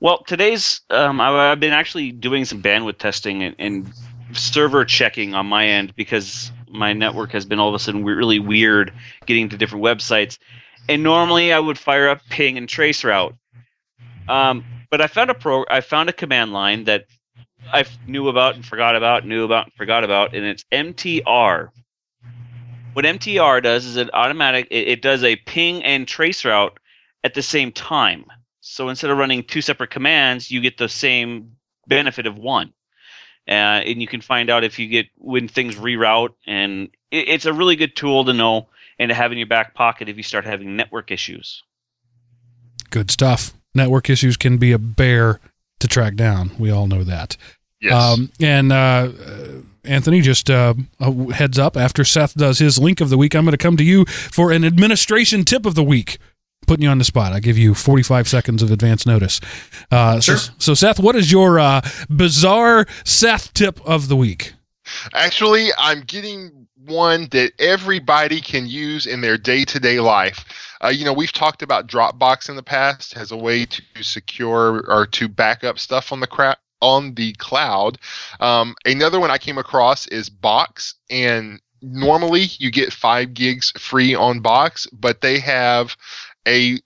Well, 0.00 0.22
today's, 0.26 0.80
um, 0.90 1.20
I, 1.20 1.50
have 1.50 1.60
been 1.60 1.72
actually 1.72 2.10
doing 2.12 2.44
some 2.46 2.62
bandwidth 2.62 2.98
testing 2.98 3.42
and, 3.42 3.54
and 3.58 3.92
server 4.32 4.84
checking 4.84 5.34
on 5.34 5.46
my 5.46 5.66
end 5.66 5.94
because 5.94 6.50
my 6.68 6.92
network 6.92 7.32
has 7.32 7.44
been 7.44 7.58
all 7.58 7.68
of 7.68 7.74
a 7.74 7.78
sudden 7.78 8.04
really 8.04 8.38
weird 8.38 8.92
getting 9.26 9.48
to 9.50 9.56
different 9.56 9.84
websites. 9.84 10.38
And 10.88 11.02
normally 11.02 11.52
I 11.52 11.58
would 11.58 11.78
fire 11.78 12.08
up 12.08 12.20
ping 12.30 12.56
and 12.56 12.66
traceroute. 12.66 13.36
Um, 14.28 14.64
but 14.90 15.00
I 15.00 15.06
found 15.06 15.30
a 15.30 15.34
pro. 15.34 15.64
I 15.68 15.80
found 15.80 16.08
a 16.08 16.12
command 16.12 16.52
line 16.52 16.84
that 16.84 17.04
I 17.72 17.84
knew 18.06 18.28
about 18.28 18.54
and 18.54 18.64
forgot 18.64 18.96
about, 18.96 19.26
knew 19.26 19.44
about 19.44 19.66
and 19.66 19.74
forgot 19.74 20.04
about, 20.04 20.34
and 20.34 20.44
it's 20.44 20.64
MTR. 20.72 21.68
What 22.92 23.04
MTR 23.04 23.62
does 23.62 23.84
is 23.84 23.96
it 23.96 24.10
automatic. 24.14 24.66
It, 24.70 24.88
it 24.88 25.02
does 25.02 25.22
a 25.22 25.36
ping 25.36 25.84
and 25.84 26.06
traceroute 26.06 26.72
at 27.24 27.34
the 27.34 27.42
same 27.42 27.72
time. 27.72 28.26
So 28.60 28.88
instead 28.88 29.10
of 29.10 29.18
running 29.18 29.44
two 29.44 29.62
separate 29.62 29.90
commands, 29.90 30.50
you 30.50 30.60
get 30.60 30.78
the 30.78 30.88
same 30.88 31.56
benefit 31.86 32.26
of 32.26 32.36
one. 32.36 32.72
Uh, 33.48 33.82
and 33.84 34.00
you 34.00 34.06
can 34.06 34.20
find 34.20 34.50
out 34.50 34.64
if 34.64 34.78
you 34.78 34.86
get 34.86 35.06
when 35.16 35.48
things 35.48 35.74
reroute, 35.76 36.34
and 36.46 36.90
it, 37.10 37.28
it's 37.28 37.46
a 37.46 37.52
really 37.52 37.74
good 37.74 37.96
tool 37.96 38.24
to 38.24 38.32
know 38.32 38.68
and 38.98 39.08
to 39.08 39.14
have 39.14 39.32
in 39.32 39.38
your 39.38 39.46
back 39.46 39.74
pocket 39.74 40.08
if 40.08 40.16
you 40.16 40.22
start 40.22 40.44
having 40.44 40.76
network 40.76 41.10
issues. 41.10 41.62
Good 42.90 43.10
stuff 43.10 43.54
network 43.74 44.10
issues 44.10 44.36
can 44.36 44.58
be 44.58 44.72
a 44.72 44.78
bear 44.78 45.40
to 45.78 45.88
track 45.88 46.14
down. 46.14 46.52
We 46.58 46.70
all 46.70 46.86
know 46.86 47.04
that. 47.04 47.36
Yes. 47.80 47.94
Um, 47.94 48.30
and 48.40 48.72
uh, 48.72 49.10
Anthony, 49.84 50.20
just 50.20 50.50
uh, 50.50 50.74
heads 51.32 51.58
up 51.58 51.76
after 51.76 52.04
Seth 52.04 52.34
does 52.34 52.58
his 52.58 52.78
link 52.78 53.00
of 53.00 53.08
the 53.08 53.16
week, 53.16 53.34
I'm 53.34 53.44
going 53.44 53.52
to 53.52 53.58
come 53.58 53.76
to 53.78 53.84
you 53.84 54.04
for 54.04 54.52
an 54.52 54.64
administration 54.64 55.44
tip 55.44 55.64
of 55.64 55.74
the 55.74 55.82
week. 55.82 56.18
Putting 56.70 56.84
you 56.84 56.90
on 56.90 56.98
the 56.98 57.04
spot. 57.04 57.32
I 57.32 57.40
give 57.40 57.58
you 57.58 57.74
45 57.74 58.28
seconds 58.28 58.62
of 58.62 58.70
advance 58.70 59.04
notice. 59.04 59.40
Uh, 59.90 60.20
sure. 60.20 60.36
So, 60.36 60.52
so, 60.58 60.74
Seth, 60.74 61.00
what 61.00 61.16
is 61.16 61.32
your 61.32 61.58
uh, 61.58 61.80
bizarre 62.08 62.86
Seth 63.04 63.52
tip 63.54 63.80
of 63.84 64.06
the 64.06 64.14
week? 64.14 64.54
Actually, 65.12 65.70
I'm 65.76 66.02
getting 66.02 66.68
one 66.86 67.26
that 67.32 67.54
everybody 67.58 68.40
can 68.40 68.68
use 68.68 69.04
in 69.08 69.20
their 69.20 69.36
day 69.36 69.64
to 69.64 69.80
day 69.80 69.98
life. 69.98 70.44
Uh, 70.80 70.90
you 70.90 71.04
know, 71.04 71.12
we've 71.12 71.32
talked 71.32 71.62
about 71.64 71.88
Dropbox 71.88 72.48
in 72.48 72.54
the 72.54 72.62
past 72.62 73.16
as 73.16 73.32
a 73.32 73.36
way 73.36 73.66
to 73.66 73.82
secure 74.00 74.84
or 74.86 75.08
to 75.08 75.26
back 75.26 75.64
up 75.64 75.76
stuff 75.76 76.12
on 76.12 76.20
the 76.20 76.28
crap 76.28 76.60
on 76.80 77.14
the 77.14 77.32
cloud. 77.32 77.98
Um, 78.38 78.76
another 78.84 79.18
one 79.18 79.32
I 79.32 79.38
came 79.38 79.58
across 79.58 80.06
is 80.06 80.28
Box, 80.30 80.94
and 81.10 81.60
normally 81.82 82.42
you 82.58 82.70
get 82.70 82.92
five 82.92 83.34
gigs 83.34 83.72
free 83.72 84.14
on 84.14 84.40
Box, 84.40 84.86
but 84.92 85.20
they 85.20 85.38
have 85.38 85.96
a 86.46 86.78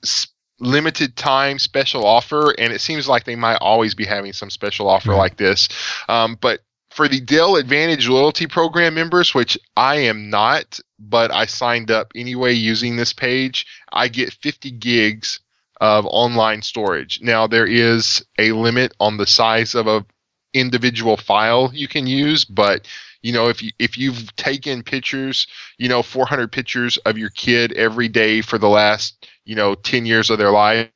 limited 0.61 1.17
time 1.17 1.59
special 1.59 2.07
offer, 2.07 2.55
and 2.59 2.73
it 2.73 2.81
seems 2.81 3.09
like 3.09 3.25
they 3.25 3.37
might 3.37 3.57
always 3.57 3.95
be 3.95 4.05
having 4.05 4.33
some 4.33 4.51
special 4.51 4.89
offer 4.89 5.11
right. 5.11 5.19
like 5.19 5.37
this. 5.37 5.69
Um, 6.09 6.37
but 6.41 6.61
for 6.91 7.09
the 7.09 7.21
Dell 7.21 7.57
Advantage 7.57 8.09
Loyalty 8.09 8.47
Program 8.47 8.95
members, 8.95 9.35
which 9.35 9.59
I 9.77 9.97
am 9.97 10.31
not, 10.31 10.79
but 10.99 11.33
I 11.33 11.47
signed 11.47 11.91
up 11.91 12.13
anyway 12.15 12.53
using 12.53 12.97
this 12.97 13.13
page, 13.13 13.67
I 13.93 14.09
get 14.09 14.33
50 14.33 14.71
gigs 14.71 15.41
of 15.81 16.07
online 16.07 16.63
storage. 16.63 17.21
Now 17.21 17.49
there 17.49 17.67
is 17.67 18.25
a 18.39 18.53
limit 18.53 18.95
on 19.01 19.17
the 19.17 19.27
size 19.27 19.75
of 19.75 19.89
a 19.89 20.07
individual 20.55 21.17
file 21.17 21.71
you 21.75 21.89
can 21.89 22.07
use, 22.07 22.45
but 22.45 22.87
you 23.25 23.33
know 23.33 23.49
if 23.49 23.63
you 23.63 23.73
if 23.79 23.97
you've 23.97 24.35
taken 24.37 24.83
pictures, 24.83 25.47
you 25.79 25.89
know 25.89 26.03
400 26.03 26.53
pictures 26.53 26.99
of 26.99 27.17
your 27.17 27.31
kid 27.31 27.73
every 27.73 28.07
day 28.07 28.43
for 28.43 28.59
the 28.59 28.69
last, 28.69 29.27
you 29.45 29.57
know 29.57 29.75
10 29.75 30.05
years 30.05 30.29
of 30.29 30.37
their 30.39 30.51
life, 30.51 30.91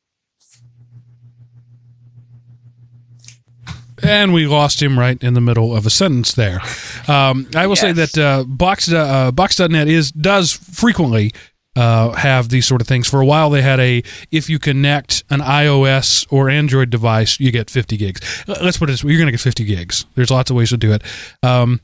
and 4.03 4.35
we 4.35 4.47
lost 4.47 4.83
him 4.83 4.99
right 4.99 5.21
in 5.23 5.33
the 5.33 5.41
middle 5.41 5.75
of 5.75 5.87
a 5.87 5.91
sentence 5.91 6.35
there. 6.35 6.61
Um, 7.09 7.49
I 7.57 7.67
will 7.67 7.73
yes. 7.73 7.81
say 7.81 7.93
that 7.93 8.19
uh, 8.19 8.45
Box 8.47 8.93
uh, 8.93 9.33
Box.net 9.33 9.89
is 9.89 10.13
does 10.13 10.53
frequently 10.53 11.33
uh, 11.77 12.11
have 12.13 12.51
these 12.51 12.67
sort 12.67 12.83
of 12.83 12.87
things. 12.87 13.09
For 13.09 13.23
a 13.23 13.27
while, 13.27 13.49
they 13.49 13.63
had 13.63 13.81
a 13.81 14.03
if 14.31 14.51
you 14.51 14.59
connect 14.59 15.25
an 15.31 15.41
iOS 15.41 16.27
or 16.31 16.51
Android 16.51 16.91
device, 16.91 17.41
you 17.41 17.51
get 17.53 17.71
50 17.71 17.97
gigs. 17.97 18.45
Let's 18.47 18.77
put 18.77 18.91
it 18.91 18.93
this 18.93 19.05
way: 19.05 19.13
you're 19.13 19.19
going 19.19 19.29
to 19.29 19.33
get 19.33 19.41
50 19.41 19.65
gigs. 19.65 20.05
There's 20.15 20.31
lots 20.31 20.51
of 20.51 20.57
ways 20.57 20.71
to 20.71 20.77
do 20.77 20.93
it. 20.93 21.03
Um, 21.43 21.81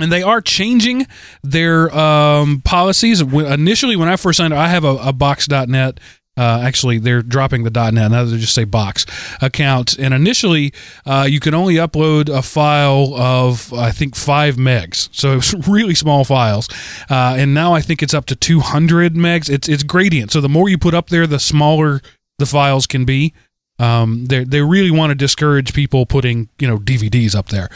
and 0.00 0.10
they 0.10 0.22
are 0.22 0.40
changing 0.40 1.06
their 1.42 1.94
um, 1.96 2.60
policies. 2.62 3.20
Initially, 3.20 3.96
when 3.96 4.08
I 4.08 4.16
first 4.16 4.38
signed 4.38 4.52
up, 4.52 4.58
I 4.58 4.68
have 4.68 4.84
a, 4.84 4.96
a 4.96 5.12
Box.net 5.12 5.98
uh, 6.34 6.60
actually, 6.62 6.98
they're 6.98 7.20
dropping 7.20 7.64
the 7.64 7.70
.NET. 7.70 8.10
Now 8.10 8.24
they 8.24 8.38
just 8.38 8.54
say 8.54 8.64
Box 8.64 9.04
account. 9.42 9.98
And 9.98 10.14
initially, 10.14 10.72
uh, 11.04 11.26
you 11.28 11.40
can 11.40 11.52
only 11.52 11.74
upload 11.74 12.30
a 12.30 12.40
file 12.40 13.14
of 13.14 13.72
I 13.74 13.90
think 13.90 14.16
five 14.16 14.56
megs, 14.56 15.10
so 15.12 15.36
it's 15.36 15.52
really 15.68 15.94
small 15.94 16.24
files. 16.24 16.68
Uh, 17.10 17.34
and 17.36 17.52
now 17.52 17.74
I 17.74 17.82
think 17.82 18.02
it's 18.02 18.14
up 18.14 18.24
to 18.26 18.36
200 18.36 19.14
megs. 19.14 19.50
It's 19.50 19.68
it's 19.68 19.82
gradient. 19.82 20.30
So 20.30 20.40
the 20.40 20.48
more 20.48 20.70
you 20.70 20.78
put 20.78 20.94
up 20.94 21.10
there, 21.10 21.26
the 21.26 21.38
smaller 21.38 22.00
the 22.38 22.46
files 22.46 22.86
can 22.86 23.04
be. 23.04 23.34
Um, 23.78 24.26
they 24.26 24.44
they 24.44 24.62
really 24.62 24.90
want 24.90 25.10
to 25.10 25.14
discourage 25.14 25.74
people 25.74 26.06
putting 26.06 26.48
you 26.58 26.66
know 26.66 26.78
DVDs 26.78 27.34
up 27.34 27.48
there. 27.48 27.68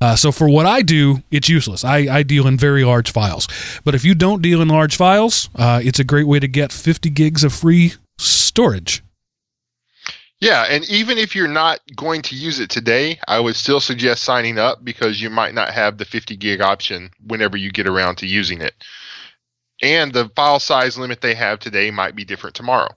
Uh, 0.00 0.16
so 0.16 0.32
for 0.32 0.48
what 0.48 0.66
I 0.66 0.82
do, 0.82 1.22
it's 1.30 1.48
useless. 1.48 1.84
I, 1.84 1.98
I 1.98 2.22
deal 2.22 2.46
in 2.46 2.56
very 2.56 2.84
large 2.84 3.12
files. 3.12 3.46
But 3.84 3.94
if 3.94 4.04
you 4.04 4.14
don't 4.14 4.40
deal 4.40 4.62
in 4.62 4.68
large 4.68 4.96
files, 4.96 5.50
uh, 5.54 5.80
it's 5.82 5.98
a 5.98 6.04
great 6.04 6.26
way 6.26 6.40
to 6.40 6.48
get 6.48 6.72
50 6.72 7.10
gigs 7.10 7.44
of 7.44 7.52
free 7.52 7.94
storage. 8.18 9.02
Yeah, 10.40 10.64
and 10.70 10.88
even 10.88 11.18
if 11.18 11.36
you're 11.36 11.48
not 11.48 11.80
going 11.96 12.22
to 12.22 12.34
use 12.34 12.60
it 12.60 12.70
today, 12.70 13.18
I 13.28 13.40
would 13.40 13.56
still 13.56 13.80
suggest 13.80 14.22
signing 14.22 14.58
up 14.58 14.82
because 14.82 15.20
you 15.20 15.28
might 15.28 15.52
not 15.52 15.68
have 15.70 15.98
the 15.98 16.06
50 16.06 16.34
gig 16.36 16.62
option 16.62 17.10
whenever 17.26 17.58
you 17.58 17.70
get 17.70 17.86
around 17.86 18.16
to 18.16 18.26
using 18.26 18.62
it. 18.62 18.72
And 19.82 20.14
the 20.14 20.30
file 20.34 20.58
size 20.58 20.96
limit 20.96 21.20
they 21.20 21.34
have 21.34 21.58
today 21.58 21.90
might 21.90 22.16
be 22.16 22.24
different 22.24 22.56
tomorrow. 22.56 22.88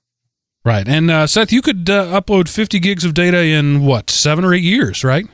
Right. 0.64 0.88
And 0.88 1.12
uh, 1.12 1.28
Seth, 1.28 1.52
you 1.52 1.62
could 1.62 1.90
uh, 1.90 2.18
upload 2.18 2.48
50 2.48 2.80
gigs 2.80 3.04
of 3.04 3.14
data 3.14 3.44
in 3.44 3.86
what, 3.86 4.10
seven 4.10 4.46
or 4.46 4.54
eight 4.54 4.64
years, 4.64 5.04
right? 5.04 5.26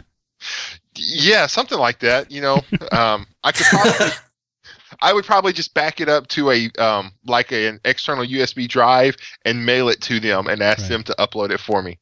Yeah, 0.95 1.48
something 1.48 1.78
like 1.78 1.99
that. 1.99 2.32
You 2.32 2.41
know, 2.41 2.56
um, 2.91 3.28
I 3.44 3.52
could 3.52 3.68
probably, 3.68 4.07
I 5.02 5.14
would 5.14 5.26
probably 5.26 5.53
just 5.53 5.74
back 5.74 6.02
it 6.02 6.10
up 6.10 6.28
to 6.30 6.52
a 6.52 6.70
um, 6.78 7.11
like 7.26 7.52
a, 7.52 7.68
an 7.68 7.80
external 7.86 8.26
USB 8.26 8.68
drive 8.68 9.16
and 9.45 9.66
mail 9.66 9.90
it 9.90 10.02
to 10.02 10.20
them 10.20 10.48
and 10.48 10.61
ask 10.61 10.82
right. 10.82 10.90
them 10.90 11.03
to 11.03 11.16
upload 11.20 11.52
it 11.52 11.60
for 11.60 11.82
me. 11.82 11.98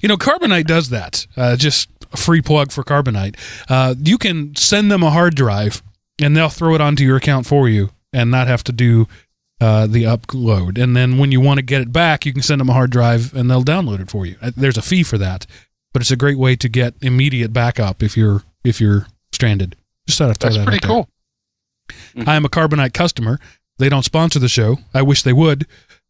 You 0.00 0.08
know, 0.08 0.16
Carbonite 0.16 0.66
does 0.66 0.88
that. 0.90 1.26
Uh, 1.36 1.56
just 1.56 1.88
a 2.12 2.16
free 2.16 2.40
plug 2.40 2.72
for 2.72 2.82
Carbonite. 2.82 3.36
Uh, 3.68 3.94
you 3.98 4.18
can 4.18 4.54
send 4.56 4.90
them 4.90 5.02
a 5.02 5.10
hard 5.10 5.34
drive, 5.34 5.82
and 6.20 6.36
they'll 6.36 6.48
throw 6.48 6.74
it 6.74 6.80
onto 6.80 7.04
your 7.04 7.16
account 7.16 7.46
for 7.46 7.68
you, 7.68 7.90
and 8.12 8.30
not 8.30 8.48
have 8.48 8.64
to 8.64 8.72
do 8.72 9.06
uh, 9.60 9.86
the 9.86 10.04
upload. 10.04 10.82
And 10.82 10.96
then 10.96 11.18
when 11.18 11.30
you 11.30 11.40
want 11.40 11.58
to 11.58 11.62
get 11.62 11.82
it 11.82 11.92
back, 11.92 12.26
you 12.26 12.32
can 12.32 12.42
send 12.42 12.60
them 12.60 12.68
a 12.68 12.72
hard 12.72 12.90
drive, 12.90 13.34
and 13.34 13.50
they'll 13.50 13.62
download 13.62 14.00
it 14.00 14.10
for 14.10 14.26
you. 14.26 14.36
Uh, 14.42 14.50
there's 14.56 14.78
a 14.78 14.82
fee 14.82 15.02
for 15.02 15.18
that, 15.18 15.46
but 15.92 16.02
it's 16.02 16.10
a 16.10 16.16
great 16.16 16.38
way 16.38 16.56
to 16.56 16.68
get 16.68 16.94
immediate 17.00 17.52
backup 17.52 18.02
if 18.02 18.16
you're 18.16 18.42
if 18.64 18.80
you're 18.80 19.06
stranded. 19.32 19.76
Just 20.06 20.18
thought 20.18 20.30
I'd 20.30 20.38
throw 20.38 20.50
That's 20.50 20.58
that 20.58 20.66
pretty 20.66 20.86
cool. 20.86 21.08
Mm-hmm. 21.88 22.28
I 22.28 22.36
am 22.36 22.44
a 22.44 22.48
Carbonite 22.48 22.94
customer. 22.94 23.38
They 23.78 23.88
don't 23.88 24.04
sponsor 24.04 24.38
the 24.38 24.48
show. 24.48 24.78
I 24.94 25.02
wish 25.02 25.22
they 25.22 25.32
would, 25.32 25.66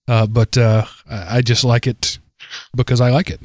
uh, 0.08 0.26
but 0.26 0.56
uh, 0.58 0.84
I 1.08 1.42
just 1.42 1.64
like 1.64 1.86
it 1.86 2.18
because 2.74 3.00
I 3.00 3.10
like 3.10 3.30
it. 3.30 3.40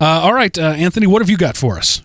Uh, 0.00 0.20
all 0.22 0.32
right, 0.32 0.56
uh, 0.56 0.70
Anthony, 0.70 1.06
what 1.06 1.22
have 1.22 1.30
you 1.30 1.36
got 1.36 1.56
for 1.56 1.76
us? 1.76 2.02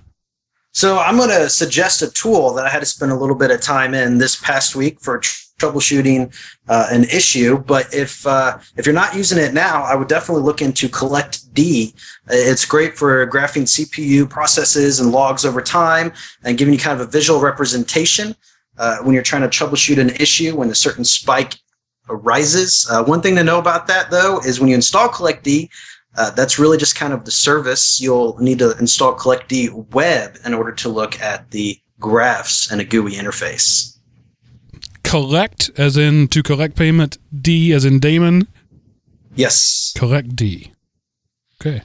So 0.72 0.98
I'm 0.98 1.18
going 1.18 1.30
to 1.30 1.50
suggest 1.50 2.02
a 2.02 2.10
tool 2.10 2.54
that 2.56 2.66
I 2.66 2.70
had 2.70 2.80
to 2.80 2.86
spend 2.86 3.12
a 3.12 3.16
little 3.16 3.36
bit 3.36 3.52
of 3.52 3.62
time 3.62 3.94
in 3.94 4.18
this 4.18 4.36
past 4.36 4.76
week 4.76 5.00
for 5.00 5.22
troubleshooting 5.64 6.34
uh, 6.68 6.88
an 6.92 7.04
issue. 7.06 7.58
But 7.58 7.94
if 7.94 8.26
uh, 8.28 8.60
if 8.76 8.86
you're 8.86 8.94
not 8.94 9.16
using 9.16 9.38
it 9.38 9.54
now, 9.54 9.84
I 9.84 9.96
would 9.96 10.08
definitely 10.08 10.44
look 10.44 10.62
into 10.62 10.90
collectd. 10.90 11.94
It's 12.30 12.66
great 12.66 12.98
for 12.98 13.26
graphing 13.28 13.64
CPU 13.64 14.30
processes 14.30 15.00
and 15.00 15.12
logs 15.12 15.46
over 15.46 15.62
time 15.62 16.14
and 16.44 16.58
giving 16.58 16.74
you 16.74 16.80
kind 16.80 17.00
of 17.00 17.08
a 17.08 17.12
visual 17.12 17.40
representation 17.40 18.36
uh, 18.78 18.98
when 19.00 19.14
you're 19.14 19.24
trying 19.24 19.48
to 19.50 19.66
troubleshoot 19.66 20.00
an 20.00 20.12
issue 20.12 20.56
when 20.56 20.70
a 20.70 20.76
certain 20.76 21.06
spike 21.06 21.56
arises. 22.10 22.88
Uh, 22.90 23.04
one 23.04 23.22
thing 23.22 23.36
to 23.36 23.44
know 23.44 23.60
about 23.60 23.88
that 23.88 24.12
though 24.12 24.40
is 24.42 24.60
when 24.60 24.70
you 24.70 24.76
install 24.76 25.10
collectd. 25.10 25.70
Uh, 26.16 26.30
that's 26.30 26.60
really 26.60 26.78
just 26.78 26.96
kind 26.96 27.12
of 27.12 27.26
the 27.26 27.32
service. 27.32 28.00
You'll 28.00 28.38
need 28.38 28.60
to 28.60 28.78
install 28.78 29.18
collectd 29.18 29.92
Web 29.94 30.38
in 30.46 30.54
order 30.54 30.72
to 30.72 30.90
look 30.90 31.20
at 31.20 31.50
the 31.50 31.80
graphs 32.00 32.72
and 32.72 32.80
a 32.80 32.84
GUI 32.84 33.14
interface 33.14 33.94
collect 35.04 35.72
as 35.78 35.98
in 35.98 36.28
to 36.30 36.44
collect 36.44 36.76
payment, 36.76 37.18
D 37.40 37.74
as 37.74 37.86
in 37.86 38.00
daemon? 38.00 38.48
Yes. 39.36 39.94
collectd. 39.98 40.72
Okay. 41.62 41.82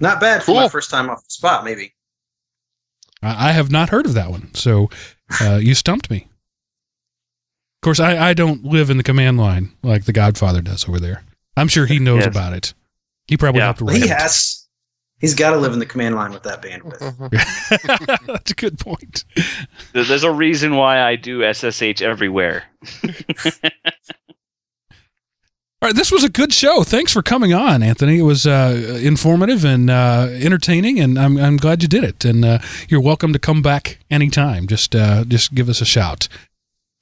Not 0.00 0.20
bad 0.20 0.42
for 0.42 0.46
cool. 0.46 0.54
my 0.56 0.68
first 0.68 0.90
time 0.90 1.10
off 1.10 1.24
the 1.24 1.30
spot, 1.30 1.64
maybe. 1.64 1.94
I, 3.20 3.50
have 3.50 3.70
not 3.70 3.88
heard 3.88 4.06
of 4.06 4.14
that 4.14 4.30
one, 4.30 4.54
so 4.54 4.88
uh, 5.40 5.56
you 5.62 5.74
stumped 5.74 6.08
me. 6.08 6.28
Of 7.78 7.82
course, 7.82 7.98
I, 7.98 8.30
I 8.30 8.34
don't 8.34 8.64
live 8.64 8.90
in 8.90 8.96
the 8.96 9.02
command 9.02 9.38
line 9.38 9.72
like 9.82 10.04
the 10.04 10.12
Godfather 10.12 10.60
does 10.60 10.88
over 10.88 11.00
there. 11.00 11.24
I'm 11.56 11.68
sure 11.68 11.86
he 11.86 11.98
knows 11.98 12.20
yes. 12.24 12.28
about 12.28 12.52
it. 12.52 12.74
He 13.26 13.36
probably 13.36 13.60
yeah. 13.60 13.66
have 13.66 13.78
to 13.78 13.84
write 13.84 13.96
He 13.96 14.04
it. 14.04 14.10
has. 14.10 14.67
He's 15.20 15.34
got 15.34 15.50
to 15.50 15.56
live 15.56 15.72
in 15.72 15.80
the 15.80 15.86
command 15.86 16.14
line 16.14 16.32
with 16.32 16.44
that 16.44 16.62
bandwidth. 16.62 17.00
That's 18.26 18.52
a 18.52 18.54
good 18.54 18.78
point. 18.78 19.24
There's 19.92 20.22
a 20.22 20.30
reason 20.30 20.76
why 20.76 21.00
I 21.00 21.16
do 21.16 21.52
SSH 21.52 22.02
everywhere. 22.02 22.64
All 25.80 25.88
right, 25.88 25.94
this 25.94 26.10
was 26.10 26.24
a 26.24 26.28
good 26.28 26.52
show. 26.52 26.82
Thanks 26.82 27.12
for 27.12 27.22
coming 27.22 27.54
on, 27.54 27.84
Anthony. 27.84 28.18
It 28.18 28.22
was 28.22 28.48
uh, 28.48 28.98
informative 29.00 29.64
and 29.64 29.88
uh, 29.88 30.26
entertaining, 30.32 30.98
and 30.98 31.16
I'm, 31.16 31.36
I'm 31.36 31.56
glad 31.56 31.82
you 31.82 31.88
did 31.88 32.02
it. 32.02 32.24
And 32.24 32.44
uh, 32.44 32.58
you're 32.88 33.00
welcome 33.00 33.32
to 33.32 33.38
come 33.38 33.62
back 33.62 34.00
anytime. 34.10 34.66
Just 34.66 34.96
uh, 34.96 35.22
just 35.24 35.54
give 35.54 35.68
us 35.68 35.80
a 35.80 35.84
shout. 35.84 36.26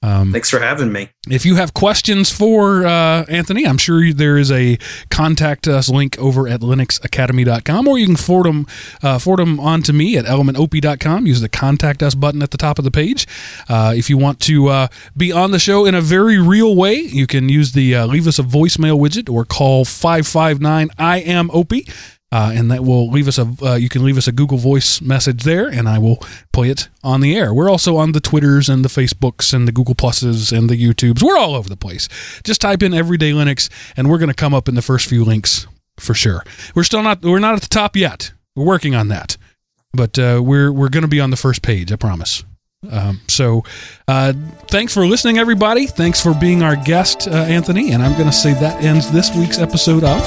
Um, 0.03 0.31
Thanks 0.31 0.49
for 0.49 0.59
having 0.59 0.91
me. 0.91 1.09
If 1.27 1.43
you 1.43 1.55
have 1.55 1.73
questions 1.73 2.31
for 2.31 2.85
uh, 2.85 3.25
Anthony, 3.27 3.65
I'm 3.65 3.79
sure 3.79 4.13
there 4.13 4.37
is 4.37 4.51
a 4.51 4.77
contact 5.09 5.67
us 5.67 5.89
link 5.89 6.17
over 6.19 6.47
at 6.47 6.61
linuxacademy.com, 6.61 7.87
or 7.87 7.97
you 7.97 8.05
can 8.05 8.15
forward 8.15 8.45
them, 8.45 8.67
uh, 9.01 9.17
forward 9.17 9.39
them 9.39 9.59
on 9.59 9.81
to 9.83 9.93
me 9.93 10.15
at 10.15 10.25
elementop.com. 10.25 11.25
Use 11.25 11.41
the 11.41 11.49
contact 11.49 12.03
us 12.03 12.13
button 12.13 12.43
at 12.43 12.51
the 12.51 12.57
top 12.57 12.77
of 12.77 12.85
the 12.85 12.91
page. 12.91 13.27
Uh, 13.67 13.93
if 13.95 14.07
you 14.07 14.17
want 14.17 14.39
to 14.41 14.67
uh, 14.67 14.87
be 15.15 15.31
on 15.31 15.49
the 15.49 15.59
show 15.59 15.85
in 15.85 15.95
a 15.95 16.01
very 16.01 16.39
real 16.39 16.75
way, 16.75 16.95
you 16.95 17.25
can 17.25 17.49
use 17.49 17.71
the 17.71 17.95
uh, 17.95 18.05
leave 18.05 18.27
us 18.27 18.37
a 18.37 18.43
voicemail 18.43 18.99
widget 18.99 19.33
or 19.33 19.45
call 19.45 19.83
559 19.83 20.89
I 20.99 21.17
am 21.19 21.49
Opie. 21.51 21.87
Uh, 22.29 22.51
and 22.53 22.69
that 22.69 22.83
will 22.83 23.09
leave 23.09 23.27
us 23.27 23.37
a 23.37 23.49
uh, 23.61 23.75
you 23.75 23.87
can 23.87 24.03
leave 24.03 24.17
us 24.17 24.27
a 24.27 24.33
google 24.33 24.57
voice 24.57 24.99
message 24.99 25.43
there 25.43 25.69
and 25.69 25.87
i 25.87 25.97
will 25.97 26.17
play 26.51 26.69
it 26.69 26.89
on 27.01 27.21
the 27.21 27.37
air. 27.37 27.53
We're 27.53 27.69
also 27.69 27.95
on 27.95 28.11
the 28.11 28.19
twitters 28.19 28.67
and 28.67 28.83
the 28.83 28.89
facebooks 28.89 29.53
and 29.53 29.65
the 29.65 29.71
google 29.71 29.95
pluses 29.95 30.55
and 30.55 30.69
the 30.69 30.75
youtubes. 30.75 31.23
We're 31.23 31.37
all 31.37 31.55
over 31.55 31.69
the 31.69 31.77
place. 31.77 32.09
Just 32.43 32.59
type 32.59 32.83
in 32.83 32.93
everyday 32.93 33.31
linux 33.31 33.69
and 33.95 34.09
we're 34.09 34.17
going 34.17 34.27
to 34.29 34.35
come 34.35 34.53
up 34.53 34.67
in 34.67 34.75
the 34.75 34.81
first 34.81 35.07
few 35.07 35.23
links 35.23 35.67
for 35.99 36.13
sure. 36.13 36.43
We're 36.75 36.83
still 36.83 37.01
not 37.01 37.21
we're 37.21 37.39
not 37.39 37.55
at 37.55 37.61
the 37.61 37.69
top 37.69 37.95
yet. 37.95 38.33
We're 38.55 38.65
working 38.65 38.93
on 38.93 39.07
that. 39.07 39.37
But 39.93 40.19
uh, 40.19 40.41
we're 40.43 40.71
we're 40.71 40.89
going 40.89 41.03
to 41.03 41.07
be 41.07 41.19
on 41.19 41.31
the 41.31 41.37
first 41.37 41.61
page 41.61 41.91
i 41.91 41.95
promise. 41.95 42.43
Um, 42.91 43.21
so, 43.27 43.63
uh, 44.07 44.33
thanks 44.67 44.93
for 44.93 45.05
listening, 45.07 45.39
everybody. 45.39 45.87
Thanks 45.87 46.21
for 46.21 46.33
being 46.33 46.61
our 46.61 46.75
guest, 46.75 47.27
uh, 47.27 47.31
Anthony. 47.31 47.91
And 47.91 48.03
I'm 48.03 48.13
going 48.13 48.27
to 48.27 48.31
say 48.31 48.53
that 48.53 48.83
ends 48.83 49.11
this 49.11 49.35
week's 49.35 49.57
episode 49.57 50.03
of 50.03 50.21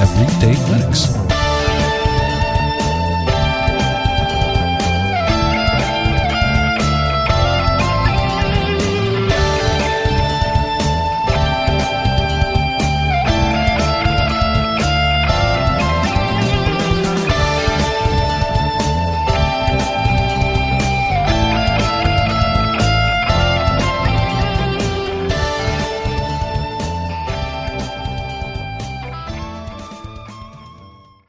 Everyday 0.00 0.54
Linux. 0.54 1.39